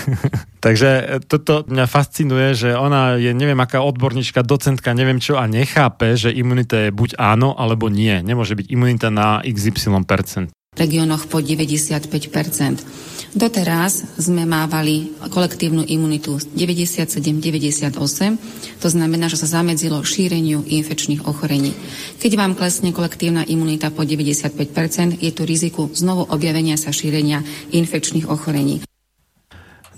Takže 0.65 1.21
toto 1.29 1.67
mňa 1.67 1.85
fascinuje, 1.85 2.55
že 2.55 2.69
ona 2.73 3.19
je 3.19 3.31
neviem 3.35 3.59
aká 3.59 3.83
odborníčka, 3.83 4.41
docentka, 4.41 4.95
neviem 4.97 5.19
čo 5.19 5.37
a 5.37 5.45
nechápe, 5.45 6.15
že 6.15 6.33
imunita 6.33 6.87
je 6.87 6.95
buď 6.95 7.19
áno, 7.19 7.53
alebo 7.53 7.91
nie. 7.91 8.17
Nemôže 8.23 8.57
byť 8.57 8.67
imunita 8.71 9.07
na 9.13 9.43
XY 9.45 10.07
percent. 10.07 10.49
V 10.71 10.79
regiónoch 10.79 11.27
po 11.27 11.43
95 11.43 12.31
Doteraz 13.31 14.19
sme 14.19 14.43
mávali 14.43 15.15
kolektívnu 15.31 15.87
imunitu 15.87 16.35
97-98, 16.35 17.95
to 18.83 18.87
znamená, 18.91 19.31
že 19.31 19.39
sa 19.39 19.63
zamedzilo 19.63 20.03
šíreniu 20.03 20.67
infekčných 20.67 21.23
ochorení. 21.23 21.71
Keď 22.19 22.31
vám 22.35 22.59
klesne 22.59 22.91
kolektívna 22.91 23.47
imunita 23.47 23.87
po 23.87 24.03
95%, 24.03 25.23
je 25.23 25.31
tu 25.31 25.47
riziku 25.47 25.87
znovu 25.95 26.27
objavenia 26.27 26.75
sa 26.75 26.91
šírenia 26.91 27.39
infekčných 27.71 28.27
ochorení. 28.27 28.83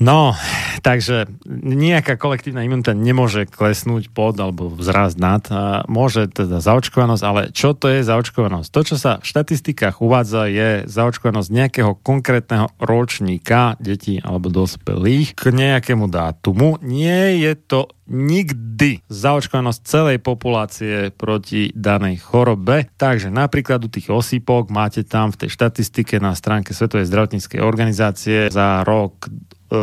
No, 0.02 0.34
takže 0.82 1.30
nejaká 1.46 2.18
kolektívna 2.18 2.66
imunita 2.66 2.98
nemôže 2.98 3.46
klesnúť 3.46 4.10
pod 4.10 4.36
alebo 4.42 4.74
vzrásť 4.74 5.18
nad. 5.22 5.44
Môže 5.86 6.26
teda 6.34 6.60
zaočkovanosť, 6.66 7.24
ale 7.24 7.42
čo 7.54 7.78
to 7.78 7.94
je 7.94 8.02
zaočkovanosť? 8.02 8.70
To, 8.74 8.82
čo 8.82 8.96
sa 8.98 9.12
v 9.22 9.30
štatistikách 9.30 10.02
uvádza, 10.02 10.50
je 10.50 10.70
zaočkovanosť 10.90 11.50
nejakého 11.54 11.94
konkrétneho 12.02 12.74
ročníka 12.82 13.78
detí 13.78 14.18
alebo 14.18 14.50
dospelých 14.50 15.38
k 15.38 15.54
nejakému 15.54 16.10
dátumu. 16.10 16.82
Nie 16.82 17.38
je 17.38 17.54
to 17.54 17.94
nikdy 18.10 19.00
zaočkovanosť 19.08 19.80
celej 19.88 20.18
populácie 20.20 21.14
proti 21.16 21.72
danej 21.72 22.20
chorobe. 22.20 22.92
Takže 23.00 23.32
napríklad 23.32 23.80
u 23.86 23.90
tých 23.90 24.12
osýpok 24.12 24.68
máte 24.68 25.08
tam 25.08 25.32
v 25.32 25.46
tej 25.46 25.50
štatistike 25.54 26.20
na 26.20 26.36
stránke 26.36 26.76
Svetovej 26.76 27.08
zdravotníckej 27.08 27.64
organizácie 27.64 28.52
za 28.52 28.84
rok 28.84 29.32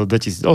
2018 0.06 0.46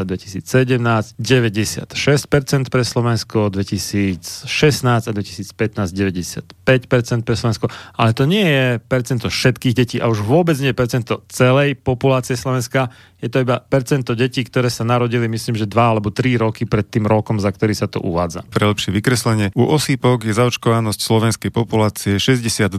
a 0.00 0.04
2017 0.04 1.20
96% 1.20 2.72
pre 2.72 2.82
Slovensko, 2.82 3.52
2016 3.52 5.08
a 5.08 5.12
2015 5.12 5.92
95% 5.92 7.28
pre 7.28 7.34
Slovensko, 7.36 7.66
ale 7.94 8.10
to 8.16 8.24
nie 8.24 8.46
je 8.46 8.66
percento 8.80 9.28
všetkých 9.28 9.74
detí 9.76 9.96
a 10.00 10.08
už 10.08 10.24
vôbec 10.24 10.56
nie 10.58 10.72
je 10.72 10.76
percento 10.76 11.22
celej 11.28 11.76
populácie 11.76 12.34
Slovenska, 12.34 12.88
je 13.18 13.26
to 13.26 13.42
iba 13.42 13.58
percento 13.58 14.14
detí, 14.14 14.46
ktoré 14.46 14.70
sa 14.70 14.86
narodili, 14.86 15.26
myslím, 15.26 15.58
že 15.58 15.66
2 15.66 15.74
alebo 15.74 16.14
3 16.14 16.38
roky 16.38 16.64
pred 16.70 16.86
tým 16.86 17.02
rokom, 17.04 17.42
za 17.42 17.50
ktorý 17.50 17.74
sa 17.74 17.90
to 17.90 17.98
uvádza. 17.98 18.46
Pre 18.46 18.64
lepšie 18.70 18.94
vykreslenie, 18.94 19.50
u 19.58 19.66
osýpok 19.66 20.22
je 20.22 20.32
zaočkovanosť 20.38 21.00
slovenskej 21.02 21.50
populácie 21.50 22.22
62,6% 22.22 22.78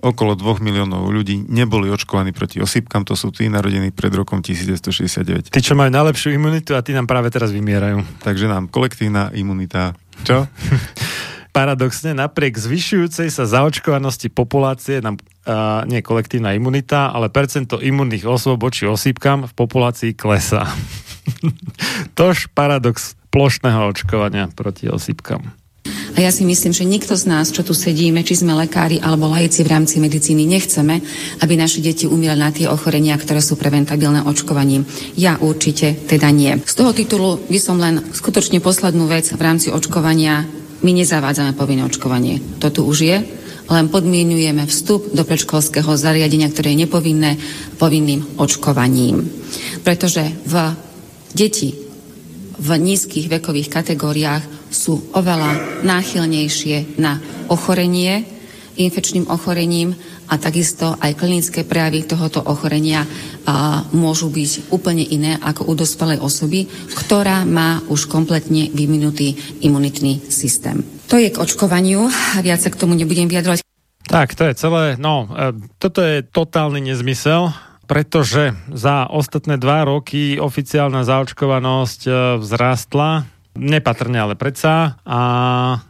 okolo 0.00 0.36
2 0.36 0.64
miliónov 0.64 1.08
ľudí 1.12 1.44
neboli 1.46 1.92
očkovaní 1.92 2.32
proti 2.32 2.60
osýpkam, 2.60 3.04
to 3.04 3.14
sú 3.14 3.30
tí 3.32 3.46
narodení 3.46 3.92
pred 3.92 4.12
rokom 4.12 4.40
1969. 4.40 5.52
Tí, 5.52 5.60
čo 5.60 5.76
majú 5.76 5.92
najlepšiu 5.92 6.34
imunitu 6.34 6.74
a 6.74 6.84
tí 6.84 6.96
nám 6.96 7.06
práve 7.06 7.28
teraz 7.28 7.52
vymierajú. 7.52 8.02
Takže 8.24 8.48
nám 8.48 8.72
kolektívna 8.72 9.30
imunita. 9.36 9.94
Čo? 10.24 10.48
Paradoxne, 11.56 12.14
napriek 12.14 12.54
zvyšujúcej 12.54 13.26
sa 13.26 13.42
zaočkovanosti 13.42 14.30
populácie, 14.30 15.02
nám, 15.02 15.18
uh, 15.50 15.82
nie 15.82 15.98
kolektívna 15.98 16.54
imunita, 16.54 17.10
ale 17.10 17.26
percento 17.26 17.82
imunných 17.82 18.22
osôb 18.22 18.62
voči 18.62 18.86
osýpkam 18.86 19.50
v 19.50 19.52
populácii 19.58 20.12
klesá. 20.14 20.70
Tož 22.18 22.46
paradox 22.54 23.18
plošného 23.34 23.90
očkovania 23.90 24.46
proti 24.54 24.86
osýpkam. 24.86 25.59
A 26.16 26.28
ja 26.28 26.34
si 26.34 26.44
myslím, 26.44 26.76
že 26.76 26.84
nikto 26.84 27.16
z 27.16 27.24
nás, 27.32 27.48
čo 27.48 27.64
tu 27.64 27.72
sedíme, 27.72 28.20
či 28.20 28.36
sme 28.36 28.52
lekári 28.52 29.00
alebo 29.00 29.30
laici 29.32 29.64
v 29.64 29.72
rámci 29.72 30.02
medicíny, 30.04 30.44
nechceme, 30.44 31.00
aby 31.40 31.54
naše 31.56 31.80
deti 31.80 32.04
umierali 32.04 32.44
na 32.44 32.52
tie 32.52 32.68
ochorenia, 32.68 33.16
ktoré 33.16 33.40
sú 33.40 33.56
preventabilné 33.56 34.28
očkovaním. 34.28 34.84
Ja 35.16 35.40
určite 35.40 35.96
teda 35.96 36.28
nie. 36.28 36.60
Z 36.60 36.76
toho 36.76 36.92
titulu 36.92 37.40
by 37.48 37.56
som 37.56 37.80
len 37.80 38.12
skutočne 38.12 38.60
poslednú 38.60 39.08
vec 39.08 39.32
v 39.32 39.40
rámci 39.40 39.72
očkovania 39.72 40.44
my 40.80 40.90
nezavádzame 40.92 41.56
povinné 41.56 41.88
očkovanie. 41.88 42.40
To 42.60 42.72
tu 42.72 42.84
už 42.84 42.98
je, 43.00 43.16
len 43.70 43.86
podmienujeme 43.86 44.66
vstup 44.66 45.14
do 45.14 45.22
predškolského 45.22 45.94
zariadenia, 45.94 46.50
ktoré 46.50 46.74
je 46.74 46.84
nepovinné, 46.84 47.40
povinným 47.78 48.36
očkovaním. 48.40 49.24
Pretože 49.86 50.26
v 50.44 50.54
deti 51.32 51.89
v 52.60 52.68
nízkych 52.76 53.32
vekových 53.32 53.72
kategóriách 53.72 54.44
sú 54.68 55.00
oveľa 55.16 55.82
náchylnejšie 55.82 57.00
na 57.00 57.16
ochorenie, 57.48 58.28
infekčným 58.76 59.26
ochorením 59.32 59.96
a 60.30 60.38
takisto 60.38 60.94
aj 61.00 61.18
klinické 61.18 61.66
prejavy 61.66 62.06
tohoto 62.06 62.44
ochorenia 62.44 63.02
a, 63.48 63.82
môžu 63.96 64.30
byť 64.30 64.70
úplne 64.70 65.02
iné 65.02 65.40
ako 65.40 65.66
u 65.66 65.74
dospelej 65.74 66.22
osoby, 66.22 66.70
ktorá 66.94 67.42
má 67.48 67.82
už 67.90 68.06
kompletne 68.06 68.70
vyvinutý 68.70 69.34
imunitný 69.64 70.30
systém. 70.30 70.84
To 71.10 71.18
je 71.18 71.32
k 71.34 71.40
očkovaniu, 71.40 72.06
viac 72.46 72.62
sa 72.62 72.70
k 72.70 72.78
tomu 72.78 72.94
nebudem 72.94 73.26
vyjadrovať. 73.26 73.66
Tak, 74.06 74.34
to 74.38 74.46
je 74.46 74.54
celé. 74.58 74.94
No, 74.98 75.26
e, 75.30 75.54
toto 75.78 76.02
je 76.02 76.22
totálny 76.22 76.82
nezmysel, 76.82 77.50
pretože 77.90 78.54
za 78.70 79.10
ostatné 79.10 79.58
dva 79.58 79.82
roky 79.82 80.38
oficiálna 80.38 81.02
zaočkovanosť 81.02 82.00
e, 82.06 82.10
vzrástla 82.38 83.26
nepatrne, 83.58 84.14
ale 84.14 84.38
predsa. 84.38 85.02
A 85.02 85.20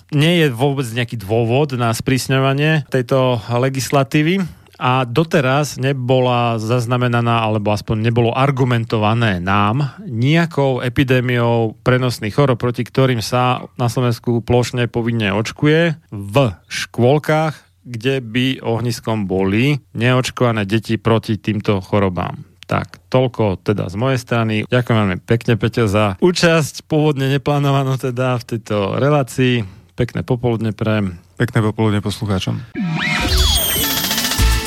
nie 0.09 0.41
je 0.41 0.49
vôbec 0.49 0.89
nejaký 0.89 1.21
dôvod 1.21 1.77
na 1.77 1.93
sprísňovanie 1.93 2.89
tejto 2.89 3.45
legislatívy 3.53 4.41
a 4.81 5.05
doteraz 5.05 5.77
nebola 5.77 6.57
zaznamenaná, 6.57 7.45
alebo 7.45 7.69
aspoň 7.77 8.01
nebolo 8.01 8.33
argumentované 8.33 9.37
nám 9.37 9.93
nejakou 10.09 10.81
epidémiou 10.81 11.77
prenosných 11.85 12.33
chorob, 12.33 12.57
proti 12.57 12.81
ktorým 12.81 13.21
sa 13.21 13.69
na 13.77 13.93
Slovensku 13.93 14.41
plošne 14.41 14.89
povinne 14.89 15.37
očkuje 15.37 16.01
v 16.09 16.35
škôlkach, 16.65 17.70
kde 17.91 18.23
by 18.23 18.63
ohniskom 18.63 19.27
boli 19.27 19.83
neočkované 19.99 20.63
deti 20.63 20.95
proti 20.95 21.43
týmto 21.43 21.83
chorobám. 21.83 22.47
Tak, 22.71 23.11
toľko 23.11 23.67
teda 23.67 23.91
z 23.91 23.99
mojej 23.99 24.23
strany. 24.23 24.63
Ďakujem 24.71 24.99
veľmi 25.03 25.19
pekne, 25.27 25.59
Peťo, 25.59 25.91
za 25.91 26.15
účasť, 26.23 26.87
pôvodne 26.87 27.27
neplánovanú 27.27 27.99
teda 27.99 28.39
v 28.39 28.47
tejto 28.47 28.95
relácii. 28.95 29.67
Pekné 29.99 30.23
popoludne 30.23 30.71
pre... 30.71 31.03
Pekné 31.35 31.59
popoludne 31.67 31.99
poslucháčom. 31.99 32.63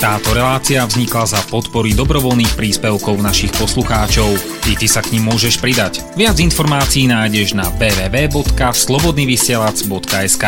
Táto 0.03 0.35
relácia 0.35 0.84
vznikla 0.84 1.24
za 1.24 1.40
podpory 1.48 1.95
dobrovoľných 1.95 2.60
príspevkov 2.60 3.24
našich 3.24 3.56
poslucháčov. 3.56 4.35
I 4.68 4.76
ty 4.76 4.84
sa 4.84 5.00
k 5.00 5.16
ním 5.16 5.32
môžeš 5.32 5.64
pridať. 5.64 6.03
Viac 6.19 6.43
informácií 6.43 7.08
nájdeš 7.08 7.56
na 7.56 7.72
www.slobodnyvysielac.sk 7.80 10.45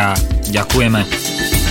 Ďakujeme. 0.52 1.65